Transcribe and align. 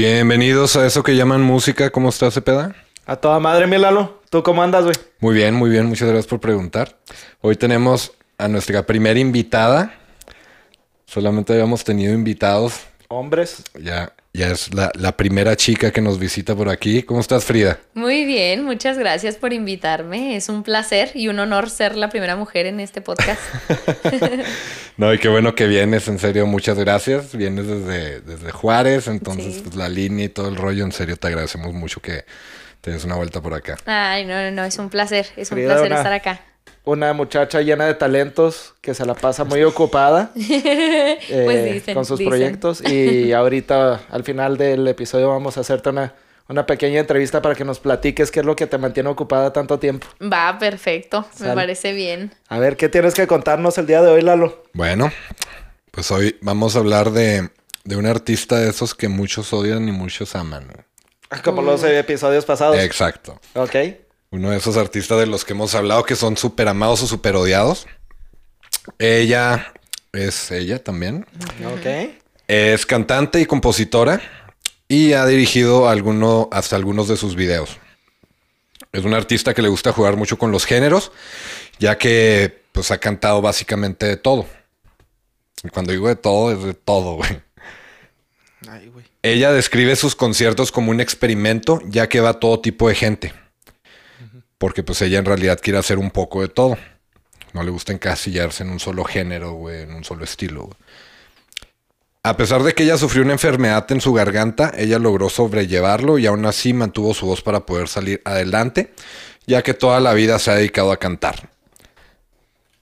Bienvenidos 0.00 0.76
a 0.76 0.86
eso 0.86 1.02
que 1.02 1.16
llaman 1.16 1.42
música. 1.42 1.90
¿Cómo 1.90 2.10
estás, 2.10 2.32
Cepeda? 2.32 2.72
A 3.04 3.16
toda 3.16 3.40
madre, 3.40 3.66
mi 3.66 3.78
Lalo. 3.78 4.22
¿Tú 4.30 4.44
cómo 4.44 4.62
andas, 4.62 4.84
güey? 4.84 4.94
Muy 5.18 5.34
bien, 5.34 5.56
muy 5.56 5.70
bien. 5.70 5.86
Muchas 5.86 6.06
gracias 6.06 6.28
por 6.28 6.38
preguntar. 6.38 6.96
Hoy 7.40 7.56
tenemos 7.56 8.12
a 8.38 8.46
nuestra 8.46 8.86
primera 8.86 9.18
invitada. 9.18 9.92
Solamente 11.04 11.52
habíamos 11.52 11.82
tenido 11.82 12.14
invitados. 12.14 12.74
Hombres. 13.08 13.64
Ya, 13.74 14.12
ya 14.34 14.48
es 14.52 14.72
la, 14.74 14.92
la 14.94 15.16
primera 15.16 15.56
chica 15.56 15.90
que 15.90 16.00
nos 16.00 16.18
visita 16.18 16.54
por 16.54 16.68
aquí. 16.68 17.02
¿Cómo 17.02 17.20
estás, 17.20 17.44
Frida? 17.44 17.78
Muy 17.94 18.24
bien, 18.24 18.62
muchas 18.64 18.98
gracias 18.98 19.36
por 19.36 19.52
invitarme. 19.52 20.36
Es 20.36 20.48
un 20.48 20.62
placer 20.62 21.10
y 21.14 21.28
un 21.28 21.38
honor 21.40 21.70
ser 21.70 21.96
la 21.96 22.08
primera 22.08 22.36
mujer 22.36 22.66
en 22.66 22.80
este 22.80 23.00
podcast. 23.00 23.40
No, 24.96 25.14
y 25.14 25.18
qué 25.18 25.28
bueno 25.28 25.54
que 25.54 25.68
vienes, 25.68 26.08
en 26.08 26.18
serio, 26.18 26.44
muchas 26.48 26.76
gracias. 26.76 27.32
Vienes 27.36 27.68
desde, 27.68 28.20
desde 28.20 28.50
Juárez, 28.50 29.06
entonces 29.06 29.54
Sí. 29.54 29.60
pues 29.62 29.76
la 29.76 29.88
línea 29.88 30.24
y 30.24 30.28
todo 30.28 30.48
el 30.48 30.56
rollo, 30.56 30.82
en 30.84 30.90
serio 30.90 31.16
te 31.16 31.28
agradecemos 31.28 31.72
mucho 31.72 32.00
que 32.02 32.24
te 32.80 32.90
des 32.90 33.04
una 33.04 33.14
vuelta 33.14 33.40
por 33.40 33.54
acá. 33.54 33.76
Ay, 33.86 34.24
no, 34.24 34.34
no, 34.42 34.50
no, 34.50 34.64
es 34.64 34.76
un 34.78 34.90
placer, 34.90 35.26
es 35.36 35.52
un 35.52 35.58
placer 35.58 35.86
una- 35.86 35.96
estar 35.98 36.12
acá. 36.12 36.40
Una 36.88 37.12
muchacha 37.12 37.60
llena 37.60 37.84
de 37.84 37.92
talentos 37.92 38.72
que 38.80 38.94
se 38.94 39.04
la 39.04 39.12
pasa 39.12 39.44
muy 39.44 39.62
ocupada 39.62 40.30
eh, 40.36 41.18
Pues 41.44 41.74
dicen, 41.74 41.94
con 41.94 42.06
sus 42.06 42.18
dicen. 42.18 42.30
proyectos. 42.30 42.80
Y 42.82 43.30
ahora 43.34 44.00
al 44.10 44.24
final 44.24 44.56
del 44.56 44.88
episodio 44.88 45.28
vamos 45.28 45.58
a 45.58 45.60
hacerte 45.60 45.90
una, 45.90 46.14
una 46.48 46.64
pequeña 46.64 47.00
entrevista 47.00 47.42
para 47.42 47.54
que 47.54 47.66
nos 47.66 47.78
platiques 47.78 48.30
qué 48.30 48.40
es 48.40 48.46
lo 48.46 48.56
que 48.56 48.66
te 48.66 48.78
mantiene 48.78 49.10
ocupada 49.10 49.52
tanto 49.52 49.78
tiempo. 49.78 50.06
Va, 50.22 50.58
perfecto, 50.58 51.26
me 51.40 51.52
parece 51.52 51.92
bien. 51.92 52.32
A 52.48 52.58
ver, 52.58 52.78
¿qué 52.78 52.88
tienes 52.88 53.12
que 53.12 53.26
contarnos 53.26 53.76
el 53.76 53.86
día 53.86 54.00
de 54.00 54.10
hoy, 54.10 54.22
Lalo? 54.22 54.62
Bueno, 54.72 55.12
pues 55.90 56.10
hoy 56.10 56.38
vamos 56.40 56.74
a 56.74 56.78
hablar 56.78 57.10
de, 57.10 57.50
de 57.84 57.96
un 57.96 58.06
artista 58.06 58.56
de 58.56 58.70
esos 58.70 58.94
que 58.94 59.08
muchos 59.08 59.52
odian 59.52 59.86
y 59.90 59.92
muchos 59.92 60.34
aman. 60.34 60.86
Como 61.44 61.60
los 61.60 61.84
episodios 61.84 62.46
pasados. 62.46 62.78
Exacto. 62.78 63.38
Ok. 63.54 63.76
Uno 64.30 64.50
de 64.50 64.58
esos 64.58 64.76
artistas 64.76 65.18
de 65.18 65.26
los 65.26 65.44
que 65.44 65.54
hemos 65.54 65.74
hablado 65.74 66.04
que 66.04 66.16
son 66.16 66.36
súper 66.36 66.68
amados 66.68 67.02
o 67.02 67.06
súper 67.06 67.34
odiados. 67.36 67.86
Ella 68.98 69.72
es 70.12 70.50
ella 70.50 70.82
también. 70.82 71.26
Ok. 71.64 72.12
Es 72.46 72.84
cantante 72.84 73.40
y 73.40 73.46
compositora 73.46 74.20
y 74.86 75.12
ha 75.14 75.26
dirigido 75.26 75.88
alguno, 75.88 76.48
hasta 76.52 76.76
algunos 76.76 77.08
de 77.08 77.16
sus 77.16 77.36
videos. 77.36 77.78
Es 78.92 79.04
un 79.04 79.14
artista 79.14 79.54
que 79.54 79.62
le 79.62 79.68
gusta 79.68 79.92
jugar 79.92 80.16
mucho 80.16 80.38
con 80.38 80.50
los 80.50 80.64
géneros, 80.64 81.12
ya 81.78 81.98
que 81.98 82.62
pues 82.72 82.90
ha 82.90 82.98
cantado 82.98 83.42
básicamente 83.42 84.06
de 84.06 84.16
todo. 84.16 84.46
Y 85.62 85.68
cuando 85.68 85.92
digo 85.92 86.08
de 86.08 86.16
todo, 86.16 86.52
es 86.52 86.62
de 86.62 86.74
todo, 86.74 87.14
güey. 87.14 87.40
Ay, 88.68 88.88
güey. 88.88 89.04
Ella 89.22 89.52
describe 89.52 89.96
sus 89.96 90.14
conciertos 90.14 90.72
como 90.72 90.90
un 90.90 91.00
experimento, 91.00 91.80
ya 91.86 92.08
que 92.08 92.20
va 92.20 92.40
todo 92.40 92.60
tipo 92.60 92.88
de 92.88 92.94
gente. 92.94 93.34
Porque 94.58 94.82
pues 94.82 95.00
ella 95.02 95.18
en 95.18 95.24
realidad 95.24 95.58
quiere 95.62 95.78
hacer 95.78 95.98
un 95.98 96.10
poco 96.10 96.42
de 96.42 96.48
todo. 96.48 96.76
No 97.52 97.62
le 97.62 97.70
gusta 97.70 97.92
encasillarse 97.92 98.64
en 98.64 98.70
un 98.70 98.80
solo 98.80 99.04
género, 99.04 99.52
güey, 99.52 99.82
en 99.82 99.94
un 99.94 100.04
solo 100.04 100.24
estilo. 100.24 100.64
güey. 100.64 100.76
A 102.24 102.36
pesar 102.36 102.62
de 102.62 102.74
que 102.74 102.82
ella 102.82 102.98
sufrió 102.98 103.22
una 103.22 103.32
enfermedad 103.32 103.90
en 103.90 104.00
su 104.00 104.12
garganta, 104.12 104.72
ella 104.76 104.98
logró 104.98 105.30
sobrellevarlo 105.30 106.18
y 106.18 106.26
aún 106.26 106.44
así 106.44 106.72
mantuvo 106.74 107.14
su 107.14 107.26
voz 107.26 107.40
para 107.40 107.60
poder 107.60 107.88
salir 107.88 108.20
adelante, 108.24 108.92
ya 109.46 109.62
que 109.62 109.72
toda 109.72 110.00
la 110.00 110.12
vida 110.12 110.38
se 110.38 110.50
ha 110.50 110.54
dedicado 110.56 110.92
a 110.92 110.98
cantar. 110.98 111.48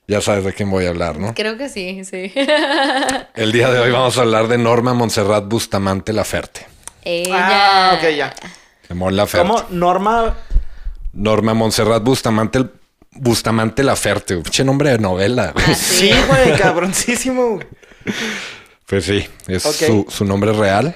Ya 0.07 0.21
sabes 0.21 0.43
de 0.43 0.53
quién 0.53 0.69
voy 0.71 0.85
a 0.85 0.89
hablar, 0.89 1.19
¿no? 1.19 1.33
Creo 1.35 1.57
que 1.57 1.69
sí, 1.69 2.03
sí. 2.03 2.33
El 3.35 3.51
día 3.51 3.69
de 3.69 3.79
hoy 3.79 3.91
vamos 3.91 4.17
a 4.17 4.21
hablar 4.21 4.47
de 4.47 4.57
Norma 4.57 4.93
Montserrat 4.93 5.45
Bustamante 5.47 6.13
Laferte. 6.13 6.65
Ella. 7.03 7.91
Ah, 7.91 7.95
ok, 7.97 8.09
ya. 8.15 8.33
De 8.89 8.95
Mon 8.95 9.15
Laferte. 9.15 9.47
¿Cómo? 9.47 9.65
Norma. 9.69 10.35
Norma 11.17 11.53
Montserrat 11.55 12.03
Bustamante, 12.03 12.65
Bustamante 13.11 13.83
Laferte. 13.83 14.35
Pinche 14.37 14.63
nombre 14.63 14.91
de 14.91 14.99
novela. 14.99 15.51
Ah, 15.55 15.73
Sí, 15.75 16.11
güey, 16.27 16.55
cabroncísimo. 16.57 17.59
Pues 18.85 19.05
sí, 19.05 19.27
es 19.47 19.63
su, 19.63 20.05
su 20.07 20.25
nombre 20.25 20.53
real, 20.53 20.95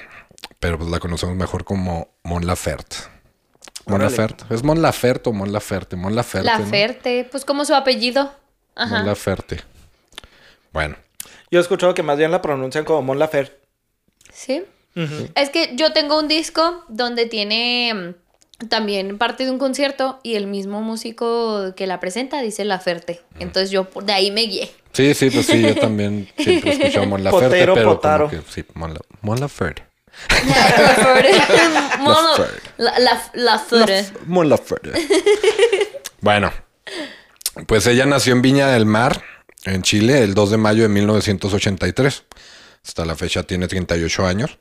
pero 0.60 0.78
pues 0.78 0.88
la 0.90 1.00
conocemos 1.00 1.36
mejor 1.36 1.64
como 1.64 2.08
Mon 2.22 2.46
Laferte. 2.46 2.96
Mon 3.86 3.96
Órale. 3.96 4.10
Laferte. 4.10 4.44
¿Es 4.54 4.62
Mon 4.62 4.80
Laferte 4.80 5.30
o 5.30 5.32
Mon 5.32 5.52
Laferte? 5.52 5.96
Mon 5.96 6.14
Laferte. 6.14 6.46
La 6.46 6.58
¿no? 6.58 6.66
Ferte, 6.66 7.26
pues 7.30 7.44
como 7.44 7.64
su 7.64 7.74
apellido. 7.74 8.32
Mon 8.76 8.86
Ajá. 8.94 9.02
Laferte. 9.02 9.60
Bueno, 10.72 10.96
Yo 11.50 11.58
he 11.58 11.62
escuchado 11.62 11.92
que 11.94 12.02
más 12.02 12.16
bien 12.16 12.30
la 12.30 12.40
pronuncian 12.40 12.84
como 12.84 13.02
Mon 13.02 13.18
Lafer. 13.18 13.60
Sí. 14.32 14.62
Es 15.34 15.50
que 15.50 15.72
yo 15.74 15.92
tengo 15.92 16.18
un 16.18 16.28
disco 16.28 16.84
donde 16.88 17.26
tiene 17.26 17.92
mm, 17.92 18.14
también 18.68 19.18
parte 19.18 19.44
de 19.44 19.50
un 19.50 19.58
concierto 19.58 20.20
y 20.22 20.34
el 20.34 20.46
mismo 20.46 20.80
músico 20.82 21.74
que 21.76 21.86
la 21.86 21.98
presenta 22.00 22.40
dice 22.42 22.64
La 22.64 22.78
Ferte. 22.78 23.20
Mm. 23.36 23.42
Entonces 23.42 23.70
yo 23.70 23.88
de 24.04 24.12
ahí 24.12 24.30
me 24.30 24.42
guié. 24.42 24.70
sí, 24.92 25.14
sí, 25.14 25.30
pues 25.30 25.46
sí, 25.46 25.60
yo 25.62 25.74
también 25.74 26.28
siempre 26.38 26.70
he 26.70 26.74
escuchado 26.74 27.06
Mon 27.06 27.24
Laferte, 27.24 27.46
Potero, 27.48 27.74
pero 27.74 27.94
potaro. 27.94 28.28
como 28.28 28.42
que 28.42 28.50
sí, 28.52 28.64
Mon, 28.74 28.94
La- 28.94 29.00
Mon 29.22 29.40
Laferte. 29.40 29.84
La. 32.04 32.36
La, 32.78 32.98
la, 32.98 33.22
la 33.34 33.58
Ferte. 33.58 34.06
Mon 34.26 34.48
Laferte. 34.48 34.92
bueno, 36.20 36.52
pues 37.66 37.86
ella 37.86 38.06
nació 38.06 38.32
en 38.34 38.42
Viña 38.42 38.68
del 38.68 38.86
Mar, 38.86 39.22
en 39.64 39.82
Chile, 39.82 40.22
el 40.22 40.34
2 40.34 40.50
de 40.52 40.56
mayo 40.58 40.82
de 40.82 40.88
1983. 40.88 42.24
Hasta 42.84 43.04
la 43.04 43.14
fecha 43.14 43.42
tiene 43.44 43.68
38 43.68 44.26
años. 44.26 44.58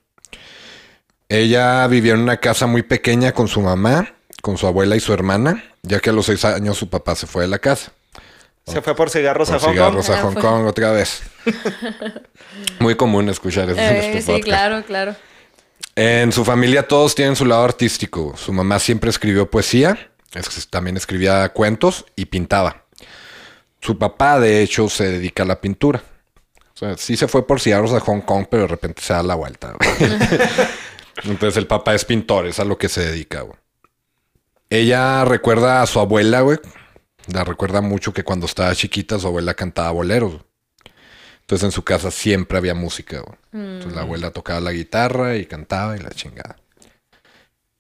Ella 1.34 1.88
vivió 1.88 2.14
en 2.14 2.20
una 2.20 2.38
casa 2.38 2.68
muy 2.68 2.84
pequeña 2.84 3.32
con 3.32 3.48
su 3.48 3.62
mamá, 3.62 4.14
con 4.42 4.58
su 4.58 4.68
abuela 4.68 4.98
y 4.98 5.00
su 5.00 5.14
hermana, 5.14 5.64
ya 5.82 6.00
que 6.02 6.10
a 6.10 6.14
los 6.14 6.26
6 6.26 6.44
años 6.46 6.78
su 6.78 6.90
papá 6.90 7.16
se 7.16 7.26
fue 7.26 7.44
de 7.44 7.48
la 7.48 7.60
casa. 7.60 7.94
Se 8.68 8.82
fue 8.82 8.96
por 8.96 9.10
cigarros 9.10 9.48
Por 9.50 9.58
a 9.58 9.60
Hong 9.62 9.72
cigarros 9.72 10.06
Kong. 10.08 10.16
a 10.16 10.20
Ah, 10.20 10.24
Hong. 10.24 10.34
Kong 10.36 10.66
otra 10.68 10.92
vez. 10.92 11.22
Muy 12.80 12.96
común 12.96 13.30
escuchar 13.30 13.70
eso 13.70 13.80
en 13.80 13.96
Eh, 13.96 14.06
este 14.08 14.22
sí, 14.22 14.28
podcast. 14.28 14.44
claro, 14.44 14.84
claro. 14.86 15.16
En 15.96 16.32
su 16.34 16.44
familia 16.46 16.88
todos 16.88 17.16
tienen 17.16 17.36
su 17.38 17.46
lado 17.46 17.64
artístico. 17.64 18.36
Su 18.38 18.52
mamá 18.54 18.80
siempre 18.80 19.10
escribió 19.10 19.50
poesía, 19.50 20.12
es- 20.34 20.68
también 20.70 20.98
escribía 20.98 21.48
cuentos 21.50 22.06
y 22.16 22.26
pintaba. 22.26 22.84
Su 23.82 23.98
papá, 23.98 24.40
de 24.40 24.62
hecho, 24.62 24.90
se 24.90 25.06
dedica 25.10 25.44
a 25.44 25.46
la 25.46 25.60
pintura. 25.62 26.04
O 26.76 26.78
sea, 26.78 26.98
sí 26.98 27.16
se 27.18 27.28
fue 27.28 27.48
por 27.48 27.60
cigarros 27.62 27.94
a 27.94 28.00
Hong 28.00 28.22
Kong, 28.22 28.46
pero 28.50 28.64
de 28.64 28.68
repente 28.68 29.02
se 29.02 29.14
da 29.14 29.24
la 29.24 29.36
vuelta. 29.36 29.74
Entonces 31.24 31.58
el 31.58 31.68
papá 31.68 31.94
es 31.96 32.06
pintor, 32.06 32.48
es 32.48 32.60
a 32.60 32.66
lo 32.66 32.78
que 32.78 32.90
se 32.90 33.02
dedica. 33.06 33.42
güey. 33.42 33.58
Ella 34.70 35.26
recuerda 35.26 35.82
a 35.82 35.88
su 35.88 36.00
abuela, 36.00 36.42
güey. 36.42 36.60
La 37.28 37.44
recuerda 37.44 37.82
mucho 37.82 38.14
que 38.14 38.24
cuando 38.24 38.46
estaba 38.46 38.74
chiquita 38.74 39.20
su 39.20 39.28
abuela 39.28 39.54
cantaba 39.54 39.92
boleros. 39.92 40.32
güey. 40.32 40.44
Entonces 41.42 41.66
en 41.66 41.72
su 41.72 41.84
casa 41.84 42.12
siempre 42.12 42.58
había 42.58 42.74
música. 42.74 43.20
güey. 43.20 43.38
Entonces 43.52 43.94
la 43.94 44.02
abuela 44.02 44.32
tocaba 44.32 44.60
la 44.62 44.72
guitarra 44.72 45.36
y 45.36 45.46
cantaba 45.46 45.98
y 45.98 46.00
la 46.00 46.10
chingada. 46.12 46.56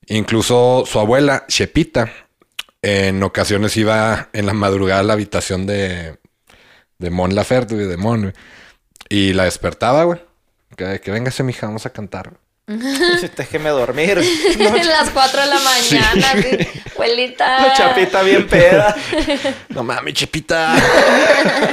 Incluso 0.08 0.84
su 0.86 1.00
abuela, 1.00 1.46
Chepita, 1.48 2.12
en 2.82 3.24
ocasiones 3.24 3.78
iba 3.78 4.30
en 4.34 4.46
la 4.46 4.54
madrugada 4.54 5.00
a 5.00 5.04
la 5.04 5.14
habitación 5.14 5.66
de, 5.66 6.18
de 6.98 7.10
Mon 7.10 7.34
Laferte, 7.36 7.76
güey, 7.76 7.88
de 7.88 7.98
Mon, 7.98 8.22
güey, 8.22 8.34
y 9.10 9.34
la 9.34 9.46
despertaba, 9.46 10.04
güey. 10.04 10.20
Que, 10.76 11.00
que 11.00 11.12
véngase, 11.12 11.44
mija, 11.44 11.68
vamos 11.68 11.86
a 11.86 11.92
cantar. 11.92 12.34
Déjeme 12.68 13.70
dormir. 13.70 14.20
En 14.60 14.88
las 14.88 15.10
4 15.10 15.42
de 15.42 15.48
la 15.48 15.60
mañana, 15.60 16.32
así, 16.32 16.68
abuelita. 16.94 17.68
La 17.68 17.74
chapita 17.74 18.22
bien 18.24 18.48
peda. 18.48 18.96
No 19.70 19.84
mames, 19.84 20.14
Chepita. 20.14 20.76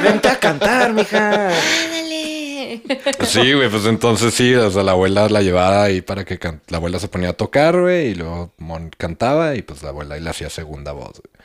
Vente 0.03 0.29
a 0.29 0.39
cantar, 0.39 0.93
mija. 0.93 1.49
Ándale. 1.49 2.83
Sí, 3.27 3.53
güey, 3.55 3.69
pues 3.69 3.85
entonces 3.87 4.35
sí, 4.35 4.55
o 4.55 4.71
sea, 4.71 4.83
la 4.83 4.93
abuela 4.93 5.29
la 5.29 5.43
llevaba 5.43 5.85
ahí 5.85 6.01
para 6.01 6.25
que 6.25 6.39
can- 6.39 6.61
la 6.69 6.77
abuela 6.79 6.99
se 6.99 7.09
ponía 7.09 7.31
a 7.31 7.33
tocar, 7.33 7.79
güey, 7.81 8.09
y 8.09 8.15
luego 8.15 8.53
Mon 8.59 8.91
cantaba 8.91 9.55
y 9.55 9.63
pues 9.63 9.83
la 9.83 9.89
abuela 9.91 10.15
ahí 10.17 10.21
le 10.21 10.31
hacía 10.31 10.51
segunda 10.51 10.93
voz. 10.93 11.13
güey. 11.21 11.45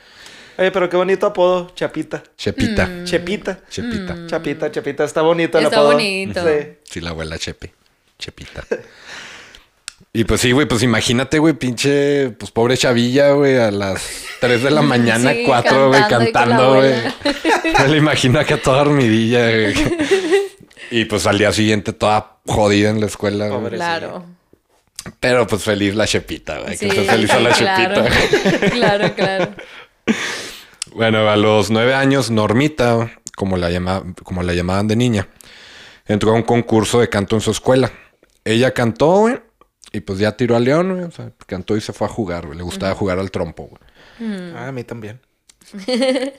Oye, 0.58 0.70
pero 0.70 0.88
qué 0.88 0.96
bonito 0.96 1.26
apodo, 1.26 1.70
Chapita. 1.74 2.22
Chepita. 2.36 2.88
Chepita. 3.04 3.60
Chepita. 3.68 4.16
Chapita, 4.26 4.70
Chapita. 4.70 5.04
Está 5.04 5.22
bonito 5.22 5.58
el 5.58 5.64
Está 5.64 5.76
apodo. 5.78 5.92
bonito. 5.92 6.40
Sí. 6.46 6.66
Sí, 6.84 7.00
la 7.00 7.10
abuela 7.10 7.38
Chepe. 7.38 7.74
Chepita. 8.18 8.62
Y 10.16 10.22
pues 10.24 10.40
sí, 10.40 10.52
güey, 10.52 10.68
pues 10.68 10.82
imagínate, 10.84 11.40
güey, 11.40 11.54
pinche, 11.54 12.30
pues 12.30 12.52
pobre 12.52 12.76
chavilla, 12.76 13.32
güey, 13.32 13.58
a 13.58 13.72
las 13.72 14.00
3 14.40 14.62
de 14.62 14.70
la 14.70 14.80
mañana, 14.82 15.32
Sí, 15.32 15.42
4, 15.44 15.88
güey, 15.88 16.02
cantando 16.08 16.74
güey. 16.76 16.92
Me 17.80 17.88
la 17.88 17.96
imagino 17.96 18.38
acá 18.38 18.56
toda 18.56 18.84
dormidilla, 18.84 19.44
güey. 19.50 19.74
Y 20.92 21.04
pues 21.06 21.26
al 21.26 21.36
día 21.38 21.50
siguiente 21.52 21.92
toda 21.92 22.36
jodida 22.46 22.90
en 22.90 23.00
la 23.00 23.06
escuela, 23.06 23.48
güey. 23.48 23.58
Pobre. 23.60 23.76
Claro. 23.76 24.24
Pero 25.18 25.46
pues 25.48 25.64
feliz 25.64 25.96
la 25.96 26.06
Chepita, 26.06 26.60
güey. 26.60 26.76
Sí, 26.76 26.88
que 26.88 27.00
esté 27.00 27.12
feliz 27.12 27.30
a 27.32 27.40
la 27.40 27.50
claro. 27.50 28.04
Chepita. 28.06 28.70
claro, 28.70 29.14
claro. 29.16 29.54
Bueno, 30.94 31.28
a 31.28 31.36
los 31.36 31.70
nueve 31.70 31.92
años, 31.94 32.30
Normita, 32.30 33.10
como 33.36 33.56
la, 33.56 33.68
llama- 33.70 34.04
como 34.22 34.44
la 34.44 34.54
llamaban 34.54 34.86
de 34.86 34.94
niña, 34.94 35.26
entró 36.06 36.30
a 36.30 36.34
un 36.34 36.42
concurso 36.42 37.00
de 37.00 37.08
canto 37.08 37.34
en 37.34 37.42
su 37.42 37.50
escuela. 37.50 37.90
Ella 38.44 38.72
cantó, 38.72 39.06
güey, 39.20 39.40
Y 39.92 40.00
pues 40.00 40.18
ya 40.18 40.36
tiró 40.36 40.56
al 40.56 40.64
león, 40.64 40.92
güey. 40.94 41.04
O 41.04 41.10
sea, 41.10 41.30
cantó 41.46 41.76
y 41.76 41.80
se 41.80 41.92
fue 41.92 42.06
a 42.06 42.10
jugar, 42.10 42.46
güey. 42.46 42.58
Le 42.58 42.64
gustaba 42.64 42.94
jugar 42.94 43.18
al 43.18 43.30
trompo, 43.30 43.68
güey. 43.68 43.80
Ah, 44.56 44.68
a 44.68 44.72
mí 44.72 44.82
también. 44.84 45.20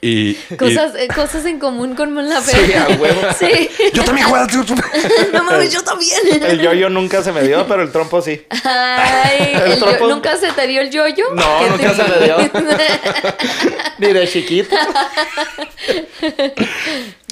y- 0.30 0.34
Cosas, 0.56 0.94
eh, 0.96 1.08
cosas 1.12 1.44
en 1.46 1.58
común 1.58 1.94
con 1.96 2.12
Mon 2.14 2.24
Sí, 2.26 2.30
Laferte. 2.32 2.76
a 2.76 2.88
huevo. 2.96 3.20
Sí. 3.38 3.68
Yo 3.92 4.04
también 4.04 4.26
juego 4.28 4.44
al 4.44 4.50
trompo. 4.50 4.74
No 5.32 5.42
mames, 5.44 5.72
yo 5.72 5.82
también. 5.82 6.20
El 6.42 6.60
yo-yo 6.60 6.88
nunca 6.90 7.22
se 7.22 7.32
me 7.32 7.42
dio, 7.42 7.66
pero 7.66 7.82
el 7.82 7.90
trompo 7.90 8.22
sí. 8.22 8.42
Ay, 8.64 9.52
El 9.54 9.62
el 9.72 9.78
yo- 9.80 9.86
trompo- 9.86 10.08
¿nunca 10.08 10.36
se 10.36 10.52
te 10.52 10.66
dio 10.66 10.80
el 10.80 10.90
yoyo? 10.90 11.24
No, 11.34 11.58
¿Qué 11.60 11.70
nunca 11.70 11.92
te- 11.92 11.96
se 11.96 12.08
me 12.08 12.24
dio. 12.24 12.36
Ni 13.98 14.12
de 14.12 14.28
chiquito. 14.28 14.76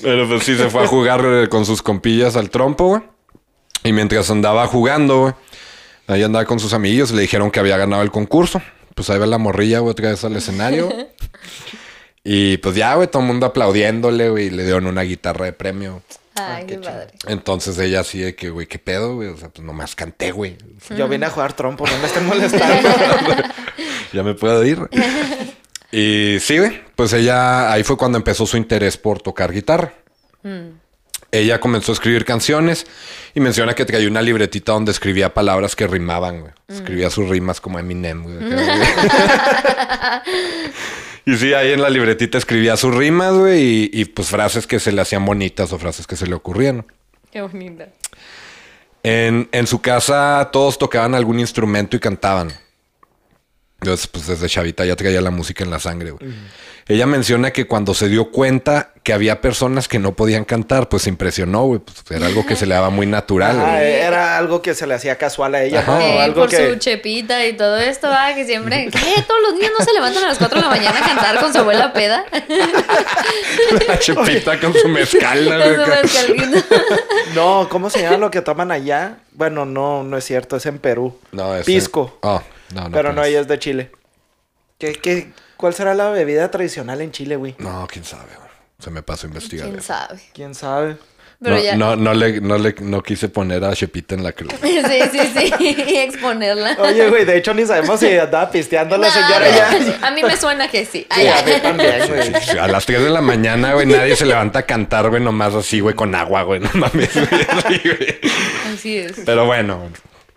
Pero 0.02 0.28
pues 0.28 0.42
sí 0.44 0.56
se 0.56 0.68
fue 0.70 0.84
a 0.84 0.86
jugar 0.86 1.22
eh, 1.24 1.48
con 1.48 1.64
sus 1.64 1.82
compillas 1.82 2.36
al 2.36 2.50
trompo, 2.50 2.86
güey. 2.88 3.02
Y 3.84 3.92
mientras 3.92 4.30
andaba 4.30 4.66
jugando, 4.66 5.20
güey, 5.20 5.34
ahí 6.06 6.22
andaba 6.22 6.44
con 6.44 6.58
sus 6.60 6.72
amigos, 6.72 7.10
le 7.12 7.22
dijeron 7.22 7.50
que 7.50 7.60
había 7.60 7.76
ganado 7.76 8.02
el 8.02 8.10
concurso. 8.10 8.60
Pues 8.94 9.10
ahí 9.10 9.18
va 9.18 9.26
la 9.26 9.38
morrilla, 9.38 9.80
güey, 9.80 9.92
otra 9.92 10.10
vez 10.10 10.24
al 10.24 10.36
escenario. 10.36 10.88
y 12.24 12.58
pues 12.58 12.76
ya, 12.76 12.94
güey, 12.94 13.08
todo 13.08 13.22
el 13.22 13.28
mundo 13.28 13.46
aplaudiéndole, 13.46 14.30
güey, 14.30 14.46
y 14.46 14.50
le 14.50 14.64
dieron 14.64 14.86
una 14.86 15.02
guitarra 15.02 15.46
de 15.46 15.52
premio. 15.52 16.02
Ay, 16.36 16.66
qué 16.66 16.78
padre. 16.78 17.12
Entonces 17.28 17.78
ella 17.78 18.00
así 18.00 18.18
de 18.18 18.34
que, 18.34 18.50
güey, 18.50 18.66
¿qué 18.66 18.78
pedo, 18.78 19.14
güey? 19.14 19.28
O 19.28 19.36
sea, 19.36 19.48
pues 19.50 19.64
nomás 19.64 19.94
canté, 19.94 20.32
güey. 20.32 20.56
Yo 20.96 21.08
vine 21.08 21.26
a 21.26 21.30
jugar 21.30 21.52
trompo, 21.52 21.86
no 21.86 21.98
me 21.98 22.06
estén 22.06 22.26
molestando. 22.26 22.88
ya 24.12 24.22
me 24.22 24.34
puedo 24.34 24.64
ir. 24.64 24.78
y 25.92 26.38
sí, 26.40 26.58
güey, 26.58 26.82
pues 26.96 27.12
ella, 27.12 27.72
ahí 27.72 27.84
fue 27.84 27.96
cuando 27.96 28.18
empezó 28.18 28.46
su 28.46 28.56
interés 28.56 28.96
por 28.96 29.22
tocar 29.22 29.52
guitarra. 29.52 29.94
Ella 31.34 31.58
comenzó 31.58 31.90
a 31.90 31.94
escribir 31.94 32.24
canciones 32.24 32.86
y 33.34 33.40
menciona 33.40 33.74
que 33.74 33.84
traía 33.84 34.08
una 34.08 34.22
libretita 34.22 34.70
donde 34.70 34.92
escribía 34.92 35.34
palabras 35.34 35.74
que 35.74 35.88
rimaban, 35.88 36.42
güey. 36.42 36.52
Escribía 36.68 37.10
sus 37.10 37.28
rimas 37.28 37.60
como 37.60 37.80
Eminem, 37.80 38.22
güey. 38.22 38.36
y 41.26 41.36
sí, 41.36 41.52
ahí 41.52 41.72
en 41.72 41.82
la 41.82 41.90
libretita 41.90 42.38
escribía 42.38 42.76
sus 42.76 42.94
rimas, 42.94 43.34
güey, 43.34 43.62
y, 43.62 43.90
y, 43.92 44.04
pues 44.04 44.28
frases 44.28 44.68
que 44.68 44.78
se 44.78 44.92
le 44.92 45.00
hacían 45.00 45.24
bonitas 45.24 45.72
o 45.72 45.78
frases 45.78 46.06
que 46.06 46.14
se 46.14 46.28
le 46.28 46.36
ocurrían. 46.36 46.86
Qué 47.32 47.42
bonita. 47.42 47.88
En, 49.02 49.48
en 49.50 49.66
su 49.66 49.82
casa 49.82 50.50
todos 50.52 50.78
tocaban 50.78 51.16
algún 51.16 51.40
instrumento 51.40 51.96
y 51.96 52.00
cantaban. 52.00 52.52
Entonces, 53.84 54.06
pues 54.06 54.26
desde 54.26 54.48
chavita 54.48 54.84
ya 54.84 54.96
traía 54.96 55.20
la 55.20 55.30
música 55.30 55.62
en 55.64 55.70
la 55.70 55.78
sangre, 55.78 56.10
güey. 56.12 56.32
Ella 56.86 57.06
menciona 57.06 57.50
que 57.50 57.66
cuando 57.66 57.94
se 57.94 58.08
dio 58.08 58.30
cuenta 58.30 58.90
que 59.02 59.14
había 59.14 59.40
personas 59.40 59.88
que 59.88 59.98
no 59.98 60.12
podían 60.14 60.44
cantar, 60.44 60.90
pues 60.90 61.04
se 61.04 61.08
impresionó, 61.08 61.62
güey. 61.64 61.80
Pues 61.80 61.96
era 62.10 62.26
algo 62.26 62.44
que 62.44 62.56
se 62.56 62.66
le 62.66 62.74
daba 62.74 62.90
muy 62.90 63.06
natural, 63.06 63.56
Ah, 63.58 63.76
güey. 63.78 63.90
era 63.92 64.36
algo 64.36 64.60
que 64.60 64.74
se 64.74 64.86
le 64.86 64.92
hacía 64.92 65.16
casual 65.16 65.54
a 65.54 65.62
ella, 65.62 65.80
Ajá. 65.80 65.98
¿no? 65.98 66.20
Algo 66.20 66.40
por 66.42 66.50
que... 66.50 66.68
su 66.72 66.78
chepita 66.78 67.46
y 67.46 67.54
todo 67.54 67.78
esto, 67.78 68.08
ah, 68.10 68.32
que 68.34 68.44
siempre. 68.44 68.90
¿Qué? 68.92 69.22
¿Todos 69.26 69.40
los 69.42 69.54
niños 69.54 69.70
no 69.78 69.84
se 69.84 69.92
levantan 69.94 70.24
a 70.24 70.28
las 70.28 70.38
4 70.38 70.56
de 70.58 70.62
la 70.62 70.70
mañana 70.70 70.98
a 70.98 71.06
cantar 71.06 71.40
con 71.40 71.52
su 71.52 71.58
abuela 71.58 71.92
peda? 71.94 72.24
La 73.88 73.98
chepita 73.98 74.60
con 74.60 74.74
su 74.74 74.88
mezcal, 74.88 75.44
¿no, 75.48 75.84
Con 75.84 76.08
su. 76.08 76.34
No, 77.34 77.66
¿cómo 77.70 77.90
se 77.90 78.02
llama 78.02 78.18
lo 78.18 78.30
que 78.30 78.40
toman 78.42 78.70
allá? 78.70 79.16
Bueno, 79.32 79.64
no, 79.64 80.02
no 80.04 80.16
es 80.18 80.24
cierto, 80.24 80.56
es 80.56 80.66
en 80.66 80.78
Perú. 80.78 81.18
No, 81.32 81.54
ese- 81.54 81.64
Pisco. 81.64 82.18
Oh, 82.22 82.42
no, 82.74 82.88
no. 82.88 82.90
pero 82.90 83.12
no, 83.12 83.22
ella 83.24 83.40
es 83.40 83.48
de 83.48 83.58
Chile. 83.58 83.90
¿Qué, 84.78 84.92
qué, 84.94 85.32
¿Cuál 85.56 85.74
será 85.74 85.94
la 85.94 86.10
bebida 86.10 86.50
tradicional 86.50 87.00
en 87.00 87.12
Chile, 87.12 87.36
güey? 87.36 87.54
No, 87.58 87.86
quién 87.90 88.04
sabe, 88.04 88.34
güey. 88.36 88.50
Se 88.78 88.90
me 88.90 89.02
pasó 89.02 89.26
a 89.26 89.28
investigar. 89.28 89.68
¿Quién 89.68 89.80
sabe? 89.82 90.20
¿Quién 90.32 90.54
sabe? 90.54 90.96
Pero 91.40 91.56
no, 91.56 91.62
ya. 91.62 91.76
no, 91.76 91.96
no 91.96 92.14
le, 92.14 92.40
no 92.40 92.58
le, 92.58 92.74
no 92.80 93.02
quise 93.02 93.28
poner 93.28 93.64
a 93.64 93.74
Chepita 93.74 94.14
en 94.14 94.22
la 94.22 94.32
cruz. 94.32 94.52
Sí, 94.62 95.00
sí, 95.12 95.18
sí. 95.34 95.54
Y 95.58 95.96
exponerla. 95.96 96.76
Oye, 96.78 97.08
güey, 97.08 97.24
de 97.24 97.36
hecho 97.36 97.52
ni 97.54 97.66
sabemos 97.66 98.00
si 98.00 98.16
andaba 98.16 98.50
pisteando 98.50 98.96
la 98.96 99.08
No, 99.08 99.12
señora 99.12 99.50
no, 99.50 99.56
ya. 99.56 100.06
A 100.06 100.10
mí 100.10 100.22
me 100.22 100.36
suena 100.36 100.68
que 100.68 100.84
sí. 100.84 101.06
A 101.10 101.18
mí 101.18 101.52
también, 101.62 102.08
güey. 102.08 102.58
A 102.58 102.66
las 102.68 102.86
3 102.86 103.02
de 103.02 103.10
la 103.10 103.20
mañana, 103.20 103.74
güey, 103.74 103.86
nadie 103.86 104.16
se 104.16 104.26
levanta 104.26 104.60
a 104.60 104.62
cantar, 104.62 105.10
güey, 105.10 105.22
nomás 105.22 105.54
así, 105.54 105.80
güey, 105.80 105.94
con 105.94 106.14
agua, 106.14 106.42
güey, 106.42 106.60
no 106.60 106.70
mames, 106.74 107.14
güey, 107.14 107.46
así, 107.48 107.80
güey. 107.84 108.20
Así 108.72 108.98
es. 108.98 109.20
Pero 109.24 109.46
bueno, 109.46 109.90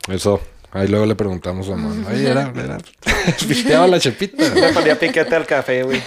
eso, 0.10 0.42
ahí 0.72 0.88
luego 0.88 1.06
le 1.06 1.16
preguntamos 1.16 1.68
a 1.70 1.76
mamá, 1.76 2.08
oye, 2.12 2.30
era, 2.30 2.52
era, 2.56 2.78
pisteaba 3.48 3.88
la 3.88 4.00
chepita. 4.00 4.48
Le 4.56 4.74
ponía 4.74 4.98
piquete 5.00 5.36
al 5.36 5.46
café, 5.46 5.84
güey. 5.84 6.02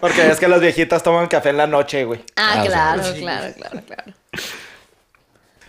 Porque 0.00 0.28
es 0.30 0.38
que 0.38 0.48
las 0.48 0.60
viejitas 0.60 1.02
toman 1.02 1.26
café 1.28 1.50
en 1.50 1.56
la 1.58 1.66
noche, 1.66 2.04
güey. 2.04 2.20
Ah, 2.36 2.60
Ah, 2.60 2.64
claro, 2.66 3.04
sí. 3.14 3.20
claro, 3.20 3.54
claro, 3.56 3.82
claro. 3.86 4.12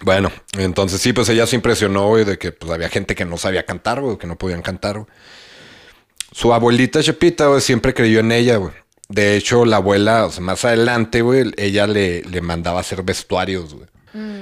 Bueno, 0.01 0.31
entonces 0.57 1.01
sí, 1.01 1.11
pues 1.11 1.27
ella 1.29 1.45
se 1.45 1.55
impresionó, 1.57 2.07
güey, 2.07 2.23
de 2.23 2.37
que 2.37 2.51
pues 2.53 2.71
había 2.71 2.87
gente 2.89 3.15
que 3.15 3.25
no 3.25 3.37
sabía 3.37 3.65
cantar, 3.65 3.99
güey, 4.01 4.17
que 4.17 4.27
no 4.27 4.37
podían 4.37 4.61
cantar, 4.61 4.95
güey. 4.99 5.07
Su 6.31 6.53
abuelita 6.53 7.01
Chepita, 7.03 7.47
güey, 7.47 7.59
siempre 7.59 7.93
creyó 7.93 8.19
en 8.21 8.31
ella, 8.31 8.57
güey. 8.57 8.71
De 9.09 9.35
hecho, 9.35 9.65
la 9.65 9.77
abuela, 9.77 10.25
o 10.25 10.31
sea, 10.31 10.41
más 10.41 10.63
adelante, 10.63 11.21
güey, 11.21 11.51
ella 11.57 11.87
le, 11.87 12.21
le 12.21 12.41
mandaba 12.41 12.79
hacer 12.79 13.03
vestuarios, 13.03 13.73
güey. 13.73 13.87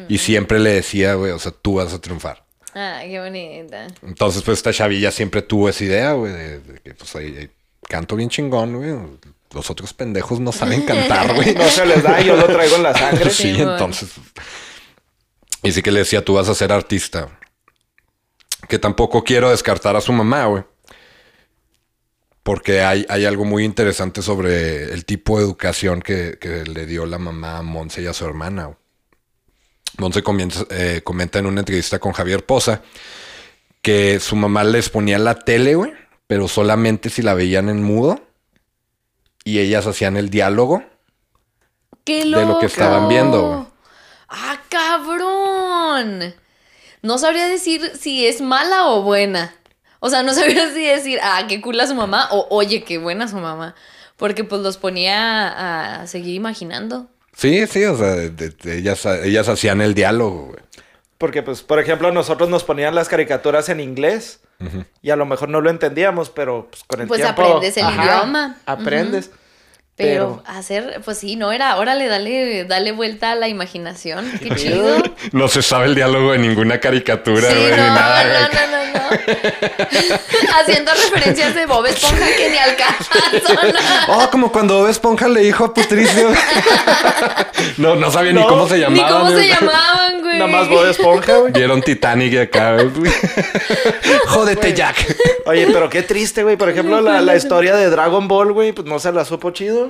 Y 0.10 0.18
siempre 0.20 0.60
le 0.60 0.72
decía, 0.74 1.16
güey, 1.16 1.32
o 1.32 1.40
sea, 1.40 1.52
tú 1.52 1.76
vas 1.76 1.94
a 1.94 2.00
triunfar. 2.02 2.44
Ah, 2.80 3.02
qué 3.04 3.20
bonita. 3.20 3.88
Entonces, 4.04 4.44
pues 4.44 4.60
esta 4.60 4.72
chavilla 4.72 5.10
siempre 5.10 5.42
tuvo 5.42 5.68
esa 5.68 5.84
idea, 5.84 6.12
güey, 6.14 6.32
de, 6.32 6.60
de 6.60 6.80
que 6.80 6.94
pues 6.94 7.16
ahí, 7.16 7.36
ahí 7.36 7.50
canto 7.90 8.16
bien 8.16 8.30
chingón, 8.30 8.76
güey. 8.76 8.94
Los 9.54 9.72
otros 9.72 9.94
pendejos 9.94 10.40
no 10.40 10.52
saben 10.52 10.84
cantar, 10.84 11.34
güey. 11.34 11.56
No 11.56 11.64
se 11.70 11.86
les 11.88 12.04
da, 12.04 12.22
yo 12.22 12.36
lo 12.36 12.46
traigo 12.46 12.76
en 12.76 12.84
la 12.84 12.94
sangre. 12.94 13.32
Sí, 13.32 13.56
entonces. 13.60 14.10
Y 15.64 15.72
sí 15.72 15.82
que 15.82 15.92
le 15.92 16.00
decía, 16.00 16.24
tú 16.24 16.36
vas 16.36 16.50
a 16.50 16.54
ser 16.54 16.72
artista. 16.72 17.30
Que 18.70 18.78
tampoco 18.78 19.24
quiero 19.24 19.50
descartar 19.50 19.96
a 19.96 20.02
su 20.02 20.14
mamá, 20.14 20.46
güey. 20.46 20.64
Porque 22.44 22.82
hay, 22.82 23.06
hay 23.10 23.26
algo 23.26 23.44
muy 23.44 23.64
interesante 23.64 24.22
sobre 24.22 24.94
el 24.94 25.04
tipo 25.06 25.38
de 25.40 25.46
educación 25.46 26.02
que, 26.02 26.38
que 26.40 26.64
le 26.64 26.86
dio 26.86 27.06
la 27.06 27.18
mamá 27.18 27.58
a 27.58 27.62
Monse 27.64 28.02
y 28.04 28.06
a 28.08 28.14
su 28.14 28.26
hermana. 28.26 28.66
güey. 28.66 28.78
Monse 29.98 30.22
comienza- 30.24 30.66
eh, 30.70 31.02
comenta 31.04 31.40
en 31.40 31.46
una 31.48 31.62
entrevista 31.62 32.00
con 32.00 32.12
Javier 32.14 32.46
Poza 32.46 32.82
que 33.82 34.20
su 34.20 34.36
mamá 34.36 34.64
les 34.64 34.90
ponía 34.90 35.18
la 35.18 35.36
tele, 35.36 35.76
güey, 35.76 35.94
pero 36.28 36.48
solamente 36.48 37.10
si 37.10 37.22
la 37.22 37.34
veían 37.34 37.70
en 37.70 37.82
mudo 37.84 38.22
y 39.44 39.60
ellas 39.60 39.88
hacían 39.88 40.18
el 40.18 40.30
diálogo. 40.30 40.84
¡Qué 42.04 42.20
De 42.26 42.26
lo 42.46 42.60
que 42.60 42.66
estaban 42.68 43.08
viendo, 43.08 43.48
güey. 43.48 43.68
¡Ah, 44.30 44.60
cabrón! 44.70 46.36
No 47.02 47.18
sabría 47.18 47.48
decir 47.48 47.92
si 48.00 48.28
es 48.28 48.42
mala 48.42 48.88
o 48.88 49.02
buena. 49.04 49.54
O 50.00 50.10
sea, 50.10 50.22
no 50.24 50.34
sabría 50.34 50.68
si 50.74 50.84
decir, 50.86 51.20
ah, 51.24 51.44
qué 51.48 51.62
cool 51.62 51.80
a 51.80 51.88
su 51.88 51.96
mamá 51.96 52.28
o 52.32 52.46
oye, 52.50 52.84
qué 52.84 52.98
buena 52.98 53.28
su 53.28 53.38
mamá. 53.38 53.74
Porque 54.18 54.44
pues 54.44 54.62
los 54.62 54.78
ponía 54.78 56.02
a 56.02 56.08
seguir 56.08 56.36
imaginando. 56.36 57.08
Sí, 57.38 57.68
sí, 57.68 57.86
o 57.86 57.96
sea, 57.96 58.16
de- 58.16 58.54
ellas, 58.66 59.06
ellas 59.06 59.48
hacían 59.48 59.80
el 59.82 59.94
diálogo, 59.94 60.48
güey. 60.48 60.60
Porque, 61.20 61.44
pues, 61.44 61.62
por 61.62 61.80
ejemplo, 61.80 62.12
nosotros 62.12 62.50
nos 62.50 62.64
ponían 62.64 62.96
las 62.96 63.10
caricaturas 63.10 63.70
en 63.70 63.80
inglés. 63.80 64.40
Y 65.04 65.12
a 65.12 65.16
lo 65.16 65.28
mejor 65.28 65.50
no 65.50 65.62
lo 65.62 65.70
entendíamos, 65.70 66.32
pero 66.32 66.68
pues 66.72 66.84
con 66.84 67.00
el 67.02 67.08
Pues 67.08 67.22
tiempo... 67.22 67.44
aprendes 67.44 67.78
el 67.78 67.86
idioma. 67.86 68.58
Aprendes. 68.66 69.30
Pero, 69.98 70.44
hacer, 70.46 71.02
pues 71.04 71.18
sí, 71.18 71.36
no 71.36 71.52
era, 71.52 71.76
órale, 71.78 72.06
dale, 72.08 72.66
dale 72.66 72.92
vuelta 72.92 73.32
a 73.32 73.36
la 73.36 73.48
imaginación. 73.48 74.32
Qué 74.40 74.52
chido. 74.56 75.02
No 75.32 75.48
se 75.48 75.64
sabe 75.64 75.88
el 75.88 75.96
diálogo 75.96 76.34
de 76.34 76.38
ninguna 76.38 76.80
caricatura, 76.80 77.50
Sí, 77.50 77.56
güey, 77.58 77.72
no, 77.72 77.78
ni 77.78 77.82
nada, 77.82 78.24
no, 78.24 78.48
no, 78.48 78.68
no, 78.72 78.94
no. 78.94 79.08
Haciendo 80.60 80.92
referencias 80.92 81.56
de 81.56 81.66
Bob 81.66 81.86
Esponja 81.88 82.26
que 82.38 82.50
ni 82.52 82.58
al 82.58 82.76
caso, 82.76 83.10
¿no? 84.08 84.14
Oh, 84.16 84.30
como 84.30 84.52
cuando 84.52 84.78
Bob 84.80 84.88
Esponja 84.90 85.28
le 85.28 85.42
dijo 85.42 85.66
a 85.66 85.74
Patricio. 85.74 86.30
no, 87.78 87.96
no 87.96 88.12
sabía 88.12 88.34
ni 88.34 88.46
cómo 88.46 88.68
se 88.68 88.76
Ni 88.76 88.82
llamaba. 88.82 89.10
cómo 89.10 89.32
se 89.32 89.48
llamaban, 89.48 90.22
güey. 90.22 90.38
Nada 90.38 90.52
más 90.52 90.70
Bob 90.70 90.86
Esponja, 90.86 91.38
güey. 91.38 91.54
Vieron 91.54 91.82
Titanic 91.82 92.38
acá, 92.38 92.74
güey. 92.84 93.12
Jódete, 94.28 94.74
Jack. 94.74 95.16
Oye, 95.46 95.68
pero 95.74 95.90
qué 95.90 96.04
triste, 96.04 96.44
güey. 96.44 96.56
Por 96.56 96.70
ejemplo, 96.70 97.02
la, 97.02 97.22
la 97.22 97.36
historia 97.36 97.76
de 97.76 97.90
Dragon 97.90 98.28
Ball, 98.28 98.52
güey, 98.54 98.74
pues 98.74 98.88
no 98.88 99.00
se 99.00 99.12
la 99.12 99.26
supo 99.26 99.52
chido. 99.52 99.87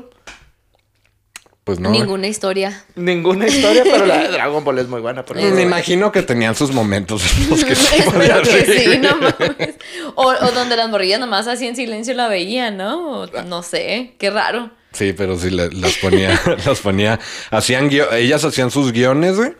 Pues 1.67 1.81
no. 1.81 1.89
Ninguna 1.89 2.27
historia. 2.27 2.85
Ninguna 2.95 3.45
historia, 3.45 3.83
pero 3.83 4.05
la 4.05 4.19
de 4.19 4.27
Dragon 4.31 4.63
Ball 4.63 4.79
es 4.79 4.87
muy 4.87 5.01
buena. 5.01 5.25
Pero 5.25 5.41
Pues 5.41 5.53
me 5.53 5.63
imagino 5.63 6.13
que 6.13 6.21
tenían 6.23 6.55
sus 6.55 6.71
momentos 6.71 7.21
en 7.37 7.49
los 7.49 7.65
que 7.65 7.73
que 7.73 7.75
sí, 7.75 8.97
no 8.99 9.17
mames. 9.17 9.75
O, 10.15 10.27
o 10.29 10.51
donde 10.51 10.77
las 10.77 10.89
morrillas 10.89 11.19
nomás 11.19 11.45
así 11.47 11.67
en 11.67 11.75
silencio 11.75 12.13
la 12.13 12.29
veían, 12.29 12.77
¿no? 12.77 13.23
O 13.23 13.27
no 13.43 13.63
sé, 13.63 14.15
qué 14.17 14.29
raro. 14.29 14.71
Sí, 14.93 15.11
pero 15.11 15.37
sí 15.37 15.49
le- 15.49 15.69
las 15.71 15.97
ponía, 15.97 16.39
las 16.65 16.79
ponía, 16.79 17.19
hacían 17.51 17.89
ellas 18.13 18.45
hacían 18.45 18.71
sus 18.71 18.93
guiones, 18.93 19.35
güey, 19.35 19.51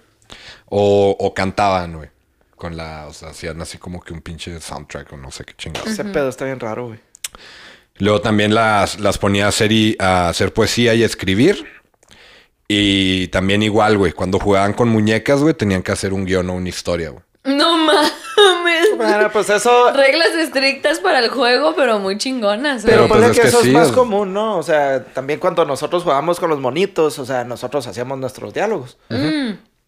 o, 0.67 1.13
o 1.19 1.33
cantaban, 1.33 1.97
güey, 1.97 2.09
con 2.55 2.77
la, 2.77 3.05
o 3.07 3.13
sea, 3.13 3.31
hacían 3.31 3.61
así 3.61 3.77
como 3.77 3.99
que 4.01 4.13
un 4.13 4.21
pinche 4.21 4.59
soundtrack 4.61 5.11
o 5.11 5.17
no 5.17 5.29
sé 5.29 5.43
qué 5.43 5.53
chingados. 5.57 5.89
Ese 5.89 6.05
pedo 6.05 6.29
está 6.29 6.45
bien 6.45 6.61
raro, 6.61 6.87
güey. 6.87 6.99
Luego 7.97 8.21
también 8.21 8.55
las, 8.55 8.97
las 9.01 9.17
ponía 9.17 9.45
a 9.45 9.49
hacer, 9.49 9.73
y, 9.73 9.97
a 9.99 10.29
hacer 10.29 10.53
poesía 10.53 10.93
y 10.95 11.03
a 11.03 11.05
escribir. 11.05 11.65
Y 12.67 13.27
también 13.29 13.63
igual, 13.63 13.97
güey, 13.97 14.11
cuando 14.11 14.39
jugaban 14.39 14.73
con 14.73 14.89
muñecas, 14.89 15.41
güey, 15.41 15.53
tenían 15.53 15.83
que 15.83 15.91
hacer 15.91 16.11
un 16.13 16.25
guion 16.25 16.49
o 16.49 16.53
una 16.55 16.67
historia, 16.69 17.09
güey. 17.11 17.23
No 17.45 17.77
mames, 17.77 18.97
Bueno, 18.97 19.29
pues 19.31 19.49
eso... 19.49 19.93
Reglas 19.93 20.31
estrictas 20.37 20.99
para 20.99 21.19
el 21.19 21.29
juego, 21.29 21.75
pero 21.77 21.97
muy 21.99 22.17
chingonas. 22.17 22.83
¿eh? 22.83 22.87
Pero, 22.89 23.03
Pero, 23.03 23.07
pues, 23.07 23.19
ponle 23.21 23.31
es 23.31 23.35
que, 23.37 23.41
que 23.43 23.47
eso 23.47 23.61
sí, 23.61 23.69
es 23.69 23.73
más 23.73 23.87
es- 23.87 23.93
común, 23.93 24.33
¿no? 24.33 24.57
O 24.57 24.63
sea, 24.63 25.01
también 25.05 25.39
cuando 25.39 25.63
nosotros 25.63 26.03
jugábamos 26.03 26.41
con 26.41 26.49
los 26.49 26.59
monitos, 26.59 27.17
o 27.19 27.25
sea, 27.25 27.45
nosotros 27.45 27.87
hacíamos 27.87 28.17
nuestros 28.17 28.53
diálogos. 28.53 28.97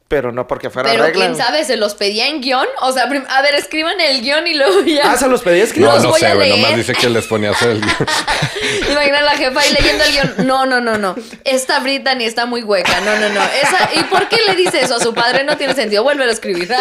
Pero 0.09 0.31
no 0.31 0.47
porque 0.47 0.69
fuera 0.71 0.89
Pero 0.89 1.03
regla. 1.05 1.23
quién 1.27 1.37
sabe, 1.37 1.63
¿se 1.63 1.77
los 1.77 1.93
pedía 1.93 2.27
en 2.27 2.41
guion? 2.41 2.65
O 2.81 2.91
sea, 2.91 3.03
a 3.03 3.41
ver, 3.43 3.53
escriban 3.55 4.01
el 4.01 4.21
guion 4.21 4.47
y 4.47 4.55
luego 4.55 4.81
ya. 4.81 5.11
Ah, 5.11 5.15
se 5.17 5.27
los 5.27 5.41
pedí 5.43 5.59
escribir. 5.61 5.87
No, 5.87 5.93
Los 5.93 6.03
no 6.03 6.09
voy 6.09 6.19
sé, 6.19 6.33
güey. 6.33 6.49
Nomás 6.49 6.77
dice 6.77 6.93
que 6.95 7.09
les 7.11 7.27
ponía 7.27 7.49
a 7.49 7.51
hacer 7.51 7.69
el... 7.69 7.77
Imagina 8.91 9.19
a 9.19 9.21
la 9.21 9.31
jefa 9.37 9.59
ahí 9.59 9.71
leyendo 9.71 10.03
el 10.03 10.11
guion. 10.11 10.47
No, 10.47 10.65
no, 10.65 10.81
no, 10.81 10.97
no. 10.97 11.15
Esta 11.45 11.79
Brittany 11.79 12.23
está 12.25 12.47
muy 12.47 12.63
hueca. 12.63 12.99
No, 13.01 13.19
no, 13.19 13.29
no. 13.29 13.41
Esa... 13.61 13.89
¿Y 13.99 14.03
por 14.05 14.27
qué 14.29 14.37
le 14.47 14.55
dice 14.55 14.81
eso 14.81 14.95
a 14.95 14.99
su 14.99 15.13
padre? 15.13 15.43
No 15.43 15.57
tiene 15.57 15.75
sentido. 15.75 16.01
Vuélvelo 16.03 16.29
a 16.31 16.33
escribir. 16.33 16.69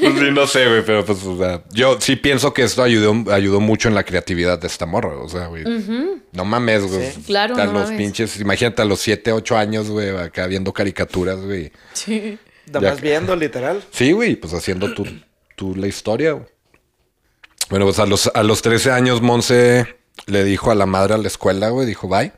Pues 0.00 0.14
sí, 0.18 0.30
no 0.30 0.46
sé, 0.46 0.68
güey, 0.68 0.84
pero 0.84 1.04
pues, 1.04 1.22
o 1.24 1.36
sea, 1.38 1.62
yo 1.70 1.98
sí 2.00 2.16
pienso 2.16 2.52
que 2.52 2.62
esto 2.62 2.82
ayudó, 2.82 3.14
ayudó 3.32 3.60
mucho 3.60 3.88
en 3.88 3.94
la 3.94 4.04
creatividad 4.04 4.58
de 4.58 4.66
esta 4.66 4.84
morra, 4.86 5.16
o 5.16 5.28
sea, 5.28 5.46
güey. 5.46 5.64
No 6.32 6.44
mames, 6.44 6.82
güey. 6.86 7.12
Sí. 7.12 7.22
Claro, 7.26 7.54
A 7.56 7.64
no 7.64 7.72
los 7.72 7.82
mames. 7.84 7.98
pinches, 7.98 8.38
imagínate 8.40 8.82
a 8.82 8.84
los 8.84 9.00
7, 9.00 9.32
8 9.32 9.56
años, 9.56 9.88
güey, 9.88 10.10
acá 10.16 10.46
viendo 10.46 10.72
caricaturas, 10.72 11.38
güey. 11.40 11.72
Sí. 11.98 12.38
Nada 12.66 12.80
Ya 12.80 12.90
más 12.90 13.00
que- 13.00 13.08
viendo, 13.08 13.34
literal. 13.36 13.82
Sí, 13.90 14.12
güey, 14.12 14.36
pues 14.36 14.52
haciendo 14.54 14.92
tú, 14.94 15.06
tú 15.56 15.74
la 15.76 15.86
historia, 15.86 16.32
güey. 16.32 16.46
Bueno, 17.70 17.84
pues 17.86 17.98
a 17.98 18.06
los, 18.06 18.30
a 18.34 18.42
los 18.42 18.62
13 18.62 18.90
años, 18.92 19.20
Monse 19.20 19.96
le 20.26 20.44
dijo 20.44 20.70
a 20.70 20.74
la 20.74 20.86
madre 20.86 21.14
a 21.14 21.18
la 21.18 21.28
escuela, 21.28 21.68
güey, 21.70 21.86
dijo, 21.86 22.08
bye. 22.08 22.32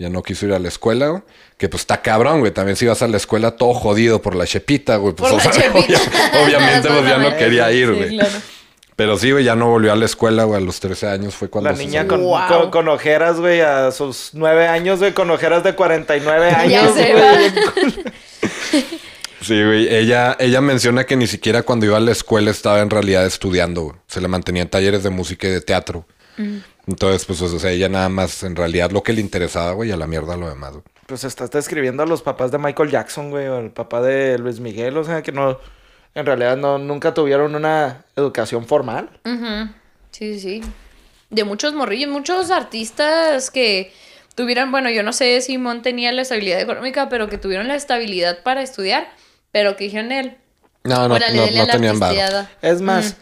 Ya 0.00 0.08
no 0.08 0.22
quiso 0.22 0.46
ir 0.46 0.52
a 0.52 0.60
la 0.60 0.68
escuela, 0.68 1.08
güey. 1.08 1.22
Que 1.56 1.68
pues 1.68 1.80
está 1.82 2.02
cabrón, 2.02 2.38
güey. 2.40 2.52
También 2.52 2.76
si 2.76 2.86
vas 2.86 3.02
a 3.02 3.08
la 3.08 3.16
escuela 3.16 3.56
todo 3.56 3.74
jodido 3.74 4.22
por 4.22 4.36
la 4.36 4.46
chepita, 4.46 4.94
güey. 4.96 5.12
Pues, 5.14 5.32
Por 5.32 5.40
o 5.40 5.44
la 5.44 5.52
sea, 5.52 5.62
chepita. 5.72 5.98
obvia- 5.98 6.44
obviamente, 6.46 6.88
pues 6.88 7.04
ya 7.04 7.18
no 7.18 7.36
quería 7.36 7.72
ir, 7.72 7.92
güey. 7.92 8.08
claro. 8.10 8.38
Pero 8.94 9.16
sí, 9.18 9.30
güey, 9.32 9.44
ya 9.44 9.54
no 9.56 9.68
volvió 9.70 9.92
a 9.92 9.96
la 9.96 10.04
escuela, 10.06 10.44
güey. 10.44 10.60
A 10.60 10.64
los 10.64 10.78
13 10.78 11.08
años 11.08 11.34
fue 11.34 11.48
cuando 11.50 11.70
La 11.70 11.76
se 11.76 11.84
niña 11.84 12.00
salió. 12.02 12.08
con, 12.16 12.20
Wow. 12.22 12.48
con, 12.48 12.70
con 12.70 12.88
ojeras, 12.88 13.38
güey, 13.40 13.60
a 13.60 13.90
sus 13.92 14.30
nueve 14.34 14.66
años, 14.68 15.00
güey, 15.00 15.14
con 15.14 15.30
ojeras 15.30 15.62
de 15.64 15.74
49 15.74 16.48
Ya 16.50 16.60
años, 16.60 16.94
se 16.94 17.12
güey. 17.12 17.22
va. 17.22 18.12
Sí, 19.40 19.62
güey. 19.62 19.88
Ella, 19.94 20.36
ella 20.40 20.60
menciona 20.60 21.04
que 21.04 21.16
ni 21.16 21.26
siquiera 21.26 21.62
cuando 21.62 21.86
iba 21.86 21.96
a 21.96 22.00
la 22.00 22.12
escuela 22.12 22.50
estaba 22.50 22.80
en 22.80 22.90
realidad 22.90 23.24
estudiando, 23.24 23.82
güey. 23.82 23.96
Se 24.06 24.20
le 24.20 24.28
mantenía 24.28 24.62
en 24.62 24.68
talleres 24.68 25.02
de 25.02 25.10
música 25.10 25.46
y 25.46 25.50
de 25.50 25.60
teatro. 25.60 26.06
Entonces, 26.86 27.24
pues, 27.24 27.42
o 27.42 27.58
sea, 27.58 27.70
ella 27.70 27.88
nada 27.88 28.08
más, 28.08 28.42
en 28.44 28.56
realidad, 28.56 28.90
lo 28.90 29.02
que 29.02 29.12
le 29.12 29.20
interesaba, 29.20 29.72
güey, 29.72 29.90
a 29.90 29.96
la 29.96 30.06
mierda 30.06 30.36
lo 30.36 30.48
demás, 30.48 30.72
güey. 30.72 30.84
Pues 31.06 31.24
estás 31.24 31.50
describiendo 31.50 32.02
a 32.02 32.06
los 32.06 32.22
papás 32.22 32.50
de 32.50 32.58
Michael 32.58 32.90
Jackson, 32.90 33.30
güey, 33.30 33.46
o 33.48 33.58
el 33.58 33.70
papá 33.70 34.02
de 34.02 34.38
Luis 34.38 34.60
Miguel, 34.60 34.96
o 34.96 35.04
sea, 35.04 35.22
que 35.22 35.32
no, 35.32 35.58
en 36.14 36.26
realidad 36.26 36.56
no, 36.56 36.78
nunca 36.78 37.14
tuvieron 37.14 37.54
una 37.54 38.04
educación 38.14 38.66
formal. 38.66 39.10
Sí, 40.10 40.34
sí, 40.34 40.40
sí. 40.40 40.62
De 41.30 41.44
muchos 41.44 41.74
morrillos, 41.74 42.10
muchos 42.10 42.50
artistas 42.50 43.50
que 43.50 43.92
tuvieran, 44.38 44.70
bueno, 44.70 44.88
yo 44.88 45.02
no 45.02 45.12
sé 45.12 45.40
si 45.40 45.58
Mon 45.58 45.82
tenía 45.82 46.12
la 46.12 46.22
estabilidad 46.22 46.60
económica, 46.60 47.08
pero 47.08 47.28
que 47.28 47.38
tuvieron 47.38 47.66
la 47.66 47.74
estabilidad 47.74 48.44
para 48.44 48.62
estudiar, 48.62 49.08
pero 49.50 49.76
que 49.76 49.84
dijeron 49.84 50.12
él. 50.12 50.36
No, 50.84 51.08
no, 51.08 51.16
órale, 51.16 51.36
no, 51.36 51.46
no 51.58 51.66
la 51.66 51.72
tenían 51.72 51.98
varo. 51.98 52.46
Es 52.62 52.80
más, 52.80 53.16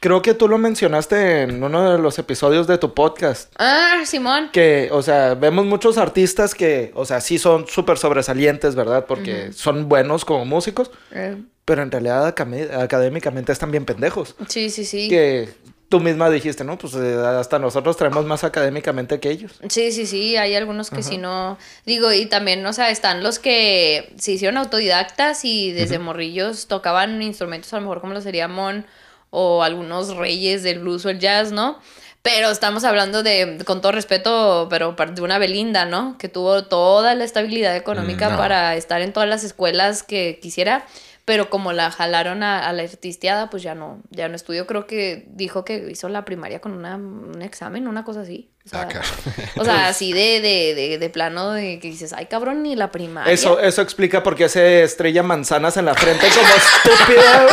creo 0.00 0.22
que 0.22 0.32
tú 0.32 0.48
lo 0.48 0.56
mencionaste 0.56 1.42
en 1.42 1.62
uno 1.62 1.92
de 1.92 1.98
los 1.98 2.18
episodios 2.18 2.66
de 2.66 2.78
tu 2.78 2.94
podcast. 2.94 3.52
Ah, 3.58 4.00
Simón. 4.06 4.48
Que, 4.50 4.88
o 4.92 5.02
sea, 5.02 5.34
vemos 5.34 5.66
muchos 5.66 5.98
artistas 5.98 6.54
que, 6.54 6.90
o 6.94 7.04
sea, 7.04 7.20
sí 7.20 7.38
son 7.38 7.68
súper 7.68 7.98
sobresalientes, 7.98 8.74
¿verdad? 8.74 9.04
Porque 9.06 9.52
son 9.52 9.90
buenos 9.90 10.24
como 10.24 10.46
músicos, 10.46 10.90
Eh, 11.10 11.36
pero 11.66 11.82
en 11.82 11.90
realidad 11.90 12.26
académicamente 12.26 13.52
están 13.52 13.70
bien 13.70 13.84
pendejos. 13.84 14.36
sí, 14.48 14.70
sí, 14.70 14.86
sí. 14.86 15.10
Que 15.10 15.50
tú 15.92 16.00
misma 16.00 16.30
dijiste, 16.30 16.64
¿no? 16.64 16.78
Pues 16.78 16.94
eh, 16.94 17.18
hasta 17.38 17.58
nosotros 17.58 17.98
traemos 17.98 18.24
más 18.24 18.44
académicamente 18.44 19.20
que 19.20 19.28
ellos. 19.28 19.52
Sí, 19.68 19.92
sí, 19.92 20.06
sí, 20.06 20.38
hay 20.38 20.54
algunos 20.54 20.88
que 20.88 21.02
si 21.02 21.18
no, 21.18 21.58
digo, 21.84 22.10
y 22.14 22.24
también, 22.24 22.64
o 22.64 22.72
sea, 22.72 22.88
están 22.88 23.22
los 23.22 23.38
que 23.38 24.10
se 24.16 24.32
hicieron 24.32 24.56
autodidactas 24.56 25.44
y 25.44 25.70
desde 25.70 25.98
morrillos 25.98 26.66
tocaban 26.66 27.20
instrumentos 27.20 27.70
a 27.74 27.76
lo 27.76 27.82
mejor 27.82 28.00
como 28.00 28.14
lo 28.14 28.22
sería 28.22 28.48
Mon 28.48 28.86
o 29.28 29.62
algunos 29.62 30.16
reyes 30.16 30.62
del 30.62 30.78
blues 30.78 31.04
o 31.04 31.10
el 31.10 31.18
jazz, 31.18 31.52
¿no? 31.52 31.78
Pero 32.22 32.50
estamos 32.50 32.84
hablando 32.84 33.22
de, 33.22 33.58
con 33.66 33.82
todo 33.82 33.92
respeto, 33.92 34.68
pero 34.70 34.96
de 34.96 35.20
una 35.20 35.36
Belinda, 35.36 35.84
¿no? 35.84 36.16
Que 36.16 36.30
tuvo 36.30 36.64
toda 36.64 37.14
la 37.14 37.24
estabilidad 37.24 37.76
económica 37.76 38.28
Mm, 38.30 38.32
no. 38.32 38.38
para 38.38 38.76
estar 38.76 39.02
en 39.02 39.12
todas 39.12 39.28
las 39.28 39.44
escuelas 39.44 40.02
que 40.02 40.38
quisiera, 40.40 40.86
pero 41.24 41.50
como 41.50 41.72
la 41.72 41.90
jalaron 41.90 42.42
a, 42.42 42.68
a 42.68 42.72
la 42.72 42.82
artisteada, 42.82 43.48
pues 43.48 43.62
ya 43.62 43.74
no, 43.74 44.02
ya 44.10 44.28
no 44.28 44.34
estudió. 44.34 44.66
Creo 44.66 44.86
que 44.86 45.26
dijo 45.28 45.64
que 45.64 45.88
hizo 45.90 46.08
la 46.08 46.24
primaria 46.24 46.60
con 46.60 46.72
una, 46.72 46.96
un 46.96 47.40
examen, 47.42 47.86
una 47.86 48.04
cosa 48.04 48.22
así. 48.22 48.50
O 48.66 48.68
sea, 48.68 48.82
Ah, 48.82 48.88
cabrón. 48.88 49.10
o 49.56 49.64
sea, 49.64 49.88
así 49.88 50.12
de, 50.12 50.40
de, 50.40 50.74
de, 50.74 50.98
de 50.98 51.10
plano 51.10 51.52
de 51.52 51.78
que 51.78 51.88
dices, 51.88 52.12
ay 52.12 52.26
cabrón, 52.26 52.62
ni 52.62 52.74
la 52.74 52.90
primaria. 52.90 53.32
Eso, 53.32 53.60
eso 53.60 53.82
explica 53.82 54.22
por 54.22 54.34
qué 54.34 54.48
se 54.48 54.82
estrella 54.82 55.22
manzanas 55.22 55.76
en 55.76 55.84
la 55.84 55.94
frente 55.94 56.26
como 56.28 56.48
estúpida. 56.96 57.46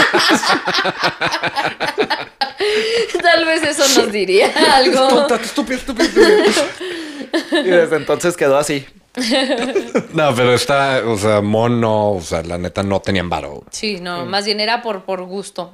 Tal 3.21 3.45
vez 3.45 3.63
eso 3.63 4.01
nos 4.01 4.11
diría 4.11 4.51
algo. 4.75 5.27
Estúpido, 5.35 5.77
estúpido. 5.77 6.09
Y 7.51 7.63
desde 7.69 7.95
entonces 7.97 8.35
quedó 8.35 8.57
así. 8.57 8.85
No, 10.13 10.33
pero 10.35 10.53
está, 10.53 11.01
o 11.05 11.17
sea, 11.17 11.41
Mon 11.41 11.79
no, 11.81 12.11
o 12.13 12.21
sea, 12.21 12.41
la 12.43 12.57
neta 12.57 12.83
no 12.83 12.99
tenían 13.01 13.29
varo. 13.29 13.63
Sí, 13.71 13.99
no, 13.99 14.25
más 14.25 14.45
bien 14.45 14.59
era 14.59 14.81
por, 14.81 15.03
por 15.03 15.23
gusto. 15.23 15.73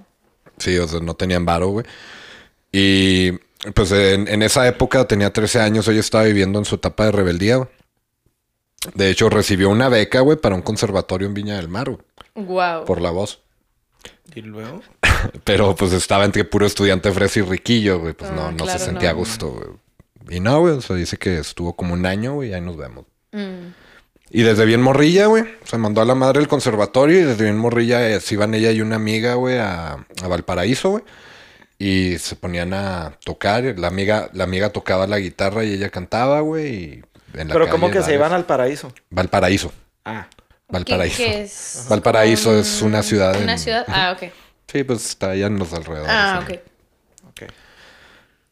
Sí, 0.58 0.78
o 0.78 0.88
sea, 0.88 1.00
no 1.02 1.14
tenían 1.16 1.46
varo, 1.46 1.68
güey. 1.70 1.86
Y 2.72 3.32
pues 3.74 3.92
en, 3.92 4.28
en 4.28 4.42
esa 4.44 4.68
época 4.68 5.06
tenía 5.08 5.32
13 5.34 5.60
años, 5.62 5.88
ella 5.88 6.00
estaba 6.00 6.24
viviendo 6.26 6.60
en 6.60 6.66
su 6.66 6.76
etapa 6.76 7.06
de 7.06 7.12
rebeldía, 7.12 7.58
güey. 7.58 7.70
De 8.94 9.10
hecho, 9.10 9.30
recibió 9.30 9.70
una 9.70 9.90
beca, 9.90 10.20
güey, 10.20 10.38
para 10.38 10.56
un 10.56 10.62
conservatorio 10.62 11.28
en 11.28 11.34
Viña 11.34 11.56
del 11.56 11.68
Mar, 11.70 11.90
güey, 11.90 12.02
Wow. 12.36 12.86
por 12.86 13.02
la 13.02 13.10
voz. 13.12 13.42
Y 14.36 14.42
luego. 14.42 14.82
Pero 15.44 15.76
pues 15.76 15.94
estaba 15.94 16.26
entre 16.26 16.44
puro 16.46 16.66
estudiante 16.66 17.12
fresa 17.12 17.40
y 17.40 17.44
riquillo, 17.44 18.00
güey. 18.00 18.14
Pues 18.14 18.30
Ah, 18.32 18.36
no, 18.36 18.52
no 18.52 18.58
claro, 18.66 18.80
se 18.80 18.86
sentía 18.86 19.10
no. 19.12 19.16
a 19.16 19.20
gusto, 19.20 19.52
güey. 19.52 20.38
Y 20.38 20.40
no, 20.40 20.60
güey, 20.60 20.74
o 20.76 20.82
sea, 20.82 20.96
dice 20.96 21.18
que 21.18 21.38
estuvo 21.40 21.76
como 21.76 21.94
un 21.94 22.06
año, 22.06 22.34
güey, 22.36 22.50
y 22.50 22.54
ahí 22.54 22.62
nos 22.62 22.78
vemos. 22.78 23.06
Mm. 23.36 23.74
Y 24.32 24.42
desde 24.42 24.66
bien 24.66 24.82
morrilla, 24.82 25.28
güey, 25.28 25.44
se 25.64 25.78
mandó 25.78 26.02
a 26.02 26.06
la 26.06 26.16
madre 26.16 26.40
del 26.40 26.48
conservatorio 26.48 27.20
y 27.20 27.24
desde 27.24 27.44
bien 27.44 27.58
morrilla 27.58 28.08
eh, 28.10 28.20
se 28.20 28.34
iban 28.34 28.54
ella 28.54 28.72
y 28.72 28.82
una 28.82 28.96
amiga, 28.96 29.36
güey, 29.36 29.58
a, 29.60 29.94
a 30.24 30.28
Valparaíso, 30.28 30.90
güey. 30.92 31.04
Y 31.78 32.18
se 32.18 32.36
ponían 32.36 32.74
a 32.74 33.18
tocar. 33.24 33.64
La 33.78 33.88
amiga, 33.88 34.30
la 34.34 34.46
amiga 34.46 34.70
tocaba 34.70 35.06
la 35.08 35.20
guitarra 35.20 35.64
y 35.64 35.74
ella 35.74 35.90
cantaba, 35.90 36.40
güey. 36.40 36.74
Y 36.74 37.04
en 37.40 37.50
la 37.50 37.54
Pero 37.54 37.70
¿cómo 37.70 37.88
calle, 37.88 38.00
que 38.00 38.04
se 38.06 38.14
iban 38.16 38.34
al 38.34 38.46
paraíso? 38.46 38.92
Valparaíso. 39.10 39.72
Ah. 40.06 40.28
Valparaíso. 40.70 41.18
¿Qué, 41.18 41.26
qué 41.26 41.42
es? 41.44 41.86
Valparaíso 41.90 42.58
es 42.58 42.82
una 42.82 43.04
ciudad 43.04 43.40
Una 43.42 43.54
en- 43.54 43.60
ciudad. 43.60 43.86
Ah, 43.88 44.16
ok. 44.18 44.32
Sí, 44.72 44.84
pues 44.84 45.06
está 45.06 45.30
allá 45.32 45.46
en 45.48 45.60
los 45.60 45.72
alrededores. 45.74 46.10
Ah. 46.10 46.40
Ok. 46.44 46.60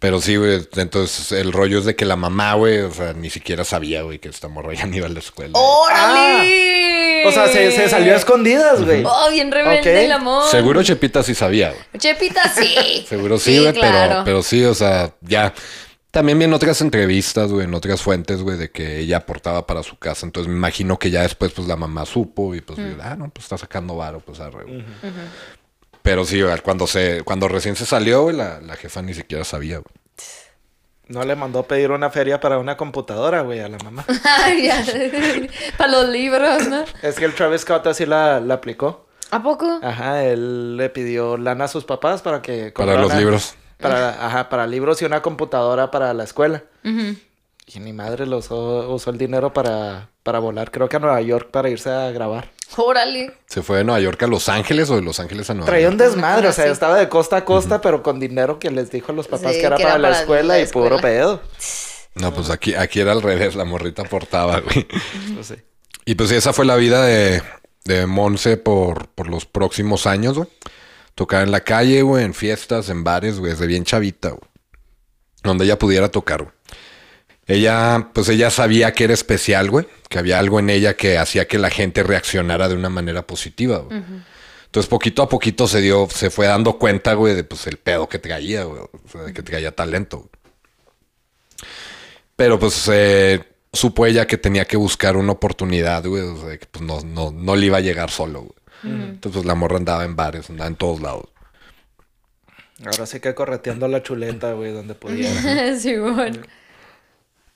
Pero 0.03 0.19
sí, 0.19 0.35
güey, 0.35 0.67
entonces 0.75 1.31
el 1.31 1.53
rollo 1.53 1.79
es 1.79 1.85
de 1.85 1.95
que 1.95 2.03
la 2.03 2.17
mamá, 2.17 2.55
güey, 2.55 2.81
o 2.81 2.91
sea, 2.91 3.13
ni 3.13 3.29
siquiera 3.29 3.63
sabía, 3.63 4.01
güey, 4.01 4.19
que 4.19 4.27
esta 4.27 4.49
morra 4.49 4.73
ya 4.73 4.85
ni 4.85 4.97
iba 4.97 5.07
a 5.07 5.09
la 5.09 5.19
escuela. 5.19 5.57
¡Órale! 5.57 7.25
O 7.25 7.31
sea, 7.31 7.47
se, 7.47 7.71
se 7.71 7.87
salió 7.87 8.13
a 8.13 8.17
escondidas, 8.17 8.83
güey. 8.83 9.01
Oh, 9.05 9.31
bien 9.31 9.49
rebelde 9.49 10.03
el 10.03 10.11
amor. 10.11 10.43
Seguro 10.51 10.83
Chepita 10.83 11.23
sí 11.23 11.33
sabía, 11.33 11.69
güey. 11.69 11.81
Chepita 11.97 12.53
sí. 12.53 13.05
Seguro 13.07 13.39
sí, 13.39 13.59
güey, 13.59 13.71
pero, 13.71 13.87
claro. 13.87 14.21
pero 14.25 14.43
sí, 14.43 14.65
o 14.65 14.73
sea, 14.73 15.13
ya. 15.21 15.53
También 16.11 16.37
vi 16.37 16.43
en 16.43 16.53
otras 16.53 16.81
entrevistas, 16.81 17.49
güey, 17.49 17.63
en 17.63 17.73
otras 17.73 18.01
fuentes, 18.01 18.41
güey, 18.41 18.57
de 18.57 18.71
que 18.71 18.99
ella 18.99 19.15
aportaba 19.19 19.65
para 19.65 19.83
su 19.83 19.97
casa. 19.97 20.25
Entonces 20.25 20.51
me 20.51 20.57
imagino 20.57 20.99
que 20.99 21.11
ya 21.11 21.21
después, 21.21 21.53
pues 21.53 21.65
la 21.65 21.77
mamá 21.77 22.05
supo 22.05 22.53
y 22.53 22.59
pues, 22.59 22.77
ah, 23.01 23.15
no, 23.15 23.29
pues 23.29 23.45
está 23.45 23.57
sacando 23.57 23.95
varo, 23.95 24.19
pues 24.19 24.41
arre, 24.41 24.65
güey. 24.65 24.83
Pero 26.03 26.25
sí, 26.25 26.41
cuando 26.63 26.85
se, 26.85 27.23
cuando 27.23 27.47
recién 27.47 27.75
se 27.75 27.85
salió, 27.85 28.23
güey, 28.23 28.35
la, 28.35 28.59
la 28.61 28.75
jefa 28.75 29.01
ni 29.01 29.13
siquiera 29.13 29.43
sabía, 29.43 29.77
güey. 29.77 30.03
No 31.07 31.23
le 31.23 31.35
mandó 31.35 31.59
a 31.59 31.67
pedir 31.67 31.91
una 31.91 32.09
feria 32.09 32.39
para 32.39 32.59
una 32.59 32.77
computadora, 32.77 33.41
güey, 33.41 33.59
a 33.59 33.67
la 33.67 33.77
mamá. 33.77 34.05
Ay, 34.23 34.67
ya. 34.67 34.83
Para 35.77 35.91
los 35.91 36.09
libros, 36.09 36.67
¿no? 36.67 36.85
es 37.01 37.15
que 37.15 37.25
el 37.25 37.33
Travis 37.33 37.61
Scott 37.61 37.87
así 37.87 38.05
la, 38.05 38.39
la 38.39 38.55
aplicó. 38.55 39.05
¿A 39.31 39.41
poco? 39.41 39.79
Ajá, 39.81 40.23
él 40.23 40.77
le 40.77 40.89
pidió 40.89 41.37
lana 41.37 41.65
a 41.65 41.67
sus 41.67 41.85
papás 41.85 42.21
para 42.21 42.41
que... 42.41 42.71
Para 42.71 42.95
los 42.99 43.13
libros. 43.15 43.55
Para, 43.79 44.25
ajá, 44.25 44.47
para 44.47 44.67
libros 44.67 45.01
y 45.01 45.05
una 45.05 45.21
computadora 45.21 45.91
para 45.91 46.13
la 46.13 46.23
escuela. 46.23 46.63
Y 47.65 47.79
mi 47.79 47.93
madre 47.93 48.25
lo 48.25 48.37
usó, 48.37 48.93
usó 48.93 49.09
el 49.09 49.17
dinero 49.17 49.51
para, 49.51 50.09
para 50.21 50.39
volar, 50.39 50.69
creo 50.71 50.87
que 50.87 50.97
a 50.97 50.99
Nueva 50.99 51.19
York 51.21 51.49
para 51.51 51.69
irse 51.69 51.89
a 51.89 52.11
grabar. 52.11 52.51
Órale. 52.77 53.33
¿Se 53.45 53.61
fue 53.61 53.77
de 53.77 53.83
Nueva 53.83 53.99
York 53.99 54.21
a 54.23 54.27
Los 54.27 54.49
Ángeles 54.49 54.89
o 54.89 54.95
de 54.95 55.01
Los 55.01 55.19
Ángeles 55.19 55.49
a 55.49 55.53
Nueva 55.53 55.67
Traía 55.67 55.89
un 55.89 55.97
York? 55.97 56.09
desmadre, 56.09 56.47
o 56.47 56.53
sea, 56.53 56.65
Sí. 56.65 56.71
estaba 56.71 56.97
de 56.97 57.09
costa 57.09 57.37
a 57.37 57.45
costa, 57.45 57.81
pero 57.81 58.01
con 58.03 58.19
dinero 58.19 58.59
que 58.59 58.71
les 58.71 58.91
dijo 58.91 59.11
a 59.11 59.15
los 59.15 59.27
papás 59.27 59.53
Sí, 59.53 59.59
que 59.59 59.65
era 59.67 59.75
que 59.77 59.83
para 59.83 59.95
era 59.95 60.01
la 60.01 60.09
para 60.09 60.21
escuela 60.21 60.53
la 60.55 60.59
y 60.61 60.65
puro 60.67 60.97
pedo. 60.99 61.41
No, 62.15 62.33
pues 62.33 62.49
aquí, 62.49 62.75
aquí 62.75 62.99
era 62.99 63.11
al 63.11 63.21
revés, 63.21 63.55
la 63.55 63.65
morrita 63.65 64.03
aportaba, 64.03 64.59
güey. 64.61 64.87
No 65.35 65.43
sé. 65.43 65.63
Y 66.05 66.15
pues 66.15 66.31
esa 66.31 66.53
fue 66.53 66.65
la 66.65 66.75
vida 66.75 67.03
de, 67.03 67.41
de 67.85 68.05
Monse 68.07 68.57
por, 68.57 69.07
por 69.09 69.27
los 69.29 69.45
próximos 69.45 70.05
años, 70.05 70.37
güey. 70.37 70.49
tocar 71.15 71.43
en 71.43 71.51
la 71.51 71.61
calle, 71.61 72.01
güey, 72.01 72.23
en 72.23 72.33
fiestas, 72.33 72.89
en 72.89 73.03
bares, 73.03 73.39
güey, 73.39 73.51
desde 73.53 73.67
bien 73.67 73.83
chavita, 73.85 74.29
güey. 74.29 74.41
Donde 75.43 75.65
ella 75.65 75.77
pudiera 75.79 76.09
tocar, 76.09 76.43
güey. 76.43 76.53
Ella, 77.45 78.09
pues 78.13 78.29
ella 78.29 78.49
sabía 78.49 78.93
que 78.93 79.03
era 79.03 79.13
especial, 79.13 79.69
güey, 79.69 79.85
que 80.09 80.17
había 80.17 80.39
algo 80.39 80.59
en 80.59 80.69
ella 80.69 80.95
que 80.95 81.17
hacía 81.17 81.47
que 81.47 81.59
la 81.59 81.69
gente 81.69 82.03
reaccionara 82.03 82.69
de 82.69 82.75
una 82.75 82.89
manera 82.89 83.27
positiva, 83.27 83.79
güey. 83.79 84.01
Entonces, 84.65 84.89
poquito 84.89 85.21
a 85.21 85.29
poquito 85.29 85.67
se 85.67 85.81
dio, 85.81 86.07
se 86.09 86.29
fue 86.29 86.47
dando 86.47 86.79
cuenta, 86.79 87.13
güey, 87.13 87.35
de 87.35 87.43
pues 87.43 87.67
el 87.67 87.77
pedo 87.77 88.07
que 88.07 88.17
traía, 88.17 88.63
güey, 88.63 88.81
o 88.81 89.09
sea, 89.11 89.21
de 89.21 89.33
que 89.33 89.43
traía 89.43 89.75
talento. 89.75 90.19
güey. 90.19 90.29
Pero 92.35 92.57
pues 92.59 92.89
eh, 92.91 93.43
supo 93.71 94.05
ella 94.05 94.25
que 94.25 94.37
tenía 94.37 94.65
que 94.65 94.77
buscar 94.77 95.17
una 95.17 95.33
oportunidad, 95.33 96.03
güey, 96.05 96.23
o 96.23 96.37
sea, 96.41 96.57
que 96.57 96.65
pues 96.65 96.83
no, 96.83 97.01
no, 97.01 97.31
no 97.31 97.55
le 97.55 97.67
iba 97.67 97.77
a 97.77 97.81
llegar 97.81 98.09
solo, 98.09 98.41
güey. 98.41 98.53
Entonces, 98.85 99.31
pues 99.33 99.45
la 99.45 99.55
morra 99.55 99.77
andaba 99.77 100.03
en 100.03 100.15
bares, 100.15 100.49
andaba 100.49 100.67
en 100.67 100.75
todos 100.75 100.99
lados. 101.01 101.25
Ahora 102.85 103.05
sí 103.05 103.19
que 103.21 103.33
correteando 103.33 103.87
la 103.87 104.03
chuleta, 104.03 104.53
güey, 104.53 104.73
donde 104.73 104.95
pudiera. 104.95 105.75
sí, 105.79 105.95
bueno. 105.95 106.41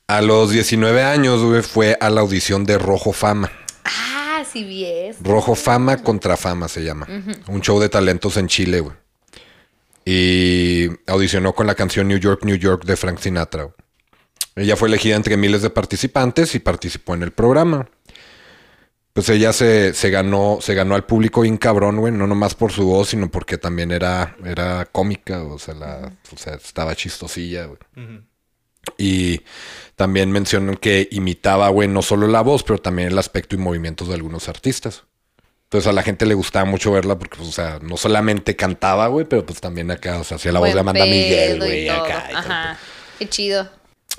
A 0.07 0.21
los 0.21 0.51
19 0.51 1.03
años, 1.03 1.43
güey, 1.43 1.61
fue 1.61 1.97
a 1.99 2.09
la 2.09 2.21
audición 2.21 2.63
de 2.65 2.77
Rojo 2.77 3.11
Fama. 3.11 3.51
Ah, 3.83 4.43
sí, 4.49 4.63
vi 4.63 4.85
eso. 4.85 5.19
Rojo 5.23 5.53
Fama 5.55 5.97
contra 6.01 6.37
Fama 6.37 6.67
se 6.69 6.83
llama. 6.83 7.07
Un 7.47 7.61
show 7.61 7.79
de 7.79 7.89
talentos 7.89 8.37
en 8.37 8.47
Chile, 8.47 8.79
güey. 8.79 8.95
Y 10.05 10.87
audicionó 11.07 11.53
con 11.53 11.67
la 11.67 11.75
canción 11.75 12.07
New 12.07 12.17
York, 12.17 12.45
New 12.45 12.55
York 12.55 12.85
de 12.85 12.95
Frank 12.95 13.19
Sinatra. 13.19 13.63
güey. 13.63 13.75
Ella 14.55 14.77
fue 14.77 14.87
elegida 14.87 15.15
entre 15.15 15.35
miles 15.37 15.61
de 15.61 15.69
participantes 15.69 16.55
y 16.55 16.59
participó 16.59 17.13
en 17.13 17.23
el 17.23 17.31
programa. 17.31 17.89
Pues 19.11 19.27
ella 19.29 19.51
se, 19.51 19.93
se 19.93 20.09
ganó, 20.09 20.59
se 20.61 20.73
ganó 20.73 20.95
al 20.95 21.05
público 21.05 21.41
bien 21.41 21.57
cabrón, 21.57 21.97
güey. 21.97 22.13
No 22.13 22.25
nomás 22.27 22.55
por 22.55 22.71
su 22.71 22.85
voz, 22.85 23.09
sino 23.09 23.29
porque 23.29 23.57
también 23.57 23.91
era, 23.91 24.37
era 24.45 24.85
cómica. 24.85 25.43
O 25.43 25.59
sea, 25.59 25.73
la, 25.73 26.11
o 26.33 26.37
sea, 26.37 26.53
estaba 26.53 26.95
chistosilla, 26.95 27.65
güey. 27.65 27.79
Y 28.97 29.41
también 29.95 30.31
mencionan 30.31 30.75
que 30.77 31.07
imitaba, 31.11 31.69
güey, 31.69 31.87
no 31.87 32.01
solo 32.01 32.27
la 32.27 32.41
voz, 32.41 32.63
pero 32.63 32.79
también 32.79 33.09
el 33.09 33.17
aspecto 33.17 33.55
y 33.55 33.59
movimientos 33.59 34.07
de 34.07 34.13
algunos 34.13 34.47
artistas. 34.49 35.03
Entonces 35.65 35.87
a 35.89 35.91
la 35.91 36.03
gente 36.03 36.25
le 36.25 36.33
gustaba 36.33 36.63
mucho 36.65 36.91
verla 36.91 37.19
porque, 37.19 37.37
pues, 37.37 37.49
o 37.49 37.51
sea, 37.51 37.79
no 37.81 37.97
solamente 37.97 38.55
cantaba, 38.55 39.07
güey, 39.07 39.25
pero 39.25 39.45
pues 39.45 39.59
también 39.59 39.91
acá, 39.91 40.19
o 40.19 40.23
sea, 40.23 40.37
hacía 40.37 40.53
la 40.53 40.59
voz 40.59 40.73
de 40.73 40.79
Amanda 40.79 41.03
Miguel, 41.03 41.57
güey, 41.57 41.89
acá. 41.89 42.29
y. 42.31 42.35
Ajá. 42.35 42.79
Qué 43.19 43.27
chido. 43.27 43.67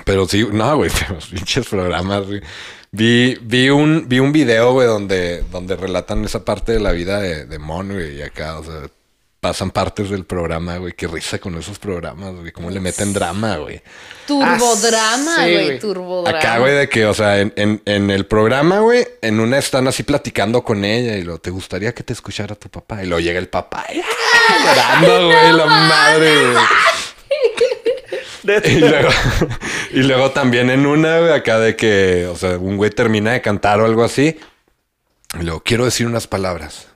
Pero 0.05 0.27
sí, 0.27 0.47
no, 0.53 0.77
güey, 0.77 0.91
los 1.11 1.27
pinches 1.27 1.67
programas, 1.67 2.27
güey. 2.27 2.43
Vi, 2.91 3.39
vi, 3.41 3.71
un, 3.71 4.09
vi 4.09 4.19
un 4.19 4.33
video, 4.33 4.73
güey, 4.73 4.87
donde, 4.87 5.43
donde 5.51 5.77
relatan 5.77 6.25
esa 6.25 6.45
parte 6.45 6.73
de 6.73 6.81
la 6.81 6.93
vida 6.93 7.21
de, 7.21 7.47
de 7.47 7.59
Mon, 7.59 7.93
güey, 7.93 8.17
y 8.17 8.23
acá, 8.23 8.59
o 8.59 8.65
sea, 8.65 8.89
pasan 9.41 9.71
partes 9.71 10.11
del 10.11 10.25
programa, 10.25 10.77
güey. 10.79 10.93
Qué 10.95 11.07
risa 11.07 11.39
con 11.39 11.55
esos 11.57 11.79
programas, 11.79 12.35
güey. 12.35 12.51
Cómo 12.53 12.71
le 12.71 12.81
meten 12.81 13.13
drama, 13.13 13.57
güey. 13.59 13.81
Turbodrama, 14.27 15.37
Ah, 15.39 15.45
sí, 15.45 15.53
güey. 15.53 15.65
güey. 15.67 15.79
turbodrama. 15.79 16.39
Acá, 16.39 16.59
güey, 16.59 16.75
de 16.75 16.89
que, 16.89 17.07
o 17.07 17.15
sea, 17.15 17.39
en, 17.41 17.53
en, 17.57 17.81
en 17.85 18.11
el 18.11 18.27
programa, 18.27 18.81
güey, 18.81 19.07
en 19.23 19.41
una 19.41 19.59
están 19.59 19.87
así 19.89 20.03
platicando 20.03 20.63
con 20.65 20.85
ella 20.85 21.17
y 21.17 21.23
lo, 21.23 21.39
¿te 21.39 21.51
gustaría 21.51 21.95
que 21.95 22.03
te 22.03 22.13
escuchara 22.13 22.55
tu 22.55 22.69
papá? 22.69 23.03
Y 23.03 23.07
luego 23.07 23.21
llega 23.21 23.39
el 23.39 23.49
papá 23.49 23.87
y, 23.95 24.01
¡ah! 24.01 24.05
llorando, 24.65 25.27
güey, 25.29 25.53
la 25.53 25.67
madre, 25.67 26.35
güey. 26.53 26.65
Y 28.65 28.79
luego, 28.79 29.11
y 29.93 30.03
luego 30.05 30.31
también 30.31 30.71
en 30.71 30.87
una, 30.87 31.19
güey, 31.19 31.33
acá 31.33 31.59
de 31.59 31.77
que, 31.77 32.27
o 32.33 32.37
sea, 32.37 32.57
un 32.57 32.79
güey 32.79 32.91
termina 32.91 33.33
de 33.33 33.43
cantar 33.43 33.79
o 33.81 33.85
algo 33.85 34.03
así. 34.03 34.39
Y 35.39 35.43
luego, 35.43 35.61
quiero 35.63 35.85
decir 35.85 36.07
unas 36.07 36.27
palabras. 36.27 36.87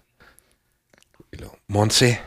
Y 1.30 1.36
luego, 1.36 1.58
Monse. 1.66 2.22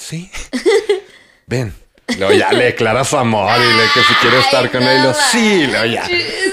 Sí. 0.00 0.30
Ven. 1.46 1.74
Luego 2.18 2.32
ya 2.32 2.52
le 2.52 2.64
declara 2.64 3.04
su 3.04 3.16
amor 3.16 3.50
y 3.60 3.76
le 3.76 3.84
que 3.94 4.00
si 4.00 4.14
quiere 4.14 4.38
estar 4.40 4.70
con 4.72 4.82
no 4.82 4.90
él. 4.90 5.02
Luego, 5.02 5.18
sí, 5.30 5.66
luego 5.66 5.84
ya. 5.86 6.08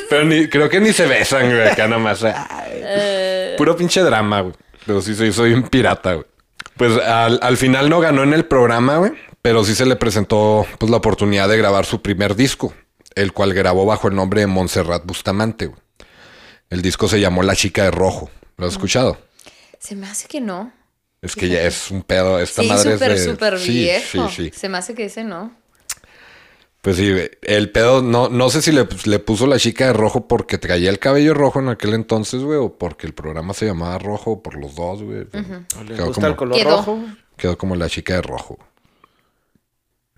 Pero 0.09 0.25
ni, 0.25 0.47
creo 0.47 0.69
que 0.69 0.79
ni 0.79 0.93
se 0.93 1.07
besan, 1.07 1.49
güey, 1.49 1.67
acá 1.67 1.87
nomás. 1.87 2.23
ay. 2.23 2.33
Eh, 2.73 3.55
Puro 3.57 3.75
pinche 3.75 4.01
drama, 4.01 4.41
güey. 4.41 4.53
Pero 4.85 5.01
sí 5.01 5.15
soy, 5.15 5.33
soy 5.33 5.53
un 5.53 5.63
pirata, 5.63 6.13
güey. 6.13 6.25
Pues 6.75 6.95
al, 6.99 7.39
al 7.41 7.57
final 7.57 7.89
no 7.89 7.99
ganó 7.99 8.21
en 8.23 8.33
el 8.33 8.45
programa, 8.45 8.97
güey. 8.97 9.13
Pero 9.41 9.63
sí 9.63 9.73
se 9.73 9.85
le 9.85 9.95
presentó 9.95 10.67
pues, 10.77 10.91
la 10.91 10.97
oportunidad 10.97 11.49
de 11.49 11.57
grabar 11.57 11.85
su 11.85 12.01
primer 12.03 12.35
disco, 12.35 12.73
el 13.15 13.33
cual 13.33 13.53
grabó 13.55 13.85
bajo 13.85 14.07
el 14.09 14.15
nombre 14.15 14.41
de 14.41 14.47
Montserrat 14.47 15.05
Bustamante, 15.05 15.65
güey. 15.67 15.81
El 16.69 16.81
disco 16.83 17.07
se 17.07 17.19
llamó 17.19 17.41
La 17.43 17.55
Chica 17.55 17.83
de 17.83 17.91
Rojo. 17.91 18.29
¿Lo 18.57 18.67
has 18.67 18.73
escuchado? 18.73 19.17
se 19.79 19.95
me 19.95 20.07
hace 20.07 20.27
que 20.27 20.41
no. 20.41 20.71
Es 21.27 21.35
que 21.35 21.49
ya 21.49 21.61
es 21.61 21.91
un 21.91 22.01
pedo. 22.03 22.39
Esta 22.39 22.61
sí, 22.63 22.67
madre 22.69 22.93
súper, 22.93 23.11
es 23.11 23.25
de... 23.25 23.31
súper 23.31 23.59
Sí, 23.59 23.71
viejo. 23.71 24.29
Sí, 24.29 24.49
sí. 24.49 24.51
Se 24.55 24.69
me 24.69 24.77
hace 24.77 24.95
que 24.95 25.05
ese 25.05 25.23
no. 25.23 25.53
Pues 26.81 26.95
sí, 26.97 27.11
el 27.41 27.69
pedo, 27.71 28.01
no, 28.01 28.29
no 28.29 28.49
sé 28.49 28.61
si 28.61 28.71
le, 28.71 28.87
le 29.05 29.19
puso 29.19 29.45
la 29.45 29.59
chica 29.59 29.87
de 29.87 29.93
rojo 29.93 30.27
porque 30.27 30.57
traía 30.57 30.89
el 30.89 30.99
cabello 30.99 31.33
rojo 31.33 31.59
en 31.59 31.67
aquel 31.69 31.93
entonces, 31.93 32.41
güey, 32.43 32.57
o 32.59 32.77
porque 32.77 33.05
el 33.07 33.13
programa 33.13 33.53
se 33.53 33.65
llamaba 33.65 33.97
rojo, 33.97 34.31
o 34.31 34.43
por 34.43 34.55
los 34.57 34.75
dos, 34.75 35.03
güey. 35.03 35.25
¿Le 35.25 35.95
Quedó 35.95 36.05
gusta 36.07 36.13
como- 36.13 36.27
el 36.27 36.35
color 36.35 36.57
Quedó. 36.57 36.69
rojo? 36.77 36.99
quedó 37.35 37.57
como 37.57 37.75
la 37.75 37.89
chica 37.89 38.13
de 38.15 38.21
rojo. 38.21 38.57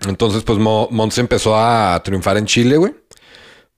Entonces, 0.07 0.43
pues 0.43 0.57
Mo- 0.59 0.87
Monse 0.91 1.21
empezó 1.21 1.57
a 1.57 2.01
triunfar 2.03 2.37
en 2.37 2.45
Chile, 2.45 2.77
güey. 2.77 2.93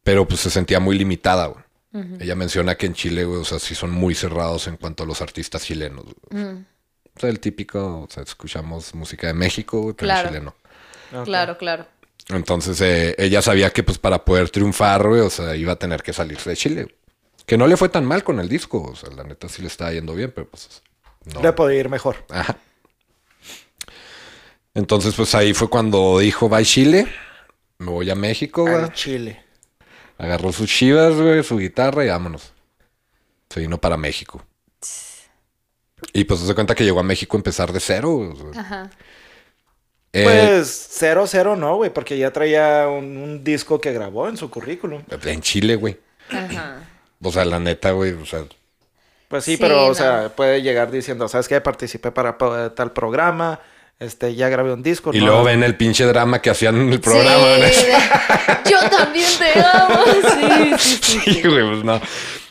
Pero 0.04 0.28
pues 0.28 0.40
se 0.42 0.50
sentía 0.50 0.80
muy 0.80 0.98
limitada, 0.98 1.48
güey. 1.48 1.64
Ella 2.20 2.36
menciona 2.36 2.76
que 2.76 2.86
en 2.86 2.94
Chile, 2.94 3.26
güey, 3.26 3.42
o 3.42 3.46
sea, 3.46 3.60
sí 3.60 3.76
son 3.76 3.92
muy 3.92 4.16
cerrados 4.16 4.68
en 4.68 4.78
cuanto 4.78 5.04
a 5.04 5.06
los 5.06 5.22
artistas 5.22 5.64
chilenos. 5.64 6.06
güey. 6.30 6.64
O 7.16 7.20
sea, 7.20 7.30
el 7.30 7.40
típico, 7.40 8.02
o 8.02 8.08
sea, 8.10 8.24
escuchamos 8.24 8.94
música 8.96 9.28
de 9.28 9.34
México, 9.34 9.82
güey, 9.82 9.94
pero 9.96 10.08
Claro. 10.08 10.28
en 10.30 10.34
Chile 10.34 10.46
no. 10.46 11.20
Ok. 11.20 11.26
Claro, 11.26 11.58
claro. 11.58 11.86
Entonces, 12.30 12.80
eh, 12.82 13.16
ella 13.18 13.42
sabía 13.42 13.72
que 13.72 13.84
pues 13.84 13.98
para 13.98 14.24
poder 14.24 14.50
triunfar, 14.50 15.08
güey, 15.08 15.22
o 15.22 15.30
sea, 15.30 15.56
iba 15.56 15.74
a 15.74 15.76
tener 15.80 16.02
que 16.04 16.14
salirse 16.14 16.50
de 16.52 16.56
Chile. 16.56 16.96
Que 17.46 17.58
no 17.58 17.68
le 17.68 17.76
fue 17.76 17.90
tan 17.90 18.06
mal 18.06 18.24
con 18.24 18.40
el 18.40 18.48
disco, 18.48 18.82
o 18.82 18.96
sea, 18.96 19.10
la 19.10 19.24
neta 19.24 19.50
sí 19.50 19.62
le 19.62 19.68
estaba 19.68 19.92
yendo 19.92 20.14
bien, 20.16 20.32
pero 20.34 20.48
pues 20.48 20.82
no. 21.34 21.42
Le 21.42 21.52
podía 21.52 21.80
ir 21.80 21.90
mejor. 21.90 22.18
Ajá. 22.30 22.58
Entonces, 24.74 25.14
pues 25.16 25.36
ahí 25.36 25.54
fue 25.54 25.70
cuando 25.70 26.20
dijo, 26.20 26.50
va 26.50 26.60
a 26.60 26.64
Chile, 26.64 27.08
me 27.78 27.92
voy 27.92 28.10
a 28.10 28.16
México, 28.16 28.62
güey. 28.64 28.90
Chile. 28.94 29.44
Agarró 30.18 30.54
sus 30.54 30.70
chivas, 30.70 31.14
güey, 31.16 31.44
su 31.44 31.58
guitarra 31.58 32.06
y 32.06 32.10
vámonos. 32.10 32.54
Se 33.50 33.60
vino 33.60 33.80
para 33.82 33.98
México. 33.98 34.46
Y 36.14 36.24
pues 36.26 36.40
se 36.42 36.56
cuenta 36.56 36.76
que 36.76 36.84
llegó 36.84 37.00
a 37.00 37.04
México 37.04 37.38
a 37.38 37.40
empezar 37.40 37.72
de 37.72 37.80
cero. 37.80 38.34
Ajá. 38.56 38.90
Eh, 40.14 40.24
Pues 40.26 40.88
cero, 40.92 41.26
cero 41.28 41.56
no, 41.56 41.78
güey, 41.78 41.90
porque 41.94 42.18
ya 42.18 42.32
traía 42.32 42.88
un, 42.90 43.16
un 43.18 43.44
disco 43.44 43.80
que 43.80 43.94
grabó 43.94 44.28
en 44.28 44.36
su 44.38 44.50
currículum. 44.50 45.04
en 45.24 45.42
Chile, 45.42 45.76
güey. 45.76 45.98
Ajá. 46.30 46.84
O 47.22 47.32
sea, 47.32 47.46
la 47.46 47.60
neta, 47.60 47.92
güey, 47.92 48.12
o 48.14 48.26
sea, 48.26 48.44
Pues 49.30 49.46
sí, 49.46 49.52
Sí, 49.52 49.58
pero, 49.62 49.76
no. 49.76 49.86
o 49.88 49.96
sea, 49.96 50.30
puede 50.36 50.62
llegar 50.62 50.92
diciendo, 50.92 51.28
¿sabes 51.30 51.48
qué? 51.48 51.62
Participé 51.62 52.12
para 52.12 52.38
pa- 52.38 52.74
tal 52.76 52.92
programa, 52.92 53.60
este, 54.02 54.36
ya 54.36 54.50
grabé 54.50 54.74
un 54.74 54.84
disco. 54.84 55.12
Y 55.14 55.20
no, 55.20 55.28
luego 55.28 55.44
ven 55.46 55.64
el 55.64 55.76
pinche 55.78 56.04
drama 56.06 56.42
que 56.42 56.50
hacían 56.50 56.76
en 56.82 56.92
el 56.92 57.00
programa. 57.00 57.58
¿no? 57.58 57.66
Sí, 57.68 57.86
de- 58.66 58.70
Yo 58.70 58.90
también 58.90 59.30
te 59.40 59.60
amo. 59.62 60.02
Sí, 60.80 61.00
sí, 61.00 61.00
sí. 61.02 61.20
Sí, 61.34 61.42
güey, 61.48 61.66
pues 61.70 61.84
no. 61.84 62.02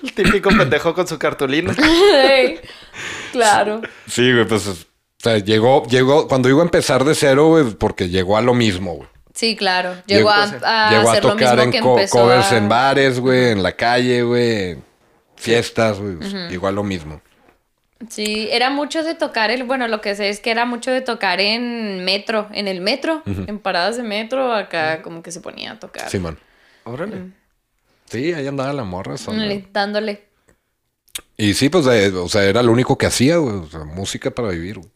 El 0.02 0.12
típico 0.14 0.48
pendejo 0.50 0.94
con 0.94 1.06
su 1.06 1.18
cartulina. 1.18 1.74
Claro. 3.32 3.80
Sí, 4.08 4.32
güey, 4.32 4.44
pues, 4.46 4.66
o 4.66 4.74
sea, 5.18 5.38
llegó, 5.38 5.86
llegó, 5.86 6.26
cuando 6.28 6.48
digo 6.48 6.62
empezar 6.62 7.04
de 7.04 7.14
cero, 7.14 7.48
güey, 7.48 7.64
porque 7.74 8.08
llegó 8.08 8.36
a 8.36 8.40
lo 8.42 8.54
mismo, 8.54 8.94
güey. 8.94 9.08
Sí, 9.34 9.56
claro. 9.56 9.94
Llegó 10.06 10.30
a, 10.30 10.42
a 10.42 10.90
llegó 10.90 11.08
a 11.08 11.12
hacer 11.12 11.24
lo 11.24 11.30
tocar 11.30 11.56
mismo 11.56 11.62
en 11.62 11.70
que 11.70 11.80
co- 11.80 11.96
empezó 11.96 12.18
covers 12.18 12.52
a- 12.52 12.56
en 12.56 12.68
bares, 12.68 13.20
güey, 13.20 13.50
en 13.50 13.62
la 13.62 13.72
calle, 13.72 14.22
güey, 14.22 14.70
en 14.70 14.84
fiestas, 15.36 15.98
güey, 16.00 16.16
pues, 16.16 16.32
llegó 16.50 16.66
a 16.66 16.72
lo 16.72 16.82
mismo. 16.82 17.22
Sí, 18.08 18.48
era 18.50 18.70
mucho 18.70 19.02
de 19.02 19.14
tocar 19.14 19.50
el, 19.50 19.64
bueno, 19.64 19.86
lo 19.86 20.00
que 20.00 20.14
sé 20.16 20.30
es 20.30 20.40
que 20.40 20.50
era 20.50 20.64
mucho 20.64 20.90
de 20.90 21.02
tocar 21.02 21.40
en 21.40 22.02
metro, 22.04 22.48
en 22.52 22.66
el 22.66 22.80
metro, 22.80 23.22
en 23.26 23.58
paradas 23.58 23.96
de 23.98 24.02
metro, 24.02 24.54
acá 24.54 25.02
como 25.02 25.22
que 25.22 25.30
se 25.32 25.40
ponía 25.40 25.72
a 25.72 25.78
tocar. 25.78 26.08
Simón. 26.08 26.38
Órale. 26.84 27.32
Sí, 28.06 28.32
ahí 28.32 28.46
andaba 28.46 28.72
la 28.72 28.84
morra. 28.84 29.16
Dándole- 29.16 29.66
Dándole. 29.72 30.24
Y 31.36 31.54
sí, 31.54 31.68
pues, 31.68 31.86
eh, 31.88 32.08
o 32.14 32.28
sea, 32.28 32.44
era 32.44 32.62
lo 32.62 32.72
único 32.72 32.96
que 32.96 33.06
hacía, 33.06 33.36
güey, 33.36 33.56
o 33.56 33.66
sea, 33.66 33.84
música 33.84 34.30
para 34.30 34.48
vivir, 34.48 34.78
güey. 34.78 34.90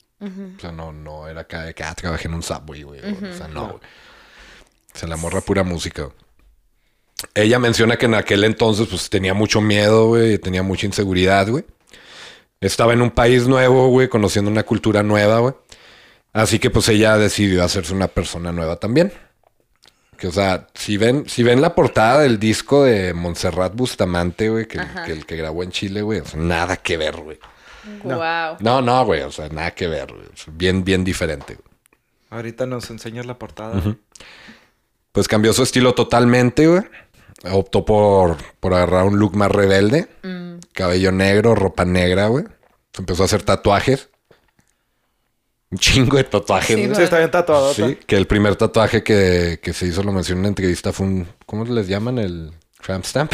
O 0.57 0.61
sea, 0.61 0.73
no, 0.73 0.91
no 0.93 1.29
era 1.29 1.43
acá 1.43 1.65
de 1.65 1.75
que 1.75 1.83
ah, 1.83 1.95
trabajé 1.95 2.29
en 2.29 2.35
un 2.35 2.43
subway, 2.43 2.83
güey. 2.83 3.01
O 3.01 3.33
sea, 3.37 3.47
no, 3.49 3.65
güey. 3.67 3.77
O 4.95 4.99
sea, 4.99 5.09
la 5.09 5.17
morra 5.17 5.43
pura 5.43 5.63
música. 5.63 6.05
güey. 6.05 6.15
Ella 7.35 7.59
menciona 7.59 7.97
que 7.97 8.07
en 8.07 8.15
aquel 8.15 8.45
entonces, 8.45 8.87
pues, 8.89 9.11
tenía 9.11 9.35
mucho 9.35 9.61
miedo, 9.61 10.09
güey, 10.09 10.39
tenía 10.39 10.63
mucha 10.63 10.87
inseguridad, 10.87 11.47
güey. 11.49 11.65
Estaba 12.65 12.93
en 12.93 13.03
un 13.03 13.11
país 13.11 13.47
nuevo, 13.47 13.89
güey, 13.89 14.09
conociendo 14.09 14.51
una 14.51 14.63
cultura 14.63 15.03
nueva, 15.03 15.39
güey. 15.41 15.55
Así 16.33 16.59
que, 16.59 16.71
pues, 16.71 16.89
ella 16.89 17.17
decidió 17.19 17.63
hacerse 17.63 17.95
una 17.95 18.09
persona 18.09 18.53
nueva 18.53 18.77
también. 18.77 19.13
Que, 20.19 20.29
o 20.29 20.33
sea, 20.33 20.69
si 20.75 20.97
ven, 20.97 21.29
si 21.29 21.43
ven 21.43 21.61
la 21.61 21.75
portada 21.75 22.21
del 22.21 22.39
disco 22.39 22.85
de 22.85 23.13
Montserrat 23.15 23.75
Bustamante, 23.75 24.49
güey, 24.49 24.67
que, 24.67 24.81
que 25.05 25.13
el 25.13 25.27
que 25.27 25.37
grabó 25.37 25.63
en 25.63 25.71
Chile, 25.71 26.03
güey, 26.03 26.21
o 26.21 26.25
sea, 26.25 26.41
nada 26.41 26.77
que 26.77 26.97
ver, 26.97 27.17
güey. 27.17 27.39
No. 28.03 28.17
Wow. 28.17 28.57
No, 28.61 28.81
no, 28.81 29.05
güey. 29.05 29.23
O 29.23 29.31
sea, 29.31 29.49
nada 29.49 29.73
que 29.73 29.87
ver. 29.87 30.07
güey. 30.13 30.27
Bien, 30.53 30.85
bien 30.85 31.05
diferente. 31.05 31.55
güey. 31.55 31.69
Ahorita 32.31 32.67
nos 32.67 32.89
enseñas 32.91 33.27
la 33.27 33.39
portada. 33.39 33.81
Pues 35.13 35.29
cambió 35.29 35.53
su 35.53 35.63
estilo 35.63 35.95
totalmente, 35.95 36.67
güey. 36.67 36.83
Optó 37.53 37.85
por, 37.85 38.37
por 38.59 38.73
agarrar 38.73 39.05
un 39.05 39.19
look 39.19 39.37
más 39.37 39.51
rebelde. 39.51 40.09
Cabello 40.75 41.11
negro, 41.13 41.55
ropa 41.55 41.87
negra, 41.87 42.27
güey. 42.27 42.45
Se 42.93 43.01
empezó 43.01 43.23
a 43.23 43.27
hacer 43.27 43.43
tatuajes. 43.43 44.11
Un 45.71 45.79
chingo 45.79 46.17
de 46.19 46.25
tatuajes, 46.25 46.77
Sí, 46.77 46.85
güey. 46.85 46.95
Sí, 46.95 47.03
está 47.03 47.19
bien 47.19 47.31
tatuado. 47.31 47.73
Sí, 47.73 47.99
que 48.07 48.17
el 48.17 48.27
primer 48.27 48.55
tatuaje 48.57 49.03
que, 49.03 49.59
que 49.63 49.73
se 49.73 49.87
hizo, 49.87 50.03
lo 50.03 50.13
mencioné 50.13 50.37
en 50.37 50.41
una 50.41 50.49
entrevista, 50.49 50.93
fue 50.93 51.07
un... 51.07 51.29
¿Cómo 51.47 51.65
les 51.65 51.89
llaman? 51.89 52.19
El 52.19 52.53
tramp 52.83 53.05
stamp. 53.05 53.33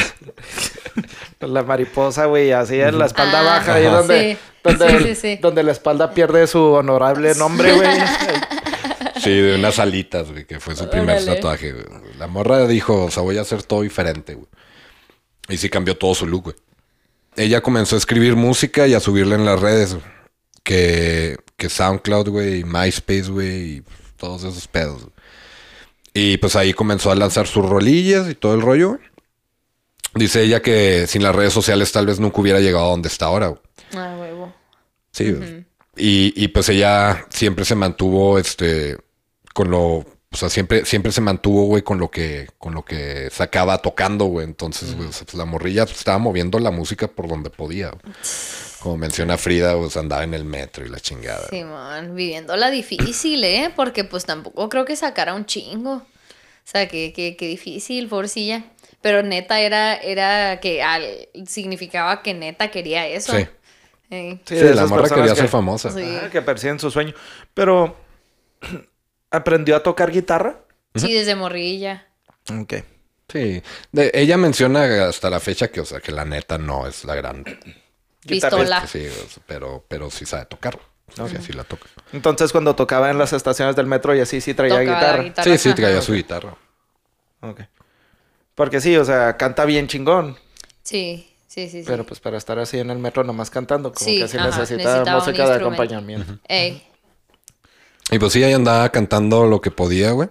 La 1.40 1.62
mariposa, 1.62 2.26
güey, 2.26 2.52
así 2.52 2.80
en 2.80 2.98
la 2.98 3.06
espalda 3.06 3.40
Ah, 3.40 3.42
baja, 3.42 3.74
ahí 3.74 3.84
donde, 3.84 4.32
Sí. 4.34 4.38
donde, 4.62 4.88
Sí, 4.88 4.94
el- 4.96 5.04
sí, 5.04 5.14
sí. 5.14 5.36
donde 5.42 5.62
la 5.62 5.72
espalda 5.72 6.12
pierde 6.14 6.46
su 6.46 6.60
honorable 6.62 7.34
nombre, 7.34 7.72
güey. 7.72 7.88
Sí, 9.22 9.30
de 9.38 9.56
unas 9.56 9.78
alitas, 9.78 10.30
güey, 10.30 10.46
que 10.46 10.60
fue 10.60 10.74
su 10.74 10.88
primer 10.88 11.22
tatuaje. 11.22 11.74
La 12.18 12.26
morra 12.26 12.66
dijo, 12.66 13.04
o 13.04 13.10
sea, 13.10 13.22
voy 13.22 13.36
a 13.36 13.42
hacer 13.42 13.62
todo 13.62 13.82
diferente, 13.82 14.34
güey. 14.34 14.46
Y 15.50 15.58
sí 15.58 15.68
cambió 15.68 15.94
todo 15.98 16.14
su 16.14 16.26
look, 16.26 16.44
güey. 16.44 16.56
Ella 17.36 17.60
comenzó 17.60 17.96
a 17.96 17.98
escribir 17.98 18.36
música 18.36 18.86
y 18.86 18.94
a 18.94 19.00
subirla 19.00 19.34
en 19.34 19.44
las 19.44 19.60
redes. 19.60 19.96
Que, 20.62 21.38
que 21.56 21.68
SoundCloud, 21.68 22.28
güey, 22.28 22.60
y 22.60 22.64
MySpace, 22.64 23.30
güey, 23.30 23.76
y 23.76 23.82
todos 24.16 24.44
esos 24.44 24.68
pedos. 24.68 25.08
Y 26.12 26.36
pues 26.38 26.56
ahí 26.56 26.74
comenzó 26.74 27.10
a 27.10 27.14
lanzar 27.14 27.46
sus 27.46 27.68
rolillas 27.68 28.28
y 28.28 28.34
todo 28.34 28.54
el 28.54 28.60
rollo. 28.60 28.98
Dice 30.14 30.42
ella 30.42 30.60
que 30.60 31.06
sin 31.06 31.22
las 31.22 31.34
redes 31.34 31.52
sociales 31.52 31.92
tal 31.92 32.06
vez 32.06 32.18
nunca 32.18 32.40
hubiera 32.40 32.60
llegado 32.60 32.86
a 32.86 32.90
donde 32.90 33.08
está 33.08 33.26
ahora, 33.26 33.48
güey. 33.48 33.60
Ah, 33.94 34.16
huevo. 34.18 34.54
Sí. 35.12 35.34
y, 35.96 36.32
y 36.36 36.48
pues 36.48 36.68
ella 36.68 37.26
siempre 37.30 37.64
se 37.64 37.74
mantuvo, 37.74 38.38
este, 38.38 38.96
con 39.54 39.70
lo, 39.70 40.04
o 40.32 40.36
sea, 40.36 40.48
siempre, 40.48 40.84
siempre 40.84 41.10
se 41.10 41.20
mantuvo, 41.20 41.64
güey, 41.64 41.82
con 41.82 41.98
lo 41.98 42.08
que, 42.10 42.48
con 42.58 42.72
lo 42.74 42.84
que 42.84 43.28
sacaba 43.30 43.78
tocando, 43.78 44.26
güey. 44.26 44.46
Entonces, 44.46 44.94
güey, 44.96 45.08
o 45.08 45.12
sea, 45.12 45.24
pues 45.24 45.34
la 45.34 45.44
morrilla 45.44 45.84
pues, 45.86 45.98
estaba 45.98 46.18
moviendo 46.18 46.58
la 46.60 46.70
música 46.70 47.08
por 47.08 47.26
donde 47.28 47.50
podía. 47.50 47.90
güey. 47.90 48.14
Como 48.78 48.96
menciona 48.96 49.36
Frida, 49.36 49.76
pues 49.76 49.96
andaba 49.96 50.22
en 50.22 50.32
el 50.34 50.44
metro 50.44 50.86
y 50.86 50.88
la 50.88 51.00
chingada. 51.00 51.48
Simón, 51.48 52.14
viviéndola 52.14 52.70
difícil, 52.70 53.42
¿eh? 53.42 53.72
Porque 53.74 54.04
pues 54.04 54.24
tampoco 54.24 54.68
creo 54.68 54.84
que 54.84 54.94
sacara 54.94 55.34
un 55.34 55.46
chingo. 55.46 55.94
O 55.94 56.02
sea, 56.64 56.86
que, 56.86 57.12
que, 57.12 57.36
que 57.36 57.46
difícil, 57.48 58.06
pobrecilla. 58.08 58.64
Pero 59.02 59.22
neta 59.24 59.60
era, 59.60 59.96
era 59.96 60.60
que 60.60 60.82
al, 60.82 61.04
significaba 61.46 62.22
que 62.22 62.34
neta 62.34 62.70
quería 62.70 63.04
eso. 63.06 63.36
Sí. 63.36 63.46
Eh, 64.10 64.38
Sí, 64.44 64.54
de 64.54 64.74
la 64.74 64.86
morra 64.86 65.08
quería 65.08 65.34
que- 65.34 65.40
ser 65.40 65.48
famosa. 65.48 65.90
Sí. 65.90 66.02
Ah, 66.22 66.28
que 66.30 66.40
persiguen 66.40 66.78
su 66.78 66.90
sueño. 66.90 67.14
Pero, 67.52 67.96
¿aprendió 69.30 69.76
a 69.76 69.82
tocar 69.82 70.10
guitarra? 70.10 70.60
sí, 70.94 71.12
desde 71.12 71.34
morrilla. 71.34 72.06
Ok. 72.52 72.74
Sí. 73.32 73.62
De- 73.92 74.10
ella 74.14 74.36
menciona 74.36 75.06
hasta 75.08 75.30
la 75.30 75.38
fecha 75.40 75.68
que, 75.68 75.80
o 75.80 75.84
sea, 75.84 76.00
que 76.00 76.10
la 76.12 76.24
neta 76.24 76.58
no 76.58 76.86
es 76.86 77.04
la 77.04 77.14
gran. 77.14 77.44
Pistola. 78.26 78.86
Sí, 78.86 79.06
pero, 79.46 79.84
pero 79.88 80.10
sí 80.10 80.26
sabe 80.26 80.46
tocar. 80.46 80.78
Sí, 81.28 81.36
sí 81.44 81.52
la 81.52 81.64
toca. 81.64 81.86
Entonces, 82.12 82.52
cuando 82.52 82.76
tocaba 82.76 83.10
en 83.10 83.18
las 83.18 83.32
estaciones 83.32 83.74
del 83.76 83.86
metro 83.86 84.14
y 84.14 84.20
así, 84.20 84.40
sí 84.40 84.54
traía 84.54 84.80
guitarra. 84.80 85.22
guitarra. 85.22 85.44
Sí, 85.44 85.58
sí, 85.58 85.68
ajá. 85.70 85.76
traía 85.76 86.02
su 86.02 86.12
guitarra. 86.12 86.56
Ok. 87.40 87.60
Porque 88.54 88.80
sí, 88.80 88.96
o 88.96 89.04
sea, 89.04 89.36
canta 89.36 89.64
bien 89.64 89.88
chingón. 89.88 90.36
Sí, 90.82 91.34
sí, 91.48 91.68
sí. 91.68 91.82
sí. 91.82 91.84
Pero 91.86 92.04
pues 92.04 92.20
para 92.20 92.36
estar 92.36 92.58
así 92.58 92.78
en 92.78 92.90
el 92.90 92.98
metro 92.98 93.24
nomás 93.24 93.50
cantando, 93.50 93.92
como 93.92 94.04
Sí, 94.08 94.18
que 94.20 94.28
sí 94.28 94.36
ajá, 94.36 94.46
necesita 94.50 94.76
necesitaba 94.76 95.18
un 95.18 95.24
música 95.24 95.48
de 95.48 95.54
acompañamiento. 95.56 96.38
Ey, 96.46 96.82
Y 98.10 98.18
pues 98.18 98.32
sí, 98.32 98.42
ella 98.42 98.56
andaba 98.56 98.88
cantando 98.90 99.46
lo 99.46 99.60
que 99.60 99.70
podía, 99.70 100.12
güey. 100.12 100.28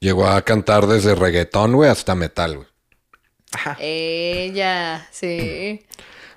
Llegó 0.00 0.26
a 0.26 0.42
cantar 0.42 0.86
desde 0.86 1.14
reggaetón, 1.14 1.74
güey, 1.74 1.90
hasta 1.90 2.14
metal, 2.14 2.56
güey. 2.56 2.68
Ajá. 3.52 3.76
ella, 3.78 5.06
sí. 5.12 5.86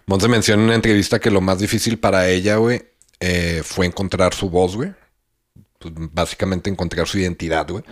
Monse 0.05 0.27
menciona 0.27 0.61
en 0.61 0.67
una 0.67 0.75
entrevista 0.75 1.19
que 1.19 1.31
lo 1.31 1.41
más 1.41 1.57
difícil 1.57 1.97
para 1.97 2.29
ella, 2.29 2.57
güey, 2.57 2.85
eh, 3.19 3.61
fue 3.63 3.87
encontrar 3.87 4.33
su 4.33 4.49
voz, 4.49 4.75
güey. 4.75 4.93
Pues, 5.79 5.93
básicamente 5.95 6.69
encontrar 6.69 7.07
su 7.07 7.19
identidad, 7.19 7.67
güey. 7.69 7.83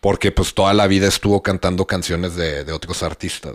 Porque 0.00 0.32
pues 0.32 0.54
toda 0.54 0.72
la 0.72 0.86
vida 0.86 1.06
estuvo 1.06 1.42
cantando 1.42 1.86
canciones 1.86 2.34
de, 2.34 2.64
de 2.64 2.72
otros 2.72 3.02
artistas. 3.02 3.54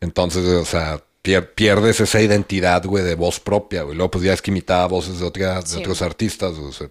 Entonces, 0.00 0.44
o 0.44 0.64
sea, 0.64 1.02
pier- 1.22 1.54
pierdes 1.54 2.00
esa 2.00 2.20
identidad, 2.20 2.84
güey, 2.84 3.04
de 3.04 3.14
voz 3.14 3.40
propia, 3.40 3.82
güey. 3.82 3.96
Luego, 3.96 4.10
pues 4.12 4.24
ya 4.24 4.32
es 4.32 4.42
que 4.42 4.50
imitaba 4.50 4.86
voces 4.86 5.18
de, 5.20 5.26
otras, 5.26 5.70
de 5.72 5.78
otros 5.78 6.02
artistas, 6.02 6.54
güey. 6.54 6.68
O 6.68 6.72
sea, 6.72 6.88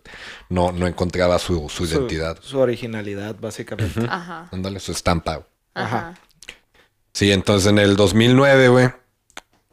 no, 0.50 0.72
no 0.72 0.88
encontraba 0.88 1.38
su, 1.40 1.68
su 1.70 1.86
Su- 1.86 1.94
identidad. 1.96 2.38
Su, 2.42 2.60
originalidad, 2.60 3.36
básicamente. 3.40 4.02
Ajá. 4.10 4.48
Ándale, 4.52 4.80
su 4.80 4.92
estampa, 4.92 5.36
güey. 5.36 5.48
Ajá. 5.74 6.16
Sí, 7.14 7.32
entonces 7.32 7.70
en 7.70 7.78
el 7.80 7.96
2009, 7.96 8.68
güey, 8.70 8.90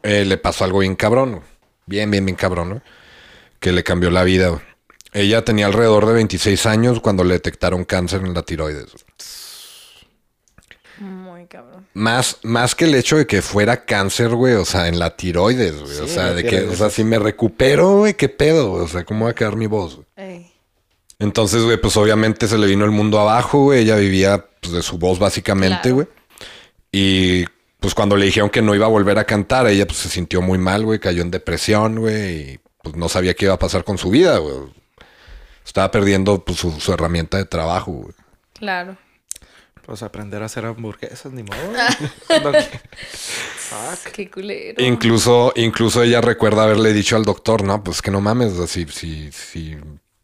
eh, 0.03 0.25
le 0.25 0.37
pasó 0.37 0.65
algo 0.65 0.79
bien 0.79 0.95
cabrón, 0.95 1.31
güey. 1.31 1.43
Bien, 1.85 2.11
bien, 2.11 2.25
bien 2.25 2.35
cabrón, 2.35 2.69
güey. 2.69 2.81
Que 3.59 3.71
le 3.71 3.83
cambió 3.83 4.09
la 4.11 4.23
vida, 4.23 4.49
güey. 4.49 4.61
Ella 5.11 5.43
tenía 5.43 5.65
alrededor 5.65 6.05
de 6.05 6.13
26 6.13 6.65
años 6.67 6.99
cuando 6.99 7.23
le 7.23 7.33
detectaron 7.33 7.83
cáncer 7.83 8.21
en 8.21 8.33
la 8.33 8.43
tiroides. 8.43 8.91
güey. 8.91 9.03
Más, 11.93 12.37
más 12.43 12.75
que 12.75 12.85
el 12.85 12.95
hecho 12.95 13.17
de 13.17 13.25
que 13.27 13.41
fuera 13.41 13.83
cáncer, 13.85 14.29
güey, 14.29 14.53
o 14.53 14.63
sea, 14.65 14.87
en 14.87 14.99
la 14.99 15.15
tiroides, 15.17 15.81
güey. 15.81 15.97
o 15.99 16.07
sea, 16.07 16.33
de 16.33 16.43
que, 16.43 16.61
o 16.61 16.75
sea, 16.75 16.89
si 16.89 17.03
me 17.03 17.17
recupero, 17.19 17.97
güey, 17.97 18.13
qué 18.13 18.29
pedo, 18.29 18.69
güey? 18.71 18.83
O 18.83 18.87
sea, 18.87 19.03
¿cómo 19.03 19.25
va 19.25 19.31
a 19.31 19.35
quedar 19.35 19.55
mi 19.55 19.65
voz, 19.67 19.95
güey? 19.95 20.07
Ey. 20.15 20.51
Entonces, 21.17 21.63
güey, 21.63 21.77
pues 21.81 21.97
obviamente 21.97 22.47
se 22.47 22.57
le 22.57 22.67
vino 22.67 22.85
el 22.85 22.91
mundo 22.91 23.19
abajo, 23.19 23.63
güey. 23.63 23.81
Ella 23.81 23.95
vivía 23.97 24.45
pues, 24.61 24.71
de 24.73 24.81
su 24.81 24.97
voz 24.97 25.19
básicamente, 25.19 25.89
Claro. 25.89 25.95
güey. 25.95 26.07
Y 26.91 27.45
pues 27.79 27.93
cuando 27.93 28.15
le 28.15 28.25
dijeron 28.25 28.49
que 28.49 28.61
no 28.61 28.73
iba 28.75 28.85
a 28.85 28.89
volver 28.89 29.17
a 29.19 29.25
cantar, 29.25 29.67
ella 29.67 29.85
pues 29.85 29.99
se 29.99 30.09
sintió 30.09 30.41
muy 30.41 30.57
mal, 30.57 30.85
güey. 30.85 30.99
Cayó 30.99 31.21
en 31.21 31.31
depresión, 31.31 31.99
güey. 31.99 32.53
Y 32.53 32.59
pues 32.81 32.95
no 32.95 33.09
sabía 33.09 33.33
qué 33.33 33.45
iba 33.45 33.55
a 33.55 33.59
pasar 33.59 33.83
con 33.83 33.97
su 33.97 34.09
vida, 34.11 34.37
güey. 34.37 34.55
Estaba 35.65 35.91
perdiendo 35.91 36.43
pues, 36.45 36.57
su, 36.59 36.71
su 36.79 36.93
herramienta 36.93 37.37
de 37.37 37.45
trabajo, 37.45 37.91
güey. 37.91 38.13
Claro. 38.53 38.95
Pues 39.89 40.03
aprender 40.03 40.43
a 40.43 40.45
hacer 40.45 40.65
hamburguesas, 40.65 41.33
ni 41.33 41.41
modo. 41.41 41.57
Ah. 41.75 41.89
Fuck. 43.09 44.11
Qué 44.13 44.29
culero. 44.29 44.83
Incluso, 44.83 45.51
incluso 45.55 46.03
ella 46.03 46.21
recuerda 46.21 46.65
haberle 46.65 46.93
dicho 46.93 47.15
al 47.15 47.25
doctor, 47.25 47.63
no, 47.63 47.83
pues 47.83 48.03
que 48.03 48.11
no 48.11 48.21
mames, 48.21 48.53
o 48.53 48.57
sea, 48.57 48.67
si, 48.67 48.85
si, 48.85 49.31
si 49.31 49.77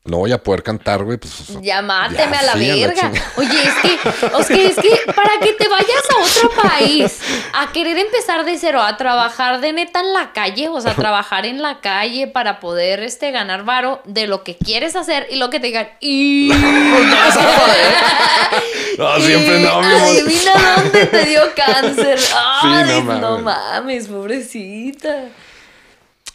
no 0.05 0.17
voy 0.17 0.31
a 0.31 0.37
poder 0.37 0.61
cantar, 0.61 1.03
güey, 1.03 1.17
pues... 1.17 1.33
Ya 1.61 1.81
máteme 1.81 2.31
Ya, 2.31 2.39
a 2.39 2.43
la 2.43 2.53
sí, 2.53 2.69
a 2.69 2.75
la 2.75 2.87
verga. 2.87 3.11
Oye, 3.37 3.63
es 3.63 3.73
que, 3.81 3.93
es 4.39 4.47
que, 4.47 4.65
es 4.67 4.75
que 4.75 5.11
para 5.11 5.39
que 5.41 5.53
te 5.53 5.67
vayas 5.67 6.03
a 6.11 6.17
otro 6.23 6.51
país 6.61 7.19
a 7.53 7.71
querer 7.71 7.97
empezar 7.97 8.45
de 8.45 8.55
cero, 8.59 8.83
a 8.83 8.97
trabajar 8.97 9.61
de 9.61 9.73
neta 9.73 10.01
en 10.01 10.13
la 10.13 10.31
calle, 10.31 10.69
o 10.69 10.79
sea, 10.79 10.93
trabajar 10.93 11.47
en 11.47 11.59
la 11.63 11.79
calle 11.81 12.27
para 12.27 12.59
poder 12.59 12.99
este 13.01 13.31
ganar 13.31 13.63
varo 13.65 14.03
de 14.05 14.27
lo 14.27 14.43
que 14.43 14.55
quieres 14.55 14.95
hacer 14.95 15.25
y 15.31 15.37
lo 15.37 15.49
que 15.49 15.59
te 15.59 15.67
digan. 15.67 15.89
Y 15.99 16.51
No, 18.99 19.19
siempre 19.19 19.59
no, 19.59 19.81
mi 19.81 19.87
amor. 19.87 20.01
Adivina 20.01 20.53
dónde 20.77 21.05
te 21.07 21.25
dio 21.25 21.41
cáncer. 21.55 22.19
Ay, 22.61 22.83
no 22.85 23.19
no, 23.19 23.39
mames. 23.39 23.43
mames, 23.43 24.07
pobrecita. 24.07 25.29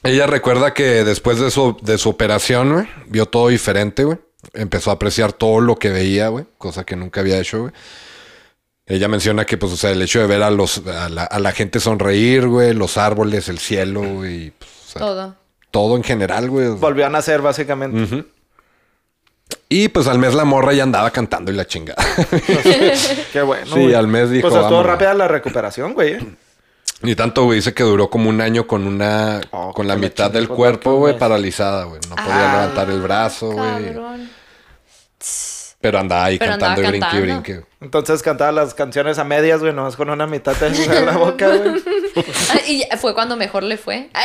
Ella 0.03 0.27
recuerda 0.27 0.73
que 0.75 1.05
después 1.05 1.39
de 1.39 1.51
su, 1.51 1.77
de 1.83 1.99
su 1.99 2.09
operación, 2.09 2.73
güey, 2.73 2.87
vio 3.09 3.27
todo 3.27 3.49
diferente, 3.49 4.05
güey. 4.05 4.19
Empezó 4.55 4.91
a 4.91 4.95
apreciar 4.95 5.33
todo 5.35 5.61
lo 5.61 5.77
que 5.77 5.91
veía, 5.91 6.29
güey, 6.29 6.47
cosa 6.57 6.85
que 6.85 6.97
nunca 6.97 7.21
había 7.21 7.39
hecho, 7.39 7.61
güey. 7.61 7.73
Ella 8.87 9.07
menciona 9.09 9.45
que, 9.45 9.57
pues, 9.59 9.73
o 9.73 9.77
sea, 9.77 9.91
el 9.91 10.01
hecho 10.03 10.19
de 10.21 10.27
ver 10.27 10.43
a 10.43 10.51
los, 10.51 10.79
a 10.87 11.09
la, 11.11 11.25
a 11.25 11.39
la 11.39 11.53
gente 11.53 11.79
sonreír, 11.79 12.49
güey, 12.49 12.73
los 12.75 12.97
árboles, 12.97 13.49
el 13.49 13.59
cielo, 13.59 14.01
güey, 14.01 14.51
pues, 14.53 14.71
o 14.71 14.91
sea, 14.93 15.01
Todo. 15.01 15.35
todo 15.71 15.97
en 15.97 16.03
general, 16.03 16.49
güey. 16.51 16.69
Volvió 16.71 17.07
a 17.07 17.11
nacer, 17.11 17.43
básicamente. 17.43 18.25
Y 19.69 19.89
pues 19.89 20.07
al 20.09 20.19
mes 20.19 20.35
la 20.35 20.45
morra 20.45 20.73
ya 20.73 20.83
andaba 20.83 21.11
cantando 21.13 21.53
y 21.53 21.55
la 21.55 21.67
chingada. 21.67 22.03
Qué 23.33 23.43
bueno. 23.43 23.67
Sí, 23.67 23.73
güey. 23.83 23.95
al 23.95 24.09
mes 24.09 24.31
dijo, 24.31 24.49
Pues 24.49 24.61
estuvo 24.61 24.83
rápida 24.83 25.15
la 25.15 25.29
recuperación, 25.29 25.93
güey. 25.95 26.19
Ni 27.03 27.15
tanto, 27.17 27.45
güey, 27.45 27.57
dice 27.59 27.73
que 27.73 27.83
duró 27.83 28.11
como 28.11 28.29
un 28.29 28.41
año 28.41 28.67
con 28.67 28.87
una, 28.87 29.41
Oh, 29.53 29.73
con 29.73 29.89
la 29.89 29.97
mitad 29.97 30.31
del 30.31 30.49
cuerpo, 30.49 30.97
güey, 30.97 31.17
paralizada, 31.19 31.85
güey. 31.85 32.01
No 32.09 32.17
podía 32.17 32.51
Ah, 32.53 32.57
levantar 32.61 32.91
el 32.91 33.01
brazo, 33.01 33.51
güey. 33.53 33.95
Pero 35.83 35.99
andaba 35.99 36.27
ahí 36.27 36.39
Pero 36.39 36.51
cantando 36.51 36.83
andaba 36.87 36.95
y 36.97 37.21
brinque 37.21 37.21
brinque. 37.23 37.65
Entonces 37.81 38.23
cantaba 38.23 38.53
las 38.53 38.75
canciones 38.75 39.19
a 39.19 39.25
medias, 39.25 39.61
güey, 39.61 39.73
nomás 39.73 39.97
con 39.97 40.11
una 40.11 40.27
mitad 40.27 40.55
de 40.57 40.71
la 41.07 41.13
boca, 41.17 41.49
güey. 41.49 41.83
Ah, 42.51 42.61
Y 42.69 42.85
fue 42.99 43.15
cuando 43.15 43.35
mejor 43.37 43.63
le 43.63 43.79
fue. 43.79 44.11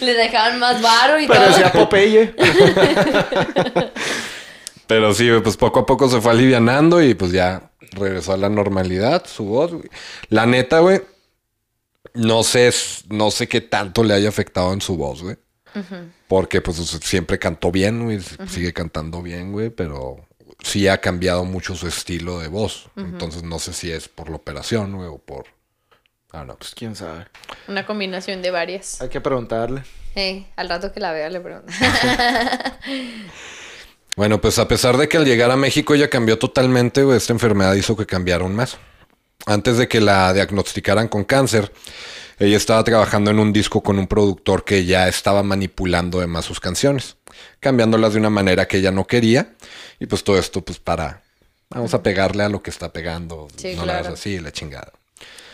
Le 0.00 0.14
dejaban 0.14 0.58
más 0.58 0.80
varo 0.82 1.18
y 1.20 1.26
todo. 1.26 1.36
Parecía 1.38 1.72
Popeye. 1.72 2.34
Pero 4.86 5.12
sí, 5.14 5.28
güey, 5.28 5.42
pues 5.42 5.56
poco 5.56 5.80
a 5.80 5.86
poco 5.86 6.08
se 6.08 6.20
fue 6.20 6.32
alivianando 6.32 7.02
y 7.02 7.14
pues 7.14 7.32
ya 7.32 7.70
regresó 7.92 8.32
a 8.32 8.36
la 8.36 8.48
normalidad, 8.48 9.26
su 9.26 9.44
voz, 9.44 9.72
güey. 9.72 9.88
La 10.28 10.46
neta, 10.46 10.80
güey, 10.80 11.02
No 12.14 12.42
sé, 12.42 12.70
no 13.08 13.30
sé 13.30 13.48
qué 13.48 13.60
tanto 13.60 14.02
le 14.04 14.14
haya 14.14 14.28
afectado 14.28 14.72
en 14.72 14.80
su 14.80 14.96
voz, 14.96 15.22
güey. 15.22 15.36
Porque 16.28 16.62
pues 16.62 16.76
siempre 17.02 17.38
cantó 17.38 17.70
bien, 17.70 18.04
güey. 18.04 18.20
Sigue 18.48 18.72
cantando 18.72 19.20
bien, 19.22 19.52
güey, 19.52 19.70
pero 19.70 20.26
sí 20.62 20.88
ha 20.88 21.00
cambiado 21.00 21.44
mucho 21.44 21.74
su 21.74 21.86
estilo 21.86 22.40
de 22.40 22.48
voz. 22.48 22.88
Entonces 22.96 23.42
no 23.42 23.58
sé 23.58 23.72
si 23.72 23.90
es 23.90 24.08
por 24.08 24.30
la 24.30 24.36
operación, 24.36 24.96
güey, 24.96 25.08
o 25.08 25.18
por... 25.18 25.44
Ah, 26.32 26.44
no. 26.44 26.56
Pues 26.56 26.74
quién 26.74 26.96
sabe. 26.96 27.26
Una 27.68 27.86
combinación 27.86 28.42
de 28.42 28.50
varias. 28.50 29.00
Hay 29.00 29.08
que 29.08 29.20
preguntarle. 29.20 29.82
Al 30.56 30.68
rato 30.68 30.92
que 30.92 31.00
la 31.00 31.12
vea 31.12 31.28
le 31.28 31.40
pregunto. 31.40 31.72
Bueno, 34.16 34.40
pues 34.40 34.58
a 34.58 34.66
pesar 34.66 34.96
de 34.96 35.08
que 35.08 35.18
al 35.18 35.26
llegar 35.26 35.50
a 35.50 35.56
México 35.56 35.94
ella 35.94 36.08
cambió 36.08 36.38
totalmente, 36.38 37.04
esta 37.14 37.34
enfermedad 37.34 37.74
hizo 37.74 37.96
que 37.96 38.06
cambiara 38.06 38.44
aún 38.44 38.56
más. 38.56 38.78
Antes 39.44 39.76
de 39.76 39.88
que 39.88 40.00
la 40.00 40.32
diagnosticaran 40.32 41.08
con 41.08 41.24
cáncer, 41.24 41.70
ella 42.38 42.56
estaba 42.56 42.82
trabajando 42.82 43.30
en 43.30 43.38
un 43.38 43.52
disco 43.52 43.82
con 43.82 43.98
un 43.98 44.06
productor 44.06 44.64
que 44.64 44.86
ya 44.86 45.06
estaba 45.06 45.42
manipulando 45.42 46.18
además 46.18 46.46
sus 46.46 46.60
canciones, 46.60 47.18
cambiándolas 47.60 48.14
de 48.14 48.18
una 48.20 48.30
manera 48.30 48.66
que 48.66 48.78
ella 48.78 48.90
no 48.90 49.06
quería. 49.06 49.54
Y 50.00 50.06
pues 50.06 50.24
todo 50.24 50.38
esto, 50.38 50.62
pues 50.62 50.78
para, 50.78 51.22
vamos 51.68 51.92
a 51.92 52.02
pegarle 52.02 52.42
a 52.42 52.48
lo 52.48 52.62
que 52.62 52.70
está 52.70 52.90
pegando. 52.94 53.48
Sí, 53.56 53.76
no 53.76 53.84
la 53.84 53.92
hagas 53.92 54.02
claro. 54.02 54.14
así, 54.14 54.40
la 54.40 54.50
chingada. 54.50 54.92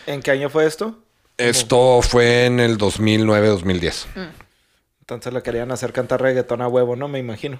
¿En 0.07 0.21
qué 0.21 0.31
año 0.31 0.49
fue 0.49 0.65
esto? 0.65 1.03
Esto 1.37 2.01
fue 2.01 2.45
en 2.45 2.61
el 2.61 2.77
2009-2010. 2.77 4.05
Entonces 5.01 5.33
le 5.33 5.41
querían 5.43 5.69
hacer 5.71 5.91
cantar 5.91 6.21
reggaetón 6.21 6.61
a 6.61 6.69
huevo, 6.69 6.95
¿no? 6.95 7.09
Me 7.09 7.19
imagino. 7.19 7.59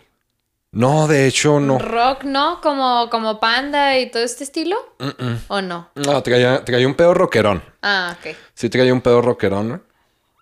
No, 0.74 1.08
de 1.08 1.28
hecho, 1.28 1.60
no. 1.60 1.78
Rock, 1.78 2.24
¿no? 2.24 2.60
Como, 2.60 3.08
como 3.12 3.40
panda 3.40 3.98
y 4.00 4.10
todo 4.10 4.24
este 4.24 4.44
estilo. 4.44 4.76
¿O 5.48 5.62
no? 5.62 5.92
No, 5.94 6.24
traía, 6.24 6.66
traía 6.66 6.88
un 6.88 6.96
pedo 6.96 7.14
rockerón. 7.14 7.64
Ah, 7.84 8.18
ok. 8.20 8.36
Sí 8.56 8.70
traía 8.70 8.92
un 8.92 9.02
pedo 9.02 9.22
rockerón, 9.22 9.70
¿no? 9.70 9.82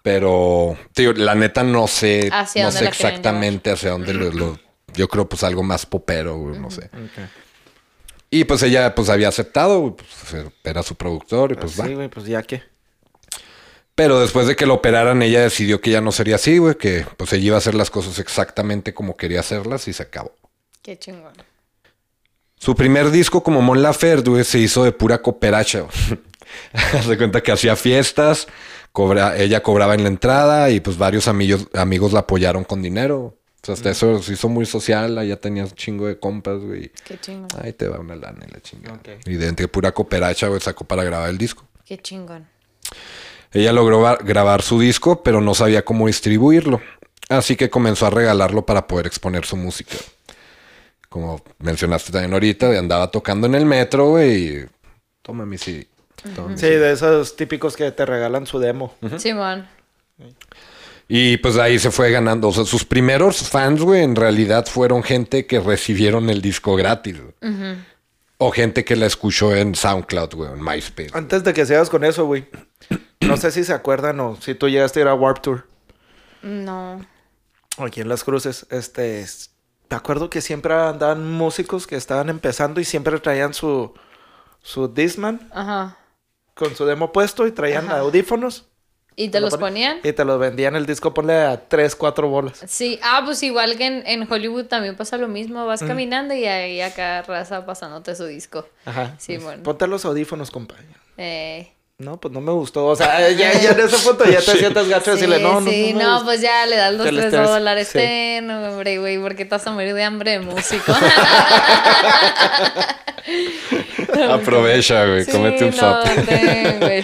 Pero, 0.04 0.78
tío, 0.94 1.12
la 1.14 1.36
neta 1.36 1.64
no 1.64 1.86
sé, 1.86 2.30
Hacia 2.32 2.64
no 2.64 2.72
dónde 2.72 2.80
sé 2.80 2.88
exactamente 2.88 3.72
hacia 3.72 3.92
dónde 3.92 4.14
lo, 4.14 4.32
lo- 4.32 4.60
Yo 4.96 5.08
creo 5.10 5.28
pues 5.30 5.44
algo 5.44 5.64
más 5.64 5.86
popero, 5.86 6.38
güey, 6.38 6.58
no 6.60 6.72
sé. 6.72 6.90
Y 8.30 8.46
pues 8.46 8.64
ella 8.64 8.96
pues 8.96 9.10
había 9.10 9.28
aceptado, 9.28 9.96
pues, 9.98 10.46
era 10.64 10.82
su 10.82 10.96
productor 10.96 11.52
y 11.52 11.56
pues 11.56 11.78
va. 11.80 11.86
sí, 11.86 11.94
güey, 11.94 12.08
pues 12.08 12.26
ya 12.26 12.42
que. 12.42 12.64
Pero 13.96 14.20
después 14.20 14.48
de 14.48 14.56
que 14.56 14.66
lo 14.66 14.76
operaran, 14.76 15.22
ella 15.22 15.42
decidió 15.42 15.82
que 15.82 15.92
ya 15.92 16.02
no 16.02 16.12
sería 16.12 16.36
así, 16.36 16.58
güey, 16.58 16.76
que 16.76 17.06
pues 17.18 17.34
ella 17.34 17.46
iba 17.46 17.56
a 17.56 17.60
hacer 17.60 17.76
las 17.76 17.90
cosas 17.90 18.20
exactamente 18.20 18.94
como 18.94 19.18
quería 19.18 19.42
hacerlas 19.42 19.88
y 19.88 19.94
se 19.94 20.04
acabó. 20.04 20.34
Qué 20.82 20.98
chingón. 20.98 21.34
Su 22.58 22.76
primer 22.76 23.12
disco 23.12 23.44
como 23.44 23.62
Mon 23.62 23.82
Laferte, 23.82 24.30
güey, 24.30 24.44
se 24.44 24.60
hizo 24.60 24.84
de 24.84 24.92
pura 24.92 25.22
cooperacha. 25.22 25.86
Se 27.04 27.18
cuenta 27.18 27.42
que 27.42 27.52
hacía 27.52 27.76
fiestas, 27.76 28.48
cobra, 28.92 29.38
ella 29.38 29.64
cobraba 29.64 29.96
en 29.96 30.04
la 30.04 30.10
entrada 30.10 30.70
y 30.70 30.80
pues 30.80 30.98
varios 30.98 31.28
amigos, 31.28 31.68
amigos 31.74 32.14
la 32.14 32.20
apoyaron 32.20 32.64
con 32.64 32.82
dinero. 32.82 33.38
O 33.64 33.66
sea, 33.66 33.74
hasta 33.74 33.92
eso 33.92 34.22
se 34.24 34.34
hizo 34.34 34.50
muy 34.50 34.66
social, 34.66 35.18
allá 35.18 35.40
tenías 35.40 35.72
un 35.72 35.76
chingo 35.76 36.08
de 36.08 36.20
compas, 36.20 36.60
güey. 36.60 36.92
Qué 37.04 37.20
chingón. 37.20 37.48
Ahí 37.62 37.74
te 37.74 37.88
va 37.88 38.00
una 38.00 38.16
lana 38.16 38.46
y 38.48 38.52
la 38.52 38.60
chingada. 38.62 39.00
Y 39.26 39.36
de 39.36 39.48
entre 39.48 39.68
pura 39.68 39.92
cooperacha, 39.92 40.48
güey, 40.48 40.60
sacó 40.62 40.84
para 40.86 41.04
grabar 41.04 41.30
el 41.30 41.38
disco. 41.38 41.66
Qué 41.86 41.98
chingón. 42.00 42.48
Ella 43.54 43.74
logró 43.74 44.02
grabar 44.24 44.62
su 44.62 44.80
disco, 44.80 45.22
pero 45.24 45.42
no 45.42 45.54
sabía 45.54 45.84
cómo 45.84 46.08
distribuirlo. 46.08 46.82
Así 47.30 47.56
que 47.56 47.70
comenzó 47.70 48.06
a 48.08 48.10
regalarlo 48.10 48.66
para 48.66 48.88
poder 48.88 49.08
exponer 49.08 49.46
su 49.46 49.56
música. 49.58 49.96
Como 51.10 51.42
mencionaste 51.60 52.12
también 52.12 52.34
ahorita, 52.34 52.68
andaba 52.78 53.12
tocando 53.12 53.48
en 53.48 53.56
el 53.56 53.66
metro, 53.66 54.10
güey. 54.12 54.48
y, 54.62 54.66
Toma 55.22 55.46
mi 55.46 55.58
CD. 55.58 55.88
toma 56.36 56.50
mi 56.50 56.56
Sí, 56.56 56.62
CD". 56.62 56.80
de 56.80 56.92
esos 56.94 57.36
típicos 57.36 57.76
que 57.76 57.92
te 57.92 58.06
regalan 58.06 58.48
su 58.48 58.60
demo. 58.60 58.96
Simón. 59.18 59.68
Y 61.08 61.38
pues 61.38 61.58
ahí 61.58 61.78
se 61.80 61.92
fue 61.92 62.10
ganando. 62.12 62.48
O 62.48 62.54
sea, 62.54 62.64
sus 62.64 62.86
primeros 62.86 63.38
fans, 63.50 63.82
güey, 63.82 64.02
en 64.04 64.16
realidad 64.16 64.66
fueron 64.66 65.04
gente 65.04 65.46
que 65.46 65.60
recibieron 65.60 66.30
el 66.30 66.42
disco 66.42 66.76
gratis. 66.76 67.18
güey. 67.20 67.76
O 68.44 68.52
gente 68.52 68.84
que 68.84 68.96
la 68.96 69.06
escuchó 69.06 69.56
en 69.56 69.76
SoundCloud, 69.76 70.34
güey, 70.34 70.52
en 70.52 70.64
MySpace. 70.64 71.12
Antes 71.14 71.44
de 71.44 71.54
que 71.54 71.64
sigas 71.64 71.92
con 71.92 72.04
eso, 72.04 72.26
güey. 72.26 72.48
No 73.22 73.38
sé 73.38 73.52
si 73.52 73.64
se 73.64 73.72
acuerdan 73.72 74.20
o 74.20 74.36
si 74.42 74.56
tú 74.56 74.68
llegaste 74.68 75.00
a 75.00 75.04
ir 75.04 75.08
a 75.08 75.14
Warp 75.14 75.42
Tour. 75.42 75.68
No. 76.42 77.00
Aquí 77.78 78.02
en 78.02 78.10
Las 78.10 78.24
Cruces. 78.24 78.66
Este. 78.72 79.22
es- 79.22 79.52
Me 79.92 79.96
acuerdo 79.96 80.30
que 80.32 80.42
siempre 80.42 80.74
andaban 80.74 81.32
músicos 81.32 81.86
que 81.86 81.96
estaban 81.96 82.30
empezando 82.30 82.82
y 82.82 82.84
siempre 82.84 83.18
traían 83.20 83.54
su. 83.54 83.94
Su 84.64 84.88
Discman 84.88 85.50
Ajá. 85.54 85.98
con 86.56 86.76
su 86.76 86.86
demo 86.86 87.12
puesto 87.12 87.46
y 87.48 87.52
traían 87.52 87.86
Ajá. 87.86 88.00
audífonos. 88.00 88.71
¿Y 89.16 89.30
te 89.30 89.40
lo 89.40 89.48
los 89.50 89.58
ponían? 89.60 89.98
Y 90.04 90.14
te 90.14 90.24
los 90.26 90.40
vendían 90.40 90.76
el 90.76 90.86
disco, 90.86 91.14
ponle 91.14 91.36
a 91.36 91.68
3, 91.68 91.96
4 91.96 92.28
bolas. 92.30 92.64
Sí, 92.68 93.00
ah, 93.04 93.22
pues 93.26 93.44
igual 93.44 93.78
que 93.78 93.86
en, 93.86 94.04
en 94.08 94.32
Hollywood 94.32 94.66
también 94.66 94.96
pasa 94.96 95.18
lo 95.18 95.28
mismo. 95.28 95.66
Vas 95.66 95.84
caminando 95.84 96.34
y 96.34 96.46
ahí 96.46 96.82
acá 96.82 97.22
raza 97.24 97.66
pasándote 97.66 98.16
su 98.16 98.26
disco. 98.26 98.66
Ajá. 98.86 99.14
Sí, 99.20 99.38
bueno. 99.38 99.64
Ponte 99.64 99.86
los 99.88 100.06
audífonos, 100.06 100.50
compa. 100.50 100.76
Eh, 101.18 101.72
No, 101.98 102.20
pues 102.20 102.34
no 102.34 102.42
me 102.42 102.52
gustó. 102.54 102.88
O 102.88 102.96
sea, 102.96 103.30
ya, 103.30 103.54
ya 103.60 103.72
en 103.72 103.80
ese 103.82 103.98
punto 103.98 104.26
ya 104.26 104.40
te 104.46 104.58
sientas 104.58 104.88
gacho 104.88 105.12
de 105.12 105.18
sí, 105.18 105.26
decirle, 105.28 105.44
no, 105.44 105.60
no, 105.62 105.70
sí, 105.70 105.94
no. 105.94 106.00
no, 106.02 106.10
gustó". 106.14 106.26
pues 106.26 106.42
ya 106.42 106.66
le 106.66 106.76
das 106.78 106.94
los 106.96 107.06
tres 107.08 107.32
dólares. 107.32 107.88
sí. 107.90 108.00
Ten, 108.00 108.50
hombre, 108.50 108.98
güey, 108.98 109.20
porque 109.20 109.44
te 109.46 109.52
vas 109.52 109.68
a 109.68 109.72
morir 109.72 109.94
de 109.94 110.04
hambre 110.04 110.32
de 110.32 110.40
músico. 110.46 110.94
Aprovecha, 114.30 115.06
güey, 115.06 115.26
Sí, 115.26 115.32
cómete 115.32 115.66
un 115.66 115.76
no, 115.78 116.00
ten, 116.26 116.80
güey. 116.80 117.04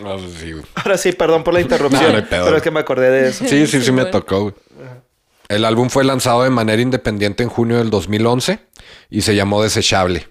Pues 0.00 0.32
sí, 0.40 0.52
güey. 0.52 0.64
Ahora 0.74 0.98
sí, 0.98 1.12
perdón 1.12 1.44
por 1.44 1.54
la 1.54 1.60
interrupción. 1.62 2.02
No, 2.04 2.10
no 2.12 2.16
hay 2.16 2.22
pedo. 2.24 2.44
pero 2.44 2.56
es 2.56 2.62
que 2.62 2.70
me 2.70 2.80
acordé 2.80 3.10
de 3.10 3.28
eso. 3.28 3.44
Sí, 3.44 3.66
sí, 3.66 3.78
sí, 3.78 3.82
Sí, 3.86 3.92
me 3.92 4.04
tocó, 4.06 4.42
güey. 4.42 4.54
El 5.48 5.64
álbum 5.64 5.90
fue 5.90 6.04
lanzado 6.04 6.42
de 6.42 6.50
manera 6.50 6.80
independiente 6.80 7.42
en 7.42 7.48
junio 7.50 7.76
del 7.78 7.90
2011 7.90 8.58
y 9.10 9.20
se 9.20 9.34
llamó 9.36 9.62
Desechable. 9.62 10.26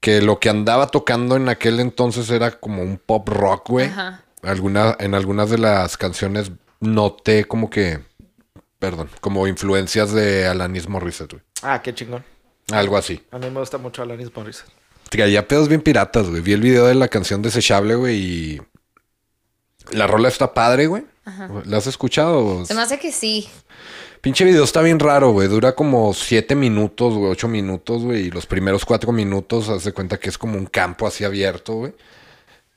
Que 0.00 0.20
lo 0.22 0.38
que 0.38 0.48
andaba 0.48 0.86
tocando 0.88 1.36
en 1.36 1.48
aquel 1.48 1.80
entonces 1.80 2.30
era 2.30 2.52
como 2.52 2.82
un 2.82 2.98
pop 2.98 3.28
rock, 3.28 3.68
güey. 3.70 3.86
Ajá. 3.86 4.22
Alguna, 4.42 4.96
en 5.00 5.14
algunas 5.14 5.50
de 5.50 5.58
las 5.58 5.96
canciones 5.96 6.52
noté 6.80 7.46
como 7.46 7.70
que, 7.70 8.00
perdón, 8.78 9.08
como 9.20 9.46
influencias 9.48 10.12
de 10.12 10.46
Alanis 10.46 10.88
Morissette, 10.88 11.32
güey. 11.32 11.42
Ah, 11.62 11.80
qué 11.82 11.94
chingón. 11.94 12.22
Algo 12.70 12.96
así. 12.96 13.22
A 13.30 13.38
mí 13.38 13.50
me 13.50 13.60
gusta 13.60 13.78
mucho 13.78 14.02
Alanis 14.02 14.34
Morissette. 14.36 14.70
Traía 15.10 15.46
pedos 15.46 15.68
bien 15.68 15.80
piratas, 15.80 16.28
güey. 16.28 16.42
Vi 16.42 16.52
el 16.52 16.60
video 16.60 16.86
de 16.86 16.94
la 16.94 17.08
canción 17.08 17.42
Desechable, 17.42 17.94
güey, 17.94 18.16
y... 18.16 18.60
La 19.90 20.06
rola 20.06 20.28
está 20.28 20.54
padre, 20.54 20.86
güey. 20.86 21.04
¿La 21.64 21.78
has 21.78 21.86
escuchado? 21.86 22.64
Se 22.64 22.74
me 22.74 22.82
hace 22.82 22.98
que 22.98 23.12
sí. 23.12 23.48
Pinche 24.20 24.44
video 24.44 24.64
está 24.64 24.80
bien 24.80 24.98
raro, 24.98 25.32
güey. 25.32 25.48
Dura 25.48 25.74
como 25.74 26.14
siete 26.14 26.54
minutos, 26.54 27.14
güey, 27.14 27.30
ocho 27.30 27.48
minutos, 27.48 28.02
güey. 28.02 28.26
Y 28.26 28.30
los 28.30 28.46
primeros 28.46 28.84
cuatro 28.84 29.12
minutos, 29.12 29.68
haz 29.68 29.84
de 29.84 29.92
cuenta 29.92 30.18
que 30.18 30.30
es 30.30 30.38
como 30.38 30.56
un 30.56 30.66
campo 30.66 31.06
así 31.06 31.24
abierto, 31.24 31.74
güey. 31.74 31.92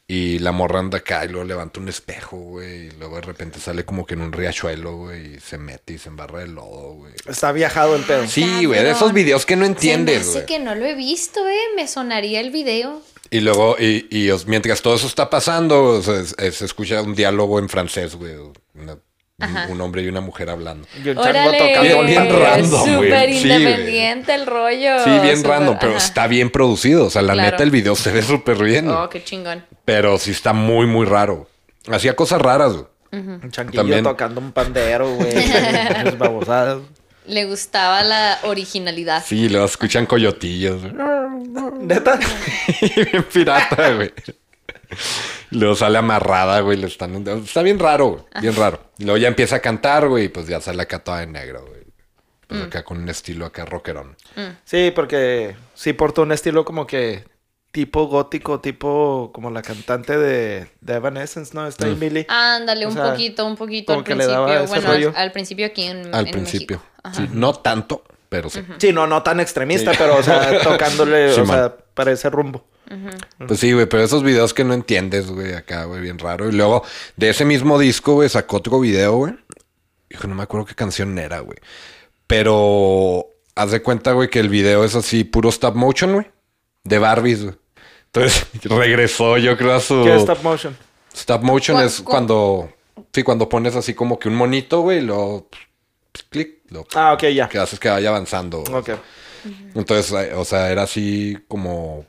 Y 0.09 0.39
la 0.39 0.53
morra 0.53 0.79
anda 0.79 0.99
acá 0.99 1.25
y 1.25 1.27
luego 1.27 1.43
levanta 1.45 1.81
un 1.81 1.89
espejo, 1.89 2.37
güey. 2.37 2.87
Y 2.87 2.91
luego 2.91 3.15
de 3.17 3.23
repente 3.23 3.59
sale 3.59 3.83
como 3.83 4.05
que 4.05 4.13
en 4.13 4.21
un 4.21 4.31
riachuelo, 4.31 4.95
güey. 4.95 5.35
Y 5.35 5.39
se 5.41 5.57
mete 5.57 5.93
y 5.93 5.97
se 5.97 6.07
embarra 6.07 6.39
de 6.39 6.47
lodo, 6.47 6.93
güey. 6.93 7.13
Está 7.27 7.51
viajado 7.51 7.93
el 7.95 8.03
pedo. 8.03 8.25
Sí, 8.25 8.65
güey, 8.65 8.83
de 8.83 8.91
esos 8.91 9.11
videos 9.11 9.45
que 9.45 9.57
no 9.57 9.65
Se 9.65 9.71
entiendes, 9.71 10.31
güey. 10.31 10.45
que 10.45 10.59
no 10.59 10.75
lo 10.75 10.85
he 10.85 10.95
visto, 10.95 11.45
eh. 11.45 11.57
Me 11.75 11.87
sonaría 11.89 12.39
el 12.39 12.51
video. 12.51 13.01
Y 13.31 13.41
luego, 13.41 13.75
y, 13.77 14.07
y 14.09 14.31
mientras 14.45 14.81
todo 14.81 14.95
eso 14.95 15.07
está 15.07 15.29
pasando, 15.29 15.83
o 15.83 16.01
sea, 16.01 16.21
es- 16.21 16.35
es- 16.39 16.55
se 16.55 16.63
escucha 16.65 17.01
un 17.01 17.13
diálogo 17.13 17.59
en 17.59 17.67
francés, 17.67 18.15
güey. 18.15 18.31
Una- 18.75 18.97
un, 19.39 19.71
un 19.73 19.82
hombre 19.82 20.02
y 20.02 20.08
una 20.08 20.19
mujer 20.21 20.50
hablando. 20.50 20.88
Y 20.95 21.10
un 21.10 21.15
chango 21.17 21.52
tocando. 21.52 21.82
Bien- 21.82 22.06
bien 22.08 22.30
random, 22.41 22.95
güey. 22.95 23.10
Súper 23.10 23.30
Sí, 23.34 23.52
independiente 23.52 24.34
el 24.34 24.47
rollo. 24.47 25.04
Sí, 25.04 25.10
bien 25.21 25.38
súper- 25.38 25.52
random, 25.52 25.78
pero 25.80 25.91
ajá. 25.95 26.06
está 26.06 26.26
bien 26.28 26.50
producido. 26.50 27.06
O 27.06 27.10
sea, 27.12 27.21
la 27.21 27.34
Claro. 27.34 27.52
neta, 27.52 27.63
el 27.63 27.69
video 27.69 27.95
se 27.95 28.12
ve 28.12 28.23
súper 28.23 28.58
bien. 28.63 28.89
Oh, 28.89 29.08
qué 29.10 29.23
chingón. 29.23 29.63
Pero 29.86 30.17
sí 30.17 30.32
está 30.32 30.54
muy, 30.54 30.88
muy 30.88 31.06
raro. 31.06 31.47
Hacía 31.91 32.15
cosas 32.15 32.41
raras, 32.41 32.73
güey. 32.73 32.86
Un 33.12 33.52
changuillo 33.52 33.82
También. 33.82 34.04
tocando 34.04 34.41
un 34.41 34.52
pandero, 34.52 35.08
güey. 35.15 35.32
Babosadas. 36.17 36.80
Le 37.28 37.45
gustaba 37.45 38.04
la 38.04 38.39
originalidad. 38.43 39.23
Sí, 39.26 39.50
luego 39.50 39.65
escuchan 39.67 40.06
coyotillos. 40.08 40.82
¿Neta? 41.82 42.17
bien 42.82 43.23
pirata, 43.32 43.91
güey. 43.93 44.12
Luego 45.52 45.76
sale 45.76 45.97
amarrada, 45.97 46.60
güey. 46.62 46.78
Le 46.78 46.88
están... 46.88 47.28
Está 47.28 47.62
bien 47.62 47.80
raro, 47.80 48.08
güey. 48.08 48.23
Bien 48.41 48.56
raro. 48.56 48.80
Y 48.97 49.04
luego 49.06 49.17
ya 49.17 49.28
empieza 49.28 49.58
a 49.58 49.60
cantar, 49.60 50.08
güey. 50.08 50.26
Y 50.26 50.30
pues 50.30 50.47
ya 50.47 50.60
sale 50.62 50.82
acá 50.84 51.00
toda 51.00 51.19
de 51.19 51.28
negro, 51.28 51.65
güey. 51.65 51.82
Pues 52.47 52.62
acá 52.63 52.84
con 52.84 52.97
un 53.00 53.10
estilo 53.10 53.45
acá 53.45 53.65
rockerón. 53.65 54.15
Sí, 54.63 54.91
porque 54.95 55.56
sí 55.73 55.93
porta 55.93 56.21
un 56.21 56.32
estilo 56.32 56.63
como 56.63 56.88
que 56.88 57.26
tipo 57.71 58.08
gótico, 58.08 58.62
tipo 58.62 59.32
como 59.34 59.52
la 59.52 59.62
cantante 59.62 60.17
de, 60.17 60.67
de 60.80 60.93
Evanescence, 60.93 61.54
¿no? 61.54 61.67
Está 61.67 61.88
Emily. 61.88 62.26
Ándale, 62.30 62.86
O 62.86 62.89
un 62.89 62.95
sea, 62.95 63.12
poquito, 63.12 63.45
un 63.45 63.58
poquito 63.58 63.93
como 63.93 64.00
al 64.00 64.06
que 64.06 64.15
le 64.15 64.26
daba 64.26 64.45
principio. 64.47 64.63
ese 64.63 64.73
Bueno, 64.73 64.89
al, 64.89 64.95
rollo. 64.95 65.13
al 65.17 65.32
principio 65.34 65.65
aquí 65.65 65.84
en, 65.84 66.15
Al 66.15 66.26
en 66.28 66.32
principio. 66.32 66.82
Sí, 67.13 67.28
no 67.34 67.54
tanto, 67.54 68.04
pero 68.30 68.50
sí. 68.50 68.63
Sí, 68.78 68.93
no, 68.93 69.06
no 69.08 69.21
tan 69.23 69.39
extremista, 69.41 69.91
pero 69.97 70.15
o 70.17 70.23
sea, 70.23 70.60
tocándole, 70.63 71.32
o 71.32 71.34
Simón. 71.34 71.47
sea, 71.50 71.76
para 71.93 72.12
ese 72.13 72.30
rumbo. 72.30 72.65
Pues 73.47 73.60
sí, 73.60 73.73
güey, 73.73 73.86
pero 73.86 74.04
esos 74.04 74.23
videos 74.23 74.54
que 74.54 74.63
no 74.63 74.73
entiendes, 74.73 75.30
güey, 75.30 75.54
acá, 75.54 75.86
güey, 75.86 76.02
bien 76.02 76.17
raro. 76.19 76.47
Y 76.47 76.54
luego, 76.54 76.84
de 77.15 77.30
ese 77.30 77.43
mismo 77.45 77.78
disco, 77.80 78.13
güey, 78.13 78.30
sacó 78.30 78.58
otro 78.58 78.80
video, 78.80 79.15
güey. 79.17 79.34
Hijo, 80.10 80.28
no 80.28 80.36
me 80.36 80.43
acuerdo 80.43 80.65
qué 80.65 80.76
canción 80.76 81.17
era, 81.19 81.39
güey. 81.39 81.58
Pero 82.28 83.28
haz 83.56 83.71
de 83.71 83.82
cuenta, 83.82 84.12
güey, 84.13 84.30
que 84.30 84.39
el 84.39 84.50
video 84.50 84.84
es 84.84 84.95
así, 84.95 85.23
puro 85.23 85.50
stop 85.50 85.76
motion, 85.76 86.13
güey. 86.13 86.28
De 86.84 87.00
Barbies, 87.00 87.43
güey. 87.43 87.56
Entonces, 88.06 88.47
regresó, 88.63 89.38
yo 89.38 89.58
creo, 89.58 89.73
a 89.76 89.80
su... 89.80 90.04
¿Qué 90.04 90.13
es 90.15 90.21
stop 90.21 90.43
motion? 90.43 90.78
Stop 91.13 91.41
motion 91.43 91.78
¿Cu- 91.78 91.84
es 91.84 91.97
cu- 92.02 92.04
cuando... 92.12 92.73
Sí, 93.13 93.23
cuando 93.23 93.50
pones 93.50 93.76
así 93.76 93.93
como 93.93 94.17
que 94.19 94.28
un 94.30 94.36
monito, 94.36 94.82
güey, 94.82 95.00
y 95.00 95.02
luego... 95.02 95.50
pues, 96.12 96.23
clic, 96.30 96.60
lo 96.69 96.86
Ah, 96.95 97.13
ok, 97.13 97.23
ya. 97.34 97.50
que 97.50 97.58
haces 97.58 97.80
que 97.80 97.89
vaya 97.89 98.10
avanzando. 98.10 98.60
Ok. 98.71 98.91
Entonces, 99.76 100.32
o 100.36 100.45
sea, 100.45 100.69
era 100.71 100.84
así 100.84 101.38
como 101.47 102.06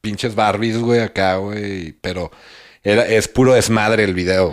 pinches 0.00 0.34
Barbies, 0.34 0.78
güey, 0.78 1.00
acá, 1.00 1.36
güey. 1.36 1.92
Pero 2.00 2.30
era, 2.82 3.06
es 3.06 3.28
puro 3.28 3.54
desmadre 3.54 4.04
el 4.04 4.14
video. 4.14 4.52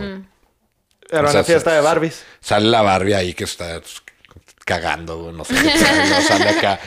Era 1.09 1.23
O 1.23 1.27
sea, 1.27 1.39
una 1.39 1.43
fiesta 1.43 1.73
de 1.73 1.81
Barbies. 1.81 2.23
Sale 2.41 2.67
la 2.67 2.81
Barbie 2.81 3.13
ahí 3.13 3.33
que 3.33 3.45
está 3.45 3.79
pues, 3.79 4.01
cagando, 4.65 5.23
güey, 5.23 5.33
no 5.33 5.45
sé 5.45 5.55
qué. 5.55 5.77
sale 6.27 6.49
acá, 6.49 6.79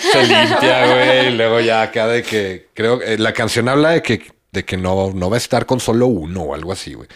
se 0.00 0.22
limpia, 0.26 0.86
güey. 0.86 1.28
Y 1.28 1.30
luego 1.36 1.60
ya 1.60 1.82
acá 1.82 2.06
de 2.08 2.22
que, 2.22 2.68
creo, 2.74 3.00
eh, 3.02 3.18
la 3.18 3.32
canción 3.32 3.68
habla 3.68 3.90
de 3.90 4.02
que, 4.02 4.32
de 4.50 4.64
que 4.64 4.76
no, 4.76 5.12
no 5.14 5.30
va 5.30 5.36
a 5.36 5.38
estar 5.38 5.64
con 5.66 5.78
solo 5.78 6.06
uno 6.08 6.42
o 6.42 6.54
algo 6.54 6.72
así, 6.72 6.94
güey. 6.94 7.08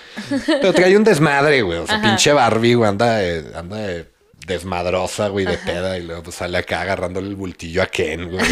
Pero 0.47 0.73
trae 0.73 0.97
un 0.97 1.05
desmadre, 1.05 1.63
güey. 1.63 1.79
O 1.79 1.87
sea, 1.87 1.97
Ajá. 1.97 2.05
pinche 2.05 2.33
Barbie, 2.33 2.75
güey, 2.75 2.89
anda 2.89 3.17
de, 3.17 3.57
anda 3.57 3.77
de 3.79 4.12
desmadrosa, 4.47 5.29
güey, 5.29 5.47
de 5.47 5.57
peda. 5.59 5.97
Y 5.99 6.03
luego 6.03 6.23
pues, 6.25 6.37
sale 6.37 6.59
acá 6.59 6.81
agarrándole 6.83 7.29
el 7.29 7.37
bultillo 7.37 7.83
a 7.83 7.87
Ken, 7.87 8.31
güey. 8.31 8.45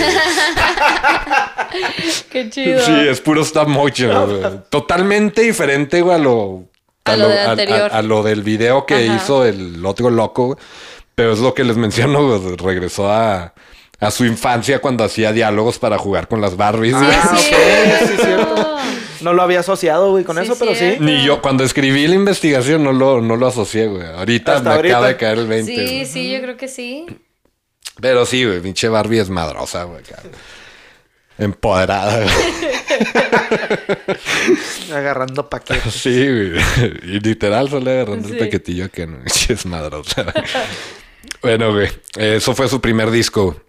Qué 2.31 2.48
chido. 2.50 2.85
Sí, 2.85 2.92
es 3.09 3.20
puro 3.20 3.42
stop 3.42 3.68
motion, 3.68 4.26
güey. 4.40 4.53
Totalmente 4.70 5.42
diferente, 5.42 6.00
güey, 6.03 6.16
a 6.16 6.18
lo... 6.18 6.64
A 7.05 7.16
lo 7.16 7.29
de 7.29 7.40
anterior. 7.40 7.90
a 7.92 8.03
lo 8.03 8.22
del 8.22 8.42
video 8.42 8.87
que 8.87 9.09
Ajá. 9.09 9.16
hizo 9.16 9.44
el 9.44 9.85
otro 9.85 10.11
loco, 10.11 10.46
güey. 10.46 10.59
Pero 11.14 11.33
es 11.33 11.38
lo 11.40 11.55
que 11.55 11.64
les 11.64 11.76
menciono, 11.76 12.26
güey. 12.38 12.57
Regresó 12.57 13.11
a, 13.11 13.55
a 13.98 14.11
su 14.11 14.24
infancia 14.26 14.81
cuando 14.81 15.05
hacía 15.05 15.33
diálogos 15.33 15.79
para 15.79 15.98
jugar 15.98 16.29
con 16.29 16.40
las 16.40 16.57
Barbies. 16.57 16.94
Ah, 16.96 17.37
Sí, 17.37 18.07
sí, 18.07 18.16
cierto. 18.22 18.76
No 19.22 19.33
lo 19.35 19.42
había 19.42 19.61
asociado, 19.61 20.11
güey, 20.12 20.24
con 20.24 20.37
Sí, 20.37 20.42
eso, 20.44 20.56
pero 20.59 20.74
sí. 20.74 20.96
Ni 21.00 21.24
yo, 21.24 21.40
cuando 21.42 21.64
escribí 21.64 22.06
la 22.06 22.14
investigación, 22.14 22.83
no 22.85 22.92
lo, 22.92 23.20
no 23.20 23.37
lo 23.37 23.46
asocié, 23.46 23.87
güey. 23.87 24.06
Ahorita 24.06 24.56
Hasta 24.56 24.68
me 24.70 24.74
ahorita. 24.76 24.94
acaba 24.96 25.09
de 25.09 25.16
caer 25.16 25.38
el 25.38 25.46
20. 25.46 25.74
Sí, 25.74 25.83
güey. 25.85 26.06
sí, 26.06 26.30
yo 26.33 26.40
creo 26.42 26.56
que 26.56 26.68
sí. 26.68 27.06
Pero 28.00 28.24
sí, 28.26 28.44
güey, 28.44 28.61
pinche 28.61 28.88
Barbie 28.88 29.18
es 29.20 29.28
madrosa, 29.30 29.85
güey. 29.85 30.02
Empoderada, 31.38 32.22
güey. 32.22 32.35
Agarrando 34.92 35.48
paquetes. 35.48 35.92
Sí, 35.94 36.11
güey. 36.26 36.52
Y 37.04 37.20
literal 37.20 37.68
sale 37.70 37.92
agarrando 37.92 38.28
Sí. 38.28 38.35
el 38.35 38.40
paquetillo 38.40 38.90
que 38.90 39.06
no 39.06 39.18
es 39.26 39.66
madrosa. 39.66 40.33
bueno, 41.42 41.72
güey. 41.72 41.88
Eso 42.16 42.54
fue 42.54 42.68
su 42.68 42.80
primer 42.80 43.11
disco 43.11 43.61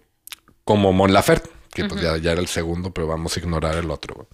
como 0.64 0.92
Mon 0.92 1.12
Laferte, 1.12 1.50
que 1.72 1.84
pues 1.86 2.00
ya, 2.02 2.16
ya 2.18 2.32
era 2.32 2.40
el 2.40 2.48
segundo, 2.48 2.92
pero 2.92 3.06
vamos 3.06 3.36
a 3.36 3.40
ignorar 3.40 3.76
el 3.76 3.90
otro. 3.90 4.14
güey. 4.14 4.26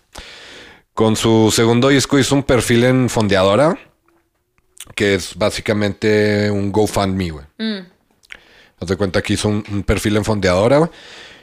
Con 0.99 1.15
su 1.15 1.53
segundo 1.55 1.91
disco 1.91 2.19
hizo 2.19 2.35
un 2.35 2.43
perfil 2.43 2.83
en 2.83 3.09
Fondeadora, 3.09 3.79
que 4.97 5.15
es 5.15 5.37
básicamente 5.37 6.51
un 6.51 6.73
GoFundMe, 6.73 7.31
güey. 7.31 7.45
Mm. 7.57 7.87
Haz 8.81 8.89
de 8.89 8.97
cuenta 8.97 9.23
que 9.23 9.35
hizo 9.35 9.47
un, 9.49 9.63
un 9.71 9.85
perfil 9.85 10.17
en 10.17 10.25
Fondeadora, 10.25 10.79
güey. 10.79 10.91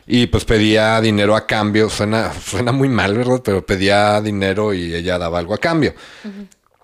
Y 0.08 0.28
pues 0.28 0.44
pedía 0.44 1.00
dinero 1.00 1.38
a 1.38 1.48
cambio. 1.48 1.89
Suena, 1.89 2.34
suena 2.46 2.74
muy 2.74 2.89
mal, 2.89 3.15
¿verdad? 3.18 3.41
Pero 3.46 3.65
pedía 3.65 4.20
dinero 4.20 4.74
y 4.74 4.94
ella 4.94 5.18
daba 5.18 5.39
algo 5.39 5.54
a 5.54 5.58
cambio. 5.58 5.94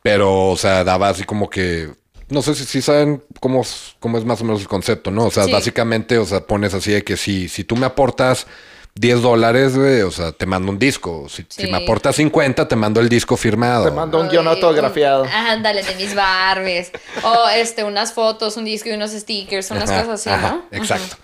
Pero, 0.01 0.47
o 0.51 0.55
sea, 0.55 0.85
daba 0.85 1.09
así 1.09 1.25
como 1.25 1.49
que. 1.49 1.89
No 2.29 2.41
sé 2.41 2.55
si, 2.55 2.63
si 2.63 2.81
saben 2.81 3.21
cómo, 3.41 3.63
es- 3.63 3.97
cómo 3.99 4.17
es 4.17 4.23
más 4.23 4.39
o 4.39 4.45
menos 4.45 4.61
el 4.61 4.69
concepto, 4.69 5.11
¿no? 5.11 5.25
O 5.25 5.31
sea, 5.31 5.43
Sí. 5.43 5.51
básicamente, 5.51 6.17
o 6.17 6.25
sea, 6.25 6.47
pones 6.47 6.73
así 6.73 6.93
de 6.93 7.03
que 7.03 7.17
si, 7.17 7.49
si 7.49 7.65
tú 7.65 7.75
me 7.75 7.85
aportas 7.85 8.47
10 8.95 9.21
dólares, 9.21 9.77
güey, 9.77 10.01
o 10.01 10.11
sea, 10.11 10.31
te 10.31 10.45
mando 10.45 10.71
un 10.71 10.77
disco. 10.77 11.27
Si, 11.29 11.45
me 11.67 11.77
aportas 11.77 12.17
50, 12.17 12.67
te 12.67 12.75
mando 12.75 12.99
el 12.99 13.09
disco 13.09 13.37
firmado. 13.37 13.85
Te 13.85 13.91
mando 13.91 14.19
un 14.19 14.27
guion 14.29 14.47
Ay, 14.47 14.53
autografiado. 14.53 15.25
Ándale, 15.25 15.81
de 15.83 15.95
mis 15.95 16.13
Barbies. 16.13 16.91
O 17.23 17.47
este, 17.49 17.83
unas 17.83 18.13
fotos, 18.13 18.57
un 18.57 18.65
disco 18.65 18.89
y 18.89 18.91
unos 18.93 19.11
stickers, 19.11 19.71
unas 19.71 19.89
Ajá, 19.89 20.01
cosas 20.03 20.19
así, 20.19 20.29
ajá, 20.29 20.49
¿no? 20.71 20.77
Exacto. 20.77 21.15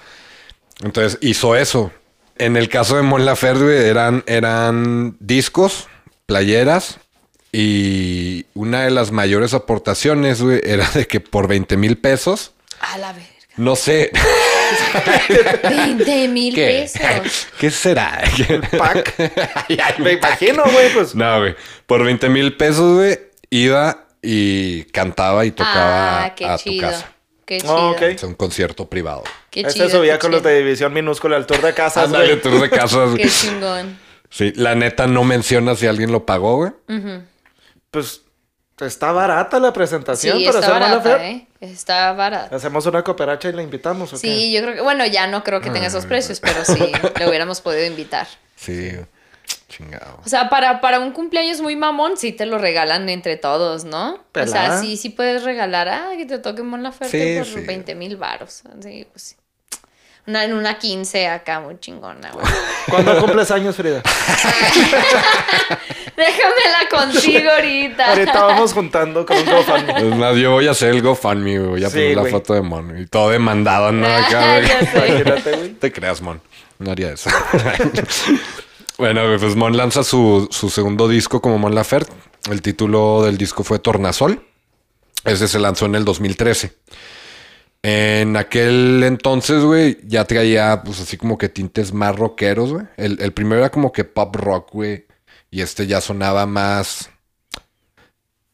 Entonces 0.82 1.20
hizo 1.22 1.56
eso. 1.56 1.92
En 2.38 2.56
el 2.56 2.70
caso 2.70 2.96
de 2.96 3.02
Mon 3.02 3.26
Laferte, 3.26 3.64
güey, 3.64 3.78
eran, 3.86 4.24
eran 4.28 5.18
discos, 5.20 5.88
playeras 6.26 7.00
y 7.52 8.46
una 8.54 8.84
de 8.84 8.92
las 8.92 9.12
mayores 9.12 9.54
aportaciones, 9.54 10.42
güey, 10.42 10.62
era 10.64 10.88
de 10.92 11.08
que 11.08 11.20
por 11.20 11.48
20 11.48 11.76
mil 11.78 11.98
pesos, 11.98 12.54
A 12.80 12.98
la 13.00 13.12
verga. 13.14 13.28
no 13.58 13.76
sé, 13.76 14.12
20 15.70 16.28
mil 16.30 16.56
¿qué? 16.56 16.88
pesos. 16.92 17.48
¿Qué 17.60 17.72
será? 17.72 18.22
Pack. 18.78 19.14
Ay, 19.70 19.78
ay, 19.84 19.94
Me 20.00 20.14
imagino, 20.14 20.64
güey, 20.64 20.94
pues. 20.94 21.16
No, 21.16 21.40
güey. 21.40 21.56
Por 21.86 22.04
20 22.04 22.30
mil 22.30 22.56
pesos, 22.58 22.96
güey, 22.98 23.20
iba 23.50 24.06
y 24.22 24.84
cantaba 24.86 25.46
y 25.46 25.52
tocaba 25.52 26.26
Ah, 26.26 26.36
qué 26.36 26.46
a 26.46 26.58
tu 26.58 26.64
chido. 26.70 26.90
casa. 26.90 27.12
Qué 27.46 27.62
chido. 27.62 27.74
Oh, 27.76 27.92
ok. 27.92 28.02
Es 28.02 28.24
un 28.24 28.34
concierto 28.34 28.90
privado. 28.90 29.24
Qué 29.50 29.62
Este 29.62 29.74
chido. 29.74 29.90
subía 29.90 30.14
qué 30.14 30.20
con 30.20 30.32
los 30.32 30.42
chido. 30.42 30.52
de 30.52 30.58
división 30.60 30.94
minúscula 30.94 31.38
al 31.38 31.46
tour 31.46 31.62
de 31.62 31.74
casas, 31.74 32.06
Ándale, 32.06 32.36
tour 32.38 32.60
de 32.60 32.70
casas. 32.70 33.12
Qué 33.16 33.30
chingón. 33.30 33.98
Sí, 34.30 34.52
la 34.56 34.76
neta 34.76 35.08
no 35.08 35.24
menciona 35.24 35.76
si 35.76 35.88
alguien 35.88 36.12
lo 36.12 36.26
pagó, 36.26 36.58
güey. 36.58 36.72
Pues 37.92 38.22
está 38.86 39.12
barata 39.12 39.60
la 39.60 39.74
presentación 39.74 40.38
Sí, 40.38 40.46
para 40.46 40.60
está 40.60 40.78
hacer 40.78 40.82
barata, 40.90 41.18
fe. 41.20 41.30
¿eh? 41.32 41.48
Está 41.62 42.14
barata. 42.14 42.56
Hacemos 42.56 42.86
una 42.86 43.04
cooperacha 43.04 43.50
y 43.50 43.54
la 43.54 43.64
invitamos, 43.64 44.14
¿o 44.14 44.16
qué? 44.16 44.22
Sí, 44.22 44.52
yo 44.54 44.62
creo 44.62 44.76
que, 44.76 44.82
bueno, 44.82 45.06
ya 45.06 45.26
no 45.28 45.44
creo 45.44 45.62
que 45.62 45.70
tenga 45.72 45.88
esos 45.88 46.06
precios, 46.06 46.40
pero 46.40 46.64
sí, 46.64 46.92
le 47.18 47.28
hubiéramos 47.28 47.62
podido 47.62 47.86
invitar. 47.86 48.28
Sí, 48.56 48.92
chingado. 49.70 50.20
O 50.26 50.30
sea, 50.30 50.50
para, 50.50 50.82
para 50.82 51.00
un 51.00 51.12
cumpleaños 51.12 51.62
muy 51.62 51.76
mamón, 51.76 52.18
sí 52.18 52.32
te 52.32 52.46
lo 52.46 52.58
regalan 52.58 53.10
entre 53.10 53.38
todos, 53.38 53.84
¿no? 53.86 54.14
O 54.14 54.16
sea, 54.16 54.24
Pelada. 54.32 54.82
sí, 54.82 54.98
sí 54.98 55.10
puedes 55.10 55.44
regalar, 55.44 55.88
ah, 55.90 56.10
que 56.16 56.26
te 56.26 56.38
toque 56.40 56.62
Mon 56.64 56.84
Laferte 56.84 57.34
Sí, 57.44 57.52
por 57.52 57.62
sí. 57.62 57.66
20 57.66 57.96
mil 57.96 58.18
varos. 58.18 58.64
Sí, 58.82 59.08
pues 59.12 59.24
sí. 59.24 59.36
Una, 60.28 60.44
en 60.44 60.54
una 60.54 60.78
15 60.78 61.28
acá, 61.30 61.62
muy 61.62 61.80
chingona, 61.80 62.32
güey. 62.32 62.46
¿Cuándo 62.90 63.18
cumples 63.20 63.50
años, 63.50 63.76
Frida? 63.78 64.04
Déjamela 66.18 66.90
contigo 66.90 67.50
ahorita. 67.50 68.10
Ahorita 68.10 68.44
vamos 68.44 68.74
juntando 68.74 69.26
con 69.26 69.38
un 69.38 69.46
GoFundMe. 69.46 69.98
Es 69.98 70.16
más, 70.18 70.36
yo 70.36 70.52
voy 70.52 70.68
a 70.68 70.72
hacer 70.72 70.90
el 70.90 71.02
GoFundMe, 71.02 71.60
güey. 71.60 71.70
Voy 71.70 71.84
a 71.86 71.90
Sí, 71.90 71.96
poner 71.96 72.18
la 72.18 72.26
foto 72.26 72.54
de 72.54 72.62
Mon. 72.62 73.00
Y 73.00 73.06
todo 73.06 73.30
demandado, 73.30 73.92
¿no? 73.92 74.06
Acá, 74.06 74.60
güey. 74.94 75.74
Te 75.76 75.92
creas, 75.94 76.22
Mon. 76.22 76.42
No 76.80 76.92
haría 76.92 77.14
eso. 77.14 77.30
bueno, 78.98 79.22
pues 79.40 79.56
Mon 79.56 79.78
lanza 79.78 80.04
su, 80.04 80.48
su 80.52 80.70
segundo 80.70 81.08
disco 81.08 81.42
como 81.42 81.58
Mon 81.58 81.74
Laferte. 81.74 82.12
El 82.52 82.62
título 82.62 83.24
del 83.24 83.38
disco 83.38 83.64
fue 83.64 83.80
Tornasol. 83.80 84.44
Ese 85.24 85.48
se 85.48 85.60
lanzó 85.60 85.86
en 85.86 85.96
el 85.96 86.04
2013. 86.06 86.74
En 87.84 88.36
aquel 88.36 89.04
entonces, 89.04 89.64
güey, 89.64 89.98
ya 90.04 90.26
traía, 90.26 90.82
pues 90.84 91.00
así 91.00 91.16
como 91.16 91.38
que 91.38 91.48
tintes 91.50 91.94
más 91.94 92.16
rockeros, 92.16 92.74
güey. 92.74 92.86
El, 92.98 93.22
el 93.22 93.32
primero 93.34 93.60
era 93.62 93.70
como 93.72 93.92
que 93.92 94.04
pop 94.04 94.36
rock, 94.36 94.72
güey. 94.74 95.06
Y 95.52 95.62
este 95.62 95.88
ya 95.88 96.02
sonaba 96.02 96.46
más. 96.46 97.10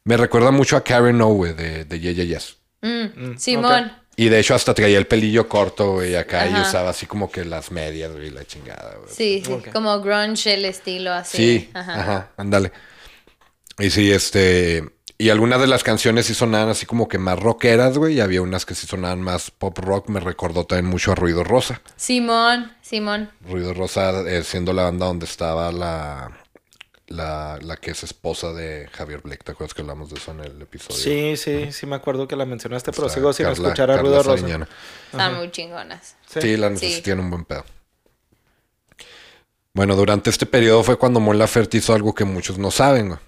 Me 0.03 0.17
recuerda 0.17 0.51
mucho 0.51 0.75
a 0.77 0.83
Karen 0.83 1.21
O, 1.21 1.27
güey, 1.29 1.53
de, 1.53 1.85
de 1.85 1.99
Yeah, 1.99 2.11
Yeah 2.11 2.25
Yes. 2.25 2.57
Mm, 2.81 3.37
Simón. 3.37 3.91
Y 4.15 4.29
de 4.29 4.39
hecho 4.39 4.53
hasta 4.53 4.73
traía 4.75 4.99
el 4.99 5.07
pelillo 5.07 5.49
corto, 5.49 5.93
güey, 5.93 6.15
acá 6.15 6.45
y 6.45 6.53
Ajá. 6.53 6.61
usaba 6.61 6.89
así 6.91 7.07
como 7.07 7.31
que 7.31 7.43
las 7.45 7.71
medias, 7.71 8.11
güey, 8.11 8.29
la 8.29 8.45
chingada, 8.45 8.95
güey. 8.97 9.09
Sí, 9.11 9.41
sí, 9.43 9.71
como 9.71 9.99
grunge 10.01 10.53
el 10.53 10.65
estilo 10.65 11.11
así. 11.11 11.37
Sí, 11.37 11.69
ajá. 11.73 12.29
ándale. 12.37 12.71
Y 13.79 13.89
sí, 13.89 14.11
este. 14.11 14.83
Y 15.23 15.29
algunas 15.29 15.61
de 15.61 15.67
las 15.67 15.83
canciones 15.83 16.25
sí 16.25 16.33
sonaban 16.33 16.67
así 16.67 16.85
como 16.85 17.07
que 17.07 17.17
más 17.17 17.39
rockeras, 17.39 17.97
güey. 17.97 18.15
Y 18.15 18.19
había 18.19 18.41
unas 18.41 18.65
que 18.65 18.75
sí 18.75 18.87
sonaban 18.87 19.21
más 19.21 19.51
pop 19.51 19.77
rock. 19.77 20.09
Me 20.09 20.19
recordó 20.19 20.65
también 20.65 20.87
mucho 20.87 21.13
a 21.13 21.15
Ruido 21.15 21.45
Rosa. 21.45 21.81
Simón, 21.95 22.73
Simón. 22.81 23.31
Ruido 23.47 23.73
Rosa 23.73 24.21
eh, 24.29 24.43
siendo 24.43 24.73
la 24.73 24.83
banda 24.83 25.05
donde 25.05 25.23
estaba 25.25 25.71
la, 25.71 26.37
la, 27.07 27.57
la 27.61 27.77
que 27.77 27.91
es 27.91 28.03
esposa 28.03 28.51
de 28.51 28.89
Javier 28.91 29.21
Blake. 29.21 29.43
¿Te 29.45 29.53
acuerdas 29.53 29.73
que 29.73 29.81
hablamos 29.81 30.09
de 30.09 30.17
eso 30.17 30.31
en 30.31 30.41
el 30.41 30.61
episodio? 30.61 30.97
Sí, 31.01 31.37
sí, 31.37 31.71
sí 31.71 31.85
me 31.85 31.95
acuerdo 31.95 32.27
que 32.27 32.35
la 32.35 32.45
mencionaste, 32.45 32.91
pero 32.91 33.07
sigo 33.07 33.31
sin 33.31 33.45
Carla- 33.45 33.67
escuchar 33.69 33.91
a 33.91 33.97
Ruido 33.97 34.23
Rosa. 34.23 34.67
Están 35.09 35.35
muy 35.37 35.51
chingonas. 35.51 36.17
Sí. 36.27 36.41
Sí, 36.41 36.57
la 36.57 36.75
Sí. 36.75 37.01
un 37.13 37.29
buen 37.29 37.45
pedo. 37.45 37.63
Bueno, 39.73 39.95
durante 39.95 40.29
este 40.29 40.45
periodo 40.45 40.83
fue 40.83 40.97
cuando 40.97 41.19
Mon 41.21 41.37
Laferte 41.39 41.77
hizo 41.77 41.93
algo 41.93 42.13
que 42.13 42.25
muchos 42.25 42.57
no 42.57 42.71
saben, 42.71 43.07
güey. 43.07 43.19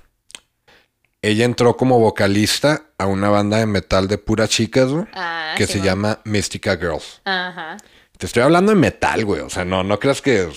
Ella 1.26 1.45
entró 1.45 1.76
como 1.76 1.99
vocalista 1.99 2.84
a 2.97 3.07
una 3.07 3.30
banda 3.30 3.57
de 3.57 3.65
metal 3.65 4.07
de 4.07 4.17
puras 4.17 4.49
chicas, 4.49 4.89
güey, 4.89 5.05
Ah, 5.13 5.55
que 5.57 5.65
se 5.67 5.82
llama 5.82 6.19
Mystica 6.23 6.78
Girls. 6.78 7.21
Ajá. 7.26 7.78
Te 8.17 8.26
estoy 8.28 8.43
hablando 8.43 8.71
de 8.71 8.78
metal, 8.78 9.26
güey. 9.26 9.41
O 9.41 9.49
sea, 9.49 9.65
no, 9.65 9.84
no 9.84 9.99
creas 9.99 10.21
que... 10.21 10.47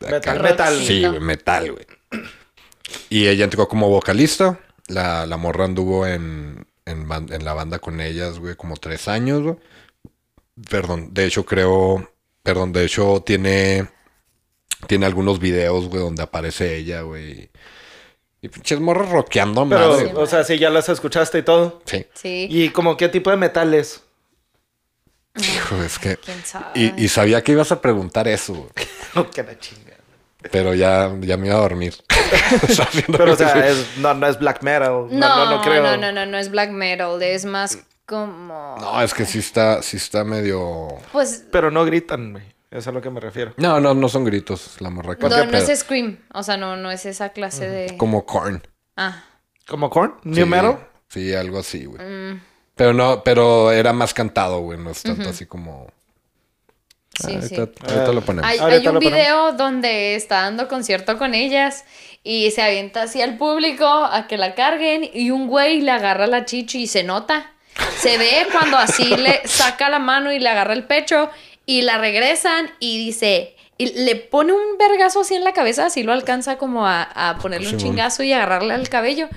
Metal, 0.00 0.14
acá- 0.14 0.42
metal. 0.42 0.82
Sí, 0.84 1.04
güey, 1.06 1.20
metal, 1.20 1.72
güey. 1.72 1.86
Y 3.10 3.26
ella 3.28 3.44
entró 3.44 3.68
como 3.68 3.88
vocalista. 3.88 4.58
La, 4.88 5.26
la 5.26 5.36
morra 5.36 5.64
anduvo 5.66 6.06
en, 6.06 6.66
en, 6.84 7.06
en 7.32 7.44
la 7.44 7.52
banda 7.52 7.78
con 7.78 8.00
ellas, 8.00 8.38
güey, 8.38 8.54
como 8.56 8.76
tres 8.76 9.08
años, 9.08 9.42
güey. 9.42 9.56
Perdón, 10.70 11.12
de 11.12 11.26
hecho 11.26 11.44
creo... 11.44 12.10
Perdón, 12.42 12.72
de 12.72 12.84
hecho 12.84 13.22
tiene... 13.24 13.88
Tiene 14.86 15.06
algunos 15.06 15.40
videos, 15.40 15.88
güey, 15.88 16.02
donde 16.02 16.22
aparece 16.22 16.76
ella, 16.76 17.02
güey. 17.02 17.50
Y 18.46 18.48
pinches 18.48 18.78
morras 18.78 19.08
rockeando 19.08 19.68
Pero, 19.68 19.90
madre, 19.90 20.12
o 20.14 20.24
sea, 20.24 20.44
sí, 20.44 20.56
ya 20.56 20.70
las 20.70 20.88
escuchaste 20.88 21.38
y 21.38 21.42
todo. 21.42 21.82
Sí. 21.84 22.06
Sí. 22.14 22.46
¿Y 22.48 22.68
como 22.68 22.96
qué 22.96 23.08
tipo 23.08 23.28
de 23.30 23.36
metales? 23.36 24.04
Hijo, 25.34 25.82
es 25.82 25.98
que... 25.98 26.16
¿Quién 26.18 26.44
sabe? 26.44 26.66
Y, 26.76 27.04
y 27.04 27.08
sabía 27.08 27.42
que 27.42 27.50
ibas 27.52 27.72
a 27.72 27.80
preguntar 27.80 28.28
eso. 28.28 28.68
No, 29.16 29.28
que 29.30 29.42
la 29.42 29.58
chinga. 29.58 29.94
Pero 30.52 30.74
ya, 30.74 31.10
ya 31.22 31.36
me 31.38 31.46
iba 31.46 31.56
a 31.56 31.60
dormir. 31.60 31.94
Pero, 33.06 33.32
o 33.32 33.36
sea, 33.36 33.66
es, 33.66 33.96
no, 33.96 34.12
no 34.12 34.26
es 34.28 34.38
black 34.38 34.62
metal. 34.62 35.06
No, 35.10 35.18
No, 35.28 35.36
no, 35.36 35.50
no, 35.56 35.62
creo. 35.62 35.82
no, 35.82 35.96
no, 35.96 36.12
no, 36.12 36.26
no 36.26 36.38
es 36.38 36.50
black 36.50 36.70
metal, 36.70 37.20
es 37.22 37.46
más 37.46 37.78
como... 38.04 38.76
No, 38.78 39.02
es 39.02 39.14
que 39.14 39.24
sí 39.24 39.38
está, 39.38 39.82
sí 39.82 39.96
está 39.96 40.22
medio... 40.22 40.88
Pues 41.12 41.44
Pero 41.50 41.70
no 41.70 41.84
gritan, 41.86 42.32
güey. 42.32 42.44
Es 42.76 42.86
a 42.86 42.92
lo 42.92 43.00
que 43.00 43.08
me 43.10 43.20
refiero. 43.20 43.54
No, 43.56 43.80
no, 43.80 43.94
no 43.94 44.08
son 44.08 44.24
gritos, 44.24 44.80
la 44.80 44.90
morra. 44.90 45.14
no, 45.14 45.16
¿Qué 45.18 45.28
no 45.46 45.50
pedo? 45.50 45.66
es 45.72 45.80
scream, 45.80 46.18
o 46.34 46.42
sea, 46.42 46.56
no, 46.56 46.76
no 46.76 46.90
es 46.90 47.06
esa 47.06 47.30
clase 47.30 47.68
de... 47.68 47.96
Como 47.96 48.26
corn. 48.26 48.62
Ah, 48.96 49.24
¿Como 49.66 49.90
Korn? 49.90 50.14
¿New 50.24 50.46
metal? 50.46 50.78
Sí, 51.08 51.34
algo 51.34 51.58
así, 51.58 51.86
güey. 51.86 52.00
Mm. 52.00 52.40
Pero 52.76 52.92
no, 52.92 53.22
pero 53.24 53.72
era 53.72 53.92
más 53.92 54.12
cantado, 54.14 54.60
güey. 54.60 54.78
No 54.78 54.90
es 54.90 55.02
tanto 55.02 55.28
así 55.30 55.46
como... 55.46 55.86
sí, 57.18 57.34
Ah, 57.36 57.42
sí. 57.42 57.56
ahorita, 57.56 57.92
ahorita 57.92 58.12
lo 58.12 58.20
ponemos. 58.20 58.50
Hay, 58.50 58.58
hay 58.58 58.86
un 58.86 58.98
video 58.98 59.52
donde 59.54 60.14
está 60.14 60.42
dando 60.42 60.68
concierto 60.68 61.18
con 61.18 61.34
ellas 61.34 61.84
y 62.22 62.50
se 62.50 62.62
avienta 62.62 63.02
así 63.02 63.22
al 63.22 63.38
público 63.38 63.86
a 63.86 64.26
que 64.28 64.36
la 64.36 64.54
carguen 64.54 65.08
y 65.12 65.30
un 65.30 65.48
güey 65.48 65.80
le 65.80 65.90
agarra 65.92 66.26
la 66.26 66.44
chichi 66.44 66.82
y 66.82 66.86
se 66.86 67.02
nota. 67.04 67.52
Se 67.98 68.18
ve 68.18 68.46
cuando 68.52 68.76
así 68.76 69.16
le 69.16 69.40
saca 69.46 69.88
la 69.88 69.98
mano 69.98 70.30
y 70.32 70.38
le 70.38 70.48
agarra 70.48 70.74
el 70.74 70.84
pecho 70.84 71.28
y 71.66 71.82
la 71.82 71.98
regresan 71.98 72.70
y 72.80 72.98
dice... 72.98 73.52
Y 73.78 73.92
le 73.92 74.16
pone 74.16 74.54
un 74.54 74.78
vergazo 74.78 75.20
así 75.20 75.34
en 75.34 75.44
la 75.44 75.52
cabeza, 75.52 75.84
así 75.84 76.02
lo 76.02 76.14
alcanza 76.14 76.56
como 76.56 76.86
a, 76.86 77.02
a 77.02 77.36
ponerle 77.36 77.68
un 77.68 77.76
chingazo 77.76 78.22
y 78.22 78.32
agarrarle 78.32 78.72
al 78.72 78.88
cabello. 78.88 79.28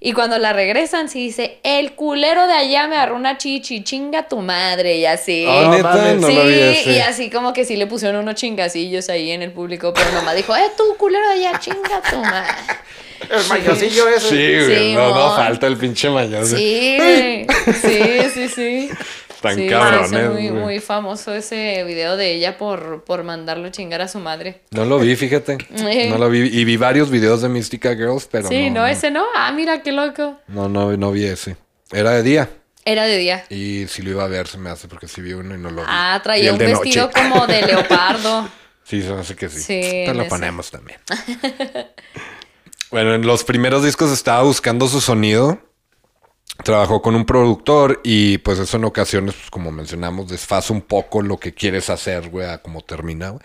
Y 0.00 0.12
cuando 0.12 0.38
la 0.38 0.52
regresan, 0.52 1.08
sí 1.08 1.18
dice, 1.18 1.58
el 1.64 1.92
culero 1.94 2.46
de 2.46 2.52
allá 2.52 2.86
me 2.86 2.94
agarró 2.94 3.16
una 3.16 3.36
chichi, 3.38 3.82
chinga 3.82 4.28
tu 4.28 4.38
madre, 4.38 4.98
y 4.98 5.06
así. 5.06 5.44
Oh, 5.48 5.70
neta, 5.72 6.14
no 6.14 6.28
sí, 6.28 6.34
lo 6.34 6.44
vi 6.44 6.54
ese. 6.54 6.92
y 6.92 6.98
así 7.00 7.30
como 7.30 7.52
que 7.52 7.64
sí 7.64 7.76
le 7.76 7.88
pusieron 7.88 8.22
unos 8.22 8.36
chingacillos 8.36 9.08
ahí 9.08 9.32
en 9.32 9.42
el 9.42 9.50
público, 9.50 9.92
pero 9.92 10.12
nomás 10.12 10.36
dijo, 10.36 10.54
eh, 10.54 10.70
tú 10.76 10.84
culero 10.96 11.26
de 11.30 11.34
allá, 11.34 11.58
chinga 11.58 12.00
tu 12.08 12.18
madre. 12.18 12.54
El 13.28 13.44
mayosillo 13.48 14.08
ese. 14.08 14.28
Sí, 14.28 14.64
güey. 14.64 14.78
Sí, 14.78 14.94
no, 14.94 15.12
no 15.12 15.34
falta 15.34 15.66
el 15.66 15.76
pinche. 15.76 16.08
Sí, 16.44 17.44
sí, 17.82 18.20
sí, 18.32 18.48
sí. 18.48 18.90
Tan 19.40 19.54
sí, 19.54 20.50
muy, 20.50 20.80
famoso 20.80 21.32
ese 21.32 21.84
video 21.84 22.16
de 22.16 22.34
ella 22.34 22.58
por, 22.58 23.04
por 23.04 23.22
mandarlo 23.22 23.68
chingar 23.70 24.00
a 24.00 24.08
su 24.08 24.18
madre. 24.18 24.62
No 24.70 24.84
lo 24.84 24.98
vi, 24.98 25.14
fíjate. 25.14 25.58
Eh. 25.76 26.08
No 26.10 26.18
lo 26.18 26.28
vi. 26.28 26.40
Y 26.40 26.64
vi 26.64 26.76
varios 26.76 27.10
videos 27.10 27.42
de 27.42 27.48
Mystica 27.48 27.94
Girls, 27.94 28.28
pero 28.30 28.48
sí, 28.48 28.70
no, 28.70 28.80
no, 28.80 28.86
ese 28.86 29.10
no. 29.10 29.24
Ah, 29.36 29.52
mira 29.52 29.82
qué 29.82 29.92
loco. 29.92 30.38
No, 30.48 30.68
no, 30.68 30.96
no 30.96 31.12
vi 31.12 31.24
ese. 31.24 31.56
Era 31.92 32.12
de 32.12 32.22
día. 32.22 32.50
Era 32.84 33.04
de 33.04 33.18
día. 33.18 33.44
Y 33.50 33.86
si 33.88 34.02
lo 34.02 34.10
iba 34.10 34.24
a 34.24 34.28
ver, 34.28 34.48
se 34.48 34.58
me 34.58 34.70
hace 34.70 34.88
porque 34.88 35.08
sí 35.08 35.20
vi 35.20 35.34
uno 35.34 35.54
y 35.54 35.58
no 35.58 35.70
lo 35.70 35.82
vi. 35.82 35.88
Ah, 35.88 36.20
traía 36.22 36.52
un 36.52 36.58
vestido 36.58 37.06
noche. 37.06 37.20
como 37.20 37.46
de 37.46 37.62
leopardo. 37.66 38.48
Sí, 38.82 39.02
se 39.02 39.12
me 39.12 39.20
hace 39.20 39.36
que 39.36 39.48
sí. 39.48 39.60
Sí, 39.60 39.80
Te 40.06 40.14
lo 40.14 40.26
ponemos 40.26 40.70
también. 40.70 40.98
bueno, 42.90 43.14
en 43.14 43.26
los 43.26 43.44
primeros 43.44 43.84
discos 43.84 44.10
estaba 44.10 44.42
buscando 44.42 44.88
su 44.88 45.00
sonido. 45.02 45.60
Trabajó 46.62 47.00
con 47.00 47.14
un 47.14 47.24
productor 47.24 48.00
y 48.02 48.38
pues 48.38 48.58
eso 48.58 48.76
en 48.76 48.84
ocasiones, 48.84 49.34
pues, 49.34 49.50
como 49.50 49.70
mencionamos, 49.70 50.28
desfasa 50.28 50.72
un 50.72 50.82
poco 50.82 51.22
lo 51.22 51.38
que 51.38 51.54
quieres 51.54 51.88
hacer, 51.88 52.28
güey, 52.30 52.48
a 52.48 52.58
cómo 52.58 52.82
termina, 52.82 53.30
güey. 53.30 53.42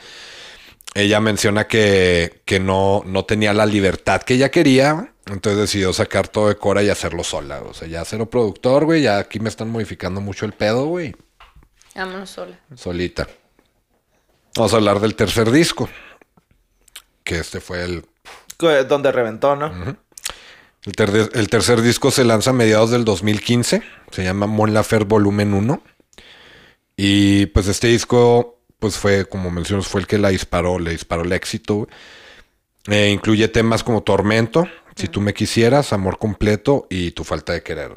Ella 0.96 1.20
menciona 1.20 1.68
que, 1.68 2.42
que 2.46 2.60
no, 2.60 3.02
no 3.06 3.26
tenía 3.26 3.54
la 3.54 3.66
libertad 3.66 4.22
que 4.22 4.36
ella 4.36 4.52
quería, 4.52 4.92
güey. 4.94 5.08
entonces 5.28 5.60
decidió 5.60 5.92
sacar 5.94 6.28
todo 6.28 6.50
de 6.50 6.56
Cora 6.56 6.84
y 6.84 6.90
hacerlo 6.90 7.24
sola. 7.24 7.62
O 7.62 7.74
sea, 7.74 7.88
ya 7.88 8.04
cero 8.06 8.30
productor, 8.30 8.86
güey, 8.86 9.02
ya 9.02 9.18
aquí 9.18 9.40
me 9.40 9.50
están 9.50 9.70
modificando 9.70 10.22
mucho 10.22 10.46
el 10.46 10.54
pedo, 10.54 10.86
güey. 10.86 11.16
Vámonos 11.96 12.30
sola. 12.30 12.60
Solita. 12.76 13.28
Vamos 14.56 14.74
a 14.74 14.78
hablar 14.78 15.00
del 15.00 15.16
tercer 15.16 15.52
disco. 15.52 15.90
Que 17.24 17.40
este 17.40 17.60
fue 17.60 17.84
el. 17.84 18.06
Donde 18.88 19.12
reventó, 19.12 19.56
¿no? 19.56 19.98
El, 20.86 20.94
ter- 20.94 21.30
el 21.34 21.50
tercer 21.50 21.82
disco 21.82 22.12
se 22.12 22.24
lanza 22.24 22.50
a 22.50 22.54
mediados 22.54 22.92
del 22.92 23.06
2015. 23.06 23.82
Se 24.12 24.24
llama 24.24 24.48
Mon 24.48 24.74
Laferte 24.74 25.06
Volumen 25.06 25.54
1. 25.54 25.82
Y 26.98 27.48
pues 27.48 27.68
este 27.68 27.88
disco, 27.88 28.60
pues 28.80 28.98
fue, 28.98 29.26
como 29.26 29.50
mencionas, 29.50 29.88
fue 29.88 30.02
el 30.02 30.08
que 30.08 30.18
la 30.18 30.30
disparó, 30.30 30.80
le 30.80 30.92
disparó 30.92 31.24
el 31.24 31.32
éxito. 31.32 31.88
Eh, 32.88 33.10
incluye 33.12 33.48
temas 33.48 33.84
como 33.84 34.04
Tormento, 34.04 34.68
Si 34.96 35.08
tú 35.08 35.22
me 35.22 35.34
quisieras, 35.34 35.94
Amor 35.94 36.20
completo 36.20 36.86
y 36.90 37.12
Tu 37.12 37.24
falta 37.24 37.54
de 37.54 37.64
querer. 37.64 37.94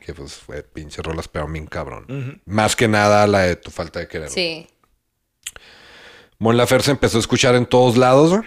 Que 0.00 0.12
pues 0.12 0.34
fue 0.34 0.62
pinche 0.64 1.00
rolas, 1.02 1.28
pero 1.28 1.46
bien 1.46 1.66
cabrón. 1.66 2.42
Más 2.44 2.74
que 2.76 2.88
nada 2.88 3.26
la 3.28 3.42
de 3.42 3.56
Tu 3.56 3.70
falta 3.70 4.00
de 4.00 4.08
querer. 4.08 4.28
Sí. 4.28 4.66
Mon 6.38 6.56
Laferte 6.56 6.86
se 6.86 6.90
empezó 6.90 7.16
a 7.16 7.20
escuchar 7.20 7.54
en 7.54 7.64
todos 7.66 7.96
lados. 7.96 8.40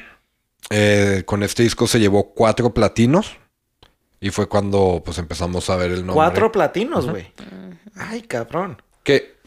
Eh, 0.69 1.23
con 1.25 1.41
este 1.41 1.63
disco 1.63 1.87
se 1.87 1.99
llevó 1.99 2.33
cuatro 2.33 2.73
platinos. 2.73 3.37
Y 4.19 4.31
fue 4.31 4.47
cuando 4.47 5.01
pues 5.05 5.17
empezamos 5.17 5.69
a 5.69 5.75
ver 5.75 5.91
el 5.91 5.99
nombre. 5.99 6.15
Cuatro 6.15 6.51
platinos, 6.51 7.09
güey. 7.09 7.31
Ay, 7.95 8.21
cabrón. 8.23 8.81
Que 9.03 9.37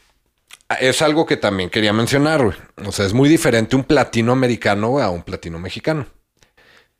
es 0.81 1.03
algo 1.03 1.27
que 1.27 1.37
también 1.37 1.71
quería 1.71 1.93
mencionar, 1.93 2.45
güey. 2.45 2.57
O 2.87 2.93
sea, 2.93 3.07
es 3.07 3.13
muy 3.13 3.29
diferente 3.29 3.75
un 3.77 3.85
platino 3.85 4.33
americano 4.33 4.99
a 5.01 5.11
un 5.11 5.23
platino 5.23 5.59
mexicano. 5.59 6.07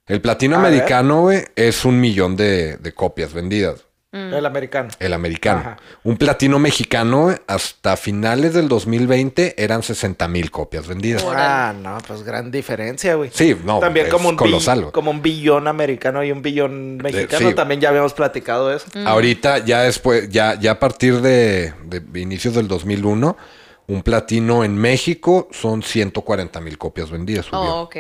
El 0.07 0.21
platino 0.21 0.57
A 0.57 0.59
americano, 0.59 1.23
güey, 1.23 1.45
es 1.55 1.85
un 1.85 2.01
millón 2.01 2.37
de, 2.37 2.77
de 2.79 2.93
copias 2.93 3.33
vendidas. 3.33 3.87
El 4.13 4.45
americano. 4.45 4.89
El 4.99 5.13
americano. 5.13 5.61
Ajá. 5.61 5.77
Un 6.03 6.17
platino 6.17 6.59
mexicano, 6.59 7.33
hasta 7.47 7.97
finales 7.97 8.55
del 8.55 8.69
2020 8.69 9.63
eran 9.63 9.85
60 9.85 10.27
mil 10.27 10.51
copias 10.51 10.89
vendidas. 10.89 11.25
Ah, 11.29 11.73
no, 11.81 11.97
pues 12.07 12.25
gran 12.25 12.51
diferencia, 12.51 13.15
güey. 13.15 13.31
Sí, 13.33 13.57
no, 13.65 13.79
También 13.79 14.07
es 14.07 14.13
como 14.13 14.29
un, 14.29 14.37
colosal. 14.37 14.91
como 14.91 15.13
un 15.13 15.23
billón 15.23 15.69
americano 15.69 16.25
y 16.25 16.33
un 16.33 16.43
billón 16.43 16.97
mexicano. 16.97 17.51
sí. 17.51 17.55
También 17.55 17.81
ya 17.81 17.91
habíamos 17.91 18.13
platicado 18.13 18.75
eso. 18.75 18.87
Ahorita, 19.07 19.59
ya 19.59 19.83
después, 19.83 20.29
ya, 20.29 20.59
ya 20.59 20.73
a 20.73 20.81
partir 20.81 21.21
de, 21.21 21.73
de 21.85 22.21
inicios 22.21 22.55
del 22.55 22.67
2001, 22.67 23.37
un 23.91 24.03
platino 24.03 24.65
en 24.65 24.77
México 24.77 25.49
son 25.51 25.83
140 25.83 26.61
mil 26.61 26.79
copias 26.79 27.11
vendidas. 27.11 27.47
subió. 27.47 27.61
Oh, 27.61 27.81
ok. 27.83 27.97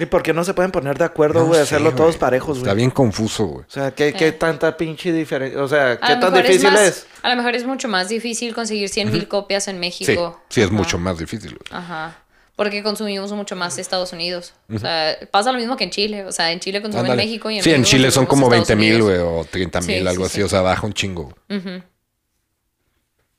¿Y 0.00 0.06
por 0.06 0.22
qué 0.22 0.32
no 0.32 0.42
se 0.42 0.54
pueden 0.54 0.72
poner 0.72 0.96
de 0.96 1.04
acuerdo, 1.04 1.40
No 1.40 1.46
güey? 1.46 1.58
sé, 1.58 1.62
hacerlo 1.64 1.92
todos 1.94 2.16
parejos, 2.16 2.56
Está 2.58 2.70
güey. 2.70 2.76
bien 2.78 2.90
confuso, 2.90 3.44
güey. 3.46 3.66
O 3.66 3.70
sea, 3.70 3.94
¿qué, 3.94 4.14
qué 4.14 4.28
Eh. 4.28 4.32
tanta 4.32 4.74
pinche 4.76 5.12
diferencia? 5.12 5.62
O 5.62 5.68
sea, 5.68 5.98
¿qué 6.00 6.16
tan 6.16 6.32
difícil 6.32 6.70
más- 6.72 6.80
es? 6.80 7.06
A 7.22 7.28
lo 7.28 7.36
mejor 7.36 7.54
es 7.54 7.66
mucho 7.66 7.86
más 7.86 8.08
difícil 8.08 8.54
conseguir 8.54 8.88
100 8.88 9.12
mil 9.12 9.28
copias 9.28 9.68
en 9.68 9.74
Sí, 9.76 9.80
México. 9.80 10.40
sí, 10.48 10.62
es 10.62 10.68
Ajá. 10.68 10.74
mucho 10.76 10.98
más 10.98 11.18
difícil. 11.18 11.50
güey. 11.50 11.78
Ajá. 11.82 12.18
Porque 12.56 12.82
consumimos 12.82 13.30
mucho 13.32 13.54
más 13.54 13.76
Estados 13.76 14.14
Unidos. 14.14 14.54
O 14.74 14.78
sea, 14.78 15.14
pasa 15.30 15.52
lo 15.52 15.58
mismo 15.58 15.76
que 15.76 15.84
en 15.84 15.90
Chile. 15.90 16.24
O 16.24 16.32
sea, 16.32 16.52
en 16.52 16.60
Chile 16.60 16.80
consumen. 16.80 17.14
México 17.14 17.50
y 17.50 17.58
en 17.58 17.62
sí, 17.62 17.70
en 17.70 17.84
Chile 17.84 18.10
son 18.10 18.24
como 18.24 18.46
consumimos 18.48 18.68
20 18.68 18.82
mil, 18.92 19.02
güey, 19.02 19.18
o 19.18 19.44
30 19.44 19.82
mil, 19.82 20.00
Sí, 20.00 20.06
algo 20.08 20.24
sí, 20.24 20.26
así. 20.28 20.36
sí. 20.36 20.42
O 20.42 20.48
sea, 20.48 20.62
baja 20.62 20.86
un 20.86 20.94
chingo. 20.94 21.34
Ujú. 21.50 21.82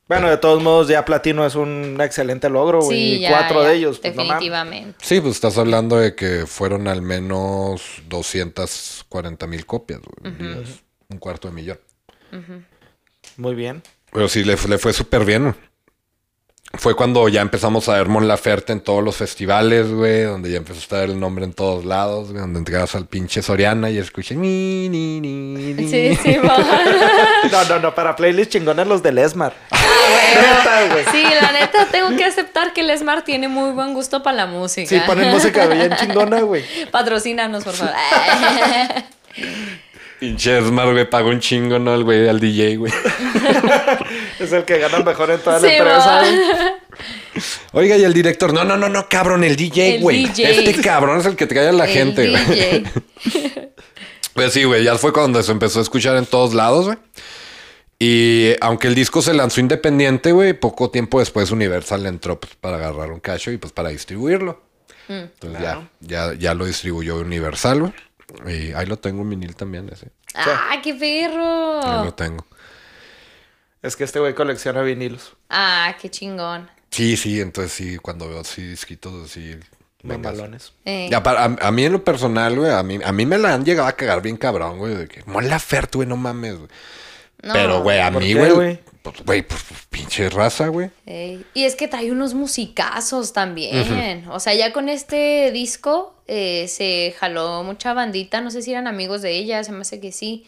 Bueno, 0.08 0.30
de 0.30 0.38
todos 0.38 0.64
modos, 0.64 0.88
ya 0.88 1.04
platino 1.04 1.46
es 1.46 1.56
un 1.56 1.98
excelente 2.00 2.50
logro, 2.50 2.80
güey. 2.82 2.98
Sí, 2.98 3.16
y 3.16 3.20
ya, 3.22 3.30
cuatro 3.30 3.62
ya, 3.62 3.70
de 3.70 3.76
ellos, 3.76 4.00
pues 4.00 4.16
no. 4.16 4.24
Definitivamente. 4.24 4.96
Sí, 5.02 5.20
pues 5.20 5.36
estás 5.36 5.58
hablando 5.58 5.98
de 5.98 6.16
que 6.16 6.46
fueron 6.48 6.88
al 6.88 7.02
menos 7.02 8.02
240 8.08 9.48
mil 9.48 9.66
copias, 9.66 10.00
güey. 10.02 10.34
Un 11.10 11.18
cuarto 11.20 11.50
de 11.50 11.54
millón. 11.54 11.80
Muy 13.36 13.56
bien. 13.56 13.84
Pero 14.12 14.30
sí, 14.30 14.44
le, 14.44 14.56
le 14.56 14.78
fue 14.78 14.94
súper 14.94 15.26
bien. 15.26 15.54
Fue 16.74 16.96
cuando 16.96 17.28
ya 17.30 17.42
empezamos 17.42 17.88
a 17.90 17.94
ver 17.94 18.08
Mon 18.08 18.28
Laferte 18.28 18.74
en 18.74 18.82
todos 18.82 19.04
los 19.04 19.16
festivales, 19.16 19.90
güey, 19.92 20.24
donde 20.24 20.52
ya 20.52 20.58
empezó 20.58 20.80
a 20.80 20.82
estar 20.82 21.04
el 21.06 21.20
nombre 21.20 21.46
en 21.46 21.54
todos 21.54 21.86
lados, 21.86 22.30
güey, 22.30 22.42
donde 22.42 22.60
entregabas 22.60 22.94
al 22.94 23.06
pinche 23.08 23.42
Soriana 23.42 23.90
y 23.90 23.98
escuché 23.98 24.36
ni, 24.36 24.90
ni, 24.90 25.20
ni, 25.22 25.74
ni. 25.74 25.90
Sí, 25.90 26.18
sí. 26.22 26.38
No, 27.52 27.64
no, 27.66 27.80
no, 27.80 27.96
para 27.96 28.16
playlist 28.16 28.52
chingones 28.52 28.86
los 28.88 29.02
del 29.02 29.18
Esmar. 29.18 29.54
Ah, 30.10 30.10
bueno. 30.34 30.58
Neta, 30.58 30.94
güey. 30.94 31.06
Sí, 31.12 31.24
la 31.42 31.52
neta, 31.52 31.86
tengo 31.92 32.16
que 32.16 32.24
aceptar 32.24 32.72
que 32.72 32.82
el 32.82 32.98
Smart 32.98 33.26
tiene 33.26 33.48
muy 33.48 33.72
buen 33.72 33.94
gusto 33.94 34.24
para 34.24 34.38
la 34.38 34.46
música. 34.46 34.88
Sí, 34.88 35.02
ponen 35.06 35.32
música 35.32 35.66
bien 35.68 35.94
chingona, 35.96 36.42
güey. 36.42 36.64
Patrocínanos, 36.92 37.64
por 37.64 37.74
favor. 37.74 37.94
Pinche 40.20 40.58
Esmar, 40.58 40.92
güey, 40.92 41.10
pagó 41.10 41.30
un 41.30 41.40
chingo, 41.40 41.78
¿no? 41.78 41.94
El 41.94 42.04
güey 42.04 42.28
al 42.28 42.40
DJ, 42.40 42.78
güey. 42.78 42.94
Es 44.40 44.52
el 44.52 44.66
que 44.66 44.78
gana 44.80 45.00
mejor 45.00 45.32
en 45.32 45.40
toda 45.40 45.60
Sí, 45.60 45.66
la 45.66 45.78
empresa. 45.78 46.24
Oiga, 47.74 47.98
y 47.98 48.04
el 48.04 48.14
director, 48.14 48.54
no, 48.54 48.64
no, 48.64 48.78
no, 48.78 48.90
no, 48.90 49.08
cabrón, 49.10 49.44
el 49.44 49.56
DJ, 49.56 49.96
El 49.96 50.02
güey. 50.02 50.26
DJ. 50.28 50.70
Este 50.70 50.82
cabrón 50.82 51.20
es 51.20 51.26
el 51.26 51.36
que 51.36 51.48
te 51.48 51.56
cae 51.56 51.68
a 51.70 51.72
la 51.72 51.86
El 51.86 51.92
gente, 51.92 52.30
güey. 52.30 52.46
DJ. 52.46 52.84
Pues 54.34 54.54
sí, 54.54 54.66
güey, 54.66 54.84
ya 54.84 54.96
fue 55.00 55.12
cuando 55.12 55.42
se 55.42 55.52
empezó 55.52 55.80
a 55.80 55.82
escuchar 55.82 56.16
en 56.16 56.28
todos 56.28 56.54
lados, 56.54 56.86
güey. 56.86 56.98
Y 57.98 58.52
aunque 58.62 58.88
el 58.88 58.94
disco 58.94 59.24
se 59.24 59.34
lanzó 59.34 59.60
independiente, 59.62 60.32
güey, 60.32 60.54
poco 60.54 60.92
tiempo 60.92 61.18
después 61.20 61.50
Universal 61.50 62.06
entró 62.06 62.40
pues, 62.40 62.54
para 62.56 62.78
agarrar 62.78 63.12
un 63.12 63.20
cacho 63.20 63.50
y 63.50 63.58
pues 63.58 63.74
para 63.74 63.90
distribuirlo. 63.90 64.62
Mm. 65.08 65.14
Entonces 65.14 65.60
ya, 65.60 65.90
ya, 66.02 66.34
ya 66.36 66.54
lo 66.54 66.66
distribuyó 66.66 67.18
Universal, 67.18 67.80
güey. 67.80 67.94
Y 68.70 68.74
ahí 68.74 68.86
lo 68.86 68.98
tengo 68.98 69.24
en 69.24 69.30
vinil 69.32 69.56
también, 69.56 69.90
ese. 69.92 70.10
¡Ah, 70.36 70.76
qué 70.84 70.92
Ahí 70.92 71.00
perro! 71.00 72.04
lo 72.06 72.14
tengo. 72.14 72.46
Es 73.88 73.96
que 73.96 74.04
este 74.04 74.20
güey 74.20 74.34
colecciona 74.36 74.82
vinilos. 74.82 75.34
Ah, 75.50 75.96
qué 76.02 76.10
chingón. 76.10 76.70
Sí, 76.92 77.18
sí, 77.18 77.40
entonces 77.42 77.72
sí, 77.74 77.98
cuando 77.98 78.28
veo 78.30 78.42
así 78.42 78.62
disquitos 78.62 79.30
así. 79.30 79.56
Mamalones. 80.04 80.74
Eh, 80.86 81.08
Ya, 81.12 81.24
para- 81.24 81.44
a, 81.46 81.56
a 81.60 81.72
mí 81.72 81.84
en 81.86 81.92
lo 81.94 82.04
personal, 82.04 82.56
güey, 82.58 82.72
a 82.72 82.84
mí, 82.84 83.00
a 83.04 83.12
mí 83.12 83.26
me 83.26 83.38
la 83.38 83.54
han 83.54 83.66
llegado 83.66 83.88
a 83.88 83.94
cagar 83.94 84.22
bien 84.22 84.38
cabrón, 84.38 84.78
güey. 84.78 84.96
De 84.96 85.08
que, 85.08 85.24
mola 85.26 85.60
Fert, 85.60 85.96
güey, 85.96 86.08
no 86.08 86.16
mames, 86.18 86.56
güey. 86.58 86.70
no. 87.44 87.54
Pero, 87.54 87.82
güey, 87.82 88.00
a 88.00 88.12
¿Por 88.12 88.22
mí, 88.22 88.30
qué, 88.34 88.40
güey, 88.40 88.52
güey? 88.52 88.80
pues, 89.02 89.16
güey, 89.26 89.42
pues, 89.42 89.64
pinche 89.90 90.30
raza, 90.30 90.68
güey. 90.68 90.90
Ey, 91.06 91.46
Y 91.54 91.64
es 91.64 91.76
que 91.76 91.88
trae 91.88 92.12
unos 92.12 92.34
musicazos 92.36 93.34
también. 93.34 94.26
O 94.30 94.40
sea, 94.40 94.54
ya 94.54 94.72
con 94.74 94.88
este 94.90 95.52
disco 95.52 96.16
eh, 96.28 96.68
se 96.68 97.16
jaló 97.20 97.64
mucha 97.64 97.94
bandita. 97.94 98.40
No 98.42 98.52
sé 98.52 98.62
si 98.62 98.72
eran 98.72 98.88
amigos 98.88 99.22
de 99.22 99.32
ella, 99.32 99.64
se 99.64 99.72
me 99.72 99.82
hace 99.82 100.00
que 100.00 100.12
sí. 100.12 100.46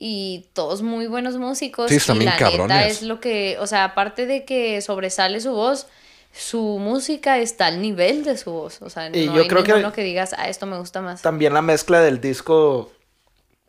Y 0.00 0.46
todos 0.52 0.80
muy 0.82 1.08
buenos 1.08 1.36
músicos. 1.36 1.90
Sí, 1.90 1.96
están 1.96 2.16
y 2.16 2.18
bien 2.20 2.30
la 2.30 2.36
neta 2.36 2.50
cabrones. 2.50 2.86
es 2.86 3.02
lo 3.02 3.18
que, 3.20 3.56
o 3.58 3.66
sea, 3.66 3.82
aparte 3.82 4.26
de 4.26 4.44
que 4.44 4.80
sobresale 4.80 5.40
su 5.40 5.50
voz, 5.50 5.88
su 6.32 6.78
música 6.78 7.38
está 7.38 7.66
al 7.66 7.82
nivel 7.82 8.22
de 8.22 8.36
su 8.36 8.52
voz. 8.52 8.80
O 8.80 8.90
sea, 8.90 9.10
no 9.10 9.16
Y 9.18 9.24
yo 9.26 9.32
hay 9.42 9.48
creo 9.48 9.64
que- 9.64 9.72
ninguno 9.72 9.92
que 9.92 10.02
digas, 10.04 10.36
ah, 10.38 10.48
esto 10.48 10.66
me 10.66 10.78
gusta 10.78 11.00
más. 11.02 11.20
También 11.22 11.52
la 11.52 11.62
mezcla 11.62 12.00
del 12.00 12.20
disco 12.20 12.92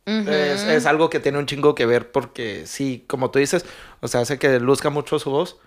es, 0.05 0.63
es 0.63 0.85
algo 0.85 1.09
que 1.09 1.19
tiene 1.19 1.37
un 1.39 1.45
chingo 1.47 1.73
que 1.75 1.85
ver 1.85 2.11
porque 2.11 2.65
sí, 2.67 3.03
como 3.07 3.31
tú 3.31 3.39
dices, 3.39 3.65
o 4.01 4.07
sea, 4.07 4.21
hace 4.21 4.37
que 4.39 4.59
luzca 4.59 4.89
mucho 4.91 5.17
su 5.19 5.29
voz 5.31 5.57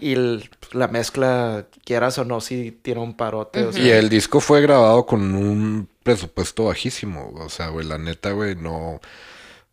y 0.00 0.12
el- 0.12 0.48
la 0.72 0.86
mezcla, 0.86 1.66
quieras 1.84 2.16
o 2.18 2.24
no, 2.24 2.40
sí 2.40 2.70
tiene 2.82 3.00
un 3.00 3.16
parote. 3.16 3.64
o 3.64 3.72
sea, 3.72 3.82
Y 3.82 3.90
el 3.90 4.08
disco 4.08 4.38
fue 4.38 4.60
grabado 4.60 5.06
con 5.06 5.34
un 5.34 5.88
presupuesto 6.04 6.66
bajísimo. 6.66 7.32
O 7.36 7.48
sea, 7.48 7.68
güey, 7.68 7.84
la 7.84 7.98
neta, 7.98 8.30
güey, 8.30 8.54
no. 8.54 9.00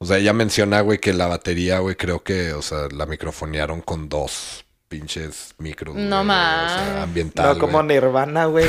O 0.06 0.08
sea, 0.08 0.18
ella 0.20 0.34
menciona, 0.34 0.82
güey, 0.82 1.00
que 1.00 1.14
la 1.14 1.26
batería, 1.28 1.80
güey, 1.80 1.96
creo 1.96 2.22
que, 2.24 2.54
o 2.54 2.62
sea, 2.62 2.88
la 2.92 3.08
microfonearon 3.08 3.82
con 3.82 4.08
dos 4.08 4.64
pinches 4.88 5.56
micros. 5.58 5.96
No 5.96 6.24
más. 6.24 6.72
O 6.72 6.76
sea, 6.76 7.04
ambiental. 7.04 7.54
no 7.56 7.60
como 7.60 7.80
güey. 7.84 7.88
Nirvana, 7.88 8.46
güey. 8.46 8.68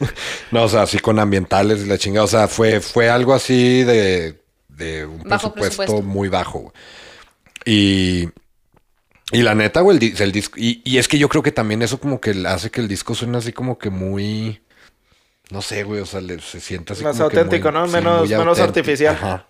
No, 0.52 0.62
o 0.62 0.68
sea, 0.68 0.82
así 0.82 1.00
con 1.00 1.18
ambientales 1.18 1.80
y 1.82 1.86
la 1.86 1.98
chingada. 1.98 2.24
O 2.24 2.28
sea, 2.28 2.46
fue, 2.46 2.80
fue 2.80 3.10
algo 3.10 3.34
así 3.34 3.82
de, 3.82 4.40
de 4.68 5.04
un 5.04 5.24
Bajo 5.24 5.52
presupuesto, 5.52 5.76
presupuesto. 5.82 6.02
muy 6.06 6.28
bajo. 6.28 6.60
güey. 6.60 6.72
Y, 7.64 8.28
y 9.32 9.42
la 9.42 9.56
neta, 9.56 9.80
güey, 9.80 9.96
el, 9.96 9.98
di- 9.98 10.14
el 10.22 10.30
disco. 10.30 10.54
Y, 10.56 10.82
y 10.84 10.98
es 10.98 11.08
que 11.08 11.18
yo 11.18 11.28
creo 11.28 11.42
que 11.42 11.50
también 11.50 11.82
eso 11.82 11.98
como 11.98 12.20
que 12.20 12.30
hace 12.46 12.70
que 12.70 12.80
el 12.80 12.86
disco 12.86 13.14
suene 13.16 13.38
así 13.38 13.52
como 13.52 13.76
que 13.76 13.90
muy. 13.90 14.62
No 15.50 15.62
sé, 15.62 15.82
güey, 15.82 16.00
o 16.00 16.06
sea, 16.06 16.20
le- 16.20 16.40
se 16.40 16.60
siente 16.60 16.92
así 16.92 17.02
Más 17.02 17.16
como 17.16 17.28
que 17.28 17.38
auténtico, 17.38 17.72
muy- 17.72 17.80
¿no? 17.80 17.86
sí, 17.88 17.92
Menos- 17.94 18.28
menos 18.30 18.58
auténtico. 18.60 18.62
artificial. 18.64 19.14
Ajá. 19.16 19.46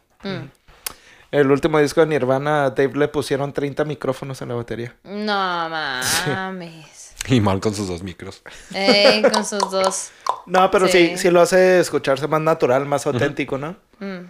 El 1.31 1.51
último 1.51 1.79
disco 1.79 2.01
de 2.01 2.07
Nirvana, 2.07 2.67
a 2.67 2.71
Dave 2.71 2.93
le 2.97 3.09
pusieron 3.09 3.53
30 3.53 3.85
micrófonos 3.85 4.41
en 4.43 4.49
la 4.49 4.55
batería. 4.55 4.95
No 5.05 5.69
mames. 5.69 6.85
Y 7.29 7.41
mal 7.41 7.59
con 7.59 7.75
sus 7.75 7.89
dos 7.89 8.05
micros. 8.05 8.41
Ey, 8.73 9.21
con 9.23 9.45
sus 9.45 9.69
dos. 9.71 10.11
No, 10.47 10.71
pero 10.71 10.87
sí, 10.87 11.09
Sí. 11.15 11.19
sí, 11.19 11.31
lo 11.31 11.41
hace 11.41 11.81
escucharse 11.81 12.29
más 12.29 12.41
natural, 12.41 12.87
más 12.87 13.05
auténtico, 13.05 13.59
¿no? 13.59 13.75
Mm. 13.99 14.27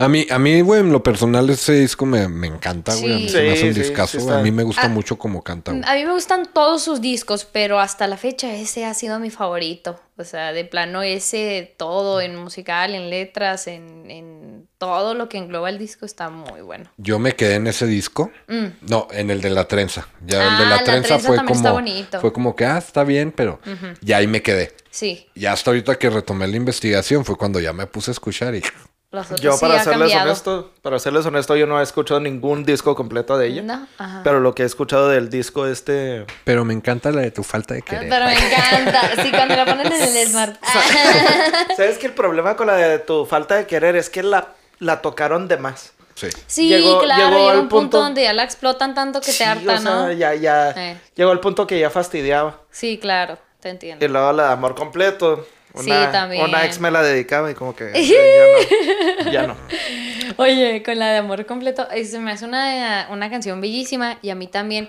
A 0.00 0.08
mí, 0.08 0.26
a 0.30 0.38
mí, 0.38 0.60
güey, 0.60 0.80
en 0.82 0.92
lo 0.92 1.02
personal 1.02 1.48
ese 1.48 1.72
disco 1.72 2.04
me, 2.04 2.28
me 2.28 2.46
encanta, 2.46 2.94
güey. 2.94 3.14
A 3.14 3.16
mí 3.16 3.22
Sí. 3.28 3.30
se 3.30 3.42
me 3.42 3.52
hace 3.52 3.68
un 3.68 3.74
Sí, 3.74 3.82
sí, 3.82 3.88
discazo, 3.88 4.20
sí 4.20 4.28
A 4.30 4.38
mí 4.42 4.52
me 4.52 4.62
gusta 4.64 4.82
Ah. 4.84 4.88
mucho 4.88 5.16
como 5.18 5.42
canta, 5.42 5.72
güey. 5.72 5.82
A 5.86 5.94
mí 5.94 6.04
me 6.04 6.12
gustan 6.12 6.46
todos 6.52 6.82
sus 6.82 7.00
discos, 7.00 7.46
pero 7.50 7.80
hasta 7.80 8.06
la 8.06 8.18
fecha 8.18 8.54
ese 8.54 8.84
ha 8.84 8.92
sido 8.92 9.18
mi 9.18 9.30
favorito. 9.30 9.98
O 10.18 10.24
sea, 10.24 10.52
de 10.52 10.64
plano 10.66 11.02
ese, 11.02 11.74
todo 11.78 12.20
en 12.20 12.36
musical, 12.36 12.94
en 12.94 13.08
letras, 13.08 13.66
en, 13.66 14.10
en 14.10 14.47
todo 14.78 15.14
lo 15.14 15.28
que 15.28 15.38
engloba 15.38 15.68
el 15.70 15.78
disco 15.78 16.06
está 16.06 16.30
muy 16.30 16.60
bueno. 16.60 16.90
Yo 16.96 17.18
me 17.18 17.34
quedé 17.34 17.54
en 17.56 17.66
ese 17.66 17.86
disco. 17.86 18.30
Mm. 18.46 18.66
No, 18.88 19.08
en 19.10 19.30
el 19.30 19.40
de 19.40 19.50
la 19.50 19.66
trenza. 19.66 20.08
Ya 20.26 20.42
el 20.42 20.58
de 20.58 20.64
Ah, 20.64 20.68
la 20.68 20.76
la 20.76 20.84
trenza, 20.84 21.08
trenza 21.08 21.26
fue 21.26 21.36
también 21.36 21.56
está 21.56 21.68
como. 21.70 21.80
bonito. 21.80 22.20
Fue 22.20 22.32
como 22.32 22.56
que, 22.56 22.64
ah, 22.66 22.78
está 22.78 23.04
bien, 23.04 23.32
pero 23.32 23.60
ya 24.00 24.18
ahí 24.18 24.26
me 24.26 24.42
quedé. 24.42 24.74
Sí, 24.90 25.28
Y 25.34 25.46
hasta 25.46 25.70
ahorita 25.70 25.96
que 25.98 26.10
retomé 26.10 26.46
la 26.48 26.56
investigación 26.56 27.24
fue 27.24 27.36
cuando 27.36 27.60
ya 27.60 27.72
me 27.72 27.86
puse 27.86 28.10
a 28.10 28.12
escuchar 28.12 28.54
y 28.54 28.62
los 29.10 29.24
otros 29.26 29.40
Yo, 29.40 29.52
sí 29.52 29.60
para 29.60 29.80
ha 29.80 29.84
serles 29.84 29.98
cambiado. 30.00 30.24
honesto, 30.26 30.72
para 30.82 30.98
serles 30.98 31.24
honesto, 31.24 31.56
yo 31.56 31.66
no 31.66 31.80
he 31.80 31.82
escuchado 31.82 32.20
ningún 32.20 32.64
disco 32.64 32.94
completo 32.94 33.38
de 33.38 33.46
ella. 33.46 33.62
No, 33.62 33.86
ajá. 33.96 34.20
Pero 34.22 34.40
lo 34.40 34.54
que 34.54 34.64
he 34.64 34.66
escuchado 34.66 35.08
del 35.08 35.30
disco 35.30 35.66
este... 35.66 36.26
pero 36.44 36.64
me 36.64 36.74
encanta 36.74 37.10
la 37.10 37.22
de 37.22 37.30
tu 37.30 37.42
falta 37.42 37.72
de 37.74 37.82
querer. 37.82 38.08
Pero 38.08 38.26
me 38.26 38.34
encanta. 38.46 39.22
Sí, 39.22 39.30
cuando 39.30 39.56
la 39.56 39.64
ponen 39.64 39.86
en 39.90 40.16
el 40.16 40.28
Smart. 40.28 40.56
¿Sabes 41.76 41.98
que 41.98 42.06
el 42.06 42.12
problema 42.12 42.56
con 42.56 42.66
la 42.66 42.74
de 42.76 42.98
tu 42.98 43.24
falta 43.26 43.54
de 43.56 43.66
querer 43.66 43.96
es 43.96 44.10
que 44.10 44.22
la, 44.22 44.48
la 44.78 45.00
tocaron 45.00 45.48
de 45.48 45.56
más? 45.56 45.92
Sí. 46.14 46.28
Sí, 46.46 46.68
Llegó- 46.68 47.00
claro, 47.00 47.22
llegó 47.28 47.38
llega 47.38 47.52
al 47.52 47.58
un 47.60 47.68
punto, 47.68 47.80
punto- 47.82 48.00
donde 48.00 48.22
ya 48.24 48.32
la 48.32 48.42
explotan 48.42 48.92
tanto 48.94 49.20
que 49.20 49.32
te 49.32 49.44
harta, 49.44 49.74
o 49.74 49.78
sea, 49.78 49.90
¿no? 49.94 50.12
ya, 50.12 50.34
ya... 50.34 50.70
Eh. 50.72 51.00
Llegó 51.14 51.30
al 51.30 51.40
punto 51.40 51.66
que 51.66 51.78
ya 51.78 51.90
fastidiaba. 51.90 52.58
Sí, 52.72 52.98
claro, 52.98 53.38
te 53.60 53.68
entiendo. 53.70 54.04
Y 54.04 54.08
luego 54.08 54.32
la 54.32 54.48
de 54.48 54.52
Amor 54.52 54.74
Completo. 54.74 55.46
Sí, 55.82 55.90
Una, 55.90 56.12
también. 56.12 56.44
Una 56.44 56.64
ex 56.64 56.80
me 56.80 56.90
la 56.90 57.02
dedicaba 57.02 57.50
y 57.50 57.54
como 57.54 57.74
que... 57.74 57.92
ya 59.24 59.24
no. 59.24 59.30
Ya 59.30 59.46
no. 59.46 59.56
Oye, 60.36 60.82
con 60.82 60.98
la 60.98 61.10
de 61.10 61.18
amor 61.18 61.46
completo, 61.46 61.88
eh, 61.90 62.04
se 62.04 62.18
me 62.18 62.32
hace 62.32 62.44
una, 62.44 63.08
una 63.10 63.30
canción 63.30 63.60
bellísima 63.60 64.18
y 64.22 64.30
a 64.30 64.34
mí 64.34 64.46
también 64.46 64.88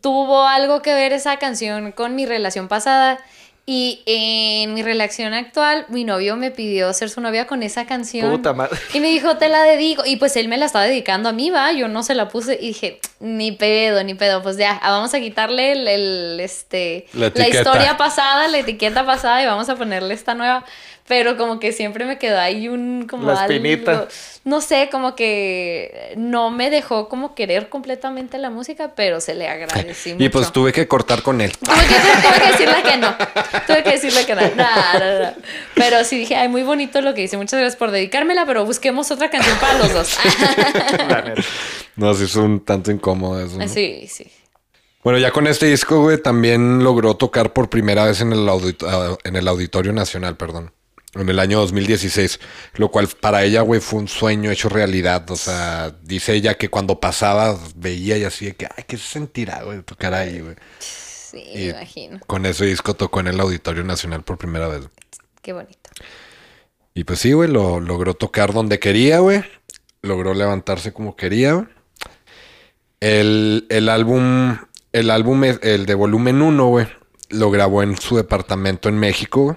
tuvo 0.00 0.46
algo 0.46 0.82
que 0.82 0.94
ver 0.94 1.12
esa 1.12 1.38
canción 1.38 1.92
con 1.92 2.14
mi 2.14 2.26
relación 2.26 2.68
pasada. 2.68 3.18
Y 3.66 4.02
en 4.06 4.74
mi 4.74 4.82
relación 4.82 5.32
actual, 5.32 5.84
mi 5.90 6.02
novio 6.04 6.34
me 6.36 6.50
pidió 6.50 6.92
ser 6.92 7.08
su 7.08 7.20
novia 7.20 7.46
con 7.46 7.62
esa 7.62 7.86
canción. 7.86 8.30
Puta 8.30 8.52
madre. 8.52 8.76
Y 8.94 9.00
me 9.00 9.08
dijo, 9.08 9.36
te 9.36 9.48
la 9.48 9.62
dedico. 9.62 10.02
Y 10.04 10.16
pues 10.16 10.34
él 10.36 10.48
me 10.48 10.56
la 10.56 10.66
estaba 10.66 10.86
dedicando 10.86 11.28
a 11.28 11.32
mí, 11.32 11.50
va. 11.50 11.70
Yo 11.72 11.86
no 11.86 12.02
se 12.02 12.14
la 12.16 12.28
puse. 12.28 12.58
Y 12.60 12.68
dije, 12.68 12.98
ni 13.20 13.52
pedo, 13.52 14.02
ni 14.02 14.14
pedo. 14.14 14.42
Pues 14.42 14.56
ya, 14.56 14.72
ah, 14.82 14.90
vamos 14.90 15.14
a 15.14 15.20
quitarle 15.20 15.72
el, 15.72 15.86
el, 15.86 16.40
este, 16.40 17.06
La 17.12 17.26
historia 17.48 17.96
pasada, 17.96 18.48
la 18.48 18.58
etiqueta 18.58 19.06
pasada 19.06 19.40
y 19.42 19.46
vamos 19.46 19.68
a 19.68 19.76
ponerle 19.76 20.14
esta 20.14 20.34
nueva. 20.34 20.64
Pero 21.06 21.36
como 21.36 21.58
que 21.58 21.72
siempre 21.72 22.04
me 22.04 22.18
quedó 22.18 22.38
ahí 22.38 22.68
un 22.68 23.08
como 23.10 23.26
La 23.32 23.42
espinita. 23.44 23.90
algo- 23.92 24.08
no 24.44 24.60
sé, 24.60 24.88
como 24.92 25.16
que 25.16 26.14
no 26.16 26.50
me 26.50 26.70
dejó 26.70 27.08
como 27.08 27.34
querer 27.34 27.68
completamente 27.68 28.38
la 28.38 28.48
música, 28.48 28.92
pero 28.94 29.20
se 29.20 29.34
le 29.34 29.48
agradecí 29.48 30.12
mucho. 30.12 30.24
Y 30.24 30.28
pues 30.28 30.52
tuve 30.52 30.72
que 30.72 30.86
cortar 30.86 31.22
con 31.22 31.40
él. 31.40 31.50
Tuve 31.58 31.74
que, 31.74 31.94
tuve 32.28 32.40
que 32.44 32.52
decirle 32.52 32.82
que 32.84 32.96
no. 32.96 33.14
Tuve 33.66 33.82
que 33.82 33.90
decirle 33.92 34.24
que 34.26 34.34
no. 34.34 34.40
No, 34.42 34.98
no, 34.98 35.18
no. 35.26 35.32
Pero 35.74 36.04
sí 36.04 36.18
dije, 36.18 36.36
ay, 36.36 36.48
muy 36.48 36.62
bonito 36.62 37.00
lo 37.00 37.14
que 37.14 37.22
dice. 37.22 37.36
Muchas 37.36 37.58
gracias 37.60 37.76
por 37.76 37.90
dedicármela, 37.90 38.46
pero 38.46 38.64
busquemos 38.64 39.10
otra 39.10 39.30
canción 39.30 39.56
para 39.58 39.78
los 39.78 39.92
dos. 39.92 40.16
No, 41.96 42.14
sí 42.14 42.24
es 42.24 42.34
un 42.36 42.64
tanto 42.64 42.90
incómodo 42.90 43.44
eso. 43.44 43.58
¿no? 43.58 43.68
Sí, 43.68 44.06
sí. 44.08 44.30
Bueno, 45.02 45.18
ya 45.18 45.30
con 45.30 45.46
este 45.46 45.66
disco, 45.66 46.00
güey, 46.02 46.18
también 46.22 46.82
logró 46.84 47.14
tocar 47.14 47.52
por 47.52 47.68
primera 47.70 48.04
vez 48.04 48.20
en 48.20 48.32
el, 48.32 48.46
audit- 48.48 48.84
ah, 48.86 49.16
en 49.24 49.36
el 49.36 49.48
Auditorio 49.48 49.92
Nacional, 49.92 50.36
perdón. 50.36 50.72
En 51.14 51.28
el 51.28 51.40
año 51.40 51.58
2016, 51.58 52.38
lo 52.74 52.90
cual 52.90 53.08
para 53.08 53.42
ella, 53.42 53.62
güey, 53.62 53.80
fue 53.80 53.98
un 53.98 54.08
sueño 54.08 54.50
hecho 54.50 54.68
realidad. 54.68 55.28
O 55.30 55.36
sea, 55.36 55.92
dice 56.02 56.34
ella 56.34 56.54
que 56.56 56.68
cuando 56.68 57.00
pasaba 57.00 57.58
veía 57.74 58.16
y 58.16 58.24
así 58.24 58.46
de 58.46 58.54
que, 58.54 58.66
ay, 58.66 58.84
¿qué 58.86 58.96
se 58.96 59.04
sentirá, 59.08 59.62
güey, 59.64 59.82
tocar 59.82 60.14
ahí, 60.14 60.38
güey? 60.40 60.54
Sí, 61.30 61.42
Y 61.52 61.56
me 61.56 61.64
imagino. 61.70 62.20
Con 62.26 62.46
ese 62.46 62.64
disco 62.66 62.94
tocó 62.94 63.20
en 63.20 63.28
el 63.28 63.40
Auditorio 63.40 63.84
Nacional 63.84 64.22
por 64.22 64.38
primera 64.38 64.68
vez. 64.68 64.88
Qué 65.42 65.52
bonito. 65.52 65.90
Y 66.94 67.04
pues 67.04 67.20
sí, 67.20 67.32
güey, 67.32 67.48
lo 67.50 67.80
logró 67.80 68.14
tocar 68.14 68.52
donde 68.52 68.78
quería, 68.78 69.20
güey. 69.20 69.44
Logró 70.02 70.34
levantarse 70.34 70.92
como 70.92 71.16
quería, 71.16 71.52
güey. 71.54 71.66
El, 73.00 73.66
el 73.70 73.88
álbum, 73.88 74.58
el 74.92 75.10
álbum, 75.10 75.44
el 75.44 75.86
de 75.86 75.94
volumen 75.94 76.42
1, 76.42 76.66
güey, 76.66 76.86
lo 77.30 77.50
grabó 77.50 77.82
en 77.82 77.96
su 77.96 78.16
departamento 78.16 78.88
en 78.88 78.98
México, 78.98 79.44
güey. 79.44 79.56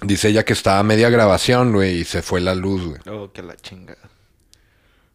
Dice 0.00 0.28
ella 0.28 0.44
que 0.44 0.52
estaba 0.52 0.78
a 0.78 0.84
media 0.84 1.10
grabación, 1.10 1.72
güey, 1.72 1.96
y 2.00 2.04
se 2.04 2.22
fue 2.22 2.40
la 2.40 2.54
luz, 2.54 2.86
güey. 2.86 3.00
Oh, 3.10 3.32
que 3.32 3.42
la 3.42 3.56
chingada. 3.56 4.07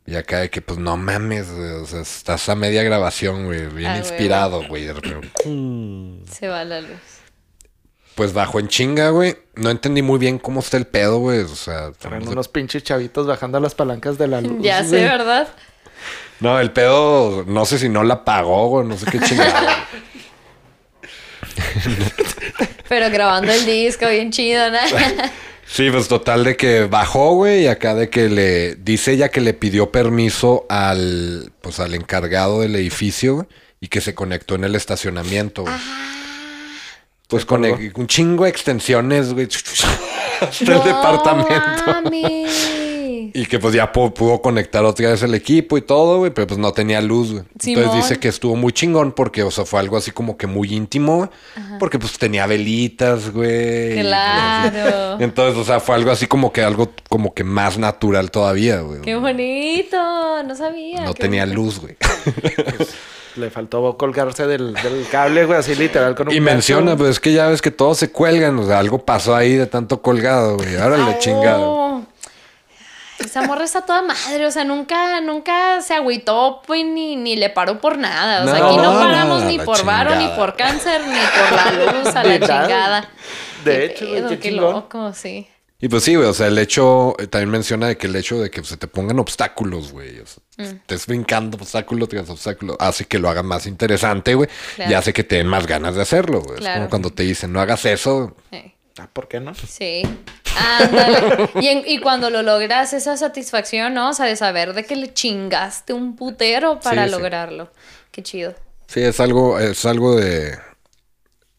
Y 0.06 0.16
acá 0.16 0.40
de 0.40 0.50
que, 0.50 0.62
pues, 0.62 0.80
no 0.80 0.98
mames, 0.98 1.50
güey, 1.52 1.72
o 1.72 1.86
sea, 1.86 2.02
estás 2.02 2.50
a 2.50 2.56
media 2.56 2.84
grabación, 2.84 3.46
güey, 3.46 3.68
bien 3.68 3.92
Ah, 3.92 3.98
inspirado, 3.98 4.68
güey. 4.68 4.84
de 4.86 4.94
repente, 4.94 5.30
Se 6.30 6.48
va 6.50 6.64
la 6.66 6.82
luz. 6.82 6.90
Pues 8.16 8.34
bajó 8.34 8.60
en 8.60 8.68
chinga, 8.68 9.10
güey. 9.10 9.38
No 9.56 9.70
entendí 9.72 10.02
muy 10.02 10.20
bien 10.20 10.38
cómo 10.40 10.60
está 10.60 10.78
el 10.78 10.86
pedo, 10.86 11.18
güey. 11.20 11.40
O 11.40 11.48
sea, 11.48 11.92
Traen 11.94 12.28
unos 12.28 12.48
pinches 12.48 12.84
chavitos 12.84 13.26
bajando 13.26 13.60
las 13.60 13.74
palancas 13.76 14.18
de 14.18 14.28
la 14.28 14.40
luz. 14.42 14.62
Ya 14.62 14.84
sé. 14.84 14.98
¿verdad? 15.02 15.48
No, 16.40 16.60
el 16.60 16.72
pedo, 16.72 17.44
no 17.48 17.66
sé 17.66 17.80
si 17.80 17.88
no 17.90 18.04
la 18.04 18.24
pagó, 18.26 18.68
güey, 18.68 18.86
no 18.88 18.98
sé 18.98 19.06
qué 19.10 19.20
chingada. 19.20 19.88
Pero 22.90 23.10
grabando 23.10 23.52
el 23.52 23.66
disco 23.66 24.08
bien 24.10 24.32
chido, 24.32 24.70
¿no? 24.70 24.78
Sí, 25.66 25.90
pues 25.90 26.08
total 26.08 26.44
de 26.44 26.56
que 26.58 26.86
bajó, 26.86 27.34
güey, 27.36 27.64
y 27.64 27.68
acá 27.68 27.96
de 27.96 28.10
que 28.10 28.30
le 28.30 28.76
dice 28.76 29.14
ella 29.14 29.30
que 29.30 29.42
le 29.42 29.54
pidió 29.54 29.92
permiso 29.92 30.66
al 30.70 31.52
pues 31.62 31.80
al 31.80 31.96
encargado 31.96 32.62
del 32.62 32.76
edificio 32.76 33.36
güey, 33.36 33.48
y 33.80 33.88
que 33.88 34.02
se 34.02 34.14
conectó 34.14 34.56
en 34.56 34.66
el 34.66 34.76
estacionamiento, 34.76 35.64
güey. 35.64 35.76
Pues 37.28 37.46
con 37.46 37.66
un 37.66 38.08
chingo 38.08 38.44
de 38.44 38.50
extensiones, 38.50 39.34
güey. 39.34 39.48
Hasta 40.42 40.76
el 40.76 40.84
departamento. 40.84 41.84
mames. 41.88 42.83
Y 43.36 43.48
que 43.48 43.58
pues 43.58 43.74
ya 43.74 43.92
pu- 43.92 44.14
pudo 44.14 44.42
conectar 44.44 44.86
otra 44.86 45.10
vez 45.10 45.24
el 45.24 45.34
equipo 45.34 45.76
y 45.76 45.82
todo, 45.82 46.20
güey, 46.20 46.32
pero 46.32 46.46
pues 46.46 46.60
no 46.60 46.72
tenía 46.72 47.02
luz, 47.02 47.32
güey. 47.32 47.44
Entonces 47.66 47.94
dice 47.96 48.20
que 48.20 48.28
estuvo 48.28 48.56
muy 48.56 48.72
chingón 48.74 49.12
porque, 49.12 49.42
o 49.42 49.50
sea, 49.50 49.66
fue 49.66 49.80
algo 49.80 49.98
así 49.98 50.12
como 50.12 50.38
que 50.38 50.46
muy 50.46 50.72
íntimo, 50.72 51.18
güey. 51.18 51.30
Porque 51.80 51.98
pues 51.98 52.18
tenía 52.20 52.46
velitas, 52.46 53.32
güey. 53.32 54.02
Claro. 54.02 55.18
Entonces, 55.20 55.58
o 55.60 55.64
sea, 55.64 55.80
fue 55.80 55.96
algo 55.96 56.12
así 56.12 56.28
como 56.28 56.54
que 56.54 56.62
algo 56.62 56.92
como 57.10 57.34
que 57.34 57.44
más 57.44 57.80
natural 57.80 58.30
todavía, 58.30 58.82
güey. 58.82 59.02
Qué 59.02 59.16
bonito. 59.16 59.98
No 60.44 60.56
sabía. 60.56 61.02
No 61.02 61.16
tenía 61.16 61.44
bonito. 61.46 61.62
luz, 61.62 61.80
güey. 61.80 61.96
Le 63.36 63.50
faltó 63.50 63.98
colgarse 63.98 64.46
del, 64.46 64.76
del 64.76 65.08
cable, 65.12 65.46
güey, 65.46 65.58
así 65.58 65.74
literal 65.74 66.14
con 66.14 66.28
un 66.28 66.36
Y 66.36 66.40
menciona, 66.40 66.96
pues 66.96 67.10
es 67.12 67.20
que 67.20 67.34
ya 67.34 67.48
ves 67.48 67.64
que 67.64 67.72
todos 67.72 67.98
se 67.98 68.12
cuelgan, 68.12 68.60
o 68.60 68.68
sea, 68.68 68.78
algo 68.78 69.04
pasó 69.04 69.36
ahí 69.36 69.56
de 69.56 69.66
tanto 69.66 70.04
colgado, 70.04 70.58
güey. 70.58 70.76
Ahora 70.78 70.98
Ah, 71.04 71.10
le 71.10 71.18
chingado. 71.18 71.93
Esa 73.24 73.42
morra 73.44 73.64
está 73.64 73.82
toda 73.82 74.02
madre, 74.02 74.46
o 74.46 74.52
sea, 74.52 74.64
nunca, 74.64 75.20
nunca 75.22 75.82
se 75.82 75.94
agüitó, 75.94 76.62
pues, 76.66 76.86
ni, 76.86 77.16
ni 77.16 77.36
le 77.36 77.50
paró 77.50 77.80
por 77.80 77.98
nada. 77.98 78.44
O 78.44 78.48
sea, 78.48 78.60
No, 78.60 78.66
aquí 78.68 78.78
no 78.78 78.94
paramos 78.94 79.40
nada, 79.40 79.52
ni 79.52 79.60
por 79.60 79.84
varo, 79.86 80.16
ni 80.16 80.28
por 80.30 80.56
cáncer, 80.56 81.02
ni 81.08 81.16
por 81.16 81.56
la 81.56 81.94
luz, 82.04 82.16
a 82.16 82.24
la 82.24 82.40
chingada. 82.40 83.10
De 83.64 83.72
Qué 83.72 83.86
hecho, 83.86 84.06
pedo, 84.12 84.40
qué 84.40 84.52
loco, 84.52 85.14
sí. 85.14 85.48
Y 85.80 85.90
pues 85.90 86.04
sí, 86.04 86.16
güey, 86.16 86.30
o 86.30 86.34
sea, 86.34 86.48
el 86.48 86.58
hecho, 86.60 87.14
eh, 87.20 87.28
también 87.28 87.50
menciona 87.50 87.88
de 87.88 87.98
que 87.98 88.08
el 88.08 88.16
hecho 88.16 88.40
de 88.40 88.50
que 88.50 88.64
se 88.64 88.78
te 88.78 88.88
pongan 88.88 89.20
obstáculos, 89.20 89.92
güey, 89.92 90.20
o 90.20 90.26
sea, 90.26 90.42
Mm. 90.56 90.76
estés 90.78 91.08
brincando 91.08 91.58
obstáculo 91.58 92.08
tras 92.08 92.30
obstáculo, 92.30 92.78
hace 92.80 93.06
que 93.06 93.18
lo 93.20 93.28
haga 93.28 93.42
más 93.44 93.66
interesante, 93.66 94.36
güey, 94.36 94.48
y 94.78 94.94
hace 94.94 95.12
que 95.12 95.24
te 95.24 95.38
den 95.38 95.48
más 95.48 95.66
ganas 95.68 95.96
de 95.96 96.04
hacerlo, 96.04 96.42
güey. 96.42 96.64
Es 96.64 96.70
como 96.70 96.90
cuando 96.90 97.10
te 97.10 97.24
dicen, 97.24 97.52
no 97.52 97.60
hagas 97.60 97.84
eso, 97.86 98.36
Sí. 98.52 98.74
Ah, 99.00 99.10
¿por 99.12 99.28
qué 99.28 99.40
no? 99.40 99.54
Sí. 99.56 100.04
Ándale. 100.56 101.50
Y, 101.62 101.68
en- 101.68 101.84
y 101.88 102.00
cuando 102.00 102.30
lo 102.30 102.44
logras, 102.44 102.94
esa 102.94 103.18
satisfacción, 103.18 103.94
¿no? 103.94 104.10
O 104.10 104.14
sea, 104.14 104.28
de 104.28 104.36
saber 104.36 104.74
de 104.74 104.86
que 104.86 104.96
le 104.96 105.14
chingaste 105.14 105.94
un 105.94 106.16
putero 106.16 106.80
para 106.80 107.04
Sí, 107.06 107.10
sí. 107.10 107.16
lograrlo. 107.16 107.72
Qué 108.12 108.22
chido. 108.22 108.54
Sí, 108.88 109.02
es 109.02 109.20
algo, 109.20 109.60
es 109.60 109.86
algo 109.86 110.16
de, 110.16 110.58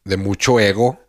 de 0.05 0.17
mucho 0.17 0.61
ego. 0.61 1.01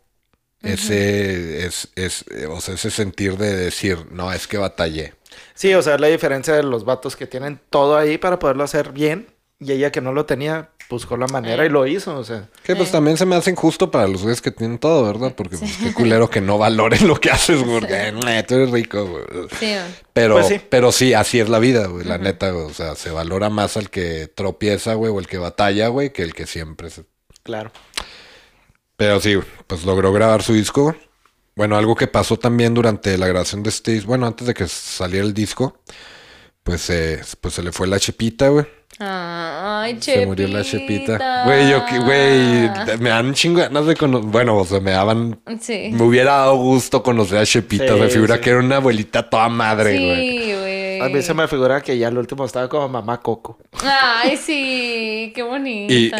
Ese 0.62 1.64
es, 1.64 1.88
es, 1.94 2.24
o 2.50 2.60
sea, 2.60 2.74
ese 2.74 2.90
sentir 2.90 3.36
de 3.36 3.54
decir, 3.54 4.06
no, 4.10 4.32
es 4.32 4.48
que 4.48 4.58
batallé. 4.58 5.14
Sí, 5.54 5.72
o 5.74 5.82
sea, 5.82 5.96
la 5.98 6.08
diferencia 6.08 6.54
de 6.54 6.64
los 6.64 6.84
vatos 6.84 7.14
que 7.14 7.26
tienen 7.28 7.60
todo 7.70 7.96
ahí 7.96 8.18
para 8.18 8.40
poderlo 8.40 8.64
hacer 8.64 8.90
bien 8.90 9.28
y 9.60 9.70
ella 9.72 9.92
que 9.92 10.00
no 10.00 10.12
lo 10.12 10.26
tenía, 10.26 10.70
buscó 10.88 11.16
la 11.16 11.26
manera 11.26 11.64
y 11.66 11.68
lo 11.68 11.86
hizo, 11.86 12.16
o 12.16 12.24
sea. 12.24 12.48
Que 12.62 12.76
pues 12.76 12.88
Sí. 12.88 12.92
también 12.92 13.16
se 13.16 13.26
me 13.26 13.34
hace 13.36 13.50
injusto 13.50 13.90
para 13.90 14.06
los 14.06 14.22
güeyes 14.22 14.40
que 14.40 14.50
tienen 14.50 14.78
todo, 14.78 15.04
¿verdad? 15.04 15.34
Porque 15.36 15.56
pues 15.58 15.76
qué 15.78 15.92
culero 15.92 16.30
que 16.30 16.40
no 16.40 16.58
valoren 16.58 17.06
lo 17.08 17.16
que 17.20 17.30
haces, 17.30 17.62
porque 17.62 18.12
"Nah, 18.12 18.42
tú 18.42 18.54
eres 18.54 18.70
rico, 18.70 19.04
güey. 19.06 19.24
Sí. 19.58 19.74
Pero, 20.12 20.34
Pues 20.34 20.48
sí. 20.48 20.60
pero 20.70 20.92
sí, 20.92 21.12
así 21.14 21.40
es 21.40 21.48
la 21.48 21.58
vida, 21.58 21.86
güey, 21.86 22.04
la 22.04 22.18
neta, 22.18 22.50
güey. 22.50 22.66
O 22.66 22.74
sea, 22.74 22.94
se 22.94 23.10
valora 23.10 23.50
más 23.50 23.76
al 23.76 23.90
que 23.90 24.28
tropieza, 24.34 24.94
güey, 24.94 25.10
o 25.12 25.18
el 25.18 25.26
que 25.26 25.38
batalla, 25.38 25.88
güey, 25.88 26.12
que 26.12 26.22
el 26.22 26.34
que 26.34 26.46
siempre 26.46 26.90
se 26.90 27.04
Claro. 27.42 27.70
Pero 28.96 29.20
sí, 29.20 29.36
pues 29.66 29.84
logró 29.84 30.12
grabar 30.12 30.42
su 30.42 30.52
disco. 30.54 30.96
Bueno, 31.54 31.76
algo 31.76 31.94
que 31.94 32.06
pasó 32.06 32.38
también 32.38 32.74
durante 32.74 33.16
la 33.18 33.26
grabación 33.26 33.62
de 33.62 33.70
este 33.70 33.92
disco, 33.92 34.08
bueno, 34.08 34.26
antes 34.26 34.46
de 34.46 34.54
que 34.54 34.66
saliera 34.68 35.24
el 35.24 35.32
disco, 35.34 35.80
pues, 36.66 36.90
eh, 36.90 37.20
pues 37.40 37.54
se 37.54 37.62
le 37.62 37.70
fue 37.70 37.86
la 37.86 38.00
chepita, 38.00 38.48
güey. 38.48 38.66
Ay, 38.98 39.98
Chepita. 40.00 40.20
Se 40.20 40.26
murió 40.26 40.48
la 40.48 40.64
chepita. 40.64 41.44
Güey, 41.44 41.70
yo 41.70 41.86
que, 41.86 41.98
güey, 42.00 42.98
me 42.98 43.10
dan 43.10 43.26
un 43.26 43.34
chingo 43.34 43.60
de 43.60 43.66
ganas 43.66 43.86
de 43.86 43.94
conocer. 43.94 44.28
Bueno, 44.28 44.56
o 44.56 44.64
sea, 44.64 44.80
me 44.80 44.90
daban. 44.90 45.38
Sí. 45.60 45.90
Me 45.92 46.02
hubiera 46.02 46.32
dado 46.32 46.56
gusto 46.56 47.04
conocer 47.04 47.38
a 47.38 47.46
Chepita. 47.46 47.94
Sí, 47.94 48.00
me 48.00 48.08
figura 48.08 48.34
sí. 48.34 48.40
que 48.40 48.50
era 48.50 48.58
una 48.58 48.76
abuelita 48.76 49.30
toda 49.30 49.48
madre, 49.48 49.96
güey. 49.96 50.38
Sí, 50.40 50.54
güey. 50.58 51.00
A 51.02 51.08
mí 51.08 51.22
se 51.22 51.34
me 51.34 51.46
figura 51.46 51.80
que 51.82 51.96
ya 51.96 52.08
el 52.08 52.18
último 52.18 52.44
estaba 52.44 52.68
como 52.68 52.88
mamá 52.88 53.20
Coco. 53.20 53.58
Ay, 53.84 54.36
sí, 54.36 55.30
qué 55.36 55.42
bonita. 55.44 55.94
Y 55.94 56.10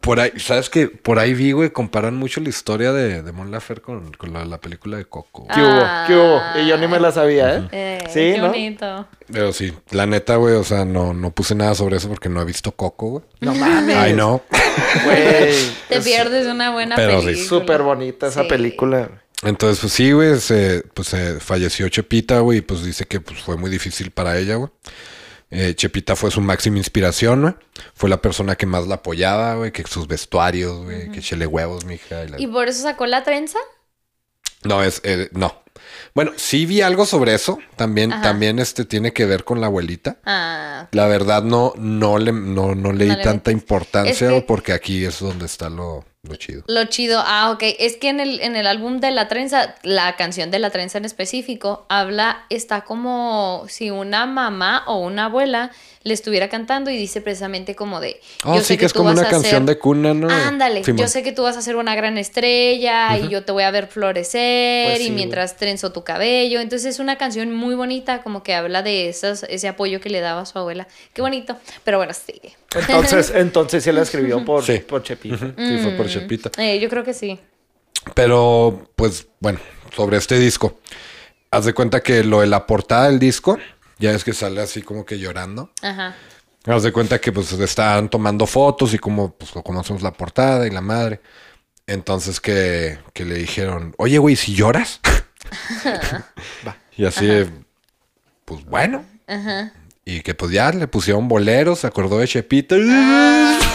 por 0.00 0.18
ahí, 0.20 0.32
¿sabes 0.38 0.70
qué? 0.70 0.88
Por 0.88 1.18
ahí 1.18 1.34
vi, 1.34 1.52
güey, 1.52 1.70
comparan 1.70 2.16
mucho 2.16 2.40
la 2.40 2.48
historia 2.48 2.92
de, 2.92 3.22
de 3.22 3.32
Mon 3.32 3.50
Laferte 3.50 3.82
con, 3.82 4.12
con 4.14 4.32
la, 4.32 4.44
la 4.44 4.58
película 4.58 4.96
de 4.96 5.04
Coco. 5.04 5.46
¿Qué 5.54 5.60
hubo? 5.60 5.82
¿Qué 6.06 6.16
hubo? 6.16 6.40
Y 6.62 6.66
yo 6.68 6.78
ni 6.78 6.86
me 6.88 6.98
la 6.98 7.12
sabía, 7.12 7.56
¿eh? 7.56 7.68
Eh, 7.72 7.98
Sí, 8.06 8.14
qué 8.34 8.38
¿no? 8.38 8.48
bonito. 8.48 9.06
Pero 9.30 9.52
sí, 9.52 9.72
la 9.90 10.06
neta, 10.06 10.36
güey, 10.36 10.54
o 10.54 10.64
sea, 10.64 10.84
no, 10.84 11.12
no 11.14 11.30
puse 11.32 11.54
nada 11.54 11.74
sobre 11.74 11.96
eso 11.98 12.08
porque 12.08 12.28
no 12.28 12.40
he 12.40 12.44
visto 12.44 12.72
Coco, 12.72 13.06
güey. 13.10 13.24
No 13.40 13.54
mames. 13.54 13.96
Ay, 13.96 14.14
no. 14.14 14.42
Güey. 15.04 15.52
Te 15.88 15.96
es 15.98 16.04
pierdes 16.04 16.46
una 16.46 16.70
buena 16.70 16.96
Pero 16.96 17.20
sí. 17.20 17.26
película. 17.26 17.48
Súper 17.60 17.82
bonita 17.82 18.26
esa 18.28 18.42
Sí. 18.42 18.48
película. 18.48 19.10
Entonces, 19.42 19.80
pues 19.80 19.92
sí, 19.92 20.12
güey, 20.12 20.38
se, 20.40 20.82
pues 20.94 21.08
se 21.08 21.40
falleció 21.40 21.88
Chepita, 21.88 22.40
güey, 22.40 22.58
y 22.58 22.60
pues 22.62 22.84
dice 22.84 23.06
que 23.06 23.20
pues, 23.20 23.40
fue 23.40 23.56
muy 23.56 23.70
difícil 23.70 24.10
para 24.10 24.38
ella, 24.38 24.56
güey. 24.56 24.70
Eh, 25.50 25.74
Chepita 25.74 26.14
fue 26.14 26.30
su 26.30 26.40
máxima 26.40 26.78
inspiración, 26.78 27.42
güey. 27.42 27.54
Fue 27.94 28.08
la 28.08 28.22
persona 28.22 28.54
que 28.56 28.66
más 28.66 28.86
la 28.86 28.96
apoyaba, 28.96 29.54
güey, 29.56 29.72
que 29.72 29.82
sus 29.84 30.06
vestuarios, 30.06 30.84
güey, 30.84 31.10
que 31.10 31.20
chele 31.20 31.46
huevos, 31.46 31.84
mija. 31.84 32.24
y 32.24 32.28
la- 32.28 32.40
¿Y 32.40 32.46
por 32.46 32.68
eso 32.68 32.82
sacó 32.82 33.06
la 33.06 33.24
trenza? 33.24 33.58
No, 34.62 34.82
es, 34.84 35.00
eh, 35.04 35.28
no. 35.32 35.62
Bueno, 36.14 36.32
sí 36.36 36.66
vi 36.66 36.82
algo 36.82 37.06
sobre 37.06 37.34
eso. 37.34 37.58
También, 37.76 38.12
Ajá. 38.12 38.22
también 38.22 38.58
este 38.58 38.84
tiene 38.84 39.12
que 39.12 39.24
ver 39.24 39.44
con 39.44 39.60
la 39.60 39.66
abuelita. 39.66 40.18
Ah, 40.24 40.88
La 40.92 41.06
verdad 41.06 41.42
no, 41.42 41.72
no 41.76 42.18
le, 42.18 42.32
no, 42.32 42.74
no 42.74 42.92
leí 42.92 43.08
No 43.08 43.16
le 43.16 43.22
tanta 43.24 43.50
importancia, 43.50 44.12
Es 44.28 44.34
que- 44.34 44.42
porque 44.42 44.72
aquí 44.72 45.04
es 45.04 45.18
donde 45.20 45.46
está 45.46 45.68
lo, 45.70 46.04
lo 46.22 46.36
chido. 46.36 46.62
lo 46.66 46.84
chido. 46.84 47.22
Ah, 47.24 47.50
ok. 47.50 47.62
Es 47.78 47.96
que 47.96 48.08
en 48.08 48.20
el, 48.20 48.40
en 48.40 48.56
el 48.56 48.66
álbum 48.66 49.00
de 49.00 49.10
la 49.10 49.28
trenza, 49.28 49.74
la 49.82 50.16
canción 50.16 50.50
de 50.50 50.58
la 50.58 50.70
trenza 50.70 50.98
en 50.98 51.04
específico, 51.04 51.86
habla, 51.88 52.44
está 52.50 52.82
como 52.82 53.64
si 53.68 53.90
una 53.90 54.26
mamá 54.26 54.84
o 54.86 54.98
una 54.98 55.26
abuela 55.26 55.70
le 56.02 56.14
estuviera 56.14 56.48
cantando 56.48 56.90
y 56.90 56.96
dice 56.96 57.20
precisamente 57.20 57.74
como 57.74 58.00
de... 58.00 58.20
Oh, 58.44 58.54
yo 58.54 58.60
sí, 58.60 58.68
sé 58.68 58.78
que 58.78 58.86
es 58.86 58.92
como 58.94 59.10
una 59.10 59.22
canción 59.28 59.42
ser- 59.42 59.62
de 59.64 59.78
cuna, 59.78 60.14
¿no? 60.14 60.30
Ándale, 60.30 60.82
yo 60.82 61.06
sé 61.08 61.22
que 61.22 61.32
tú 61.32 61.42
vas 61.42 61.58
a 61.58 61.62
ser 61.62 61.76
una 61.76 61.94
gran 61.94 62.16
estrella 62.16 63.18
y 63.18 63.28
yo 63.28 63.44
te 63.44 63.52
voy 63.52 63.64
a 63.64 63.70
ver 63.70 63.86
florecer 63.86 64.88
Pues 64.92 64.98
sí, 65.00 65.08
y 65.08 65.10
mientras 65.10 65.58
trenzo 65.58 65.92
tu 65.92 66.02
cabello. 66.02 66.60
Entonces 66.60 66.94
es 66.94 67.00
una 67.00 67.18
canción 67.18 67.54
muy 67.54 67.74
bonita, 67.74 68.22
como 68.22 68.42
que 68.42 68.54
habla 68.54 68.82
de 68.82 69.10
esas, 69.10 69.42
ese 69.50 69.68
apoyo 69.68 70.00
que 70.00 70.08
le 70.08 70.20
daba 70.20 70.40
a 70.40 70.46
su 70.46 70.58
abuela. 70.58 70.88
Qué 71.12 71.20
bonito. 71.20 71.56
Pero 71.84 71.98
bueno, 71.98 72.14
sí. 72.14 72.40
Entonces, 72.74 73.30
entonces 73.34 73.84
sí 73.84 73.92
la 73.92 74.00
escribió 74.00 74.42
por, 74.42 74.64
Sí. 74.64 74.78
por 74.78 75.02
Chepita. 75.02 75.36
Sí, 75.56 75.78
fue 75.82 75.92
por 75.98 76.08
Chepita. 76.08 76.50
Eh, 76.62 76.78
yo 76.80 76.88
creo 76.88 77.04
que 77.04 77.12
sí. 77.12 77.38
Pero, 78.14 78.88
pues, 78.96 79.26
bueno, 79.40 79.58
sobre 79.94 80.16
este 80.16 80.38
disco. 80.38 80.78
Haz 81.50 81.64
de 81.64 81.74
cuenta 81.74 82.00
que 82.02 82.24
lo 82.24 82.40
de 82.40 82.46
la 82.46 82.66
portada 82.66 83.08
del 83.10 83.18
disco, 83.18 83.58
ya 84.00 84.12
es 84.12 84.24
que 84.24 84.32
sale 84.32 84.60
así 84.62 84.82
como 84.82 85.04
que 85.04 85.18
llorando. 85.18 85.70
Ajá. 85.82 86.16
Haz 86.66 86.82
de 86.82 86.92
cuenta 86.92 87.20
que 87.20 87.32
pues 87.32 87.52
estaban 87.52 88.08
tomando 88.08 88.46
fotos 88.46 88.92
y 88.92 88.98
como, 88.98 89.32
pues, 89.32 89.52
como 89.52 89.80
hacemos 89.80 90.02
la 90.02 90.12
portada 90.12 90.66
y 90.66 90.70
la 90.70 90.80
madre. 90.80 91.20
Entonces 91.86 92.40
que, 92.40 92.98
que 93.12 93.24
le 93.24 93.36
dijeron, 93.36 93.94
oye, 93.98 94.18
güey, 94.18 94.36
si 94.36 94.54
lloras. 94.54 95.00
Va. 96.66 96.76
y 96.96 97.04
así, 97.04 97.28
pues 98.44 98.64
bueno. 98.64 99.04
Ajá. 99.26 99.72
Y 100.04 100.22
que 100.22 100.34
pues 100.34 100.50
ya 100.50 100.72
le 100.72 100.88
pusieron 100.88 101.28
boleros, 101.28 101.80
se 101.80 101.86
acordó 101.86 102.18
de 102.18 102.26
Chepita. 102.26 102.74
Abuelita. 102.74 103.69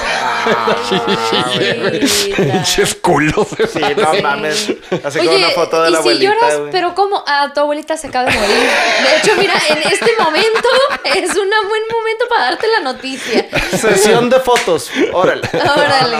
Pinches 2.35 2.95
culos. 2.95 3.47
Sí, 3.71 3.79
no 3.97 4.21
mames. 4.21 4.73
Así 5.03 5.19
Oye, 5.19 5.35
una 5.37 5.49
foto 5.49 5.81
de 5.83 5.89
y 5.89 5.91
la 5.91 5.97
si 5.97 6.01
abuelita, 6.01 6.33
lloras, 6.33 6.59
güey. 6.59 6.71
pero 6.71 6.95
¿cómo? 6.95 7.23
Ah, 7.27 7.51
tu 7.53 7.59
abuelita 7.61 7.97
se 7.97 8.07
acaba 8.07 8.29
de 8.29 8.37
morir. 8.37 8.55
De 8.55 9.17
hecho, 9.17 9.31
mira, 9.37 9.53
en 9.69 9.77
este 9.91 10.11
momento 10.19 10.69
es 11.05 11.29
un 11.31 11.49
buen 11.49 11.83
momento 11.91 12.25
para 12.29 12.43
darte 12.51 12.67
la 12.67 12.79
noticia. 12.81 13.47
Sesión 13.77 14.29
de 14.29 14.39
fotos. 14.39 14.89
Órale. 15.13 15.41
Órale. 15.53 16.17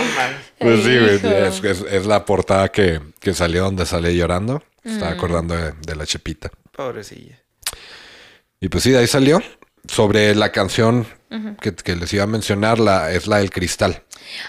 Pues 0.58 0.82
sí. 0.84 0.96
Es, 0.96 1.64
es- 1.64 1.84
es 1.92 2.06
la 2.06 2.24
portada 2.24 2.68
que, 2.68 3.00
que 3.20 3.34
salió 3.34 3.64
donde 3.64 3.86
sale 3.86 4.14
llorando. 4.14 4.62
Estaba 4.84 5.10
acordando 5.12 5.56
de, 5.56 5.72
de 5.72 5.96
la 5.96 6.06
Chepita. 6.06 6.50
Pobrecilla. 6.72 7.38
Y 8.60 8.68
pues 8.68 8.84
sí, 8.84 8.90
de 8.90 8.98
ahí 8.98 9.06
salió. 9.06 9.42
Sobre 9.88 10.34
la 10.34 10.50
canción 10.50 11.06
que, 11.60 11.74
que 11.74 11.96
les 11.96 12.12
iba 12.14 12.24
a 12.24 12.26
mencionar, 12.28 12.78
la, 12.78 13.10
es 13.12 13.26
la 13.26 13.38
del 13.38 13.50
cristal. 13.50 14.02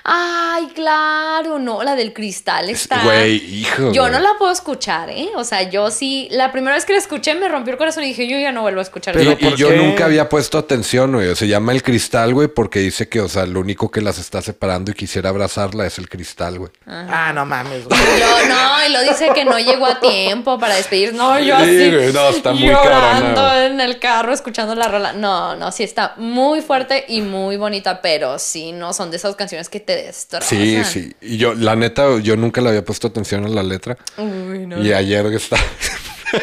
Ay, 0.04 0.68
claro, 0.74 1.60
no, 1.60 1.84
la 1.84 1.96
del 1.96 2.14
cristal 2.14 2.70
está. 2.70 3.04
Güey, 3.04 3.36
hijo. 3.60 3.92
Yo 3.92 4.04
güey. 4.04 4.14
no 4.14 4.20
la 4.20 4.32
puedo 4.40 4.52
escuchar, 4.52 5.10
¿eh? 5.10 5.30
O 5.36 5.44
sea, 5.44 5.64
yo 5.70 5.92
sí. 5.92 6.28
La 6.32 6.52
primera 6.52 6.76
vez 6.76 6.86
que 6.86 6.94
la 6.94 7.00
escuché 7.00 7.36
me 7.36 7.48
rompió 7.48 7.74
el 7.74 7.78
corazón 7.78 8.04
y 8.04 8.08
dije, 8.08 8.28
yo 8.28 8.38
ya 8.40 8.52
no 8.52 8.62
vuelvo 8.62 8.80
a 8.80 8.84
escuchar 8.84 9.14
Pero 9.14 9.32
Y, 9.32 9.34
esa 9.34 9.42
y 9.46 9.50
¿por 9.50 9.56
yo 9.58 9.72
nunca 9.72 10.06
había 10.06 10.30
puesto 10.30 10.58
atención, 10.58 11.12
güey. 11.14 11.36
Se 11.36 11.48
llama 11.48 11.74
el 11.74 11.84
cristal, 11.84 12.34
güey, 12.34 12.48
porque 12.48 12.80
dice 12.80 13.08
que, 13.10 13.22
o 13.22 13.30
sea, 13.30 13.46
lo 13.46 13.60
único 13.60 13.92
que 13.92 14.02
las 14.02 14.18
está 14.18 14.42
separando 14.42 14.92
y 14.92 14.94
quisiera 14.96 15.30
abrazarla 15.30 15.86
es 15.86 15.98
el 16.00 16.10
cristal, 16.10 16.58
güey. 16.60 16.72
Ah, 16.88 17.32
no 17.36 17.46
mames, 17.46 17.86
güey. 17.86 18.00
Y 18.00 18.20
lo- 18.20 18.56
no, 18.56 18.86
y 18.88 18.92
lo 18.94 19.02
dice 19.02 19.30
que 19.36 19.46
no 19.46 19.60
llegó 19.60 19.86
a 19.86 20.00
tiempo 20.00 20.58
para 20.58 20.76
despedir. 20.76 21.14
No, 21.14 21.38
yo 21.40 21.56
Sí, 21.58 21.64
así. 21.64 21.92
güey, 21.96 22.14
no, 22.14 22.30
está 22.30 22.54
muy 22.54 22.70
llorando 22.70 23.36
cabrona, 23.42 23.66
en 23.66 23.82
el 23.82 24.00
carro 24.00 24.34
escuchando 24.34 24.74
la 24.76 24.88
rola. 24.88 25.14
No, 25.14 25.56
no, 25.56 25.72
sí 25.72 25.84
está 25.84 26.14
muy 26.18 26.62
fuerte 26.62 26.77
y 27.08 27.22
muy 27.22 27.58
bonita, 27.58 28.02
pero 28.02 28.38
sí, 28.40 28.72
no 28.72 28.94
son 28.94 29.12
de 29.12 29.18
esas 29.18 29.36
canciones 29.36 29.70
que 29.70 29.80
te 29.80 29.96
destrozan. 29.96 30.48
Sí, 30.48 30.84
sí. 30.84 31.14
Y 31.22 31.38
yo, 31.38 31.54
la 31.54 31.76
neta, 31.76 32.20
yo 32.22 32.36
nunca 32.36 32.62
le 32.62 32.70
había 32.70 32.84
puesto 32.84 33.08
atención 33.08 33.46
a 33.46 33.50
la 33.50 33.64
letra. 33.64 33.98
Uy, 34.18 34.68
no. 34.68 34.82
Y 34.84 34.94
ayer 34.94 35.26
está. 35.28 35.58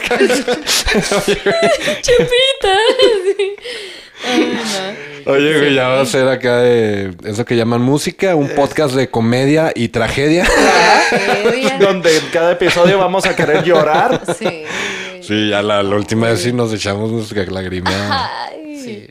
Chupita. 2.01 2.75
Sí. 3.37 3.57
Ay, 4.27 4.59
no. 5.27 5.33
Oye, 5.33 5.59
güey, 5.59 5.75
ya 5.75 5.89
va 5.89 6.01
a 6.01 6.07
ser 6.07 6.29
acá 6.29 6.59
de 6.59 7.15
eso 7.25 7.45
que 7.45 7.57
llaman 7.57 7.81
música, 7.81 8.35
un 8.35 8.49
podcast 8.51 8.95
de 8.95 9.09
comedia 9.09 9.73
y 9.75 9.89
tragedia. 9.89 10.45
Tragedia. 10.45 11.79
Donde 11.81 12.17
en 12.17 12.27
cada 12.33 12.53
episodio 12.53 12.99
vamos 12.99 13.25
a 13.27 13.35
querer 13.35 13.65
llorar. 13.65 14.23
Sí. 14.39 14.65
Sí, 15.23 15.49
ya 15.49 15.63
la, 15.63 15.83
la 15.83 15.97
última 15.97 16.29
vez 16.29 16.43
sí 16.43 16.53
nos 16.53 16.73
echamos 16.73 17.11
nuestra 17.11 17.45
lagrimeada. 17.45 18.49
Ay. 18.49 19.11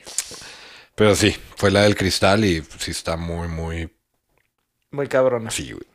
Pero 0.95 1.15
sí, 1.15 1.35
fue 1.55 1.71
la 1.71 1.81
del 1.81 1.95
cristal 1.95 2.45
y 2.45 2.63
sí 2.77 2.91
está 2.91 3.17
muy, 3.17 3.47
muy 3.47 3.89
Muy 4.91 5.07
cabrona. 5.07 5.49
así, 5.49 5.71
güey. 5.71 5.85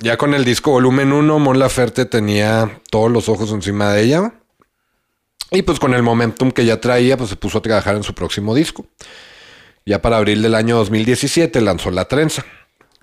Ya 0.00 0.16
con 0.16 0.34
el 0.34 0.44
disco 0.44 0.72
volumen 0.72 1.12
1, 1.12 1.38
Mon 1.38 1.58
Laferte 1.58 2.04
tenía 2.04 2.80
todos 2.90 3.10
los 3.10 3.28
ojos 3.28 3.50
encima 3.52 3.92
de 3.92 4.02
ella. 4.02 4.34
Y 5.50 5.62
pues 5.62 5.78
con 5.78 5.94
el 5.94 6.02
momentum 6.02 6.50
que 6.50 6.64
ya 6.64 6.80
traía, 6.80 7.16
pues 7.16 7.30
se 7.30 7.36
puso 7.36 7.58
a 7.58 7.62
trabajar 7.62 7.96
en 7.96 8.02
su 8.02 8.14
próximo 8.14 8.54
disco. 8.54 8.86
Ya 9.84 10.00
para 10.00 10.18
abril 10.18 10.42
del 10.42 10.54
año 10.54 10.76
2017 10.76 11.60
lanzó 11.60 11.90
La 11.90 12.06
Trenza. 12.06 12.44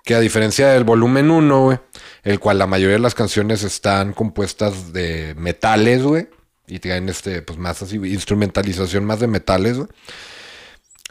Que 0.04 0.16
a 0.16 0.20
diferencia 0.20 0.70
del 0.70 0.84
volumen 0.84 1.30
1, 1.30 1.64
güey, 1.64 1.80
el 2.24 2.40
cual 2.40 2.58
la 2.58 2.66
mayoría 2.66 2.96
de 2.96 3.02
las 3.02 3.14
canciones 3.14 3.64
están 3.64 4.14
compuestas 4.14 4.94
de 4.94 5.36
metales, 5.38 6.02
güey. 6.04 6.30
Y 6.68 6.80
traen 6.80 7.10
este, 7.10 7.42
pues 7.42 7.60
más 7.60 7.82
así, 7.82 7.98
instrumentalización 7.98 9.06
más 9.06 9.20
de 9.20 9.28
metales, 9.28 9.78
güey. 9.78 9.90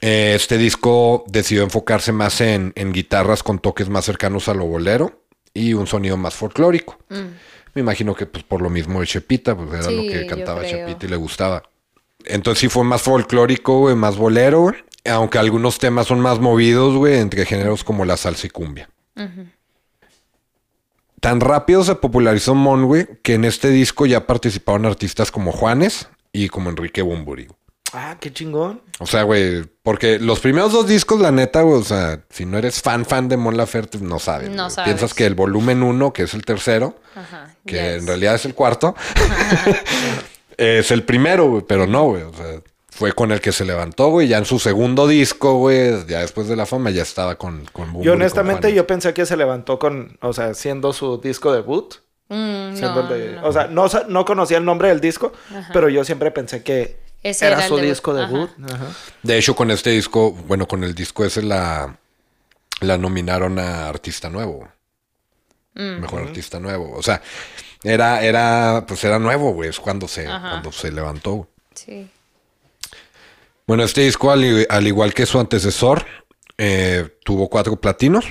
Eh, 0.00 0.32
Este 0.34 0.58
disco 0.58 1.24
decidió 1.28 1.62
enfocarse 1.64 2.12
más 2.12 2.40
en, 2.40 2.72
en 2.76 2.92
guitarras 2.92 3.42
con 3.42 3.58
toques 3.58 3.88
más 3.88 4.04
cercanos 4.04 4.48
a 4.48 4.54
lo 4.54 4.64
bolero 4.66 5.22
y 5.54 5.74
un 5.74 5.86
sonido 5.86 6.16
más 6.16 6.34
folclórico. 6.34 6.98
Me 7.74 7.80
imagino 7.80 8.14
que 8.14 8.26
pues 8.26 8.44
por 8.44 8.62
lo 8.62 8.70
mismo 8.70 9.00
de 9.00 9.06
Chepita, 9.06 9.56
pues 9.56 9.68
era 9.72 9.90
lo 9.90 10.02
que 10.02 10.26
cantaba. 10.26 10.64
Chepita 10.64 11.06
y 11.06 11.08
le 11.08 11.16
gustaba. 11.16 11.62
Entonces 12.24 12.60
sí 12.60 12.68
fue 12.68 12.84
más 12.84 13.02
folclórico, 13.02 13.78
güey, 13.80 13.94
más 13.94 14.16
bolero, 14.16 14.60
güey. 14.62 14.74
Aunque 15.04 15.38
algunos 15.38 15.78
temas 15.78 16.06
son 16.06 16.20
más 16.20 16.38
movidos, 16.40 16.94
güey, 16.96 17.18
entre 17.18 17.46
géneros 17.46 17.84
como 17.84 18.04
la 18.04 18.16
salsa 18.16 18.46
y 18.46 18.50
cumbia. 18.50 18.90
Tan 21.20 21.40
rápido 21.40 21.82
se 21.82 21.94
popularizó 21.96 22.54
Mon, 22.54 22.84
güey, 22.86 23.06
que 23.22 23.34
en 23.34 23.44
este 23.44 23.70
disco 23.70 24.06
ya 24.06 24.26
participaron 24.26 24.86
artistas 24.86 25.30
como 25.30 25.52
Juanes 25.52 26.08
y 26.32 26.48
como 26.48 26.70
Enrique 26.70 27.02
Bumburi. 27.02 27.48
Ah, 27.92 28.16
qué 28.20 28.32
chingón. 28.32 28.82
O 28.98 29.06
sea, 29.06 29.22
güey, 29.22 29.64
porque 29.82 30.18
los 30.18 30.40
primeros 30.40 30.72
dos 30.72 30.86
discos, 30.86 31.20
la 31.20 31.30
neta, 31.32 31.62
güey, 31.62 31.80
o 31.80 31.84
sea, 31.84 32.20
si 32.28 32.44
no 32.44 32.58
eres 32.58 32.82
fan, 32.82 33.06
fan 33.06 33.28
de 33.28 33.36
Mon 33.36 33.56
Laferte, 33.56 33.98
no 33.98 34.18
sabes. 34.18 34.50
No 34.50 34.64
güey. 34.64 34.70
sabes. 34.70 34.88
Piensas 34.88 35.14
que 35.14 35.24
el 35.24 35.34
volumen 35.34 35.82
uno, 35.82 36.12
que 36.12 36.24
es 36.24 36.34
el 36.34 36.44
tercero, 36.44 36.96
Ajá. 37.14 37.54
que 37.64 37.76
yes. 37.76 38.02
en 38.02 38.06
realidad 38.06 38.34
es 38.34 38.44
el 38.44 38.54
cuarto, 38.54 38.94
es 40.56 40.90
el 40.90 41.02
primero, 41.04 41.48
güey, 41.48 41.64
pero 41.66 41.86
no, 41.86 42.04
güey, 42.04 42.22
o 42.22 42.32
sea, 42.32 42.60
fue 42.90 43.12
con 43.12 43.30
el 43.32 43.40
que 43.40 43.52
se 43.52 43.64
levantó, 43.64 44.08
güey, 44.08 44.28
ya 44.28 44.38
en 44.38 44.44
su 44.44 44.58
segundo 44.58 45.06
disco, 45.06 45.54
güey, 45.58 46.04
ya 46.06 46.20
después 46.20 46.48
de 46.48 46.56
la 46.56 46.66
fama, 46.66 46.90
ya 46.90 47.02
estaba 47.02 47.36
con, 47.36 47.64
con 47.72 47.86
Bumburi, 47.86 48.04
Yo 48.06 48.12
honestamente 48.14 48.74
yo 48.74 48.86
pensé 48.86 49.14
que 49.14 49.24
se 49.24 49.36
levantó 49.36 49.78
con, 49.78 50.18
o 50.20 50.32
sea, 50.32 50.54
siendo 50.54 50.92
su 50.92 51.18
disco 51.18 51.52
debut. 51.52 51.94
Mm, 52.30 52.76
siendo 52.76 53.04
no, 53.04 53.14
el 53.14 53.20
de- 53.20 53.32
no. 53.36 53.46
O 53.46 53.52
sea, 53.52 53.68
no, 53.68 53.86
no 54.08 54.24
conocía 54.26 54.58
el 54.58 54.64
nombre 54.64 54.88
del 54.88 55.00
disco, 55.00 55.32
pero 55.72 55.88
yo 55.88 56.04
siempre 56.04 56.30
pensé 56.30 56.62
que 56.62 56.98
Ese 57.22 57.46
era, 57.46 57.56
era 57.56 57.64
el 57.64 57.68
su 57.68 57.76
debut. 57.76 57.90
disco 57.90 58.14
debut. 58.14 58.50
Ajá. 58.72 58.86
De 59.22 59.38
hecho, 59.38 59.54
con 59.56 59.70
este 59.70 59.90
disco, 59.90 60.32
bueno, 60.32 60.66
con 60.68 60.84
el 60.84 60.94
disco 60.94 61.24
ese 61.24 61.42
la, 61.42 61.98
la 62.80 62.98
nominaron 62.98 63.58
a 63.58 63.88
Artista 63.88 64.30
Nuevo. 64.30 64.68
Mm. 65.74 66.00
Mejor 66.00 66.22
Artista 66.22 66.60
Nuevo. 66.60 66.96
O 66.96 67.02
sea, 67.02 67.20
era, 67.82 68.22
era, 68.22 68.84
pues 68.86 69.02
era 69.04 69.18
nuevo, 69.18 69.52
güey. 69.52 69.70
Es 69.70 69.80
cuando 69.80 70.08
se, 70.08 70.26
Ajá. 70.26 70.50
cuando 70.50 70.72
se 70.72 70.90
levantó. 70.92 71.48
Sí. 71.74 72.08
Bueno, 73.66 73.82
este 73.84 74.00
disco, 74.02 74.30
al, 74.30 74.86
igual 74.86 75.12
que 75.12 75.26
su 75.26 75.38
antecesor, 75.38 76.06
eh, 76.56 77.18
tuvo 77.24 77.48
cuatro 77.48 77.76
platinos 77.76 78.24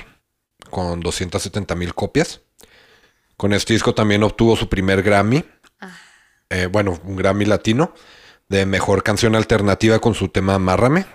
con 0.69 0.99
270 0.99 1.75
mil 1.75 1.93
copias. 1.93 2.41
Con 3.37 3.53
este 3.53 3.73
disco 3.73 3.93
también 3.93 4.23
obtuvo 4.23 4.55
su 4.55 4.67
primer 4.67 5.03
Grammy. 5.03 5.43
Eh, 6.49 6.67
bueno, 6.71 6.99
un 7.03 7.17
Grammy 7.17 7.45
latino 7.45 7.93
de 8.49 8.65
mejor 8.65 9.03
canción 9.03 9.35
alternativa 9.35 9.99
con 9.99 10.13
su 10.13 10.29
tema 10.29 10.55
Amárrame, 10.55 11.05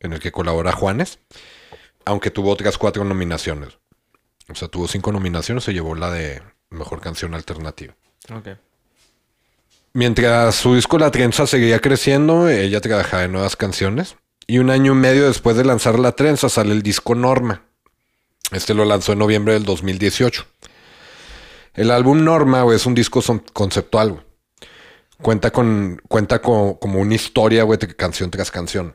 en 0.00 0.12
el 0.12 0.20
que 0.20 0.32
colabora 0.32 0.72
Juanes. 0.72 1.18
Aunque 2.04 2.30
tuvo 2.30 2.50
otras 2.50 2.76
cuatro 2.76 3.04
nominaciones. 3.04 3.78
O 4.48 4.54
sea, 4.54 4.68
tuvo 4.68 4.86
cinco 4.88 5.10
nominaciones, 5.10 5.64
se 5.64 5.72
llevó 5.72 5.94
la 5.94 6.10
de 6.10 6.42
mejor 6.70 7.00
canción 7.00 7.34
alternativa. 7.34 7.94
Mientras 9.94 10.56
su 10.56 10.74
disco 10.74 10.98
La 10.98 11.10
Trenza 11.10 11.46
seguía 11.46 11.78
creciendo, 11.78 12.48
ella 12.48 12.80
trabajaba 12.80 13.24
en 13.24 13.32
nuevas 13.32 13.56
canciones. 13.56 14.16
Y 14.46 14.58
un 14.58 14.68
año 14.68 14.92
y 14.92 14.96
medio 14.96 15.26
después 15.26 15.56
de 15.56 15.64
lanzar 15.64 15.98
La 15.98 16.12
Trenza 16.12 16.48
sale 16.48 16.72
el 16.72 16.82
disco 16.82 17.14
Norma. 17.14 17.62
Este 18.50 18.74
lo 18.74 18.84
lanzó 18.84 19.12
en 19.12 19.20
noviembre 19.20 19.54
del 19.54 19.64
2018. 19.64 20.44
El 21.74 21.90
álbum 21.90 22.24
Norma 22.24 22.64
es 22.74 22.84
un 22.84 22.94
disco 22.94 23.22
conceptual. 23.52 24.24
Cuenta 25.24 25.50
con 25.50 26.02
cuenta 26.06 26.42
con, 26.42 26.74
como 26.74 27.00
una 27.00 27.14
historia, 27.14 27.62
güey, 27.62 27.78
de 27.78 27.96
canción 27.96 28.30
tras 28.30 28.50
canción. 28.50 28.94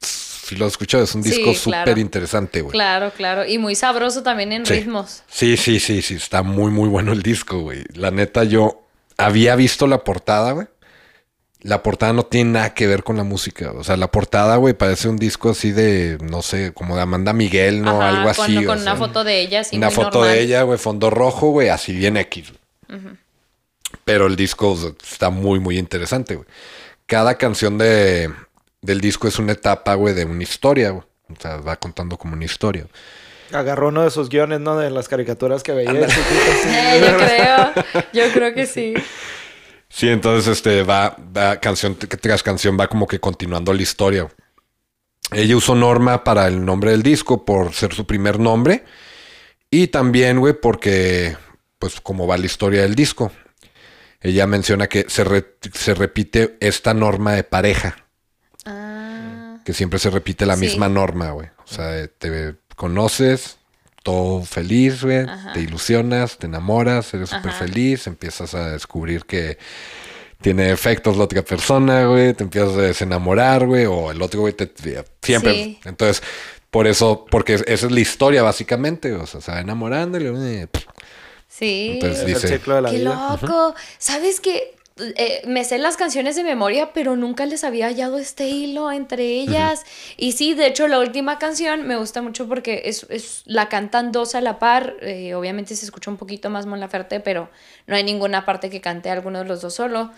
Si 0.00 0.56
lo 0.56 0.66
escuchas, 0.66 1.02
es 1.02 1.14
un 1.14 1.22
Sí, 1.22 1.28
disco 1.28 1.52
claro. 1.68 1.84
súper 1.86 1.98
interesante, 1.98 2.62
güey. 2.62 2.72
Claro, 2.72 3.12
claro. 3.14 3.44
Y 3.44 3.58
muy 3.58 3.74
sabroso 3.74 4.22
también 4.22 4.52
en 4.52 4.64
Sí. 4.64 4.72
ritmos. 4.72 5.24
Sí, 5.28 5.58
sí, 5.58 5.78
sí, 5.78 6.00
sí, 6.00 6.14
está 6.14 6.42
muy, 6.42 6.70
muy 6.70 6.88
bueno 6.88 7.12
el 7.12 7.22
disco, 7.22 7.60
güey. 7.60 7.84
La 7.92 8.10
neta, 8.10 8.44
yo 8.44 8.82
había 9.18 9.56
visto 9.56 9.86
la 9.86 10.04
portada, 10.04 10.52
güey. 10.52 10.66
La 11.60 11.82
portada 11.82 12.14
no 12.14 12.22
tiene 12.24 12.52
nada 12.52 12.72
que 12.72 12.86
ver 12.86 13.02
con 13.02 13.18
la 13.18 13.24
música. 13.24 13.72
O 13.72 13.84
sea, 13.84 13.98
la 13.98 14.10
portada, 14.10 14.56
güey, 14.56 14.72
parece 14.72 15.10
un 15.10 15.16
disco 15.18 15.50
así 15.50 15.70
de, 15.72 16.16
no 16.22 16.40
sé, 16.40 16.72
como 16.72 16.96
de 16.96 17.02
Amanda 17.02 17.34
Miguel, 17.34 17.82
¿no? 17.82 18.00
Ajá, 18.00 18.08
Algo 18.08 18.32
con, 18.34 18.44
así. 18.44 18.54
con 18.64 18.68
o 18.68 18.72
una 18.80 18.82
sea, 18.82 18.96
foto 18.96 19.22
de 19.22 19.40
ella, 19.42 19.60
así 19.60 19.76
una 19.76 19.88
muy 19.88 19.94
foto 19.96 20.18
normal. 20.20 20.34
de 20.34 20.40
ella, 20.40 20.62
güey, 20.62 20.78
fondo 20.78 21.10
rojo, 21.10 21.50
güey, 21.50 21.68
así 21.68 21.92
bien 21.92 22.16
X. 22.16 22.52
Pero 24.04 24.26
el 24.26 24.36
disco 24.36 24.76
está 25.02 25.30
muy, 25.30 25.60
muy 25.60 25.78
interesante, 25.78 26.36
güey. 26.36 26.46
Cada 27.06 27.36
canción 27.36 27.78
de, 27.78 28.32
del 28.82 29.00
disco 29.00 29.28
es 29.28 29.38
una 29.38 29.52
etapa, 29.52 29.94
güey, 29.94 30.14
de 30.14 30.24
una 30.24 30.42
historia, 30.42 30.90
güey. 30.90 31.04
O 31.28 31.40
sea, 31.40 31.56
va 31.58 31.76
contando 31.76 32.16
como 32.16 32.34
una 32.34 32.44
historia. 32.44 32.86
Agarró 33.52 33.88
uno 33.88 34.02
de 34.02 34.10
sus 34.10 34.28
guiones, 34.28 34.60
¿no? 34.60 34.76
De 34.76 34.90
las 34.90 35.08
caricaturas 35.08 35.62
que 35.62 35.72
veía. 35.72 36.06
chiquito, 36.06 36.52
sí. 36.62 36.68
Eh, 36.68 37.00
yo 37.06 37.16
creo, 37.16 38.02
yo 38.12 38.32
creo 38.32 38.54
que 38.54 38.66
sí. 38.66 38.94
Sí, 39.88 40.08
entonces 40.08 40.48
este 40.48 40.82
va, 40.82 41.16
va 41.36 41.60
canción 41.60 41.96
tras 41.96 42.42
canción 42.42 42.76
va 42.78 42.88
como 42.88 43.06
que 43.06 43.20
continuando 43.20 43.72
la 43.72 43.82
historia. 43.82 44.28
Ella 45.32 45.56
usó 45.56 45.74
Norma 45.74 46.22
para 46.22 46.46
el 46.46 46.64
nombre 46.64 46.92
del 46.92 47.02
disco 47.02 47.44
por 47.44 47.72
ser 47.72 47.94
su 47.94 48.06
primer 48.06 48.38
nombre 48.38 48.84
y 49.70 49.88
también, 49.88 50.38
güey, 50.38 50.54
porque 50.54 51.36
pues 51.78 52.00
como 52.00 52.26
va 52.26 52.36
la 52.36 52.46
historia 52.46 52.82
del 52.82 52.94
disco. 52.94 53.32
Ella 54.20 54.46
menciona 54.46 54.86
que 54.88 55.06
se, 55.08 55.24
re- 55.24 55.56
se 55.74 55.94
repite 55.94 56.56
esta 56.60 56.94
norma 56.94 57.32
de 57.34 57.44
pareja, 57.44 57.96
Ah, 58.64 59.58
que 59.64 59.72
siempre 59.72 59.98
se 59.98 60.10
repite 60.10 60.46
la 60.46 60.54
Sí. 60.56 60.60
misma 60.62 60.88
norma, 60.88 61.30
güey. 61.30 61.48
O 61.48 61.66
sea, 61.72 62.06
te 62.08 62.54
conoces, 62.74 63.58
todo 64.02 64.42
feliz, 64.44 65.02
güey, 65.02 65.18
Ajá. 65.28 65.52
te 65.52 65.60
ilusionas, 65.60 66.38
te 66.38 66.46
enamoras, 66.46 67.12
eres 67.14 67.30
súper 67.30 67.52
feliz, 67.52 68.06
empiezas 68.06 68.54
a 68.54 68.70
descubrir 68.70 69.24
que 69.24 69.58
tiene 70.40 70.70
efectos 70.70 71.16
la 71.16 71.24
otra 71.24 71.42
persona, 71.42 72.04
güey, 72.06 72.34
te 72.34 72.44
empiezas 72.44 72.76
a 72.76 72.82
desenamorar, 72.82 73.66
güey, 73.66 73.86
o 73.86 74.10
el 74.10 74.20
otro, 74.22 74.40
güey, 74.40 74.52
te, 74.52 74.70
siempre. 75.22 75.52
Sí. 75.54 75.80
Entonces, 75.84 76.22
por 76.70 76.86
eso, 76.86 77.24
porque 77.30 77.54
esa 77.54 77.86
es 77.86 77.90
la 77.90 78.00
historia, 78.00 78.42
básicamente, 78.42 79.12
o 79.12 79.26
sea, 79.26 79.40
se 79.40 79.50
va 79.50 79.60
enamorando 79.60 80.18
y 80.18 80.22
luego, 80.22 80.42
eh, 80.44 80.66
pff, 80.70 80.84
sí. 81.58 81.90
Entonces, 81.94 82.20
Es 82.20 82.26
dice- 82.26 82.46
el 82.48 82.52
ciclo 82.60 82.74
de 82.76 82.82
la 82.82 82.90
Qué 82.90 82.98
vida. 82.98 83.36
loco. 83.40 83.74
¿Sabes 83.98 84.40
qué? 84.40 84.72
eh, 84.98 85.42
me 85.46 85.62
sé 85.62 85.76
las 85.76 85.98
canciones 85.98 86.36
de 86.36 86.42
memoria, 86.42 86.94
pero 86.94 87.16
nunca 87.16 87.44
les 87.44 87.64
había 87.64 87.84
hallado 87.84 88.16
este 88.18 88.48
hilo 88.48 88.90
entre 88.90 89.24
ellas. 89.26 89.84
Y 90.16 90.32
sí, 90.32 90.54
de 90.54 90.68
hecho, 90.68 90.88
la 90.88 90.98
última 91.00 91.38
canción 91.38 91.86
me 91.86 91.96
gusta 91.96 92.22
mucho 92.22 92.48
porque 92.48 92.80
es, 92.86 93.04
es 93.10 93.42
la 93.44 93.68
cantan 93.68 94.10
dos 94.10 94.34
a 94.34 94.40
la 94.40 94.58
par. 94.58 94.96
eh, 95.02 95.34
obviamente 95.34 95.76
se 95.76 95.84
escucha 95.84 96.10
un 96.10 96.16
poquito 96.16 96.48
más 96.48 96.64
Mon 96.64 96.80
Laferte, 96.80 97.20
pero 97.20 97.50
no 97.86 97.94
hay 97.94 98.04
ninguna 98.04 98.46
parte 98.46 98.70
que 98.70 98.80
cante 98.80 99.10
alguno 99.10 99.40
de 99.40 99.44
los 99.44 99.60
dos 99.60 99.74
solo. 99.74 100.12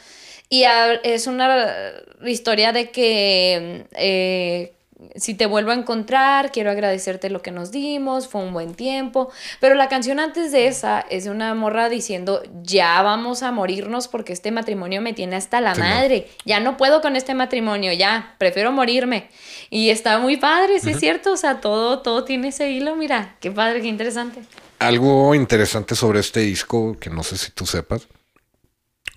Y 0.48 0.62
a- 0.62 0.92
es 0.94 1.26
una 1.26 1.92
historia 2.24 2.70
de 2.72 2.92
que 2.92 3.84
eh, 3.96 4.74
si 5.14 5.34
te 5.34 5.46
vuelvo 5.46 5.70
a 5.70 5.74
encontrar, 5.74 6.50
quiero 6.50 6.70
agradecerte 6.72 7.30
lo 7.30 7.40
que 7.40 7.50
nos 7.52 7.70
dimos, 7.70 8.26
fue 8.26 8.40
un 8.42 8.52
buen 8.52 8.74
tiempo. 8.74 9.30
Pero 9.60 9.74
la 9.76 9.88
canción 9.88 10.18
antes 10.18 10.50
de 10.50 10.66
esa 10.66 11.00
es 11.08 11.24
de 11.24 11.30
una 11.30 11.54
morra 11.54 11.88
diciendo, 11.88 12.42
ya 12.62 13.00
vamos 13.02 13.42
a 13.44 13.52
morirnos 13.52 14.08
porque 14.08 14.32
este 14.32 14.50
matrimonio 14.50 15.00
me 15.00 15.12
tiene 15.12 15.36
hasta 15.36 15.60
la 15.60 15.74
Sí, 15.74 15.80
no. 15.80 15.86
madre. 15.88 16.28
Ya 16.44 16.58
no 16.60 16.76
puedo 16.76 17.00
con 17.00 17.14
este 17.14 17.34
matrimonio, 17.34 17.92
ya, 17.92 18.34
prefiero 18.38 18.72
morirme. 18.72 19.28
Y 19.70 19.90
está 19.90 20.18
muy 20.18 20.36
padre, 20.36 20.80
sí 20.80 20.90
es 20.90 20.98
cierto. 20.98 21.32
O 21.32 21.36
sea, 21.36 21.60
todo, 21.60 22.00
todo 22.00 22.24
tiene 22.24 22.48
ese 22.48 22.70
hilo, 22.70 22.96
mira, 22.96 23.36
qué 23.40 23.50
padre, 23.52 23.80
qué 23.80 23.86
interesante. 23.88 24.40
Algo 24.80 25.34
interesante 25.34 25.94
sobre 25.94 26.20
este 26.20 26.40
disco, 26.40 26.96
que 26.98 27.10
no 27.10 27.22
sé 27.22 27.36
si 27.36 27.50
tú 27.52 27.66
sepas, 27.66 28.08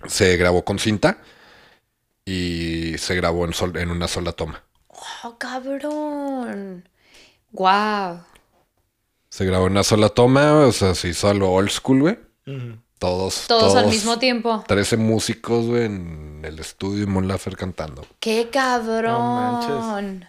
se 0.06 0.36
grabó 0.36 0.64
con 0.64 0.78
cinta 0.78 1.18
y 2.24 2.94
se 2.98 3.14
grabó 3.16 3.44
en, 3.44 3.52
sol- 3.52 3.76
en 3.76 3.90
una 3.90 4.08
sola 4.08 4.32
toma. 4.32 4.62
¡Oh, 5.24 5.36
cabrón! 5.38 6.88
¡Wow! 7.52 8.20
Se 9.28 9.44
grabó 9.44 9.66
en 9.66 9.72
una 9.72 9.82
sola 9.84 10.08
toma, 10.08 10.66
o 10.66 10.72
sea, 10.72 10.94
se 10.94 11.08
hizo 11.08 11.28
a 11.28 11.34
lo 11.34 11.50
old 11.52 11.70
school, 11.70 12.00
güey. 12.02 12.18
Todos, 12.98 13.46
Todos, 13.48 13.74
al 13.74 13.86
mismo 13.86 14.18
tiempo. 14.18 14.64
13 14.66 14.96
músicos, 14.96 15.66
güey, 15.66 15.84
en 15.86 16.42
el 16.44 16.58
estudio 16.58 17.04
y 17.04 17.06
Mon 17.06 17.26
Lafer 17.28 17.56
cantando. 17.56 18.06
¡Qué 18.20 18.48
cabrón! 18.50 19.20
manches. 19.34 20.28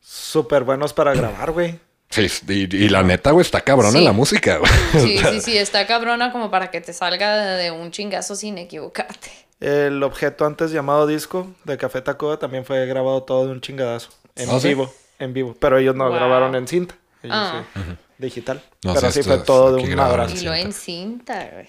Súper 0.00 0.64
buenos 0.64 0.92
para 0.92 1.14
grabar, 1.14 1.50
güey. 1.52 1.78
Sí, 2.10 2.26
y, 2.48 2.76
y 2.76 2.88
la 2.88 3.02
neta, 3.02 3.32
güey, 3.32 3.42
está 3.44 3.60
cabrona 3.62 3.98
Sí. 3.98 4.04
la 4.04 4.12
música, 4.12 4.58
güey. 4.58 4.70
Sí, 4.92 5.18
sí, 5.30 5.40
sí, 5.40 5.58
está 5.58 5.86
cabrona 5.86 6.30
como 6.30 6.50
para 6.50 6.70
que 6.70 6.80
te 6.80 6.92
salga 6.92 7.56
de 7.56 7.70
un 7.72 7.90
chingazo 7.90 8.36
sin 8.36 8.58
equivocarte. 8.58 9.30
El 9.60 10.02
objeto 10.02 10.44
antes 10.46 10.70
llamado 10.72 11.06
disco 11.06 11.46
de 11.64 11.76
Café 11.78 12.02
Tacuba 12.02 12.38
también 12.38 12.64
fue 12.64 12.84
grabado 12.86 13.22
todo 13.22 13.46
de 13.46 13.52
un 13.52 13.60
chingadazo. 13.60 14.10
En 14.36 14.50
¿Ah, 14.50 14.60
sí? 14.60 14.68
vivo. 14.68 14.92
En 15.18 15.32
vivo. 15.32 15.56
Pero 15.58 15.78
ellos 15.78 15.94
no 15.94 16.04
Wow. 16.08 16.14
grabaron 16.14 16.54
en 16.54 16.66
cinta. 16.68 16.96
Ellos 17.22 17.36
Ah. 17.38 17.64
sí, 17.74 17.80
digital. 18.18 18.62
No, 18.84 18.94
Pero 18.94 19.10
sí, 19.12 19.22
sí 19.22 19.28
fue 19.28 19.38
todo 19.38 19.76
de 19.76 19.82
un 19.82 19.98
abrazo. 20.00 20.34
Y 20.34 20.38
Sí, 20.38 20.44
lo 20.44 20.54
en 20.54 20.72
cinta, 20.72 21.48
güey. 21.52 21.68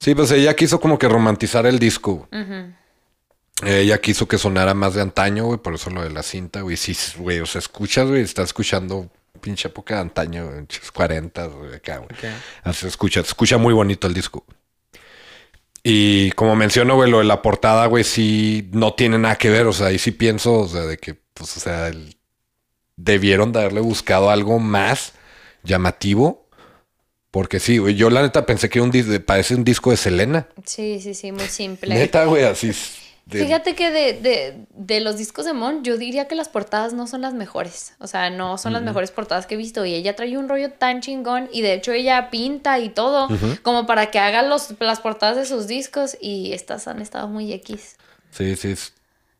Sí, 0.00 0.14
pues 0.14 0.30
ella 0.32 0.54
quiso 0.56 0.80
como 0.80 0.98
que 0.98 1.08
romantizar 1.08 1.64
el 1.66 1.78
disco. 1.78 2.28
Ella 3.64 4.00
quiso 4.00 4.26
que 4.26 4.38
sonara 4.38 4.74
más 4.74 4.94
de 4.94 5.02
antaño, 5.02 5.44
güey, 5.44 5.58
por 5.58 5.74
eso 5.74 5.90
lo 5.90 6.02
de 6.02 6.10
la 6.10 6.22
cinta, 6.24 6.62
güey. 6.62 6.76
Sí, 6.76 6.96
güey, 7.18 7.38
o 7.40 7.46
sea, 7.46 7.60
escuchas, 7.60 8.08
güey, 8.08 8.22
está 8.22 8.42
escuchando 8.42 9.08
pinche 9.40 9.68
época 9.68 9.94
de 9.96 10.00
antaño, 10.00 10.46
güey, 10.46 10.56
pinches 10.66 10.90
40, 10.90 11.46
güey, 11.46 11.74
acá, 11.74 11.98
güey. 11.98 12.08
Ok. 12.10 12.24
Así 12.64 12.86
escucha, 12.88 13.20
se 13.22 13.28
escucha 13.28 13.58
muy 13.58 13.72
bonito 13.74 14.08
el 14.08 14.14
disco. 14.14 14.44
Y 15.84 16.30
como 16.32 16.54
menciono, 16.54 16.94
güey, 16.94 17.10
lo 17.10 17.18
de 17.18 17.24
la 17.24 17.42
portada, 17.42 17.86
güey, 17.86 18.04
sí 18.04 18.68
no 18.72 18.94
tiene 18.94 19.18
nada 19.18 19.36
que 19.36 19.50
ver. 19.50 19.66
O 19.66 19.72
sea, 19.72 19.88
ahí 19.88 19.98
sí 19.98 20.12
pienso, 20.12 20.52
o 20.60 20.68
sea, 20.68 20.82
de 20.82 20.96
que, 20.98 21.14
pues, 21.34 21.56
o 21.56 21.60
sea, 21.60 21.88
el- 21.88 22.16
debieron 22.96 23.52
de 23.52 23.60
haberle 23.60 23.80
buscado 23.80 24.30
algo 24.30 24.58
más 24.58 25.12
llamativo. 25.64 26.48
Porque 27.32 27.58
sí, 27.60 27.78
güey, 27.78 27.94
yo 27.94 28.10
la 28.10 28.20
neta 28.22 28.44
pensé 28.44 28.68
que 28.68 28.80
un 28.80 28.92
parece 29.24 29.54
un 29.54 29.64
disco 29.64 29.90
de 29.90 29.96
Selena. 29.96 30.48
Sí, 30.66 31.00
sí, 31.00 31.14
sí, 31.14 31.32
muy 31.32 31.46
simple. 31.46 31.94
Neta, 31.94 32.26
güey, 32.26 32.44
así. 32.44 32.72
De- 33.26 33.44
Fíjate 33.44 33.74
que 33.74 33.90
de, 33.90 34.12
de, 34.14 34.66
de 34.74 35.00
los 35.00 35.16
discos 35.16 35.44
de 35.44 35.52
Mon, 35.52 35.84
yo 35.84 35.96
diría 35.96 36.26
que 36.28 36.34
las 36.34 36.48
portadas 36.48 36.92
no 36.92 37.06
son 37.06 37.20
las 37.22 37.34
mejores. 37.34 37.94
O 37.98 38.06
sea, 38.06 38.30
no 38.30 38.58
son 38.58 38.72
las 38.72 38.82
mejores 38.82 39.10
portadas 39.10 39.46
que 39.46 39.54
he 39.54 39.56
visto. 39.58 39.84
Y 39.86 39.94
ella 39.94 40.16
trae 40.16 40.36
un 40.36 40.48
rollo 40.48 40.72
tan 40.72 41.00
chingón. 41.00 41.48
Y 41.52 41.62
de 41.62 41.74
hecho, 41.74 41.92
ella 41.92 42.30
pinta 42.30 42.78
y 42.78 42.88
todo. 42.88 43.28
Como 43.62 43.86
para 43.86 44.10
que 44.10 44.18
haga 44.18 44.42
los, 44.42 44.74
las 44.80 45.00
portadas 45.00 45.36
de 45.36 45.46
sus 45.46 45.66
discos. 45.66 46.16
Y 46.20 46.52
estas 46.52 46.88
han 46.88 47.00
estado 47.00 47.28
muy 47.28 47.52
X. 47.52 47.96
Sí, 48.30 48.56
sí. 48.56 48.74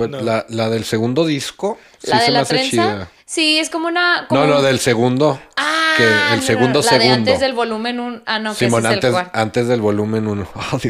Es- 0.05 0.11
pues, 0.11 0.23
No. 0.23 0.27
la, 0.27 0.47
la 0.49 0.69
del 0.71 0.85
segundo 0.85 1.25
disco. 1.27 1.79
sí 2.03 2.11
la 2.11 2.17
de 2.19 2.23
se 2.25 2.29
me 2.31 2.33
la 2.35 2.41
hace 2.41 2.55
trenza. 2.55 2.71
chida. 2.71 3.09
Sí, 3.27 3.59
es 3.59 3.71
como 3.71 3.89
una. 3.89 4.27
como 4.29 4.41
No, 4.43 4.47
no, 4.47 4.59
un- 4.59 4.65
del 4.65 4.79
segundo. 4.79 5.41
Ah, 5.57 5.95
que 5.97 6.05
el 6.05 6.11
no, 6.11 6.37
no, 6.37 6.43
segundo 6.43 6.81
la 6.81 6.85
de 6.85 6.89
segundo. 7.01 7.15
antes 7.15 7.41
del 7.41 7.53
volumen 7.55 8.01
1. 8.01 8.23
Ah, 8.27 8.39
no, 8.39 8.51
que 8.55 8.67
ese 8.67 8.77
es 8.79 8.85
antes, 8.85 9.05
el 9.05 9.11
cuarto. 9.13 9.31
antes 9.35 9.69
del 9.69 9.81
volumen 9.81 10.27
1. 10.27 10.49
Sí, 10.81 10.89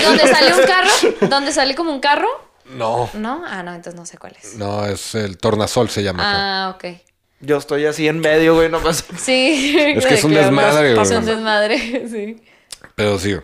donde 0.00 0.26
sale 0.26 0.54
un 0.54 0.60
carro. 0.66 1.28
Donde 1.28 1.52
sale 1.52 1.74
como 1.74 1.92
un 1.92 2.00
carro. 2.00 2.28
no, 2.76 3.10
¿No? 3.14 3.42
Ah, 3.46 3.62
no, 3.62 3.74
entonces 3.74 3.94
no 3.98 4.06
sé 4.06 4.16
cuál 4.18 4.34
es. 4.42 4.54
no, 4.56 4.86
es 4.86 5.14
el 5.14 5.36
tornasol 5.38 5.90
se 5.90 6.02
llama. 6.02 6.22
creo. 6.22 6.34
Ah, 6.42 6.74
ok. 6.76 6.98
Yo 7.40 7.56
estoy 7.58 7.86
así 7.86 8.06
en 8.08 8.20
medio, 8.20 8.54
güey, 8.54 8.68
nomás. 8.70 9.04
Sí. 9.18 9.74
Es 9.76 10.06
que 10.06 10.14
es 10.14 10.24
un 10.24 10.30
claro, 10.30 10.46
desmadre, 10.46 11.00
Es 11.02 11.10
un 11.10 11.24
desmadre, 11.26 11.78
sí. 12.10 12.42
Pero 12.94 13.18
sí. 13.18 13.36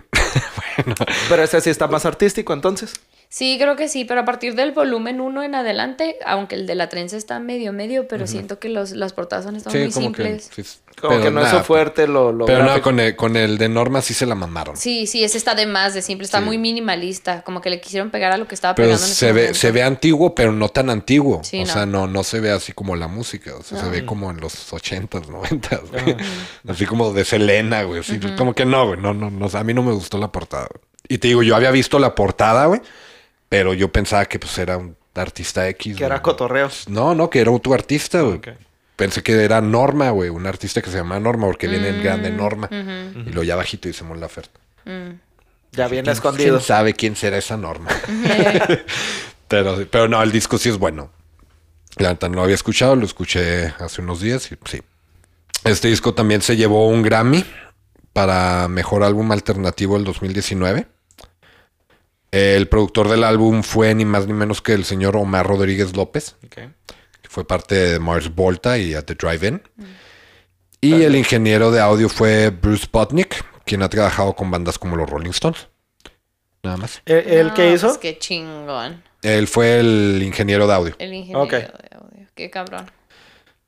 Pero 1.28 1.42
este 1.42 1.60
sí 1.60 1.70
está 1.70 1.88
más 1.88 2.04
artístico, 2.06 2.52
entonces. 2.52 2.92
Sí, 3.30 3.58
creo 3.60 3.76
que 3.76 3.88
sí, 3.88 4.06
pero 4.06 4.20
a 4.20 4.24
partir 4.24 4.54
del 4.54 4.72
volumen 4.72 5.20
1 5.20 5.42
en 5.42 5.54
adelante, 5.54 6.16
aunque 6.24 6.54
el 6.54 6.66
de 6.66 6.74
la 6.74 6.88
trenza 6.88 7.16
está 7.18 7.38
medio 7.40 7.74
medio, 7.74 8.08
pero 8.08 8.26
siento 8.26 8.58
que 8.58 8.70
los, 8.70 8.92
las 8.92 9.12
portadas 9.12 9.44
han 9.46 9.54
estado 9.54 9.76
Sí, 9.76 9.82
muy 9.82 9.92
como 9.92 10.12
que. 10.12 10.38
simples. 10.40 10.50
sí, 10.54 10.78
Como 10.98 11.10
pero 11.10 11.22
que 11.24 11.30
no 11.30 11.40
es 11.40 11.46
nada, 11.48 11.58
su 11.58 11.64
fuerte 11.66 12.08
lo, 12.08 12.32
lo 12.32 12.46
Pero 12.46 12.60
no, 12.60 12.64
gráfico. 12.64 12.84
con 12.84 13.00
el, 13.00 13.16
con 13.16 13.36
el 13.36 13.58
de 13.58 13.68
Norma 13.68 14.00
sí 14.00 14.14
se 14.14 14.24
la 14.24 14.34
mamaron. 14.34 14.78
Sí, 14.78 15.06
sí, 15.06 15.22
ese 15.24 15.36
está 15.36 15.54
de 15.54 15.66
más 15.66 15.92
de 15.92 16.00
simple, 16.00 16.24
está 16.24 16.38
Sí. 16.38 16.44
muy 16.46 16.56
minimalista, 16.56 17.42
como 17.42 17.60
que 17.60 17.68
le 17.68 17.82
quisieron 17.82 18.08
pegar 18.08 18.32
a 18.32 18.38
lo 18.38 18.48
que 18.48 18.54
estaba 18.54 18.74
Pero 18.74 18.88
pegando 18.88 19.06
en 19.06 19.12
se 19.12 19.26
ve, 19.26 19.32
momento. 19.42 19.58
se 19.58 19.70
ve 19.72 19.82
antiguo, 19.82 20.34
pero 20.34 20.50
no 20.52 20.70
tan 20.70 20.88
antiguo. 20.88 21.42
Sí, 21.44 21.58
o 21.60 21.66
no. 21.66 21.72
sea, 21.74 21.84
no, 21.84 22.06
no 22.06 22.24
se 22.24 22.40
ve 22.40 22.50
así 22.50 22.72
como 22.72 22.96
la 22.96 23.08
música. 23.08 23.54
O 23.56 23.62
sea, 23.62 23.78
se 23.78 23.90
ve 23.90 24.06
como 24.06 24.30
en 24.30 24.40
los 24.40 24.72
ochentas, 24.72 25.28
noventas, 25.28 25.82
güey. 25.92 26.16
Así 26.66 26.86
como 26.86 27.12
de 27.12 27.26
Selena, 27.26 27.82
güey. 27.82 28.00
así, 28.00 28.18
Como 28.38 28.54
que 28.54 28.64
no, 28.64 28.86
güey. 28.86 28.98
No, 28.98 29.12
no, 29.12 29.30
no. 29.30 29.48
A 29.52 29.64
mí 29.64 29.74
no 29.74 29.82
me 29.82 29.92
gustó 29.92 30.16
la 30.16 30.32
portada. 30.32 30.66
güey. 30.70 30.82
Y 31.10 31.18
te 31.18 31.28
digo, 31.28 31.42
yo 31.42 31.54
había 31.56 31.70
visto 31.70 31.98
la 31.98 32.14
portada, 32.14 32.64
güey. 32.64 32.80
Pero 33.48 33.72
yo 33.74 33.90
pensaba 33.90 34.24
que 34.26 34.38
pues 34.38 34.56
era 34.58 34.76
un 34.76 34.96
artista 35.14 35.68
X. 35.68 35.96
Que 35.96 36.04
era 36.04 36.16
güey. 36.16 36.22
cotorreo. 36.22 36.68
No, 36.88 37.14
no, 37.14 37.30
que 37.30 37.40
era 37.40 37.56
tu 37.58 37.72
artista, 37.74 38.20
güey. 38.22 38.40
Pensé 38.96 39.22
que 39.22 39.32
era 39.42 39.60
Norma, 39.60 40.10
güey. 40.10 40.28
Un 40.28 40.46
artista 40.46 40.82
que 40.82 40.90
se 40.90 40.96
llama 40.98 41.18
Norma, 41.20 41.46
porque 41.46 41.68
viene 41.68 41.88
en 41.88 41.98
Mm, 42.00 42.02
grande 42.02 42.30
Norma. 42.30 42.68
Y 42.70 43.30
lo 43.30 43.42
ya 43.42 43.56
bajito 43.56 43.88
dice 43.88 44.04
Mon 44.04 44.20
Laferte. 44.20 44.58
Ya 45.72 45.86
viene 45.88 46.04
¿Quién- 46.04 46.12
escondido. 46.12 46.56
¿Quién 46.56 46.66
sabe 46.66 46.94
quién 46.94 47.14
será 47.16 47.36
esa 47.38 47.56
Norma? 47.56 47.90
pero, 49.48 49.86
pero 49.90 50.08
no, 50.08 50.22
el 50.22 50.32
disco 50.32 50.58
sí 50.58 50.68
es 50.68 50.78
bueno. 50.78 51.10
La 51.96 52.10
neta 52.10 52.28
no 52.28 52.36
lo 52.36 52.42
había 52.42 52.54
escuchado, 52.54 52.94
lo 52.96 53.04
escuché 53.06 53.74
hace 53.78 54.00
unos 54.02 54.20
días 54.20 54.50
y 54.52 54.56
sí. 54.68 54.82
Este 55.64 55.88
disco 55.88 56.14
también 56.14 56.42
se 56.42 56.56
llevó 56.56 56.88
un 56.88 57.02
Grammy 57.02 57.44
para 58.12 58.68
mejor 58.68 59.02
álbum 59.02 59.30
alternativo 59.32 59.94
del 59.96 60.04
2019. 60.04 60.86
El 62.30 62.68
productor 62.68 63.08
del 63.08 63.24
álbum 63.24 63.62
fue 63.62 63.94
ni 63.94 64.04
más 64.04 64.26
ni 64.26 64.32
menos 64.34 64.60
que 64.60 64.74
el 64.74 64.84
señor 64.84 65.16
Omar 65.16 65.46
Rodríguez 65.46 65.96
López, 65.96 66.36
que 66.50 66.68
fue 67.28 67.46
parte 67.46 67.74
de 67.74 67.98
Mars 67.98 68.34
Volta 68.34 68.76
y 68.78 68.94
At 68.94 69.04
the 69.04 69.14
Drive-In. 69.14 69.62
Y 70.80 71.02
el 71.02 71.16
ingeniero 71.16 71.70
de 71.70 71.80
audio 71.80 72.08
fue 72.08 72.50
Bruce 72.50 72.86
Botnick, 72.92 73.44
quien 73.64 73.82
ha 73.82 73.88
trabajado 73.88 74.34
con 74.34 74.50
bandas 74.50 74.78
como 74.78 74.96
los 74.96 75.08
Rolling 75.08 75.30
Stones. 75.30 75.68
Nada 76.62 76.76
más. 76.76 77.00
¿El, 77.06 77.16
el 77.28 77.46
No, 77.48 77.54
que 77.54 77.72
hizo? 77.72 77.86
pues 77.88 77.98
qué 77.98 78.18
chingón. 78.18 79.02
Él 79.22 79.48
fue 79.48 79.80
el 79.80 80.20
ingeniero 80.22 80.66
de 80.66 80.74
audio. 80.74 80.94
El 80.98 81.14
ingeniero 81.14 81.46
de 81.46 81.66
audio. 81.96 82.26
Qué 82.34 82.50
cabrón. 82.50 82.90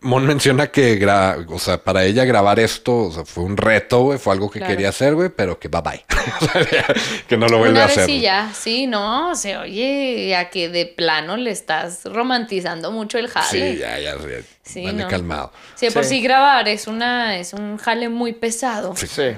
Mon 0.02 0.24
menciona 0.26 0.68
que, 0.68 0.98
gra- 0.98 1.44
o 1.48 1.58
sea, 1.58 1.76
para 1.76 2.04
ella 2.04 2.24
grabar 2.24 2.58
esto, 2.58 2.96
o 2.96 3.12
sea, 3.12 3.24
fue 3.26 3.44
un 3.44 3.56
reto, 3.56 4.00
güey, 4.04 4.18
fue 4.18 4.32
algo 4.32 4.50
que 4.50 4.58
Claro. 4.58 4.72
quería 4.72 4.88
hacer, 4.88 5.14
güey, 5.14 5.28
pero 5.28 5.58
que 5.58 5.68
bye 5.68 5.82
bye. 5.82 6.04
O 6.40 6.46
sea, 6.46 6.86
que 7.28 7.36
no 7.36 7.46
lo 7.48 7.58
vuelve 7.58 7.74
Una 7.74 7.84
a 7.84 7.86
vez 7.86 7.98
hacer. 7.98 8.06
sí 8.06 8.20
ya, 8.20 8.50
sí, 8.58 8.86
no, 8.86 9.34
se 9.36 9.56
oye 9.58 10.34
a 10.36 10.48
que 10.48 10.68
de 10.70 10.86
plano 10.86 11.36
le 11.36 11.50
estás 11.50 12.02
romantizando 12.04 12.90
mucho 12.92 13.18
el 13.18 13.28
jale. 13.28 13.72
Sí, 13.74 13.78
ya, 13.78 13.98
ya, 13.98 14.14
sí. 14.62 14.84
No. 14.86 15.06
calmado. 15.08 15.52
Sí, 15.74 15.86
de 15.86 15.92
por 15.92 16.04
Sí. 16.04 16.16
sí 16.16 16.22
grabar 16.22 16.66
es 16.68 16.86
una 16.86 17.36
es 17.36 17.52
un 17.52 17.76
jale 17.76 18.08
muy 18.08 18.32
pesado. 18.32 18.94
Sí. 18.96 19.06
Sí. 19.06 19.36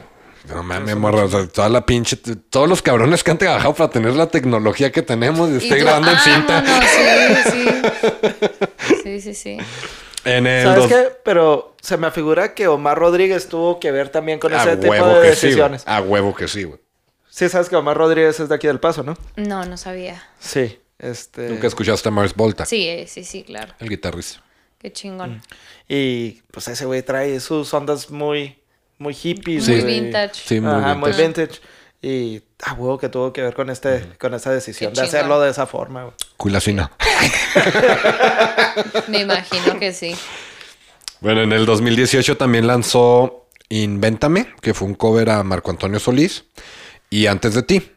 No 0.49 0.63
mames, 0.65 0.97
morra, 0.97 1.25
o 1.25 1.29
sea, 1.29 1.47
toda 1.47 1.69
la 1.69 1.87
pinche, 1.87 2.17
todos 2.17 2.69
los 2.69 2.83
cabrones 2.83 3.23
que 3.23 3.31
han 3.31 3.39
trabajado 3.39 3.75
para 3.75 3.91
tener 3.91 4.15
la 4.15 4.27
tecnología 4.27 4.91
que 4.91 5.01
tenemos 5.03 5.49
y 5.63 5.65
Y 5.67 5.69
grabando 5.71 6.11
en 6.11 6.19
cinta. 6.19 6.65
sí, 7.45 7.51
sí. 7.53 7.69
Sí, 9.05 9.21
sí, 9.21 9.35
sí. 9.35 9.59
En 10.25 10.47
el 10.47 10.63
¿Sabes 10.65 10.79
dos- 10.83 10.89
qué? 10.89 11.09
Pero 11.25 11.75
se 11.81 11.97
me 11.97 12.07
afigura 12.07 12.55
que 12.55 12.69
Omar 12.69 12.99
Rodríguez 12.99 13.49
tuvo 13.49 13.81
que 13.81 13.91
ver 13.91 14.09
también 14.11 14.39
con 14.39 14.53
A 14.55 14.63
ese 14.63 14.77
tipo 14.77 14.93
de 14.95 15.35
sí, 15.35 15.47
decisiones. 15.47 15.83
A 15.87 16.01
huevo 16.01 16.35
que 16.35 16.49
sí, 16.49 16.65
güey. 16.65 16.79
Sí, 17.29 17.49
sabes 17.49 17.69
que 17.69 17.77
Omar 17.77 17.97
Rodríguez 17.97 18.39
es 18.41 18.49
de 18.49 18.55
aquí 18.55 18.67
del 18.67 18.79
Paso, 18.81 19.03
¿no? 19.03 19.17
No, 19.37 19.65
no 19.65 19.77
sabía. 19.77 20.23
Sí. 20.39 20.79
Este. 20.99 21.49
Nunca 21.49 21.67
escuchaste 21.67 22.09
a 22.09 22.13
Mars 22.13 22.35
Volta, 22.37 22.65
Sí, 22.67 22.87
eh, 22.89 23.07
sí, 23.09 23.25
sí, 23.25 23.43
claro. 23.43 23.73
el 23.81 23.89
guitarrista. 23.89 24.41
Qué 24.79 24.93
chingón. 24.93 25.43
Y 25.89 26.43
pues 26.53 26.69
ese 26.69 26.85
güey 26.85 27.03
trae 27.03 27.41
sus 27.41 27.73
ondas 27.75 28.11
muy, 28.11 28.59
muy 28.99 29.15
hippies. 29.15 29.65
Sí. 29.65 29.73
Muy 29.73 29.83
vintage. 29.85 30.35
Sí, 30.35 30.61
muy 30.61 30.71
Ajá, 30.71 30.95
vintage. 30.95 30.99
muy 31.01 31.13
vintage. 31.27 31.61
Y 32.05 32.43
a 32.65 32.73
huevo 32.73 32.99
que 32.99 33.09
tuvo 33.09 33.33
que 33.33 33.43
ver 33.43 33.55
con 33.55 33.71
este, 33.71 34.09
con 34.19 34.35
esta 34.35 34.51
decisión 34.51 34.93
de 34.93 35.03
hacerlo 35.03 35.41
de 35.41 35.51
esa 35.51 35.67
forma, 35.67 36.03
güey. 36.03 36.17
Culasina. 36.37 36.91
Me 39.09 39.21
imagino 39.21 39.79
que 39.79 39.93
sí. 39.93 40.17
Bueno, 41.21 41.43
en 41.43 41.53
el 41.53 41.65
2018 41.65 42.37
también 42.37 42.67
lanzó 42.67 43.47
Invéntame, 43.69 44.53
que 44.61 44.75
fue 44.75 44.89
un 44.89 44.95
cover 44.95 45.31
a 45.31 45.45
Marco 45.45 45.71
Antonio 45.71 46.01
Solís. 46.01 46.45
Y 47.09 47.27
Antes 47.27 47.55
de 47.55 47.63
ti. 47.63 47.93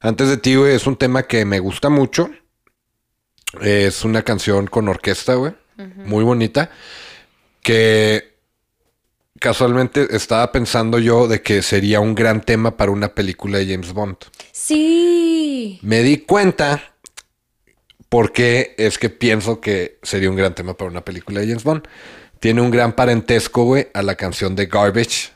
Antes 0.00 0.28
de 0.28 0.36
ti, 0.36 0.56
güey, 0.56 0.74
es 0.74 0.86
un 0.86 0.96
tema 0.96 1.22
que 1.22 1.46
me 1.46 1.58
gusta 1.58 1.88
mucho. 1.88 2.30
Es 3.62 4.04
una 4.04 4.22
canción 4.22 4.66
con 4.66 4.88
orquesta, 4.88 5.34
güey. 5.34 5.54
Muy 5.96 6.22
bonita. 6.22 6.70
Que 7.62 8.31
casualmente 9.42 10.06
estaba 10.16 10.50
pensando 10.52 10.98
yo 10.98 11.28
de 11.28 11.42
que 11.42 11.60
sería 11.62 12.00
un 12.00 12.14
gran 12.14 12.40
tema 12.40 12.76
para 12.78 12.90
una 12.92 13.08
película 13.14 13.58
de 13.58 13.66
James 13.66 13.92
Bond. 13.92 14.16
Sí. 14.52 15.78
Me 15.82 16.02
di 16.02 16.18
cuenta 16.18 16.94
porque 18.08 18.74
es 18.78 18.98
que 18.98 19.10
pienso 19.10 19.60
que 19.60 19.98
sería 20.02 20.30
un 20.30 20.36
gran 20.36 20.54
tema 20.54 20.74
para 20.74 20.90
una 20.90 21.04
película 21.04 21.40
de 21.40 21.46
James 21.48 21.64
Bond. 21.64 21.82
Tiene 22.40 22.60
un 22.60 22.70
gran 22.70 22.92
parentesco, 22.92 23.64
güey, 23.64 23.88
a 23.94 24.02
la 24.02 24.14
canción 24.16 24.54
de 24.56 24.66
Garbage, 24.66 25.30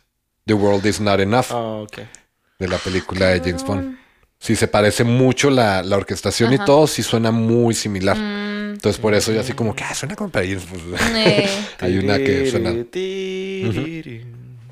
The 0.47 0.55
World 0.55 0.87
Is 0.87 1.01
Not 1.01 1.21
Enough, 1.21 1.47
Ah, 1.51 1.83
ok. 1.83 1.99
de 2.59 2.69
la 2.69 2.79
película 2.79 3.27
de 3.29 3.41
James 3.41 3.65
Bond. 3.65 3.99
Sí, 4.39 4.55
se 4.57 4.69
parece 4.69 5.05
mucho 5.05 5.51
la, 5.51 5.83
la 5.83 5.97
orquestación 5.97 6.53
y 6.53 6.59
todo, 6.59 6.87
sí 6.87 7.03
suena 7.03 7.31
muy 7.31 7.75
similar. 7.75 8.17
Entonces, 8.75 9.01
por 9.01 9.15
eso 9.15 9.33
yo 9.33 9.41
así 9.41 9.53
como 9.53 9.75
que, 9.75 9.85
ah, 9.85 9.95
suena 9.95 10.17
como 10.17 10.31
para 10.31 10.47
James 10.47 10.69
Bond. 10.69 10.97
Eh, 11.17 11.49
Hay 11.81 11.99
una 11.99 12.19
que 12.19 12.51
suena... 12.51 12.73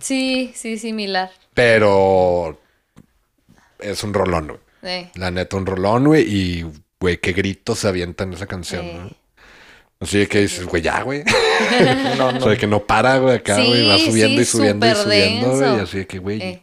Sí, 0.00 0.52
sí, 0.54 0.78
similar. 0.78 1.30
Pero 1.54 2.60
es 3.78 4.02
un 4.04 4.12
rolón, 4.14 4.48
güey. 4.48 4.58
Eh, 4.82 5.10
La 5.14 5.30
neta, 5.30 5.56
un 5.56 5.66
rolón, 5.66 6.04
güey. 6.04 6.22
Y, 6.28 6.66
güey, 7.00 7.18
qué 7.18 7.32
gritos 7.32 7.78
se 7.78 7.88
avientan 7.88 8.28
en 8.28 8.34
esa 8.34 8.46
canción, 8.46 8.84
eh. 8.84 8.98
¿no? 9.02 9.10
Así 10.00 10.18
de 10.18 10.28
que 10.28 10.40
dices, 10.40 10.64
güey, 10.66 10.82
ya, 10.82 11.00
güey. 11.02 11.22
No, 12.18 12.28
O 12.28 12.32
no, 12.32 12.40
sea, 12.40 12.50
de 12.50 12.56
que 12.58 12.66
no 12.66 12.84
para, 12.84 13.18
güey, 13.18 13.36
acá, 13.36 13.56
Sí, 13.56 13.66
güey. 13.66 13.88
Va 13.88 13.98
subiendo 13.98 14.40
y 14.42 14.44
subiendo 14.44 14.86
y 14.86 14.94
subiendo, 14.94 15.56
güey. 15.56 15.80
así 15.80 15.98
de 15.98 16.06
que, 16.06 16.18
güey. 16.18 16.42
eh. 16.42 16.62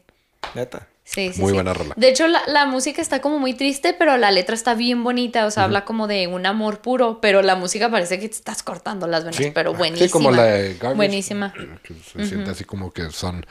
neta. 0.53 0.87
Sí, 1.13 1.33
sí, 1.33 1.41
Muy 1.41 1.49
sí. 1.49 1.55
buena 1.55 1.73
rola. 1.73 1.93
De 1.97 2.07
hecho, 2.07 2.25
la, 2.29 2.41
la 2.47 2.65
música 2.67 3.01
está 3.01 3.19
como 3.19 3.37
muy 3.37 3.53
triste, 3.53 3.93
pero 3.93 4.15
la 4.15 4.31
letra 4.31 4.55
está 4.55 4.75
bien 4.75 5.03
bonita. 5.03 5.45
O 5.45 5.51
sea, 5.51 5.65
habla 5.65 5.83
como 5.83 6.07
de 6.07 6.27
un 6.27 6.45
amor 6.45 6.79
puro, 6.79 7.19
pero 7.19 7.41
la 7.41 7.55
música 7.55 7.91
parece 7.91 8.17
que 8.17 8.29
te 8.29 8.35
estás 8.35 8.63
cortando 8.63 9.07
las 9.07 9.25
venas, 9.25 9.35
Sí. 9.35 9.51
pero 9.53 9.73
buenísima. 9.73 10.07
Sí, 10.07 10.11
como 10.11 10.31
la 10.31 10.43
de 10.45 10.73
Garbage. 10.75 10.95
Buenísima. 10.95 11.53
Que 11.83 11.93
se 11.95 12.25
siente 12.25 12.51
así 12.51 12.63
como 12.63 12.91
que 12.93 13.11
son 13.11 13.45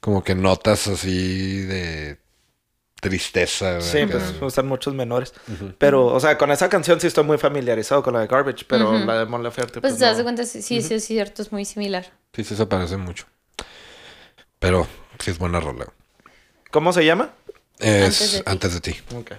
como 0.00 0.24
que 0.24 0.34
notas 0.34 0.88
así 0.88 1.60
de 1.62 2.18
tristeza. 3.00 3.80
Sí, 3.80 3.98
pues 4.10 4.34
usan 4.40 4.66
muchos 4.66 4.94
menores. 4.94 5.32
Pero, 5.78 6.06
o 6.06 6.18
sea, 6.18 6.36
con 6.38 6.50
esa 6.50 6.68
canción 6.68 7.00
sí 7.00 7.06
estoy 7.06 7.22
muy 7.22 7.38
familiarizado 7.38 8.02
con 8.02 8.14
la 8.14 8.20
de 8.20 8.26
Garbage, 8.26 8.64
pero 8.66 8.98
la 8.98 9.20
de 9.20 9.26
Mon 9.26 9.42
Laferte. 9.44 9.80
Pues 9.80 9.92
Pues, 9.92 9.98
te 10.00 10.06
das 10.06 10.20
cuenta, 10.22 10.44
sí, 10.44 10.60
sí, 10.60 10.82
sí, 10.82 10.94
es 10.94 11.04
cierto, 11.04 11.40
es 11.42 11.52
muy 11.52 11.64
similar. 11.66 12.12
Sí, 12.34 12.42
sí, 12.42 12.56
se 12.56 12.66
parece 12.66 12.96
mucho. 12.96 13.26
Pero 14.58 14.88
sí 15.20 15.30
es 15.30 15.38
buena 15.38 15.60
rola. 15.60 15.86
¿Cómo 16.74 16.92
se 16.92 17.04
llama? 17.04 17.30
Es 17.78 18.20
Antes 18.20 18.32
de 18.32 18.38
ti. 18.38 18.42
antes 18.46 18.74
de 18.74 18.80
ti. 18.80 18.96
Ok. 19.14 19.30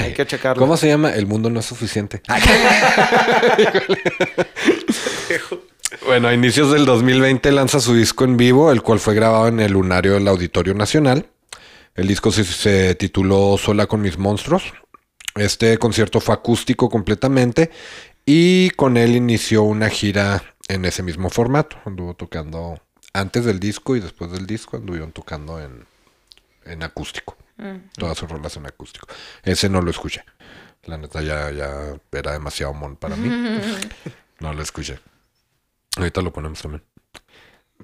Hay 0.00 0.14
que 0.14 0.26
checarlo. 0.26 0.60
¿Cómo 0.60 0.76
se 0.76 0.88
llama? 0.88 1.10
El 1.10 1.26
mundo 1.26 1.48
no 1.48 1.60
es 1.60 1.66
suficiente. 1.66 2.22
bueno, 6.04 6.26
a 6.26 6.34
inicios 6.34 6.72
del 6.72 6.86
2020 6.86 7.52
lanza 7.52 7.78
su 7.78 7.94
disco 7.94 8.24
en 8.24 8.36
vivo, 8.36 8.72
el 8.72 8.82
cual 8.82 8.98
fue 8.98 9.14
grabado 9.14 9.46
en 9.46 9.60
el 9.60 9.70
lunario 9.70 10.14
del 10.14 10.26
Auditorio 10.26 10.74
Nacional. 10.74 11.28
El 11.94 12.08
disco 12.08 12.32
se, 12.32 12.42
se 12.42 12.96
tituló 12.96 13.56
Sola 13.56 13.86
con 13.86 14.00
mis 14.00 14.18
monstruos. 14.18 14.64
Este 15.36 15.78
concierto 15.78 16.18
fue 16.18 16.34
acústico 16.34 16.90
completamente 16.90 17.70
y 18.26 18.70
con 18.70 18.96
él 18.96 19.14
inició 19.14 19.62
una 19.62 19.88
gira 19.88 20.42
en 20.66 20.84
ese 20.84 21.04
mismo 21.04 21.30
formato. 21.30 21.76
Anduvo 21.84 22.14
tocando 22.14 22.82
antes 23.12 23.44
del 23.44 23.60
disco 23.60 23.94
y 23.94 24.00
después 24.00 24.32
del 24.32 24.48
disco 24.48 24.78
anduvieron 24.78 25.12
tocando 25.12 25.60
en, 25.60 25.86
en 26.64 26.82
acústico. 26.82 27.36
Todas 27.96 28.18
sus 28.18 28.28
rolas 28.28 28.56
en 28.56 28.66
acústico. 28.66 29.06
Ese 29.42 29.68
no 29.68 29.80
lo 29.80 29.90
escuché. 29.90 30.24
La 30.84 30.98
neta 30.98 31.22
ya, 31.22 31.50
ya 31.50 31.94
era 32.12 32.32
demasiado 32.32 32.74
mon 32.74 32.96
para 32.96 33.16
mí. 33.16 33.28
No 34.40 34.52
lo 34.52 34.62
escuché. 34.62 34.98
Ahorita 35.96 36.20
lo 36.20 36.32
ponemos 36.32 36.60
también. 36.60 36.82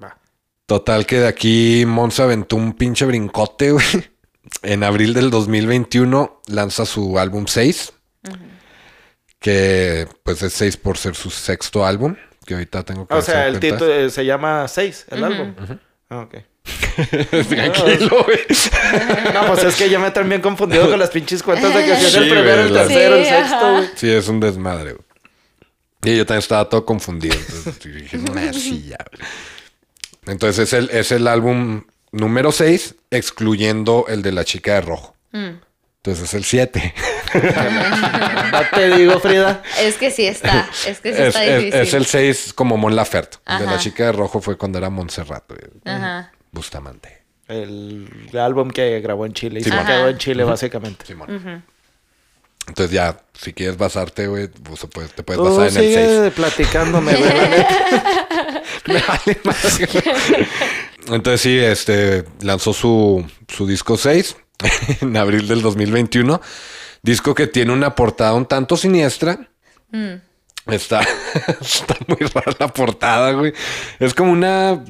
Va. 0.03 0.17
Total 0.65 1.05
que 1.05 1.19
de 1.19 1.27
aquí 1.27 1.85
Mon 1.87 2.11
se 2.11 2.21
aventó 2.21 2.57
un 2.57 2.73
pinche 2.73 3.05
brincote, 3.05 3.71
güey. 3.71 3.85
En 4.61 4.83
abril 4.83 5.13
del 5.13 5.31
2021 5.31 6.41
lanza 6.47 6.85
su 6.85 7.17
álbum 7.17 7.45
6. 7.47 7.93
Que 9.39 10.07
pues 10.23 10.43
es 10.43 10.53
6 10.53 10.77
por 10.77 10.97
ser 10.97 11.15
su 11.15 11.29
sexto 11.29 11.85
álbum. 11.85 12.15
Que 12.45 12.55
ahorita 12.55 12.83
tengo 12.83 13.07
que 13.07 13.13
O 13.15 13.21
sea, 13.21 13.47
el 13.47 13.59
título 13.59 13.91
eh, 13.91 14.09
se 14.09 14.25
llama 14.25 14.67
6, 14.67 15.05
el 15.09 15.23
álbum. 15.23 15.55
Ah, 16.09 16.19
ok. 16.19 16.35
Tranquilo, 17.49 18.23
güey. 18.25 18.39
No, 19.33 19.47
pues 19.47 19.63
es 19.63 19.75
que 19.75 19.89
yo 19.89 19.99
me 19.99 20.11
también 20.11 20.41
confundido 20.41 20.89
con 20.89 20.99
las 20.99 21.09
pinches 21.09 21.41
cuentas 21.41 21.73
de 21.73 21.85
que 21.85 21.95
si 21.97 22.05
es 22.05 22.15
el 22.15 22.29
primero, 22.29 22.61
el 22.63 22.73
tercero, 22.73 23.15
el 23.15 23.25
sexto, 23.25 23.71
güey. 23.73 23.89
Sí, 23.95 24.09
es 24.11 24.27
un 24.27 24.39
desmadre, 24.39 24.93
güey. 24.93 25.05
Y 26.03 26.17
yo 26.17 26.25
también 26.25 26.39
estaba 26.39 26.67
todo 26.67 26.85
confundido. 26.85 27.35
Entonces 27.35 27.79
dije, 27.93 28.17
"Nah, 28.17 28.53
sí, 28.53 28.87
ya, 28.89 28.97
güey". 29.11 29.27
Entonces 30.27 30.67
es 30.67 30.73
el, 30.73 30.89
es 30.91 31.11
el 31.11 31.27
álbum 31.27 31.83
número 32.11 32.51
6, 32.51 32.95
excluyendo 33.11 34.05
el 34.07 34.21
de 34.21 34.31
la 34.31 34.43
chica 34.45 34.73
de 34.75 34.81
rojo. 34.81 35.15
Entonces 35.33 36.23
es 36.25 36.33
el 36.33 36.43
7. 36.43 36.93
No 38.51 38.59
te 38.73 38.95
digo, 38.97 39.19
Frida. 39.21 39.63
Es 39.79 39.95
que 39.95 40.11
sí 40.11 40.25
está, 40.25 40.67
es 40.85 40.99
que 40.99 41.13
sí 41.15 41.21
Es, 41.21 41.27
está 41.29 41.45
es- 41.45 41.59
difícil. 41.63 41.79
es 41.81 41.93
el 41.93 42.05
6 42.05 42.53
como 42.53 42.75
Mon 42.75 42.93
Laferte. 42.95 43.37
El 43.47 43.59
de 43.59 43.65
la 43.67 43.77
chica 43.77 44.03
de 44.05 44.11
rojo 44.11 44.41
fue 44.41 44.57
cuando 44.57 44.77
era 44.77 44.89
Montserrat, 44.89 45.45
güey. 45.47 45.61
Ajá. 45.85 46.31
Bustamante. 46.51 47.23
El 47.47 48.07
álbum 48.39 48.69
que 48.69 48.99
grabó 49.01 49.25
en 49.25 49.33
Chile. 49.33 49.59
Y 49.59 49.63
se 49.63 49.69
quedó 49.69 50.07
en 50.07 50.17
Chile, 50.17 50.43
básicamente. 50.43 51.05
Simón. 51.05 51.63
Entonces 52.67 52.93
ya, 52.93 53.17
si 53.33 53.53
quieres 53.53 53.77
basarte, 53.77 54.27
güey, 54.27 54.47
pues, 54.47 54.85
pues, 54.93 55.11
te 55.13 55.23
puedes 55.23 55.41
Tú 55.41 55.57
basar 55.57 55.67
en 55.69 55.89
el 55.89 55.93
6. 55.93 56.09
sigue 56.09 56.31
platicándome, 56.31 57.15
güey. 57.15 57.31
Me 58.85 59.01
vale 59.01 59.39
más. 59.43 59.79
Entonces 61.07 61.41
sí, 61.41 61.57
este 61.57 62.23
lanzó 62.41 62.73
su, 62.73 63.25
su 63.47 63.67
disco 63.67 63.97
6 63.97 64.37
en 65.01 65.17
abril 65.17 65.47
del 65.47 65.61
2021. 65.61 66.39
Disco 67.01 67.33
que 67.33 67.47
tiene 67.47 67.73
una 67.73 67.95
portada 67.95 68.35
un 68.35 68.45
tanto 68.45 68.77
siniestra. 68.77 69.49
Está, 70.67 71.01
está 71.61 71.97
muy 72.07 72.19
rara 72.29 72.55
la 72.59 72.67
portada, 72.67 73.31
güey. 73.31 73.53
Es 73.99 74.13
como 74.13 74.31
una 74.31 74.83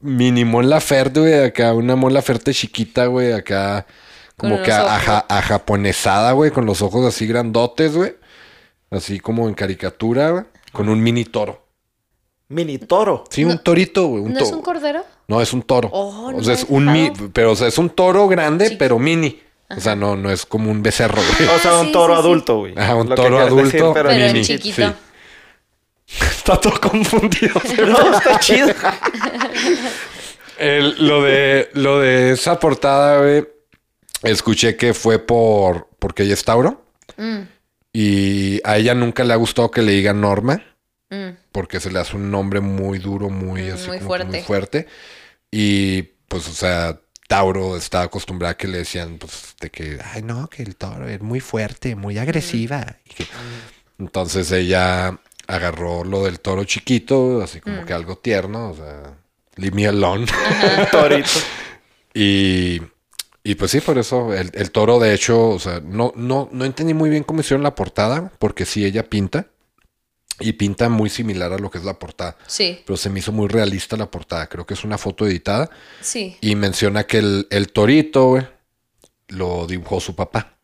mini 0.00 0.44
Mon 0.44 0.68
Laferte, 0.68 1.20
güey. 1.20 1.44
Acá 1.44 1.72
una 1.74 1.96
Mon 1.96 2.12
Laferte 2.12 2.52
chiquita, 2.52 3.06
güey. 3.06 3.32
Acá 3.32 3.86
como 4.36 4.62
que 4.62 4.72
a, 4.72 4.82
ojos. 4.82 4.92
aja- 4.92 5.26
ajaponesada, 5.28 6.32
güey. 6.32 6.50
Con 6.50 6.66
los 6.66 6.82
ojos 6.82 7.04
así 7.06 7.26
grandotes, 7.26 7.94
güey. 7.96 8.14
Así 8.90 9.20
como 9.20 9.48
en 9.48 9.54
caricatura, 9.54 10.30
güey. 10.30 10.44
Con 10.72 10.88
un 10.88 11.02
mini 11.02 11.24
toro. 11.24 11.66
Mini 12.48 12.78
toro. 12.78 13.24
Sí, 13.30 13.44
un 13.44 13.58
torito, 13.62 14.06
güey. 14.06 14.22
Un 14.24 14.32
¿No 14.32 14.40
es 14.40 14.50
un 14.50 14.62
cordero? 14.62 15.04
no, 15.28 15.40
es 15.40 15.52
un 15.52 15.62
toro. 15.62 15.88
Oh, 15.92 16.32
o 16.34 16.42
sea, 16.42 16.54
es 16.54 16.66
un 16.68 16.90
mi, 16.92 17.12
pero 17.32 17.52
o 17.52 17.56
sea, 17.56 17.68
es 17.68 17.78
un 17.78 17.88
toro 17.90 18.26
grande, 18.26 18.74
pero 18.78 18.98
mini. 18.98 19.40
O 19.76 19.78
sea, 19.80 19.94
no, 19.94 20.16
no 20.16 20.32
es 20.32 20.44
como 20.44 20.68
un 20.68 20.82
becerro, 20.82 21.22
güey. 21.22 21.48
O 21.48 21.58
sea, 21.60 21.78
un 21.78 21.86
Sí, 21.86 21.92
toro 21.92 22.14
sí, 22.16 22.20
sí. 22.22 22.26
adulto, 22.26 22.58
güey. 22.58 22.74
Ajá, 22.76 22.96
un 22.96 23.08
Lo 23.08 23.14
toro 23.14 23.38
adulto, 23.38 23.64
decir, 23.66 23.80
pero, 23.80 23.92
Pero 23.94 24.10
en 24.10 24.32
mini, 24.32 24.44
chiquito. 24.44 24.92
Está 26.20 26.60
todo 26.60 26.80
confundido. 26.80 27.54
No, 27.86 28.16
está 28.18 28.38
chido. 28.40 28.68
El- 30.58 31.06
lo 31.06 31.22
de 31.22 31.70
lo 31.74 32.00
de 32.00 32.32
esa 32.32 32.58
portada, 32.60 33.18
güey, 33.20 33.46
escuché 34.22 34.76
que 34.76 34.92
fue 34.94 35.18
por 35.18 35.88
porque 35.98 36.22
ella 36.24 36.34
es 36.34 36.44
Tauro 36.44 36.86
Mm, 37.16 37.40
y 37.92 38.60
a 38.64 38.78
ella 38.78 38.94
nunca 38.94 39.24
le 39.24 39.32
ha 39.32 39.36
gustado 39.36 39.70
que 39.70 39.82
le 39.82 39.92
digan 39.92 40.20
Norma 40.20 40.62
mm. 41.10 41.30
porque 41.52 41.80
se 41.80 41.90
le 41.90 41.98
hace 41.98 42.16
un 42.16 42.30
nombre 42.30 42.60
muy 42.60 42.98
duro, 42.98 43.28
muy 43.30 43.62
Mm, 43.70 43.74
así 43.74 43.88
muy 43.88 43.98
como 43.98 43.98
que 43.98 44.06
fuerte. 44.06 44.26
muy 44.30 44.40
fuerte 44.42 44.86
y 45.50 46.02
pues 46.28 46.46
o 46.48 46.52
sea 46.52 46.98
Tauro 47.28 47.76
estaba 47.76 48.04
acostumbrada 48.04 48.52
a 48.52 48.56
que 48.56 48.68
le 48.68 48.78
decían 48.78 49.18
pues 49.18 49.54
de 49.60 49.70
que 49.70 49.98
ay 50.14 50.22
no 50.22 50.48
que 50.48 50.62
el 50.62 50.76
toro 50.76 51.08
es 51.08 51.20
muy 51.20 51.40
fuerte, 51.40 51.94
muy 51.96 52.16
agresiva 52.18 52.96
y 53.04 53.10
que- 53.14 53.26
entonces 53.98 54.50
ella 54.52 55.18
agarró 55.50 56.04
lo 56.04 56.24
del 56.24 56.40
toro 56.40 56.64
chiquito, 56.64 57.42
así 57.42 57.58
Mm. 57.58 57.62
como 57.62 57.84
que 57.86 57.92
algo 57.92 58.16
tierno, 58.18 58.70
o 58.70 58.74
sea, 58.74 59.14
leave 59.56 59.74
me 59.76 59.86
alone. 59.86 60.26
Torito. 60.92 61.28
Y, 62.14 62.80
y 63.42 63.54
pues 63.54 63.70
sí, 63.70 63.80
por 63.80 63.98
eso 63.98 64.34
el, 64.34 64.50
el 64.54 64.70
toro, 64.70 64.98
de 64.98 65.14
hecho, 65.14 65.48
o 65.50 65.58
sea, 65.58 65.80
no, 65.84 66.12
no, 66.16 66.48
no 66.52 66.64
entendí 66.64 66.94
muy 66.94 67.10
bien 67.10 67.22
cómo 67.24 67.40
hicieron 67.40 67.62
la 67.62 67.74
portada, 67.74 68.32
porque 68.38 68.64
sí 68.64 68.84
ella 68.84 69.08
pinta. 69.08 69.46
Y 70.42 70.54
pinta 70.54 70.88
muy 70.88 71.10
similar 71.10 71.52
a 71.52 71.58
lo 71.58 71.70
que 71.70 71.76
es 71.76 71.84
la 71.84 71.98
portada. 71.98 72.34
Sí, 72.46 72.80
Pero 72.86 72.96
se 72.96 73.10
me 73.10 73.18
hizo 73.18 73.30
muy 73.30 73.46
realista 73.46 73.98
la 73.98 74.10
portada. 74.10 74.46
Creo 74.46 74.64
que 74.64 74.72
es 74.72 74.84
una 74.84 74.96
foto 74.96 75.26
editada. 75.26 75.68
sí. 76.00 76.38
Y 76.40 76.54
menciona 76.56 77.04
que 77.04 77.18
el, 77.18 77.46
el 77.50 77.70
torito, 77.72 78.28
güey, 78.28 78.46
lo 79.28 79.66
dibujó 79.66 80.00
su 80.00 80.14
papá. 80.16 80.54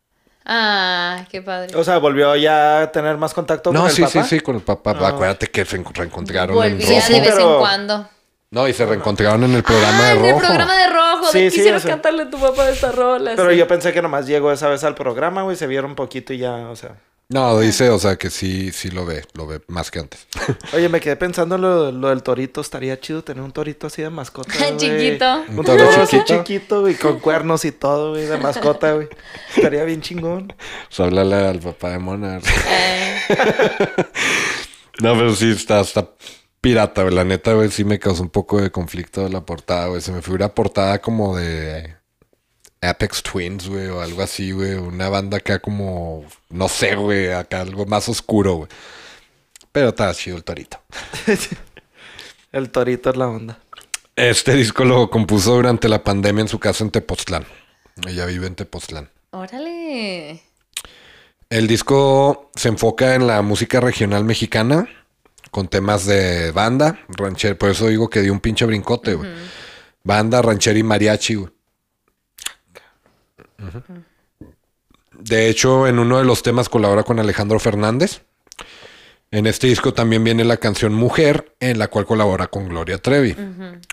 Ah, 0.49 1.25
qué 1.29 1.43
padre. 1.43 1.75
O 1.77 1.83
sea, 1.83 1.99
volvió 1.99 2.35
ya 2.37 2.83
a 2.83 2.93
tener 2.93 3.17
más 3.17 3.35
contacto 3.35 3.73
No, 3.73 3.81
con 3.81 3.89
el 3.91 3.95
sí, 3.97 4.03
papá. 4.03 4.23
sí, 4.23 4.37
sí, 4.37 4.41
con 4.41 4.55
el 4.57 4.63
papá. 4.63 4.97
Ah. 4.99 5.09
Acuérdate 5.09 5.49
que 5.49 5.65
se 5.65 5.77
reencontraron 5.93 6.51
en 6.51 6.55
Volvía 6.79 6.87
rojo. 7.01 7.13
de 7.13 7.21
vez 7.21 7.31
pero- 7.35 7.53
en 7.55 7.59
cuando. 7.59 8.09
No, 8.49 8.69
y 8.69 8.73
se 8.73 8.87
reencontraron 8.87 9.43
en 9.43 9.55
el 9.55 9.63
programa 9.65 9.99
ah, 9.99 10.03
de 10.05 10.11
en 10.13 10.25
el 10.25 10.31
rojo. 10.35 10.47
programa 10.47 10.77
de 10.79 10.87
rojo. 10.87 11.33
Sí, 11.33 11.41
de 11.43 11.51
sí, 11.51 11.57
quisieras 11.57 11.83
o 11.83 11.87
sea. 11.87 11.95
cantarle 11.97 12.23
a 12.23 12.31
tu 12.31 12.39
papá 12.39 12.69
esta 12.69 12.93
rola. 12.93 13.33
Pero 13.35 13.51
sí. 13.51 13.57
yo 13.57 13.67
pensé 13.67 13.93
que 13.93 14.01
nomás 14.01 14.27
llegó 14.27 14.53
esa 14.53 14.69
vez 14.69 14.85
al 14.85 14.95
programa, 14.95 15.43
güey. 15.43 15.57
Se 15.57 15.67
vieron 15.67 15.91
un 15.91 15.97
poquito 15.97 16.33
y 16.33 16.39
ya, 16.39 16.53
o 16.71 16.77
sea. 16.77 16.93
No, 17.29 17.59
dice, 17.59 17.91
o 17.91 17.99
sea, 17.99 18.15
que 18.17 18.31
sí, 18.31 18.71
sí 18.71 18.89
lo 18.89 19.05
ve, 19.05 19.25
lo 19.35 19.49
ve 19.49 19.61
más 19.67 19.91
que 19.91 19.99
antes. 19.99 20.29
Oye, 20.73 20.89
me 20.89 21.01
quedé 21.01 21.17
pensando 21.17 21.59
lo, 21.59 21.91
lo 21.91 22.09
del 22.11 22.23
torito. 22.23 22.61
Estaría 22.61 23.01
chido 23.01 23.25
tener 23.25 23.43
un 23.43 23.51
torito 23.51 23.89
así 23.89 24.01
de 24.01 24.11
mascota. 24.11 24.53
güey. 24.59 24.77
Chiquito. 24.77 25.45
Un 25.49 25.59
Un 25.59 25.65
toro 25.65 25.89
así 25.89 26.19
chiquito. 26.19 26.45
chiquito, 26.45 26.81
güey, 26.83 26.95
con 26.95 27.19
cuernos 27.19 27.65
y 27.65 27.73
todo, 27.73 28.11
güey, 28.11 28.27
de 28.27 28.37
mascota, 28.37 28.93
güey. 28.93 29.09
Estaría 29.57 29.83
bien 29.85 30.03
chingón. 30.03 30.55
Pues 30.89 31.01
háblale 31.01 31.35
al 31.35 31.59
papá 31.59 31.91
de 31.91 31.99
Mona. 31.99 32.39
Eh, 32.39 33.19
No, 35.03 35.13
pero 35.15 35.35
sí, 35.35 35.51
está, 35.51 35.81
está 35.81 36.09
pirata, 36.61 37.03
güey. 37.03 37.15
La 37.15 37.25
neta, 37.25 37.53
güey, 37.53 37.71
sí 37.71 37.85
me 37.85 37.99
causó 37.99 38.23
un 38.23 38.31
poco 38.31 38.61
de 38.61 38.71
conflicto 38.71 39.23
de 39.25 39.31
la 39.31 39.45
portada, 39.45 39.89
güey. 39.89 40.01
Se 40.01 40.11
me 40.13 40.23
figura 40.23 40.55
portada 40.55 41.01
como 41.01 41.37
de 41.37 41.97
Apex 42.81 43.23
Twins, 43.23 43.69
güey, 43.69 43.87
o 43.89 44.01
algo 44.01 44.23
así, 44.23 44.53
güey. 44.53 44.75
Una 44.75 45.09
banda 45.09 45.39
acá 45.39 45.59
como, 45.59 46.25
no 46.51 46.69
sé, 46.69 46.95
güey, 46.95 47.33
acá 47.33 47.63
algo 47.63 47.87
más 47.87 48.09
oscuro, 48.09 48.55
güey. 48.55 48.69
Pero 49.73 49.89
está 49.91 50.13
chido 50.15 50.37
el 50.37 50.45
torito. 50.45 50.81
El 52.53 52.71
torito 52.71 53.11
es 53.11 53.17
la 53.17 53.29
onda. 53.29 53.59
Este 54.15 54.55
disco 54.55 54.85
lo 54.87 55.11
compuso 55.11 55.57
durante 55.57 55.91
la 55.91 56.03
pandemia 56.03 56.41
en 56.41 56.49
su 56.49 56.59
casa 56.59 56.83
en 56.83 56.91
Tepoztlán. 56.91 57.45
Ella 58.07 58.25
vive 58.25 58.47
en 58.47 58.55
Tepoztlán. 58.55 59.11
órale. 59.31 60.43
El 61.51 61.67
disco 61.67 62.51
se 62.55 62.69
enfoca 62.69 63.15
en 63.15 63.27
la 63.27 63.43
música 63.43 63.79
regional 63.79 64.25
mexicana, 64.25 64.89
con 65.51 65.69
temas 65.69 66.07
de 66.07 66.51
banda, 66.53 66.99
ranchero. 67.09 67.59
Por 67.59 67.71
eso 67.71 67.89
digo 67.89 68.09
que 68.09 68.23
dio 68.23 68.33
un 68.33 68.41
pinche 68.41 68.65
brincote, 68.65 69.15
güey. 69.15 69.31
Banda, 70.03 70.41
ranchero 70.41 70.79
y 70.79 70.83
mariachi, 70.83 71.35
güey. 71.35 71.51
De 75.19 75.49
hecho, 75.49 75.87
en 75.87 75.99
uno 75.99 76.19
de 76.19 76.25
los 76.25 76.43
temas 76.43 76.69
colabora 76.69 77.03
con 77.03 77.19
Alejandro 77.19 77.59
Fernández. 77.59 78.23
En 79.33 79.47
este 79.47 79.67
disco 79.67 79.93
también 79.93 80.23
viene 80.23 80.45
la 80.45 80.57
canción 80.59 80.95
Mujer, 80.95 81.53
en 81.59 81.79
la 81.79 81.89
cual 81.89 82.07
colabora 82.07 82.47
con 82.47 82.69
Gloria 82.69 82.99
Trevi. 82.99 83.35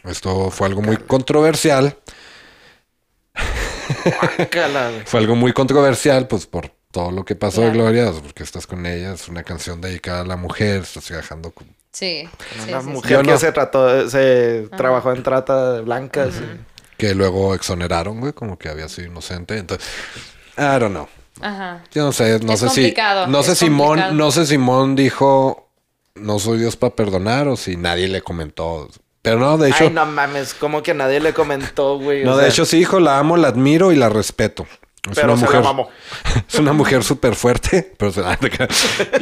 Esto 0.03 0.51
fue 0.51 0.67
algo 0.67 0.81
muy 0.81 0.97
controversial. 0.97 1.97
Fue 5.05 5.19
algo 5.19 5.35
muy 5.35 5.51
controversial, 5.53 6.27
pues 6.27 6.45
por 6.45 6.69
todo 6.91 7.11
lo 7.11 7.25
que 7.25 7.35
pasó 7.35 7.61
de 7.61 7.67
Claro. 7.71 7.83
Gloria, 7.83 8.11
pues, 8.11 8.21
porque 8.21 8.43
estás 8.43 8.65
con 8.67 8.85
ella, 8.85 9.13
es 9.13 9.27
una 9.27 9.43
canción 9.43 9.81
dedicada 9.81 10.21
a 10.21 10.25
la 10.25 10.35
mujer, 10.37 10.81
estás 10.83 11.09
viajando 11.09 11.51
con... 11.51 11.67
Sí. 11.91 12.27
sí, 12.63 12.69
Una 12.69 12.79
sí, 12.81 12.87
sí. 12.87 12.93
mujer 12.93 13.21
que 13.23 13.31
no. 13.31 13.37
se 13.37 13.51
trató, 13.51 14.09
se 14.09 14.67
trabajó 14.77 15.11
en 15.11 15.23
trata 15.23 15.73
de 15.73 15.81
blancas. 15.81 16.35
y- 16.35 16.72
que 17.07 17.13
luego 17.15 17.53
exoneraron, 17.53 18.19
güey, 18.21 18.31
como 18.33 18.57
que 18.57 18.69
había 18.69 18.87
sido 18.87 19.07
inocente. 19.07 19.57
Entonces, 19.57 19.85
I 20.57 20.79
don't 20.79 20.91
know. 20.91 21.07
Ajá. 21.41 21.83
Yo 21.93 22.03
no 22.05 22.11
sé, 22.13 22.39
no 22.39 22.53
Es 22.53 22.59
sé 22.61 22.69
si. 22.69 22.93
No 23.27 23.43
sé 23.43 23.55
Simón, 23.55 23.87
complicado. 23.87 24.13
no 24.13 24.31
sé 24.31 24.45
Simón 24.45 24.95
dijo 24.95 25.69
no 26.15 26.39
soy 26.39 26.59
Dios 26.59 26.75
para 26.77 26.95
perdonar 26.95 27.47
o 27.47 27.57
si 27.57 27.75
nadie 27.75 28.07
le 28.07 28.21
comentó. 28.21 28.87
Pero 29.21 29.39
no, 29.39 29.57
de 29.57 29.69
hecho, 29.69 29.85
Ay, 29.85 29.89
no 29.89 30.05
mames, 30.05 30.53
como 30.53 30.83
que 30.83 30.93
nadie 30.93 31.19
le 31.19 31.33
comentó, 31.33 31.97
güey. 31.97 32.21
o 32.23 32.25
no, 32.25 32.37
de 32.37 32.43
sea, 32.43 32.49
hecho 32.51 32.65
sí 32.65 32.77
dijo, 32.77 32.99
la 32.99 33.17
amo, 33.19 33.35
la 33.35 33.47
admiro 33.49 33.91
y 33.91 33.95
la 33.95 34.09
respeto. 34.09 34.65
Es 35.09 35.15
Pero 35.15 35.33
una 35.33 35.37
se 35.37 35.41
la 35.53 35.59
mujer, 35.59 35.63
mamó. 35.63 35.89
es 36.47 36.55
una 36.59 36.73
mujer 36.73 37.03
súper 37.03 37.35
fuerte, 37.35 37.93
pero 37.97 38.11
se- 38.11 38.21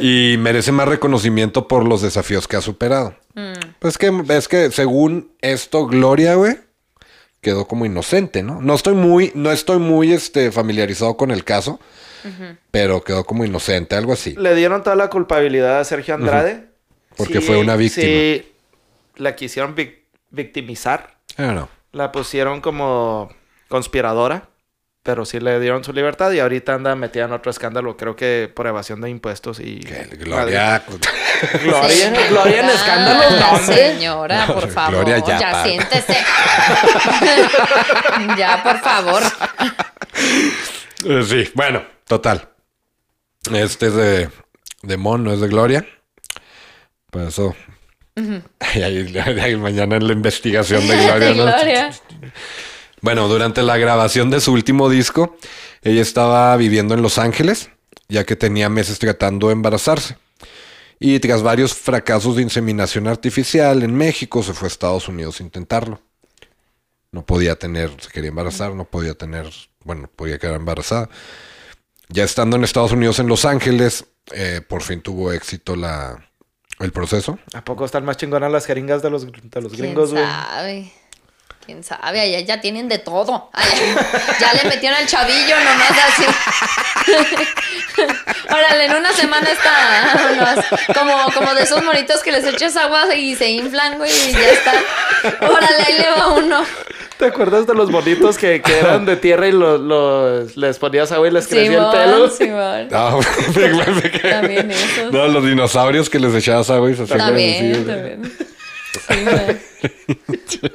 y 0.00 0.36
merece 0.38 0.70
más 0.70 0.86
reconocimiento 0.86 1.66
por 1.66 1.84
los 1.86 2.02
desafíos 2.02 2.46
que 2.46 2.56
ha 2.56 2.60
superado. 2.60 3.16
Mm. 3.34 3.52
Pues 3.78 3.96
que 3.98 4.12
es 4.28 4.46
que 4.48 4.70
según 4.70 5.32
esto, 5.40 5.86
Gloria, 5.86 6.34
güey, 6.34 6.58
quedó 7.42 7.66
como 7.66 7.84
inocente, 7.84 8.42
¿no? 8.42 8.60
No 8.62 8.74
estoy 8.74 8.94
muy, 8.94 9.32
no 9.34 9.50
estoy 9.50 9.78
muy 9.78 10.12
este, 10.12 10.52
familiarizado 10.52 11.16
con 11.16 11.30
el 11.32 11.44
caso, 11.44 11.80
pero 12.70 13.02
quedó 13.02 13.24
como 13.24 13.44
inocente, 13.44 13.96
algo 13.96 14.12
así. 14.12 14.34
Le 14.36 14.54
dieron 14.54 14.82
toda 14.84 14.94
la 14.94 15.10
culpabilidad 15.10 15.80
a 15.80 15.84
Sergio 15.84 16.14
Andrade. 16.14 16.68
Porque 17.16 17.40
fue 17.40 17.58
una 17.58 17.74
víctima. 17.76 18.06
Sí, 18.06 18.52
la 19.16 19.34
quisieron 19.34 19.74
vic- 19.74 20.04
victimizar. 20.30 21.18
I 21.36 21.42
don't 21.42 21.52
know. 21.56 21.68
La 21.90 22.12
pusieron 22.12 22.60
como 22.60 23.28
conspiradora. 23.68 24.48
Pero 25.04 25.24
sí 25.24 25.40
le 25.40 25.58
dieron 25.58 25.82
su 25.82 25.92
libertad 25.92 26.30
y 26.30 26.38
ahorita 26.38 26.74
anda 26.74 26.94
metida 26.94 27.24
en 27.24 27.32
otro 27.32 27.50
escándalo, 27.50 27.96
creo 27.96 28.14
que 28.14 28.48
por 28.54 28.68
evasión 28.68 29.00
de 29.00 29.10
impuestos 29.10 29.58
y... 29.58 29.80
Gloria. 29.80 30.80
Gloria, 31.64 32.10
Gloria 32.28 32.60
en 32.60 32.68
escándalos, 32.70 33.32
no, 33.40 33.50
hombre. 33.50 33.74
Señora, 33.76 34.46
por 34.46 34.68
favor. 34.70 35.04
Gloria, 35.04 35.18
ya, 35.26 35.40
ya, 35.40 35.64
siéntese. 35.64 36.16
ya, 38.38 38.62
por 38.62 38.78
favor. 38.80 39.22
Eh, 41.04 41.24
sí, 41.28 41.50
bueno, 41.54 41.82
total. 42.06 42.48
Este 43.52 43.86
es 43.88 43.94
de, 43.94 44.30
de 44.82 44.96
Mon, 44.96 45.24
no 45.24 45.32
es 45.32 45.40
de 45.40 45.48
Gloria. 45.48 45.86
Por 47.10 47.22
eso. 47.22 47.56
Y 48.14 48.80
ahí- 48.82 49.18
ahí 49.18 49.56
mañana 49.56 49.96
en 49.96 50.06
la 50.06 50.12
investigación 50.12 50.86
de 50.86 50.94
Gloria. 50.96 51.18
De 51.18 51.34
¿no? 51.34 51.42
Gloria. 51.44 51.90
Bueno, 53.02 53.26
durante 53.26 53.64
la 53.64 53.76
grabación 53.78 54.30
de 54.30 54.40
su 54.40 54.52
último 54.52 54.88
disco, 54.88 55.36
ella 55.82 56.00
estaba 56.00 56.56
viviendo 56.56 56.94
en 56.94 57.02
Los 57.02 57.18
Ángeles, 57.18 57.68
ya 58.08 58.22
que 58.24 58.36
tenía 58.36 58.68
meses 58.68 59.00
tratando 59.00 59.48
de 59.48 59.54
embarazarse. 59.54 60.16
Y 61.00 61.18
tras 61.18 61.42
varios 61.42 61.74
fracasos 61.74 62.36
de 62.36 62.42
inseminación 62.42 63.08
artificial 63.08 63.82
en 63.82 63.92
México, 63.96 64.44
se 64.44 64.54
fue 64.54 64.66
a 64.66 64.70
Estados 64.70 65.08
Unidos 65.08 65.40
a 65.40 65.42
intentarlo. 65.42 66.00
No 67.10 67.26
podía 67.26 67.56
tener, 67.56 67.90
se 67.98 68.08
quería 68.08 68.28
embarazar, 68.28 68.72
no 68.72 68.84
podía 68.84 69.14
tener, 69.14 69.50
bueno, 69.84 70.08
podía 70.14 70.38
quedar 70.38 70.54
embarazada. 70.54 71.10
Ya 72.08 72.22
estando 72.22 72.56
en 72.56 72.62
Estados 72.62 72.92
Unidos, 72.92 73.18
en 73.18 73.26
Los 73.26 73.44
Ángeles, 73.44 74.06
eh, 74.30 74.60
por 74.66 74.82
fin 74.82 75.02
tuvo 75.02 75.32
éxito 75.32 75.74
la, 75.74 76.24
el 76.78 76.92
proceso. 76.92 77.36
¿A 77.52 77.64
poco 77.64 77.84
están 77.84 78.04
más 78.04 78.16
chingonas 78.16 78.52
las 78.52 78.64
jeringas 78.64 79.02
de 79.02 79.10
los, 79.10 79.26
de 79.26 79.60
los 79.60 79.72
¿Quién 79.72 79.86
gringos, 79.86 80.12
güey? 80.12 80.24
¿Quién 81.64 81.84
sabe? 81.84 82.20
Allá 82.20 82.40
ya 82.40 82.60
tienen 82.60 82.88
de 82.88 82.98
todo. 82.98 83.48
Allá- 83.52 84.36
ya 84.40 84.52
le 84.62 84.68
metieron 84.68 84.98
al 84.98 85.06
chavillo 85.06 85.54
nomás 85.58 85.90
así. 86.08 86.24
Órale, 88.50 88.84
en 88.86 88.94
una 88.96 89.12
semana 89.12 89.48
está 89.50 89.72
como, 90.98 91.14
como 91.32 91.54
de 91.54 91.62
esos 91.62 91.82
monitos 91.84 92.20
que 92.22 92.32
les 92.32 92.44
echas 92.46 92.76
agua 92.76 93.14
y 93.14 93.34
se 93.36 93.48
inflan, 93.50 93.96
güey, 93.98 94.10
y 94.10 94.32
ya 94.32 94.48
está. 94.50 94.72
Órale, 95.48 95.82
ahí 95.86 95.98
le 95.98 96.10
va 96.10 96.32
uno. 96.34 96.64
¿Te 97.18 97.26
acuerdas 97.26 97.66
de 97.68 97.74
los 97.74 97.90
bonitos 97.92 98.36
que, 98.36 98.60
que 98.60 98.78
eran 98.80 99.04
de 99.06 99.14
tierra 99.16 99.46
y 99.46 99.52
los, 99.52 99.80
los- 99.80 100.56
les 100.56 100.78
ponías 100.78 101.12
agua 101.12 101.28
y 101.28 101.30
les 101.30 101.46
crecía 101.46 101.78
el 101.78 101.90
pelo? 101.92 102.28
Simón, 102.28 102.88
me- 103.54 104.10
También 104.30 104.68
esos. 104.70 105.12
No, 105.12 105.28
los 105.28 105.44
dinosaurios 105.44 106.10
que 106.10 106.18
les 106.18 106.34
echabas 106.34 106.68
agua 106.70 106.90
y 106.90 106.96
se 106.96 107.04
hacían 107.04 107.18
También, 107.18 107.72
así, 107.72 107.84
también. 107.84 108.32
Sí, 109.08 109.24
güey. 109.24 109.56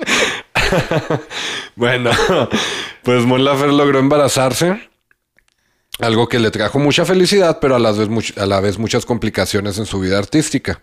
Bueno, 1.75 2.11
pues 3.03 3.23
Mon 3.25 3.43
Laferte 3.43 3.73
logró 3.75 3.99
embarazarse. 3.99 4.89
Algo 5.99 6.27
que 6.27 6.39
le 6.39 6.51
trajo 6.51 6.77
mucha 6.79 7.05
felicidad, 7.05 7.59
pero 7.59 7.75
a 7.75 7.79
la, 7.79 7.91
vez 7.91 8.07
much- 8.09 8.37
a 8.37 8.45
la 8.45 8.59
vez 8.59 8.77
muchas 8.77 9.05
complicaciones 9.05 9.77
en 9.79 9.85
su 9.85 9.99
vida 9.99 10.17
artística. 10.17 10.81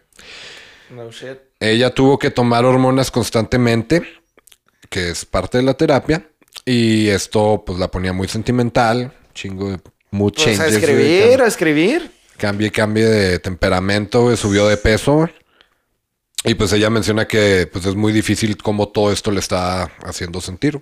No 0.90 1.10
shit. 1.10 1.38
Ella 1.60 1.94
tuvo 1.94 2.18
que 2.18 2.30
tomar 2.30 2.64
hormonas 2.64 3.10
constantemente, 3.10 4.02
que 4.90 5.10
es 5.10 5.24
parte 5.24 5.58
de 5.58 5.64
la 5.64 5.74
terapia. 5.74 6.26
Y 6.64 7.08
esto 7.08 7.62
pues 7.64 7.78
la 7.78 7.90
ponía 7.90 8.12
muy 8.12 8.28
sentimental, 8.28 9.12
chingo 9.34 9.70
de 9.70 9.78
mood 10.10 10.34
Pues 10.34 10.58
a 10.60 10.66
escribir, 10.66 11.42
a 11.42 11.46
escribir. 11.46 12.10
Cambie, 12.36 12.70
cambie 12.72 13.04
de 13.04 13.38
temperamento, 13.38 14.36
subió 14.36 14.66
de 14.66 14.76
peso. 14.76 15.28
Y 16.44 16.54
pues 16.54 16.72
ella 16.74 16.90
menciona 16.90 17.26
que 17.26 17.66
pues 17.72 17.86
es 17.86 17.94
muy 17.94 18.12
difícil 18.12 18.56
cómo 18.58 18.88
todo 18.88 19.10
esto 19.10 19.30
le 19.30 19.40
está 19.40 19.84
haciendo 20.04 20.40
sentir. 20.40 20.80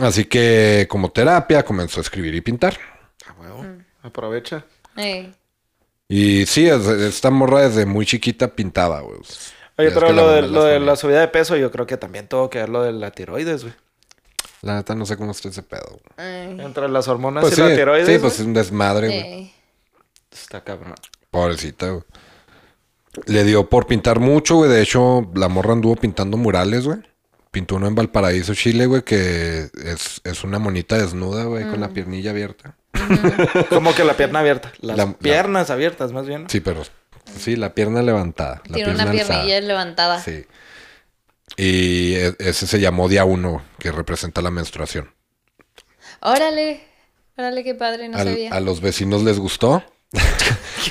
Así 0.00 0.24
que 0.24 0.86
como 0.88 1.10
terapia 1.10 1.64
comenzó 1.64 2.00
a 2.00 2.02
escribir 2.02 2.34
y 2.34 2.40
pintar. 2.40 2.78
Ah, 3.26 3.34
huevo. 3.38 3.64
Aprovecha. 4.02 4.64
Y 6.08 6.46
sí, 6.46 6.66
es- 6.68 6.86
esta 6.86 7.30
morra 7.30 7.68
desde 7.68 7.84
muy 7.84 8.06
chiquita 8.06 8.48
pintaba, 8.48 9.00
güey. 9.00 9.18
Oye, 9.76 9.90
pero 9.92 10.12
lo, 10.12 10.30
de, 10.30 10.42
lo 10.42 10.64
de 10.64 10.80
la 10.80 10.96
subida 10.96 11.20
de 11.20 11.28
peso, 11.28 11.56
yo 11.56 11.70
creo 11.70 11.86
que 11.86 11.96
también 11.96 12.26
tuvo 12.26 12.48
que 12.50 12.58
ver 12.58 12.68
lo 12.68 12.82
de 12.82 12.92
la 12.92 13.10
tiroides, 13.12 13.62
güey. 13.62 13.74
La 14.62 14.74
neta 14.76 14.94
no 14.96 15.06
sé 15.06 15.16
cómo 15.16 15.30
está 15.30 15.50
ese 15.50 15.62
pedo. 15.62 15.86
güey. 16.16 16.26
Ay. 16.28 16.60
Entre 16.60 16.88
las 16.88 17.06
hormonas 17.06 17.42
Pues 17.42 17.52
y 17.52 17.56
sí, 17.56 17.62
la 17.62 17.74
tiroides. 17.76 18.08
sí, 18.08 18.18
pues 18.18 18.40
es 18.40 18.46
un 18.46 18.54
desmadre, 18.54 19.06
güey. 19.08 19.52
Está 20.32 20.64
cabrón. 20.64 20.94
Pobrecita, 21.30 21.90
güey. 21.90 22.02
Le 23.26 23.44
dio 23.44 23.68
por 23.68 23.86
pintar 23.86 24.20
mucho, 24.20 24.56
güey. 24.56 24.70
De 24.70 24.82
hecho, 24.82 25.30
la 25.34 25.48
morra 25.48 25.72
anduvo 25.72 25.96
pintando 25.96 26.36
murales, 26.36 26.84
güey. 26.84 26.98
Pintó 27.50 27.76
uno 27.76 27.86
en 27.88 27.94
Valparaíso, 27.94 28.54
Chile, 28.54 28.86
güey, 28.86 29.02
que 29.02 29.68
es, 29.84 30.20
es 30.24 30.44
una 30.44 30.58
monita 30.58 30.98
desnuda, 30.98 31.44
güey, 31.44 31.64
con 31.64 31.78
Mm. 31.78 31.80
la 31.80 31.88
piernilla 31.88 32.30
abierta. 32.30 32.76
Como 33.70 33.94
que 33.94 34.04
la 34.04 34.14
pierna 34.16 34.40
abierta. 34.40 34.72
Las 34.80 34.96
La- 34.98 35.04
la- 35.06 35.12
piernas 35.14 35.70
abiertas, 35.70 36.12
más 36.12 36.26
bien. 36.26 36.44
Sí, 36.48 36.60
pero 36.60 36.82
sí, 37.38 37.56
la 37.56 37.74
pierna 37.74 38.02
levantada. 38.02 38.60
La 38.66 38.74
Tiene 38.74 38.90
una 38.92 39.04
pierna 39.04 39.20
alzada. 39.22 39.44
piernilla 39.44 39.60
levantada. 39.66 40.22
Sí. 40.22 40.44
Y 41.56 42.14
e- 42.14 42.36
ese 42.38 42.66
se 42.66 42.78
llamó 42.80 43.08
día 43.08 43.24
uno, 43.24 43.62
que 43.78 43.90
representa 43.92 44.42
la 44.42 44.50
menstruación. 44.50 45.10
Órale. 46.20 46.82
Órale, 47.36 47.64
qué 47.64 47.74
padre, 47.74 48.08
no 48.08 48.18
Al- 48.18 48.28
sabía. 48.28 48.52
a 48.52 48.60
los 48.60 48.80
vecinos 48.80 49.22
les 49.22 49.38
gustó. 49.38 49.82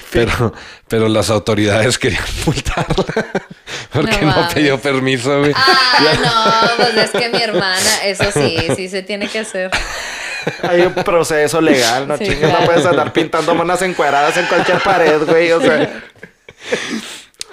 pero, 0.12 0.54
pero 0.88 1.08
las 1.08 1.30
autoridades 1.30 1.98
querían 1.98 2.24
multarla. 2.46 3.06
porque 3.92 4.22
No 4.22 4.42
no, 4.42 4.50
pidió 4.54 4.80
permiso, 4.80 5.40
güey. 5.40 5.54
Ah, 5.56 6.68
no, 6.78 6.84
pues 6.84 6.96
es 6.96 7.12
que 7.12 7.30
mi 7.30 7.42
hermana, 7.42 8.04
eso 8.04 8.26
sí, 8.34 8.58
sí 8.76 8.90
se 8.90 9.04
tiene 9.04 9.28
que 9.28 9.40
hacer. 9.40 9.72
Hay 10.64 10.82
un 10.82 10.94
proceso 10.94 11.60
legal, 11.60 12.08
¿no? 12.08 12.18
Sí, 12.18 12.26
Chingas, 12.26 12.40
claro. 12.40 12.60
no 12.60 12.66
puedes 12.66 12.86
andar 12.86 13.14
pintando 13.14 13.54
monas 13.54 13.82
encueradas 13.82 14.38
en 14.38 14.46
cualquier 14.46 14.80
pared, 14.82 15.22
güey. 15.26 15.52
O 15.52 15.62
sea, 15.62 16.04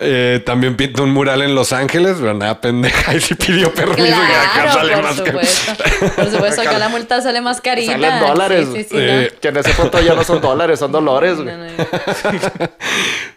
Eh, 0.01 0.43
también 0.45 0.77
pintó 0.77 1.05
un 1.05 1.11
mural 1.11 1.41
en 1.43 1.55
Los 1.55 1.73
Ángeles, 1.73 2.17
pero 2.19 2.35
nada 2.35 2.61
pendeja. 2.61 3.15
Y 3.15 3.21
sí 3.21 3.35
pidió 3.37 3.73
permiso. 3.73 4.03
que 4.03 4.13
acá 4.13 4.51
Claro, 4.55 4.73
sale 4.73 4.95
por 4.95 5.03
más 5.05 5.17
supuesto. 5.17 5.73
Por 6.17 6.31
supuesto, 6.31 6.61
acá 6.63 6.79
la 6.79 6.89
multa 6.89 7.21
sale 7.23 7.41
más 7.41 7.61
carita. 7.61 7.93
salen 7.93 8.21
dólares. 8.21 8.69
Sí, 8.73 8.83
sí, 8.83 8.89
sí, 8.91 8.97
Eh, 8.99 9.33
Que 9.41 9.49
en 9.49 9.57
ese 9.59 9.71
punto 9.75 10.01
ya 10.01 10.15
no 10.15 10.25
son 10.25 10.41
dólares, 10.41 10.79
son 10.81 10.91
dolores, 10.93 11.39
no. 11.39 11.45
No, 11.45 11.57
no. 11.57 11.71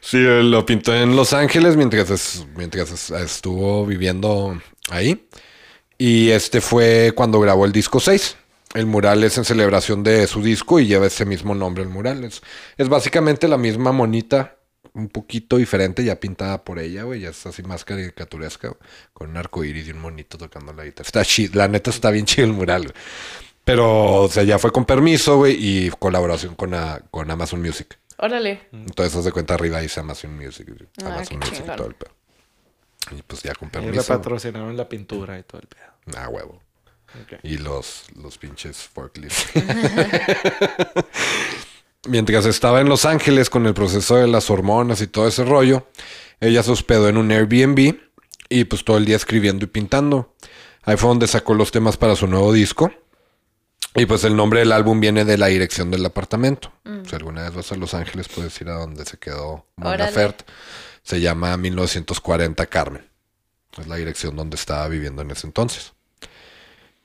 Sí, 0.01 0.17
lo 0.19 0.65
pintó 0.65 0.95
en 0.95 1.15
Los 1.15 1.33
Ángeles 1.33 1.75
mientras, 1.75 2.09
es- 2.09 2.45
mientras 2.55 2.91
es- 2.91 3.11
estuvo 3.11 3.85
viviendo 3.85 4.59
ahí. 4.89 5.27
Y 5.97 6.29
este 6.31 6.61
fue 6.61 7.11
cuando 7.15 7.39
grabó 7.39 7.65
el 7.65 7.71
disco 7.71 7.99
6. 7.99 8.35
El 8.73 8.85
mural 8.85 9.23
es 9.23 9.37
en 9.37 9.45
celebración 9.45 10.03
de 10.03 10.27
su 10.27 10.41
disco 10.41 10.79
y 10.79 10.87
lleva 10.87 11.07
ese 11.07 11.25
mismo 11.25 11.55
nombre 11.55 11.83
el 11.83 11.89
mural. 11.89 12.23
Es, 12.23 12.41
es 12.77 12.89
básicamente 12.89 13.47
la 13.47 13.57
misma 13.57 13.91
monita, 13.91 14.56
un 14.93 15.09
poquito 15.09 15.57
diferente, 15.57 16.03
ya 16.03 16.19
pintada 16.19 16.63
por 16.63 16.79
ella, 16.79 17.03
güey. 17.03 17.21
Ya 17.21 17.29
es 17.29 17.45
así 17.45 17.63
más 17.63 17.83
caricaturesca, 17.85 18.69
güey, 18.69 18.79
con 19.13 19.29
un 19.31 19.37
arco 19.37 19.63
iris 19.63 19.87
y 19.87 19.91
un 19.91 19.99
monito 19.99 20.37
tocando 20.37 20.73
la 20.73 20.85
guitarra. 20.85 21.07
Está 21.07 21.25
chido, 21.25 21.53
la 21.55 21.67
neta 21.67 21.89
está 21.89 22.11
bien 22.11 22.25
chido 22.25 22.47
el 22.47 22.53
mural, 22.53 22.83
güey. 22.83 22.93
Pero, 23.63 24.21
o 24.23 24.29
sea, 24.29 24.43
ya 24.43 24.57
fue 24.59 24.71
con 24.71 24.85
permiso, 24.85 25.37
güey, 25.37 25.57
y 25.59 25.89
colaboración 25.99 26.55
con, 26.55 26.73
a- 26.73 27.01
con 27.11 27.29
Amazon 27.29 27.61
Music. 27.61 27.99
Órale. 28.17 28.67
Entonces, 28.71 29.15
haz 29.15 29.25
de 29.25 29.31
cuenta 29.31 29.53
arriba 29.55 29.79
dice 29.81 29.99
Amazon 29.99 30.35
Music. 30.35 30.67
Ah, 31.03 31.07
Amazon 31.07 31.39
qué 31.39 31.49
Music 31.49 31.65
y 31.71 31.75
todo 31.75 31.87
el 31.87 31.95
pedo. 31.95 32.11
Y 33.11 33.21
pues 33.23 33.43
ya 33.43 33.53
con 33.55 33.69
Y 33.69 33.77
le 33.77 33.81
permiso. 33.81 34.07
patrocinaron 34.07 34.75
la 34.75 34.87
pintura 34.89 35.37
y 35.37 35.43
todo 35.43 35.61
el 35.61 35.67
pedo. 35.67 36.17
Ah, 36.17 36.29
huevo. 36.29 36.61
Y 37.43 37.57
los, 37.57 38.05
los 38.15 38.37
pinches 38.37 38.77
forklifts. 38.77 39.47
Mientras 42.05 42.45
estaba 42.45 42.81
en 42.81 42.89
Los 42.89 43.05
Ángeles 43.05 43.49
con 43.49 43.65
el 43.65 43.73
proceso 43.73 44.15
de 44.15 44.27
las 44.27 44.49
hormonas 44.49 45.01
y 45.01 45.07
todo 45.07 45.27
ese 45.27 45.43
rollo, 45.43 45.87
ella 46.39 46.63
se 46.63 46.71
hospedó 46.71 47.09
en 47.09 47.17
un 47.17 47.31
Airbnb 47.31 47.97
y 48.49 48.63
pues 48.65 48.83
todo 48.83 48.97
el 48.97 49.05
día 49.05 49.15
escribiendo 49.15 49.65
y 49.65 49.67
pintando. 49.67 50.35
Ahí 50.83 50.95
fue 50.95 51.09
donde 51.09 51.27
sacó 51.27 51.53
los 51.53 51.71
temas 51.71 51.97
para 51.97 52.15
su 52.15 52.27
nuevo 52.27 52.53
disco. 52.53 52.91
Y 53.95 54.05
pues 54.05 54.23
el 54.23 54.35
nombre 54.35 54.59
del 54.59 54.71
álbum 54.71 54.99
viene 54.99 55.25
de 55.25 55.37
la 55.37 55.47
dirección 55.47 55.89
del 55.89 56.05
apartamento. 56.05 56.71
Si 57.09 57.15
alguna 57.15 57.43
vez 57.43 57.55
vas 57.55 57.71
a 57.71 57.75
Los 57.75 57.93
Ángeles, 57.93 58.27
puedes 58.27 58.59
ir 58.61 58.69
a 58.69 58.73
donde 58.75 59.03
se 59.05 59.17
quedó 59.17 59.65
Mona 59.75 59.95
Órale. 59.95 60.11
Fert. 60.11 60.43
Se 61.01 61.19
llama 61.19 61.57
1940 61.57 62.65
Carmen. 62.67 63.09
Es 63.77 63.87
la 63.87 63.95
dirección 63.95 64.35
donde 64.35 64.55
estaba 64.55 64.87
viviendo 64.87 65.23
en 65.23 65.31
ese 65.31 65.47
entonces. 65.47 65.93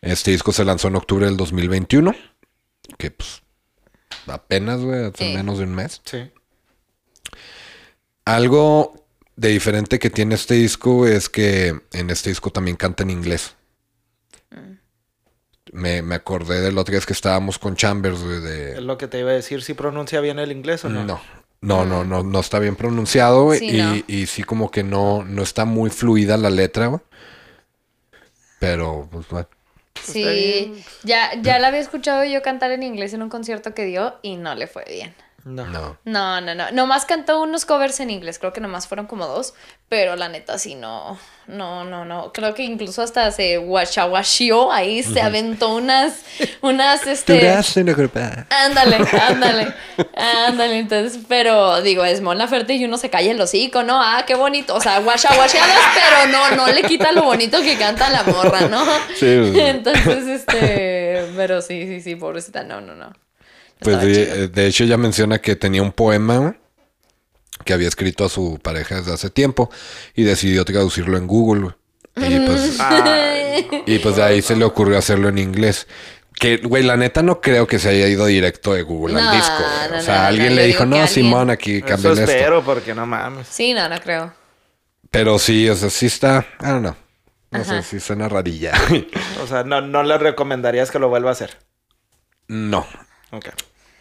Este 0.02 0.32
disco 0.32 0.52
se 0.52 0.64
lanzó 0.64 0.88
en 0.88 0.96
octubre 0.96 1.24
del 1.24 1.36
2021. 1.36 2.14
Que 2.98 3.10
pues 3.10 3.42
apenas, 4.26 4.80
güey, 4.80 5.04
hace 5.06 5.28
Sí. 5.28 5.34
menos 5.34 5.58
de 5.58 5.64
un 5.64 5.74
mes. 5.74 6.00
Sí. 6.04 6.30
Algo 8.24 9.04
de 9.36 9.48
diferente 9.48 9.98
que 9.98 10.10
tiene 10.10 10.34
este 10.34 10.54
disco 10.54 11.06
es 11.06 11.28
que 11.28 11.80
en 11.92 12.10
este 12.10 12.30
disco 12.30 12.50
también 12.50 12.76
canta 12.76 13.02
en 13.02 13.10
inglés. 13.10 13.54
Me, 15.72 16.02
me 16.02 16.14
acordé 16.16 16.60
del 16.60 16.76
otro 16.76 16.92
vez 16.94 17.06
que 17.06 17.14
estábamos 17.14 17.58
con 17.58 17.76
Chambers, 17.76 18.22
güey, 18.22 18.40
de... 18.42 18.72
Es 18.72 18.82
lo 18.82 18.98
que 18.98 19.08
te 19.08 19.18
iba 19.20 19.30
a 19.30 19.34
decir, 19.34 19.62
si 19.62 19.72
pronuncia 19.72 20.20
bien 20.20 20.38
el 20.38 20.52
inglés 20.52 20.84
o 20.84 20.90
no. 20.90 21.02
No, 21.04 21.20
no, 21.62 21.84
no, 21.86 22.04
no, 22.04 22.22
no 22.22 22.40
está 22.40 22.58
bien 22.58 22.76
pronunciado, 22.76 23.44
güey. 23.44 23.58
Sí, 23.58 23.70
y, 23.70 23.82
no. 23.82 24.04
y 24.06 24.26
sí 24.26 24.42
como 24.42 24.70
que 24.70 24.82
no, 24.84 25.24
no 25.24 25.42
está 25.42 25.64
muy 25.64 25.88
fluida 25.88 26.36
la 26.36 26.50
letra, 26.50 26.88
güey. 26.88 27.00
Pero, 28.58 29.08
pues, 29.10 29.26
bueno. 29.28 29.48
Sí, 30.00 30.72
ya, 31.04 31.30
ya 31.40 31.58
la 31.58 31.68
había 31.68 31.80
escuchado 31.80 32.24
yo 32.24 32.42
cantar 32.42 32.72
en 32.72 32.82
inglés 32.82 33.14
en 33.14 33.22
un 33.22 33.28
concierto 33.28 33.74
que 33.74 33.84
dio 33.84 34.18
y 34.22 34.36
no 34.36 34.54
le 34.54 34.66
fue 34.66 34.84
bien. 34.88 35.14
No. 35.44 35.66
No. 35.66 35.98
No, 36.04 36.40
no, 36.40 36.54
no. 36.54 36.70
Nomás 36.70 37.04
cantó 37.04 37.40
unos 37.42 37.64
covers 37.64 37.98
en 38.00 38.10
inglés, 38.10 38.38
creo 38.38 38.52
que 38.52 38.60
nomás 38.60 38.86
fueron 38.86 39.06
como 39.06 39.26
dos, 39.26 39.54
pero 39.88 40.14
la 40.14 40.28
neta 40.28 40.56
sí 40.58 40.74
no, 40.74 41.18
no, 41.48 41.84
no, 41.84 42.04
no. 42.04 42.32
Creo 42.32 42.54
que 42.54 42.62
incluso 42.62 43.02
hasta 43.02 43.30
se 43.32 43.56
guachawashió 43.56 44.70
ahí, 44.72 45.02
se 45.02 45.20
aventó 45.20 45.74
unas, 45.74 46.22
unas, 46.62 47.06
este... 47.06 47.40
Ándale, 48.50 48.96
ándale, 49.28 49.74
ándale, 50.46 50.78
entonces, 50.78 51.20
pero 51.28 51.82
digo, 51.82 52.04
es 52.04 52.20
Mon 52.20 52.38
Laferte 52.38 52.74
y 52.74 52.84
uno 52.84 52.96
se 52.96 53.10
calla 53.10 53.32
el 53.32 53.40
hocico, 53.40 53.82
¿no? 53.82 54.00
Ah, 54.00 54.24
qué 54.26 54.36
bonito, 54.36 54.76
o 54.76 54.80
sea, 54.80 55.00
guachaguacheadas, 55.00 55.78
pero 55.94 56.32
no, 56.32 56.56
no 56.56 56.72
le 56.72 56.82
quita 56.82 57.10
lo 57.12 57.24
bonito 57.24 57.60
que 57.62 57.76
canta 57.76 58.10
la 58.10 58.22
morra, 58.22 58.68
¿no? 58.68 58.84
Sí. 59.16 59.52
Entonces, 59.56 60.26
este, 60.26 61.32
pero 61.36 61.60
sí, 61.60 61.86
sí, 61.86 62.00
sí, 62.00 62.14
pobrecita, 62.14 62.62
no, 62.62 62.80
no, 62.80 62.94
no. 62.94 63.12
Pues 63.82 64.52
de, 64.52 64.66
hecho 64.66 64.84
ella 64.84 64.96
menciona 64.96 65.38
que 65.40 65.56
tenía 65.56 65.82
un 65.82 65.92
poema 65.92 66.56
que 67.64 67.72
había 67.72 67.88
escrito 67.88 68.24
a 68.24 68.28
su 68.28 68.58
pareja 68.62 68.96
desde 68.96 69.12
hace 69.12 69.30
tiempo 69.30 69.70
y 70.14 70.22
decidió 70.24 70.64
traducirlo 70.64 71.16
en 71.18 71.26
Google. 71.26 71.74
Y 72.16 72.40
pues, 72.40 72.76
Ay, 72.80 73.68
y 73.86 73.98
pues 74.00 74.16
de 74.16 74.22
ahí 74.22 74.42
se 74.42 74.56
le 74.56 74.64
ocurrió 74.64 74.98
hacerlo 74.98 75.28
en 75.28 75.38
inglés. 75.38 75.86
Que, 76.34 76.56
güey, 76.56 76.82
la 76.82 76.96
neta 76.96 77.22
no 77.22 77.40
creo 77.40 77.66
que 77.66 77.78
se 77.78 77.90
haya 77.90 78.08
ido 78.08 78.26
directo 78.26 78.72
de 78.74 78.82
Google 78.82 79.14
No, 79.14 79.30
al 79.30 79.36
disco. 79.36 79.62
no, 79.90 79.98
o 79.98 80.00
sea, 80.00 80.22
no, 80.22 80.26
alguien 80.28 80.56
le 80.56 80.66
dijo, 80.66 80.84
no, 80.86 80.96
alguien- 80.96 81.08
Simón, 81.08 81.50
aquí 81.50 81.76
eso 81.76 81.86
cambien 81.86 82.18
esto. 82.18 82.30
espero, 82.30 82.64
porque 82.64 82.94
no 82.94 83.06
mames. 83.06 83.46
Sí, 83.48 83.74
no, 83.74 83.88
no 83.88 84.00
creo. 84.00 84.32
Pero 85.10 85.38
sí, 85.38 85.68
o 85.68 85.76
sea, 85.76 85.90
sí 85.90 86.06
está, 86.06 86.44
I 86.60 86.64
don't 86.66 86.80
know. 86.80 86.96
No 87.50 87.60
Ajá. 87.60 87.82
sé, 87.82 87.88
sí 87.88 88.00
suena 88.00 88.28
rarilla. 88.30 88.72
O 89.42 89.46
sea, 89.46 89.62
no, 89.62 89.82
no 89.82 90.02
le 90.02 90.16
recomendarías 90.16 90.90
que 90.90 90.98
lo 90.98 91.10
vuelva 91.10 91.28
a 91.28 91.32
hacer. 91.32 91.58
no, 92.48 92.86
Ok. 93.30 93.48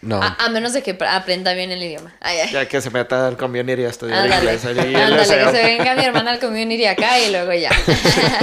No. 0.02 0.22
A, 0.22 0.36
a 0.40 0.50
menos 0.50 0.74
de 0.74 0.82
que 0.84 0.98
pr- 0.98 1.08
aprenda 1.08 1.54
bien 1.54 1.72
el 1.72 1.82
idioma. 1.84 2.14
Ay, 2.22 2.40
ay. 2.40 2.52
Ya 2.52 2.68
que 2.68 2.82
se 2.82 2.90
meta 2.90 3.28
al 3.28 3.38
community 3.38 3.84
a 3.86 3.90
estudiar 3.90 4.24
Ándale, 4.24 4.54
inglés. 4.56 4.66
allí 4.66 4.96
ándale, 4.96 5.18
que 5.18 5.26
se 5.26 5.64
venga 5.64 5.96
mi 5.96 6.04
hermana 6.06 6.32
al 6.32 6.40
community 6.40 6.86
acá 6.86 7.20
y 7.20 7.32
luego 7.32 7.54
ya. 7.54 7.70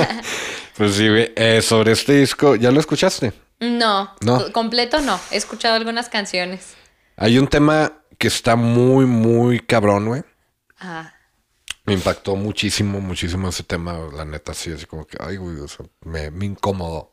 Pues 0.77 0.95
sí, 0.95 1.09
güey. 1.09 1.33
Eh, 1.35 1.61
sobre 1.61 1.91
este 1.93 2.13
disco, 2.21 2.55
¿ya 2.55 2.71
lo 2.71 2.79
escuchaste? 2.79 3.33
No, 3.61 4.15
No. 4.21 4.53
completo 4.53 5.01
no. 5.01 5.19
He 5.33 5.37
escuchado 5.37 5.75
algunas 5.75 6.09
canciones. 6.09 6.75
Hay 7.17 7.37
un 7.39 7.49
tema 7.49 7.95
que 8.17 8.29
está 8.29 8.55
muy, 8.55 9.05
muy 9.05 9.59
cabrón, 9.59 10.07
güey. 10.07 10.23
Ah, 10.79 11.13
Me 11.85 11.95
impactó 11.95 12.37
muchísimo, 12.37 13.01
muchísimo 13.01 13.49
ese 13.49 13.65
tema, 13.65 13.99
la 14.15 14.25
neta, 14.25 14.55
sí, 14.55 14.71
así 14.71 14.87
como 14.87 15.05
que, 15.05 15.17
ay, 15.21 15.37
güey, 15.37 15.59
o 15.59 15.67
sea, 15.67 15.85
me, 16.05 16.31
me 16.31 16.45
incomodó. 16.47 17.13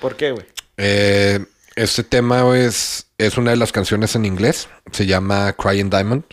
¿Por 0.00 0.16
qué, 0.16 0.32
güey? 0.32 0.44
Eh, 0.76 1.42
este 1.76 2.04
tema 2.04 2.56
es, 2.56 3.06
es 3.18 3.36
una 3.36 3.50
de 3.50 3.56
las 3.56 3.72
canciones 3.72 4.14
en 4.16 4.24
inglés, 4.24 4.68
se 4.92 5.06
llama 5.06 5.52
Crying 5.54 5.90
Diamond, 5.90 6.24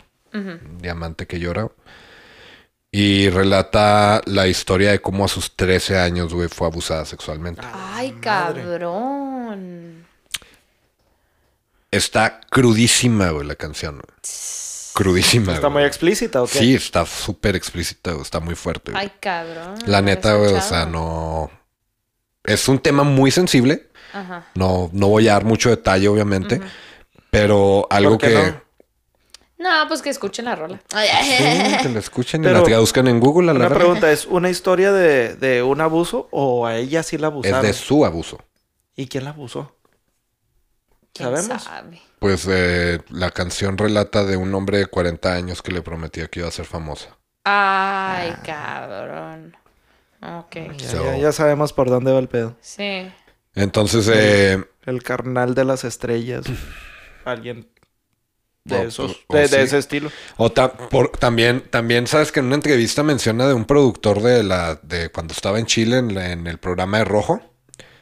Diamante 0.82 1.26
que 1.26 1.40
llora, 1.40 1.70
y 2.92 3.30
relata 3.30 4.22
la 4.26 4.48
historia 4.48 4.92
de 4.92 5.02
cómo 5.02 5.26
a 5.26 5.28
sus 5.28 5.56
13 5.56 6.00
años, 6.00 6.34
güey, 6.34 6.48
fue 6.48 6.68
abusada 6.68 7.06
sexualmente. 7.06 7.62
ay, 7.74 8.12
cabrón. 8.22 10.06
Está 11.90 12.42
crudísima, 12.50 13.30
güey, 13.30 13.48
la 13.48 13.56
canción, 13.56 13.96
güey. 13.96 14.18
Crudísima. 14.94 15.54
¿Está 15.54 15.68
güey. 15.68 15.74
muy 15.74 15.84
explícita 15.84 16.42
o 16.42 16.48
qué? 16.48 16.60
Sí, 16.60 16.76
está 16.76 17.06
súper 17.06 17.56
explícita, 17.56 18.12
güey, 18.12 18.24
está 18.24 18.40
muy 18.40 18.56
fuerte. 18.56 18.92
güey. 18.92 19.04
Ay, 19.04 19.12
cabrón. 19.20 19.76
La 19.86 20.02
neta, 20.02 20.36
güey, 20.36 20.54
o 20.54 20.62
sea, 20.62 20.86
no. 20.86 21.50
Es 22.44 22.68
un 22.68 22.80
tema 22.80 23.04
muy 23.04 23.32
sensible. 23.32 23.87
Ajá. 24.14 24.46
No, 24.56 24.90
no 24.94 25.08
voy 25.10 25.28
a 25.28 25.34
dar 25.34 25.46
mucho 25.46 25.70
detalle, 25.70 26.08
obviamente. 26.08 26.62
Pero 27.30 27.88
algo 27.90 28.18
¿Por 28.18 28.20
qué 28.20 28.28
que. 28.28 28.34
no? 28.52 28.68
No, 29.60 29.88
pues 29.88 30.02
que 30.04 30.10
escuchen 30.12 30.46
la 30.46 30.56
rola. 30.56 30.80
Sí, 30.90 31.38
que 31.82 31.90
la 31.90 32.00
escuchen 32.00 32.42
y 32.42 32.44
Pero- 32.46 32.60
la 32.60 32.64
traduzcan 32.64 33.08
en 33.08 33.20
Google 33.20 33.50
a 33.50 33.54
la 33.56 33.66
Una 33.66 33.76
pregunta, 33.76 34.12
¿es 34.12 34.26
una 34.26 34.50
historia 34.52 34.92
de, 34.92 35.36
de 35.36 35.64
un 35.64 35.82
abuso 35.82 36.28
o 36.32 36.68
a 36.68 36.76
ella 36.78 37.02
sí 37.04 37.18
la 37.18 37.28
Es 37.28 37.32
abusaron? 37.34 37.62
de 37.64 37.74
su 37.74 38.06
abuso. 38.06 38.38
¿Y 38.96 39.08
quién 39.08 39.24
la 39.24 39.32
abusó? 39.32 39.76
¿Quién 41.14 41.36
¿Sabemos? 41.36 41.64
sabe? 41.64 42.00
Pues 42.20 42.48
eh, 42.50 43.00
la 43.10 43.32
canción 43.32 43.78
relata 43.78 44.24
de 44.24 44.38
un 44.38 44.54
hombre 44.54 44.78
de 44.78 44.86
40 44.86 45.34
años 45.34 45.62
que 45.64 45.72
le 45.72 45.82
prometía 45.82 46.28
que 46.28 46.40
iba 46.42 46.50
a 46.50 46.52
ser 46.52 46.66
famosa. 46.66 47.18
Ay, 47.44 48.34
cabrón. 48.46 49.56
Ok. 50.22 50.56
So- 50.80 51.04
ya- 51.04 51.18
ya 51.18 51.32
sabemos 51.32 51.74
por 51.74 51.90
dónde 51.90 52.12
va 52.12 52.20
el 52.20 52.28
pedo. 52.28 52.56
Sí. 52.62 53.12
Entonces, 53.58 54.10
eh, 54.14 54.64
El 54.86 55.04
carnal 55.04 55.54
de 55.56 55.66
las 55.66 55.84
estrellas. 55.84 56.46
Alguien 57.26 57.68
de 58.64 58.84
esos, 58.84 59.24
o- 59.28 59.34
de, 59.34 59.40
o 59.40 59.42
de 59.42 59.48
sí. 59.48 59.56
ese 59.56 59.78
estilo. 59.78 60.12
o 60.38 60.52
ta- 60.52 60.74
por- 60.74 61.12
también, 61.12 61.64
también 61.70 62.06
sabes 62.08 62.32
que 62.32 62.40
en 62.42 62.48
una 62.48 62.56
entrevista 62.56 63.02
menciona 63.04 63.48
de 63.48 63.54
un 63.54 63.66
productor 63.66 64.22
de 64.22 64.44
la 64.44 64.76
de 64.84 65.10
cuando 65.10 65.34
estaba 65.34 65.58
en 65.60 65.66
Chile 65.66 65.98
en, 65.98 66.14
la- 66.14 66.32
en 66.32 66.48
el 66.48 66.58
programa 66.58 67.00
de 67.00 67.06
Rojo. 67.06 67.42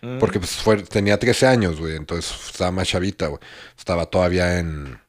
Mm. 0.02 0.20
Porque 0.20 0.40
pues, 0.40 0.52
fue, 0.58 0.78
tenía 0.84 1.18
13 1.20 1.48
años, 1.48 1.80
güey. 1.80 1.96
Entonces 1.96 2.32
estaba 2.52 2.72
más 2.72 2.88
chavita, 2.88 3.28
güey. 3.28 3.40
Estaba 3.78 4.06
todavía 4.08 4.60
en... 4.60 5.00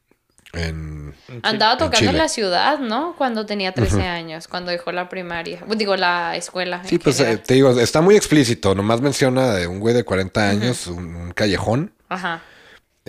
en 0.57 1.07
Andaba 1.43 1.77
tocando 1.77 1.97
en 1.97 2.11
Chile. 2.11 2.17
la 2.17 2.29
ciudad, 2.29 2.79
¿no? 2.79 3.15
Cuando 3.17 3.45
tenía 3.45 3.73
13 3.73 4.01
años, 4.03 4.47
cuando 4.47 4.71
dejó 4.71 4.91
la 4.91 5.09
primaria. 5.09 5.63
Digo, 5.75 5.95
la 5.95 6.35
escuela. 6.35 6.81
sí, 6.85 6.97
pues 6.99 7.19
eh, 7.19 7.37
te 7.37 7.55
digo, 7.55 7.77
está 7.79 8.01
muy 8.01 8.15
explícito. 8.15 8.73
Nomás 8.75 9.01
menciona 9.01 9.53
de 9.53 9.67
un 9.67 9.79
güey 9.79 9.93
de 9.93 10.03
40 10.03 10.49
años, 10.49 10.87
un, 10.87 11.15
un 11.15 11.31
callejón. 11.31 11.93
Ajá. 12.09 12.41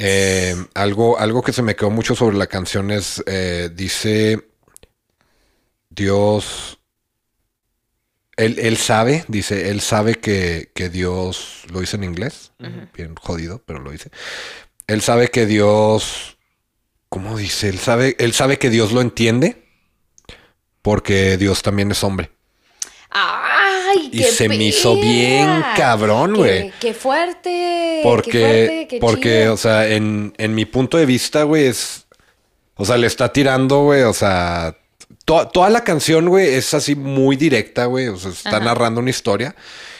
Eh, 0.00 0.54
algo, 0.74 1.18
algo 1.18 1.42
que 1.42 1.52
se 1.52 1.62
me 1.62 1.74
quedó 1.74 1.90
mucho 1.90 2.14
sobre 2.14 2.36
la 2.36 2.46
canción 2.46 2.90
es, 2.90 3.22
eh, 3.26 3.68
dice, 3.74 4.48
Dios, 5.90 6.78
él, 8.36 8.58
él 8.60 8.76
sabe, 8.76 9.24
dice, 9.26 9.70
él 9.70 9.80
sabe 9.80 10.14
que, 10.14 10.70
que 10.72 10.88
Dios, 10.88 11.64
lo 11.72 11.80
dice 11.80 11.96
en 11.96 12.04
inglés, 12.04 12.52
bien 12.94 13.16
jodido, 13.16 13.62
pero 13.66 13.80
lo 13.80 13.90
dice. 13.90 14.10
Él 14.86 15.02
sabe 15.02 15.28
que 15.28 15.46
Dios, 15.46 16.37
¿cómo 17.08 17.36
dice? 17.36 17.68
Él 17.68 17.78
sabe, 17.78 18.16
él 18.18 18.32
sabe 18.32 18.58
que 18.58 18.70
Dios 18.70 18.92
lo 18.92 19.00
entiende 19.00 19.64
porque 20.82 21.36
Dios 21.36 21.62
también 21.62 21.90
es 21.90 22.02
hombre. 22.04 22.30
¡Ay! 23.10 24.10
Y 24.12 24.18
qué 24.18 24.24
se 24.24 24.48
me 24.48 24.56
hizo 24.56 24.94
bien 24.96 25.62
cabrón, 25.76 26.32
Qué- 26.34 26.38
güey. 26.38 26.72
¡Qué 26.80 26.94
fuerte! 26.94 28.00
Porque, 28.02 28.30
qué 28.30 28.38
fuerte, 28.40 28.86
qué 28.88 28.98
porque, 29.00 29.40
chido. 29.42 29.54
o 29.54 29.56
sea, 29.56 29.88
en, 29.88 30.34
en 30.36 30.54
mi 30.54 30.64
punto 30.66 30.98
de 30.98 31.06
vista, 31.06 31.42
güey, 31.44 31.66
es. 31.66 32.06
O 32.76 32.84
sea, 32.84 32.96
le 32.96 33.06
está 33.06 33.32
tirando, 33.32 33.82
güey, 33.84 34.02
o 34.02 34.12
sea. 34.12 34.76
to- 35.24 35.48
toda 35.48 35.70
la 35.70 35.84
canción, 35.84 36.28
güey, 36.28 36.54
es 36.54 36.74
así 36.74 36.94
muy 36.94 37.36
directa, 37.36 37.86
güey. 37.86 38.08
O 38.08 38.16
sea, 38.18 38.30
está 38.30 38.50
Ajá. 38.50 38.60
narrando 38.60 39.00
una 39.00 39.10
historia 39.10 39.56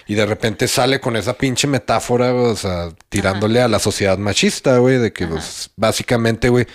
y 0.09 0.15
de 0.15 0.25
repente 0.25 0.67
sale 0.67 1.01
con 1.01 1.17
esa 1.17 1.35
pinche 1.35 1.69
metáfora, 1.69 2.35
o 2.35 2.57
sea, 2.57 2.89
tirándole 3.11 3.61
a 3.61 3.69
la 3.69 3.79
sociedad 3.79 4.17
machista, 4.17 4.79
güey, 4.79 4.97
de 4.97 5.13
que, 5.13 5.27
pues, 5.27 5.71
básicamente, 5.77 6.49
güey. 6.49 6.67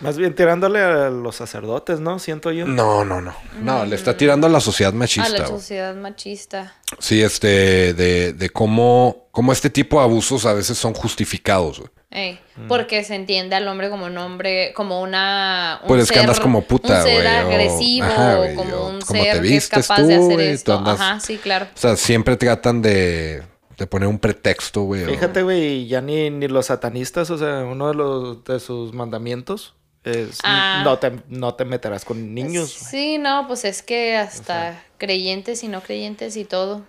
Más 0.00 0.16
bien 0.16 0.32
tirándole 0.32 0.80
a 0.80 1.10
los 1.10 1.34
sacerdotes, 1.34 1.98
¿no? 1.98 2.20
Siento 2.20 2.52
yo. 2.52 2.66
No, 2.66 3.04
no, 3.04 3.20
no. 3.20 3.34
No, 3.60 3.84
le 3.84 3.96
está 3.96 4.16
tirando 4.16 4.46
a 4.46 4.50
la 4.50 4.60
sociedad 4.60 4.92
a 4.92 4.96
machista, 4.96 5.28
la 5.28 5.38
güey. 5.48 5.60
sociedad 5.60 5.92
machista. 5.96 6.76
Sí, 7.00 7.20
este, 7.20 7.94
de, 7.94 8.32
de 8.32 8.50
cómo, 8.50 9.26
cómo 9.32 9.52
este 9.52 9.70
tipo 9.70 9.98
de 9.98 10.04
abusos 10.04 10.46
a 10.46 10.52
veces 10.52 10.78
son 10.78 10.94
justificados, 10.94 11.80
güey. 11.80 11.90
Ey, 12.10 12.40
Porque 12.68 13.04
se 13.04 13.14
entiende 13.14 13.54
al 13.54 13.68
hombre 13.68 13.90
como 13.90 14.06
un 14.06 14.16
hombre, 14.16 14.72
como 14.74 15.02
una. 15.02 15.78
Un 15.82 15.88
Pues 15.88 16.04
es 16.04 16.10
que 16.10 16.18
andas 16.20 16.40
como 16.40 16.62
puta, 16.62 16.96
Un 16.96 17.02
ser 17.02 17.22
güey, 17.22 17.26
o- 17.26 17.38
agresivo, 17.48 18.06
ajá, 18.06 18.34
o 18.34 18.36
güey, 18.38 18.54
como 18.54 18.76
o 18.76 18.88
un 18.88 19.00
como 19.02 19.22
te 19.22 19.30
ser 19.30 19.40
que 19.42 19.46
es 19.46 19.52
vistes 19.52 19.86
capaz 19.88 20.00
tú, 20.02 20.06
de 20.08 20.14
hacer 20.14 20.24
güey, 20.32 20.46
tú 20.48 20.52
esto. 20.54 20.78
andas- 20.78 21.00
Ajá, 21.00 21.20
sí, 21.20 21.36
claro. 21.36 21.66
O 21.74 21.78
sea, 21.78 21.96
siempre 21.96 22.38
tratan 22.38 22.80
de, 22.80 23.42
de 23.76 23.86
poner 23.86 24.08
un 24.08 24.18
pretexto, 24.18 24.82
güey. 24.84 25.04
Fíjate, 25.04 25.42
güey, 25.42 25.86
ya 25.86 26.00
ni, 26.00 26.30
ni 26.30 26.48
los 26.48 26.64
satanistas, 26.66 27.28
o 27.30 27.36
sea, 27.36 27.58
uno 27.64 27.88
de 27.88 27.94
los 27.94 28.42
de 28.44 28.58
sus 28.58 28.94
mandamientos 28.94 29.74
es 30.04 30.38
Ah. 30.44 30.80
no 30.84 30.98
te 30.98 31.12
no 31.28 31.54
te 31.56 31.66
meterás 31.66 32.06
con 32.06 32.34
niños. 32.34 32.74
güey. 32.80 32.90
Sí, 32.90 33.18
no, 33.18 33.46
pues 33.46 33.66
es 33.66 33.82
que 33.82 34.16
hasta 34.16 34.82
creyentes 34.96 35.62
y 35.62 35.68
no 35.68 35.82
creyentes 35.82 36.38
y 36.38 36.46
todo. 36.46 36.86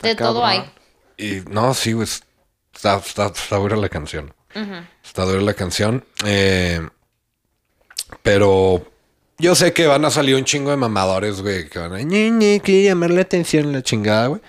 De 0.00 0.14
todo 0.14 0.46
hay. 0.46 0.62
Y 1.18 1.40
no, 1.50 1.74
sí, 1.74 1.92
güey. 1.92 2.06
Está, 2.76 2.96
está, 2.98 3.26
está 3.26 3.56
dura 3.56 3.76
la 3.76 3.88
canción. 3.88 4.32
Está 5.02 5.24
dura 5.24 5.40
la 5.40 5.54
canción. 5.54 6.04
Eh, 6.24 6.86
pero 8.22 8.86
yo 9.38 9.54
sé 9.54 9.72
que 9.72 9.86
van 9.86 10.04
a 10.04 10.10
salir 10.10 10.36
un 10.36 10.44
chingo 10.44 10.70
de 10.70 10.76
mamadores, 10.76 11.40
güey, 11.40 11.68
que 11.68 11.78
van 11.78 11.94
a 11.94 12.02
ñi, 12.02 12.30
ñi, 12.30 12.60
que 12.60 12.82
llamar 12.84 13.10
la 13.10 13.22
atención 13.22 13.72
la 13.72 13.82
chingada, 13.82 14.28
güey. 14.28 14.40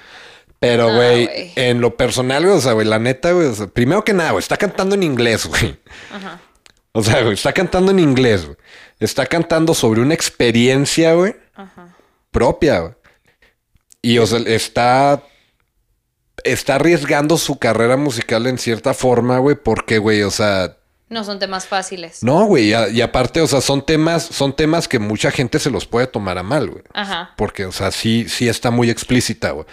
Pero, 0.59 0.93
güey, 0.93 1.51
en 1.55 1.81
lo 1.81 1.95
personal, 1.95 2.43
güey, 2.43 2.57
o 2.57 2.61
sea, 2.61 2.73
güey, 2.73 2.87
la 2.87 2.99
neta, 2.99 3.31
güey, 3.31 3.47
o 3.47 3.53
sea, 3.53 3.67
primero 3.67 4.03
que 4.03 4.13
nada, 4.13 4.31
güey, 4.31 4.39
está 4.39 4.57
cantando 4.57 4.95
en 4.95 5.03
inglés, 5.03 5.45
güey. 5.45 5.77
Ajá. 6.11 6.39
O 6.93 7.03
sea, 7.03 7.21
güey, 7.21 7.33
está 7.35 7.53
cantando 7.53 7.91
en 7.91 7.99
inglés, 7.99 8.45
güey. 8.45 8.57
Está 8.99 9.25
cantando 9.27 9.73
sobre 9.75 10.01
una 10.01 10.15
experiencia, 10.15 11.13
güey, 11.13 11.35
Ajá. 11.55 11.95
propia, 12.31 12.79
güey. 12.79 12.93
Y, 14.01 14.17
o 14.17 14.25
sea, 14.25 14.39
está. 14.39 15.23
Está 16.43 16.75
arriesgando 16.75 17.37
su 17.37 17.57
carrera 17.59 17.97
musical 17.97 18.47
en 18.47 18.57
cierta 18.57 18.93
forma, 18.93 19.39
güey, 19.39 19.55
porque, 19.55 19.97
güey, 19.97 20.21
o 20.23 20.31
sea. 20.31 20.77
No 21.09 21.23
son 21.23 21.39
temas 21.39 21.65
fáciles. 21.67 22.21
No, 22.21 22.45
güey, 22.45 22.69
y, 22.69 22.73
a- 22.73 22.89
y 22.89 23.01
aparte, 23.01 23.41
o 23.41 23.47
sea, 23.47 23.61
son 23.61 23.85
temas, 23.85 24.23
son 24.23 24.53
temas 24.55 24.87
que 24.87 24.99
mucha 24.99 25.31
gente 25.31 25.57
se 25.59 25.69
los 25.71 25.85
puede 25.87 26.07
tomar 26.07 26.37
a 26.37 26.43
mal, 26.43 26.69
güey. 26.69 26.83
Ajá. 26.93 27.33
Porque, 27.37 27.65
o 27.65 27.71
sea, 27.71 27.91
sí, 27.91 28.27
sí 28.27 28.47
está 28.49 28.71
muy 28.71 28.89
explícita, 28.89 29.51
güey. 29.51 29.65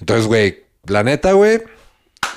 Entonces, 0.00 0.26
güey, 0.26 0.64
la 0.86 1.02
neta, 1.02 1.32
güey, 1.32 1.62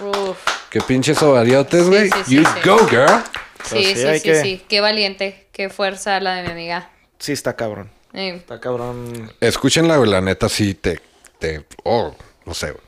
Uf. 0.01 0.37
qué 0.71 0.81
pinches 0.81 1.21
ovariotes, 1.21 1.87
güey. 1.87 2.09
sí, 2.09 2.19
sí, 2.25 2.35
you 2.37 2.43
sí. 2.43 2.67
go, 2.69 2.87
girl. 2.87 3.21
Sí, 3.65 3.83
sí, 3.83 3.95
sí, 3.95 4.07
sí, 4.15 4.21
que- 4.21 4.41
sí. 4.41 4.61
Qué 4.67 4.81
valiente, 4.81 5.47
qué 5.51 5.69
fuerza 5.69 6.19
la 6.19 6.35
de 6.35 6.43
mi 6.43 6.51
amiga. 6.51 6.89
Sí 7.19 7.31
está 7.33 7.55
cabrón. 7.55 7.91
Ey. 8.13 8.29
Está 8.29 8.59
cabrón. 8.59 9.31
Escúchenla, 9.41 9.97
güey, 9.97 10.09
la 10.09 10.21
neta 10.21 10.49
sí 10.49 10.73
te, 10.73 10.99
te, 11.37 11.65
oh, 11.83 12.15
no 12.45 12.53
sé, 12.55 12.71
güey. 12.71 12.83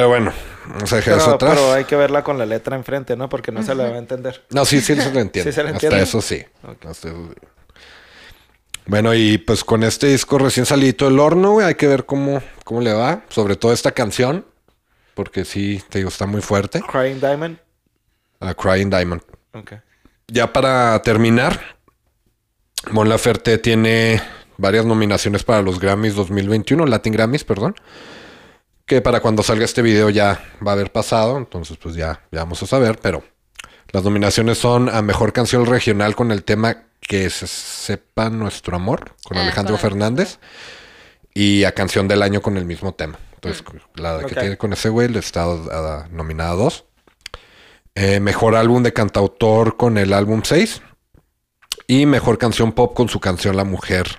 Pero 0.00 0.08
bueno, 0.08 0.32
vamos 0.66 0.90
a 0.94 0.96
dejar 0.96 1.18
eso 1.18 1.24
Pero, 1.26 1.34
atrás. 1.34 1.54
pero 1.56 1.72
hay 1.74 1.84
que 1.84 1.94
verla 1.94 2.24
con 2.24 2.38
la 2.38 2.46
letra 2.46 2.74
enfrente, 2.74 3.16
¿no? 3.16 3.28
Porque 3.28 3.52
no 3.52 3.62
se 3.62 3.74
la 3.74 3.84
va 3.90 3.96
a 3.96 3.98
entender. 3.98 4.42
No, 4.48 4.64
sí, 4.64 4.80
sí 4.80 4.94
se. 4.94 5.02
Sí 5.02 5.08
Hasta 5.08 5.20
entiende. 5.20 6.00
eso 6.02 6.22
sí. 6.22 6.42
Hasta 6.62 6.90
eso 6.92 7.28
sí. 7.34 7.48
Bueno, 8.86 9.12
y 9.12 9.36
pues 9.36 9.62
con 9.62 9.82
este 9.82 10.06
disco 10.06 10.38
recién 10.38 10.64
salido 10.64 11.06
del 11.06 11.20
horno, 11.20 11.52
güey, 11.52 11.66
hay 11.66 11.74
que 11.74 11.86
ver 11.86 12.06
cómo, 12.06 12.42
cómo 12.64 12.80
le 12.80 12.94
va. 12.94 13.24
Sobre 13.28 13.56
todo 13.56 13.74
esta 13.74 13.92
canción. 13.92 14.46
Porque 15.12 15.44
sí, 15.44 15.82
te 15.90 15.98
digo, 15.98 16.08
está 16.08 16.24
muy 16.24 16.40
fuerte. 16.40 16.80
Crying 16.80 17.20
Diamond. 17.20 17.58
A 18.40 18.54
Crying 18.54 18.88
Diamond. 18.88 19.20
Ok. 19.52 19.72
Ya 20.28 20.50
para 20.50 21.02
terminar, 21.02 21.60
Mon 22.90 23.06
Laferte 23.06 23.58
tiene 23.58 24.22
varias 24.56 24.86
nominaciones 24.86 25.44
para 25.44 25.60
los 25.60 25.78
Grammys 25.78 26.14
2021, 26.14 26.86
Latin 26.86 27.12
Grammys, 27.12 27.44
perdón. 27.44 27.74
Que 28.90 29.00
para 29.00 29.20
cuando 29.20 29.44
salga 29.44 29.64
este 29.64 29.82
video 29.82 30.10
ya 30.10 30.42
va 30.66 30.72
a 30.72 30.74
haber 30.74 30.90
pasado, 30.90 31.38
entonces 31.38 31.76
pues 31.76 31.94
ya, 31.94 32.24
ya 32.32 32.40
vamos 32.40 32.60
a 32.64 32.66
saber, 32.66 32.98
pero 33.00 33.22
las 33.92 34.02
nominaciones 34.02 34.58
son 34.58 34.88
a 34.88 35.00
Mejor 35.00 35.32
Canción 35.32 35.64
Regional 35.64 36.16
con 36.16 36.32
el 36.32 36.42
tema 36.42 36.86
Que 37.00 37.30
se 37.30 37.46
sepa 37.46 38.30
nuestro 38.30 38.74
amor, 38.74 39.14
con 39.22 39.38
Ah, 39.38 39.42
Alejandro 39.42 39.74
con 39.74 39.80
Fernández, 39.80 40.40
y 41.32 41.62
a 41.62 41.72
Canción 41.72 42.08
del 42.08 42.20
Año 42.20 42.42
con 42.42 42.56
el 42.56 42.64
mismo 42.64 42.92
tema. 42.92 43.16
Entonces, 43.36 43.62
la 43.94 44.24
que 44.24 44.34
tiene 44.34 44.58
con 44.58 44.72
ese 44.72 44.88
güey 44.88 45.06
le 45.06 45.20
está 45.20 45.44
ah, 45.44 46.08
nominada 46.10 46.50
a 46.50 46.56
dos. 46.56 46.84
Eh, 47.94 48.18
mejor 48.18 48.56
álbum 48.56 48.82
de 48.82 48.92
cantautor 48.92 49.76
con 49.76 49.98
el 49.98 50.12
álbum 50.12 50.42
6. 50.42 50.82
Y 51.86 52.06
mejor 52.06 52.38
canción 52.38 52.72
pop 52.72 52.92
con 52.96 53.08
su 53.08 53.20
canción 53.20 53.56
La 53.56 53.62
Mujer, 53.62 54.18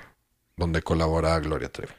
donde 0.56 0.82
colabora 0.82 1.38
Gloria 1.42 1.68
Trevi. 1.68 1.92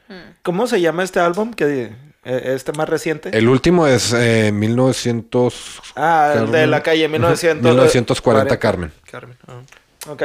¿Cómo 0.43 0.67
se 0.67 0.81
llama 0.81 1.03
este 1.03 1.21
álbum? 1.21 1.53
Que 1.53 2.12
este 2.25 2.73
más 2.73 2.89
reciente. 2.89 3.37
El 3.37 3.49
último 3.49 3.87
es 3.87 4.13
eh, 4.13 4.51
1900. 4.53 5.81
ah, 5.97 6.33
el 6.35 6.41
de 6.47 6.51
Carmen. 6.53 6.71
la 6.71 6.83
calle 6.83 7.09
1900. 7.09 7.63
1940 7.65 8.59
Carmen. 8.59 8.93
Carmen. 9.11 9.37
ah. 9.49 9.61
Ok. 10.09 10.23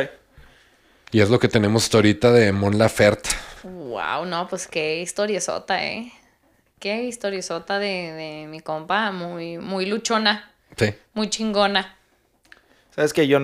Y 1.11 1.22
es 1.22 1.30
lo 1.30 1.40
que 1.40 1.48
tenemos 1.48 1.84
hasta 1.86 1.98
ahorita 1.98 2.32
de 2.32 2.52
Mon 2.52 2.78
Laferte. 2.78 3.30
Wow, 3.64 4.26
no, 4.26 4.48
pues 4.48 4.68
qué 4.68 5.02
historiesota, 5.02 5.84
¿eh? 5.86 6.11
Qué 6.80 7.03
historiesota 7.06 7.80
de, 7.80 7.88
de 8.14 8.48
mi 8.48 8.60
compa, 8.60 9.11
muy, 9.11 9.57
muy 9.57 9.86
luchona, 9.88 10.52
Sí. 10.78 10.94
muy 11.14 11.30
chingona. 11.30 11.95
Sabes 12.95 13.14
que 13.14 13.28
yo, 13.28 13.40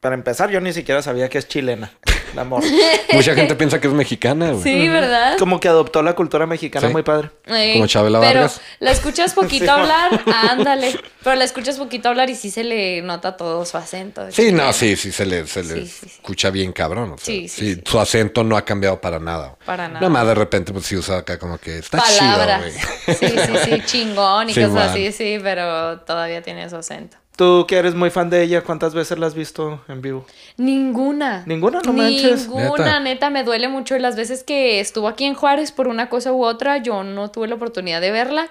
para 0.00 0.14
empezar, 0.14 0.50
yo 0.50 0.60
ni 0.60 0.72
siquiera 0.72 1.02
sabía 1.02 1.28
que 1.28 1.38
es 1.38 1.48
chilena. 1.48 1.90
La 2.34 2.44
morra. 2.44 2.66
Mucha 3.12 3.34
gente 3.34 3.54
piensa 3.56 3.80
que 3.80 3.88
es 3.88 3.92
mexicana, 3.92 4.52
güey. 4.52 4.62
Sí, 4.62 4.88
¿verdad? 4.88 5.36
Como 5.38 5.60
que 5.60 5.68
adoptó 5.68 6.02
la 6.02 6.14
cultura 6.14 6.46
mexicana 6.46 6.86
Sí. 6.88 6.92
muy 6.92 7.02
padre. 7.02 7.30
Ey, 7.46 7.74
Como 7.74 7.86
Chabela 7.86 8.20
pero 8.20 8.40
Vargas. 8.40 8.60
la 8.80 8.90
escuchas 8.90 9.34
poquito 9.34 9.64
Sí, 9.64 9.70
hablar, 9.70 10.22
ándale. 10.48 10.98
Pero 11.22 11.36
la 11.36 11.44
escuchas 11.44 11.78
poquito 11.78 12.08
hablar 12.08 12.30
y 12.30 12.34
sí 12.34 12.50
se 12.50 12.64
le 12.64 13.00
nota 13.02 13.36
todo 13.36 13.64
su 13.64 13.76
acento. 13.76 14.28
Sí, 14.32 14.50
no, 14.50 14.72
sí, 14.72 14.96
sí, 14.96 15.12
se 15.12 15.24
le, 15.24 15.46
se 15.46 15.62
le 15.62 15.74
Sí, 15.74 15.86
sí, 15.86 15.98
sí. 16.00 16.06
escucha 16.16 16.50
bien 16.50 16.72
cabrón. 16.72 17.12
o 17.12 17.16
sea, 17.18 17.24
Sí, 17.26 17.46
sí, 17.48 17.74
sí. 17.76 17.80
Su 17.86 18.00
acento 18.00 18.42
no 18.42 18.56
ha 18.56 18.64
cambiado 18.64 19.00
para 19.00 19.20
nada. 19.20 19.54
Para 19.64 19.86
nada. 19.86 20.00
Nada 20.00 20.08
más 20.08 20.26
de 20.26 20.34
repente, 20.34 20.72
pues 20.72 20.84
sí 20.84 20.96
usa 20.96 21.18
acá 21.18 21.38
como 21.38 21.58
que 21.58 21.78
está 21.78 21.98
Palabras. 21.98 22.62
chido, 22.64 22.82
güey. 23.06 23.16
sí, 23.18 23.38
sí, 23.38 23.70
sí, 23.70 23.82
chingón 23.86 24.50
y 24.50 24.54
Sí, 24.54 24.60
cosas 24.62 24.74
man. 24.74 24.88
así, 24.88 25.12
sí, 25.12 25.38
pero 25.40 26.00
todavía 26.00 26.42
tiene 26.42 26.68
su 26.68 26.74
acento. 26.76 27.18
Tú 27.36 27.66
que 27.68 27.76
eres 27.76 27.94
muy 27.94 28.10
fan 28.10 28.28
de 28.28 28.42
ella, 28.42 28.60
¿cuántas 28.62 28.92
veces 28.92 29.18
la 29.18 29.26
has 29.28 29.34
visto 29.34 29.80
en 29.88 30.02
vivo? 30.02 30.26
Ninguna. 30.58 31.44
¿Ninguna? 31.46 31.80
No 31.84 31.92
manches. 32.22 32.48
Ninguna, 32.48 32.70
Neta. 32.70 33.00
neta. 33.00 33.30
me 33.30 33.44
duele 33.44 33.68
mucho. 33.68 33.98
Las 33.98 34.16
veces 34.16 34.44
que 34.44 34.80
estuvo 34.80 35.08
aquí 35.08 35.24
en 35.24 35.34
Juárez 35.34 35.72
por 35.72 35.88
una 35.88 36.08
cosa 36.08 36.32
u 36.32 36.44
otra, 36.44 36.78
yo 36.78 37.02
no 37.04 37.30
tuve 37.30 37.48
la 37.48 37.54
oportunidad 37.56 38.00
de 38.00 38.10
verla. 38.10 38.48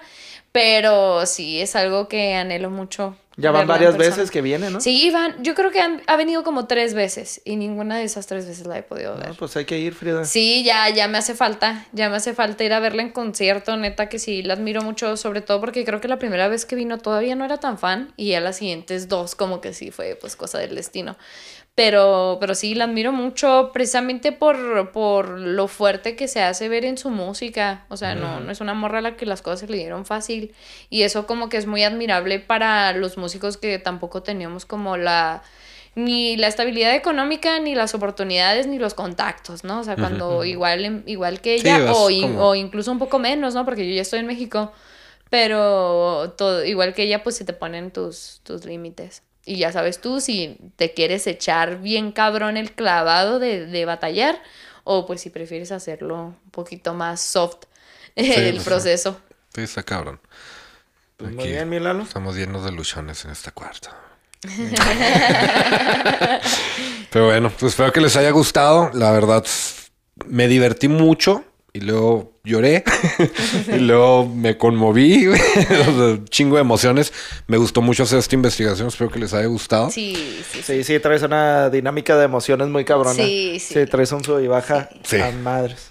Pero 0.52 1.24
sí, 1.24 1.60
es 1.62 1.74
algo 1.76 2.08
que 2.08 2.34
anhelo 2.34 2.68
mucho. 2.70 3.16
Ya 3.38 3.50
van 3.50 3.66
varias 3.66 3.96
veces 3.96 4.30
que 4.30 4.42
viene, 4.42 4.68
¿no? 4.68 4.82
Sí, 4.82 5.10
van, 5.10 5.42
yo 5.42 5.54
creo 5.54 5.70
que 5.70 5.80
han- 5.80 6.02
ha 6.06 6.16
venido 6.16 6.44
como 6.44 6.66
tres 6.66 6.92
veces 6.92 7.40
y 7.46 7.56
ninguna 7.56 7.96
de 7.96 8.04
esas 8.04 8.26
tres 8.26 8.46
veces 8.46 8.66
la 8.66 8.76
he 8.76 8.82
podido 8.82 9.16
ver. 9.16 9.28
No, 9.28 9.34
pues 9.34 9.56
hay 9.56 9.64
que 9.64 9.78
ir, 9.78 9.94
Frida. 9.94 10.26
Sí, 10.26 10.62
ya, 10.64 10.90
ya 10.90 11.08
me 11.08 11.16
hace 11.16 11.34
falta, 11.34 11.86
ya 11.92 12.10
me 12.10 12.16
hace 12.16 12.34
falta 12.34 12.62
ir 12.62 12.74
a 12.74 12.80
verla 12.80 13.00
en 13.00 13.08
concierto, 13.08 13.74
neta 13.78 14.10
que 14.10 14.18
sí, 14.18 14.42
la 14.42 14.52
admiro 14.52 14.82
mucho, 14.82 15.16
sobre 15.16 15.40
todo 15.40 15.60
porque 15.62 15.86
creo 15.86 16.02
que 16.02 16.08
la 16.08 16.18
primera 16.18 16.48
vez 16.48 16.66
que 16.66 16.76
vino 16.76 16.98
todavía 16.98 17.34
no 17.34 17.46
era 17.46 17.56
tan 17.56 17.78
fan 17.78 18.12
y 18.18 18.32
ya 18.32 18.40
las 18.40 18.58
siguientes 18.58 19.08
dos 19.08 19.34
como 19.34 19.62
que 19.62 19.72
sí 19.72 19.90
fue 19.90 20.18
pues 20.20 20.36
cosa 20.36 20.58
del 20.58 20.74
destino. 20.74 21.16
Pero, 21.74 22.36
pero 22.38 22.54
sí, 22.54 22.74
la 22.74 22.84
admiro 22.84 23.12
mucho 23.12 23.70
precisamente 23.72 24.30
por, 24.30 24.92
por 24.92 25.30
lo 25.38 25.68
fuerte 25.68 26.16
que 26.16 26.28
se 26.28 26.42
hace 26.42 26.68
ver 26.68 26.84
en 26.84 26.98
su 26.98 27.08
música. 27.08 27.86
O 27.88 27.96
sea, 27.96 28.14
no, 28.14 28.40
no 28.40 28.52
es 28.52 28.60
una 28.60 28.74
morra 28.74 28.98
a 28.98 29.00
la 29.02 29.16
que 29.16 29.24
las 29.24 29.40
cosas 29.40 29.60
se 29.60 29.68
le 29.68 29.78
dieron 29.78 30.04
fácil. 30.04 30.54
Y 30.90 31.02
eso 31.02 31.26
como 31.26 31.48
que 31.48 31.56
es 31.56 31.66
muy 31.66 31.82
admirable 31.82 32.40
para 32.40 32.92
los 32.92 33.16
músicos 33.16 33.56
que 33.56 33.78
tampoco 33.78 34.22
teníamos 34.22 34.66
como 34.66 34.98
la 34.98 35.42
ni 35.94 36.36
la 36.36 36.46
estabilidad 36.48 36.94
económica, 36.94 37.58
ni 37.58 37.74
las 37.74 37.94
oportunidades, 37.94 38.66
ni 38.66 38.78
los 38.78 38.94
contactos, 38.94 39.64
¿no? 39.64 39.80
O 39.80 39.84
sea, 39.84 39.98
cuando 39.98 40.44
igual, 40.44 41.02
igual 41.06 41.40
que 41.40 41.54
ella, 41.54 41.84
o, 41.86 42.10
in- 42.10 42.34
o 42.38 42.54
incluso 42.54 42.92
un 42.92 42.98
poco 42.98 43.18
menos, 43.18 43.54
¿no? 43.54 43.64
Porque 43.64 43.86
yo 43.88 43.94
ya 43.94 44.02
estoy 44.02 44.20
en 44.20 44.26
México, 44.26 44.72
pero 45.30 46.34
todo, 46.38 46.64
igual 46.64 46.94
que 46.94 47.04
ella, 47.04 47.22
pues 47.22 47.36
se 47.36 47.44
te 47.44 47.52
ponen 47.54 47.90
tus, 47.92 48.40
tus 48.44 48.64
límites. 48.64 49.22
Y 49.44 49.56
ya 49.56 49.72
sabes 49.72 50.00
tú 50.00 50.20
si 50.20 50.58
te 50.76 50.94
quieres 50.94 51.26
echar 51.26 51.80
bien 51.80 52.12
cabrón 52.12 52.56
el 52.56 52.72
clavado 52.72 53.38
de, 53.38 53.66
de 53.66 53.84
batallar, 53.84 54.40
o 54.84 55.06
pues 55.06 55.20
si 55.20 55.30
prefieres 55.30 55.72
hacerlo 55.72 56.16
un 56.26 56.50
poquito 56.50 56.94
más 56.94 57.20
soft 57.20 57.64
el 58.16 58.54
pues 58.54 58.64
proceso. 58.64 59.20
Sí, 59.54 59.62
está 59.62 59.82
cabrón. 59.82 60.20
Pues 61.16 61.32
muy 61.34 61.48
bien, 61.48 61.68
mi 61.68 61.78
Lalo. 61.78 62.02
Estamos 62.02 62.36
llenos 62.36 62.64
de 62.64 62.72
luchones 62.72 63.24
en 63.24 63.30
este 63.30 63.52
cuarto. 63.52 63.90
Pero 67.10 67.26
bueno, 67.26 67.50
pues 67.50 67.72
espero 67.72 67.92
que 67.92 68.00
les 68.00 68.16
haya 68.16 68.30
gustado. 68.30 68.90
La 68.92 69.12
verdad, 69.12 69.46
me 70.26 70.48
divertí 70.48 70.88
mucho 70.88 71.44
y 71.74 71.80
luego 71.80 72.38
lloré 72.44 72.84
y 73.68 73.78
luego 73.78 74.26
me 74.28 74.58
conmoví. 74.58 75.26
güey. 75.26 75.40
O 75.88 76.16
sea, 76.16 76.24
chingo 76.28 76.56
de 76.56 76.60
emociones. 76.60 77.12
Me 77.46 77.56
gustó 77.56 77.80
mucho 77.82 78.02
hacer 78.02 78.18
esta 78.18 78.34
investigación. 78.34 78.88
Espero 78.88 79.10
que 79.10 79.18
les 79.18 79.32
haya 79.32 79.46
gustado. 79.46 79.90
Sí, 79.90 80.14
sí, 80.14 80.44
sí. 80.52 80.62
Sí, 80.62 80.84
sí, 80.84 81.00
traes 81.00 81.22
una 81.22 81.70
dinámica 81.70 82.16
de 82.16 82.24
emociones 82.24 82.68
muy 82.68 82.84
cabrona. 82.84 83.14
Sí, 83.14 83.58
sí. 83.58 83.74
Sí, 83.74 83.86
traes 83.86 84.12
un 84.12 84.22
sub 84.24 84.40
y 84.40 84.46
baja 84.48 84.88
Sí. 85.02 85.16
a 85.20 85.30
madres. 85.32 85.90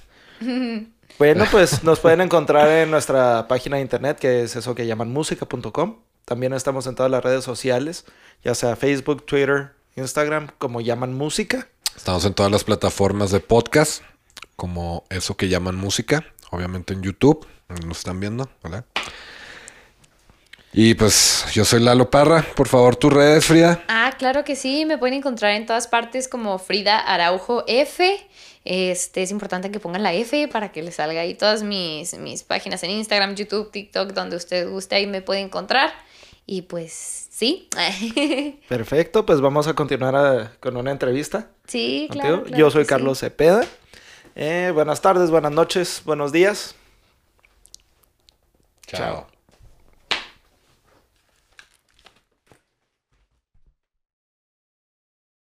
Bueno, 1.19 1.45
pues 1.51 1.83
nos 1.83 1.99
pueden 1.99 2.21
encontrar 2.21 2.67
en 2.69 2.89
nuestra 2.89 3.47
página 3.47 3.75
de 3.77 3.83
internet, 3.83 4.17
que 4.19 4.43
es 4.43 4.55
eso 4.55 4.73
que 4.73 4.87
llaman 4.87 5.11
música.com. 5.11 5.97
También 6.25 6.53
estamos 6.53 6.87
en 6.87 6.95
todas 6.95 7.11
las 7.11 7.23
redes 7.23 7.43
sociales, 7.43 8.05
ya 8.43 8.55
sea 8.55 8.75
Facebook, 8.75 9.25
Twitter, 9.25 9.71
Instagram, 9.95 10.47
como 10.57 10.81
llaman 10.81 11.13
música. 11.13 11.67
Estamos 11.95 12.25
en 12.25 12.33
todas 12.33 12.51
las 12.51 12.63
plataformas 12.63 13.31
de 13.31 13.39
podcast, 13.39 14.01
como 14.61 15.05
eso 15.09 15.35
que 15.35 15.49
llaman 15.49 15.75
música. 15.75 16.23
Obviamente 16.51 16.93
en 16.93 17.01
YouTube, 17.01 17.47
nos 17.83 17.97
están 17.97 18.19
viendo, 18.19 18.47
¿verdad? 18.63 18.85
Y 20.71 20.93
pues 20.93 21.45
yo 21.51 21.65
soy 21.65 21.79
Lalo 21.81 22.11
Parra. 22.11 22.45
Por 22.55 22.67
favor, 22.67 22.95
tus 22.95 23.11
redes, 23.11 23.43
Frida. 23.43 23.83
Ah, 23.87 24.13
claro 24.19 24.43
que 24.43 24.55
sí, 24.55 24.85
me 24.85 24.99
pueden 24.99 25.15
encontrar 25.15 25.53
en 25.53 25.65
todas 25.65 25.87
partes 25.87 26.27
como 26.27 26.59
Frida 26.59 26.99
Araujo 26.99 27.63
F. 27.65 28.23
Este, 28.63 29.23
es 29.23 29.31
importante 29.31 29.71
que 29.71 29.79
pongan 29.79 30.03
la 30.03 30.13
F 30.13 30.47
para 30.49 30.71
que 30.71 30.83
les 30.83 30.93
salga 30.95 31.21
ahí 31.21 31.33
todas 31.33 31.63
mis, 31.63 32.15
mis 32.19 32.43
páginas 32.43 32.83
en 32.83 32.91
Instagram, 32.91 33.33
YouTube, 33.33 33.71
TikTok, 33.71 34.11
donde 34.11 34.35
usted 34.35 34.69
guste, 34.69 34.93
ahí 34.93 35.07
me 35.07 35.23
puede 35.23 35.39
encontrar. 35.39 35.91
Y 36.45 36.61
pues 36.61 37.27
sí. 37.31 37.67
Perfecto, 38.69 39.25
pues 39.25 39.41
vamos 39.41 39.67
a 39.67 39.73
continuar 39.73 40.15
a- 40.15 40.51
con 40.59 40.77
una 40.77 40.91
entrevista. 40.91 41.49
sí, 41.65 42.05
contigo. 42.09 42.21
claro. 42.21 42.43
claro 42.43 42.57
Yo 42.59 42.69
soy 42.69 42.81
que 42.83 42.85
sí. 42.85 42.89
Carlos 42.89 43.19
Cepeda. 43.19 43.65
Eh, 44.35 44.71
buenas 44.73 45.01
tardes, 45.01 45.29
buenas 45.29 45.51
noches, 45.51 46.01
buenos 46.05 46.31
días. 46.31 46.75
Chao. 48.87 49.27